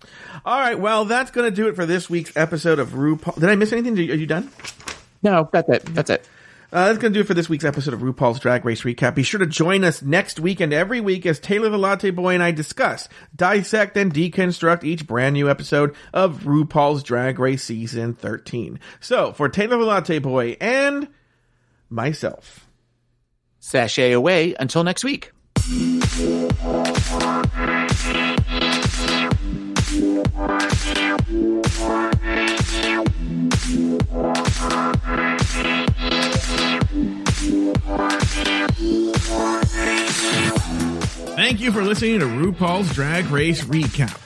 All 0.46 0.58
right. 0.58 0.80
Well, 0.80 1.04
that's 1.04 1.32
going 1.32 1.50
to 1.50 1.56
do 1.56 1.68
it 1.68 1.76
for 1.76 1.86
this 1.86 2.10
week's 2.10 2.36
episode 2.38 2.80
of 2.80 2.92
RuPaul. 2.92 3.36
Did 3.38 3.50
I 3.50 3.56
miss 3.56 3.74
anything? 3.74 3.98
Are 4.00 4.16
you 4.16 4.26
done? 4.26 4.50
No, 5.22 5.50
that's 5.52 5.68
it. 5.70 5.86
That's 5.94 6.10
it. 6.10 6.28
Uh, 6.74 6.88
that's 6.88 6.98
going 6.98 7.14
to 7.14 7.18
do 7.18 7.22
it 7.22 7.28
for 7.28 7.36
this 7.36 7.48
week's 7.48 7.64
episode 7.64 7.94
of 7.94 8.00
RuPaul's 8.00 8.40
Drag 8.40 8.66
Race 8.66 8.82
Recap. 8.82 9.14
Be 9.14 9.22
sure 9.22 9.40
to 9.40 9.46
join 9.46 9.84
us 9.84 10.02
next 10.02 10.40
week 10.40 10.60
and 10.60 10.74
every 10.74 11.00
week 11.02 11.24
as 11.28 11.40
Taylor 11.40 11.70
the 11.70 11.78
Latte 11.78 12.10
Boy 12.10 12.34
and 12.34 12.42
I 12.42 12.50
discuss, 12.50 13.08
dissect, 13.36 13.96
and 13.96 14.12
deconstruct 14.12 14.84
each 14.84 15.06
brand 15.06 15.34
new 15.34 15.48
episode 15.48 15.96
of 16.16 16.40
RuPaul's 16.40 17.04
Drag 17.04 17.38
Race 17.38 17.64
Season 17.64 18.16
13. 18.16 18.80
So, 19.00 19.34
for 19.34 19.50
Taylor 19.50 19.78
the 19.78 19.86
Latte 19.86 20.18
Boy 20.18 20.58
and 20.60 21.10
myself, 21.92 22.68
Sashay 23.60 24.12
away 24.12 24.56
until 24.60 24.84
next 24.84 25.04
week. 25.04 25.32
Thank 41.36 41.62
you 41.62 41.72
for 41.72 41.82
listening 41.82 42.20
to 42.20 42.26
RuPaul's 42.26 42.94
Drag 42.94 43.28
Race 43.28 43.64
Recap. 43.64 44.20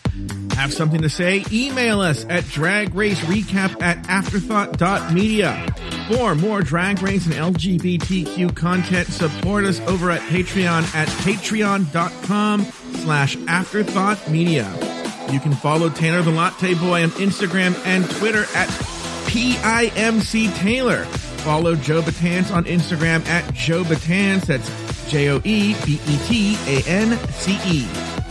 Have 0.56 0.74
something 0.74 1.04
to 1.04 1.10
say? 1.10 1.46
Email 1.52 2.02
us 2.02 2.26
at 2.26 2.46
dragracerecap 2.46 3.80
at 3.80 4.04
afterthought.media. 4.08 5.68
For 6.08 6.34
more 6.34 6.64
drag 6.64 7.04
race 7.04 7.28
and 7.28 7.36
LGBTQ 7.36 8.56
content, 8.56 9.08
support 9.10 9.66
us 9.66 9.80
over 9.82 10.10
at 10.10 10.22
Patreon 10.22 10.96
at 10.96 11.08
patreon.com 11.10 12.64
slash 12.64 13.38
afterthoughtmedia. 13.38 15.32
You 15.32 15.40
can 15.40 15.54
follow 15.54 15.90
Tanner 15.90 16.24
the 16.24 16.32
Latte 16.32 16.74
Boy 16.74 17.04
on 17.04 17.10
Instagram 17.12 17.80
and 17.86 18.10
Twitter 18.10 18.46
at 18.56 18.97
PIMC 19.28 20.56
Taylor. 20.56 21.06
Follow 21.44 21.76
Joe 21.76 22.02
Betance 22.02 22.52
on 22.54 22.66
Instagram 22.66 23.26
at 23.28 23.54
Joe 23.54 23.84
Betance. 23.84 24.46
That's 24.46 25.10
J 25.10 25.30
O 25.30 25.38
E 25.44 25.76
B 25.86 26.00
E 26.08 26.18
T 26.26 26.58
A 26.68 26.84
N 26.88 27.18
C 27.32 27.58
E. 27.66 27.88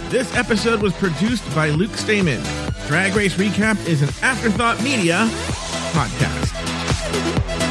This 0.08 0.34
episode 0.36 0.82
was 0.82 0.92
produced 0.94 1.52
by 1.54 1.70
Luke 1.70 1.94
Stamen. 1.96 2.42
Drag 2.86 3.14
Race 3.14 3.34
Recap 3.34 3.84
is 3.86 4.02
an 4.02 4.08
Afterthought 4.22 4.82
Media 4.82 5.26
podcast. 5.92 7.65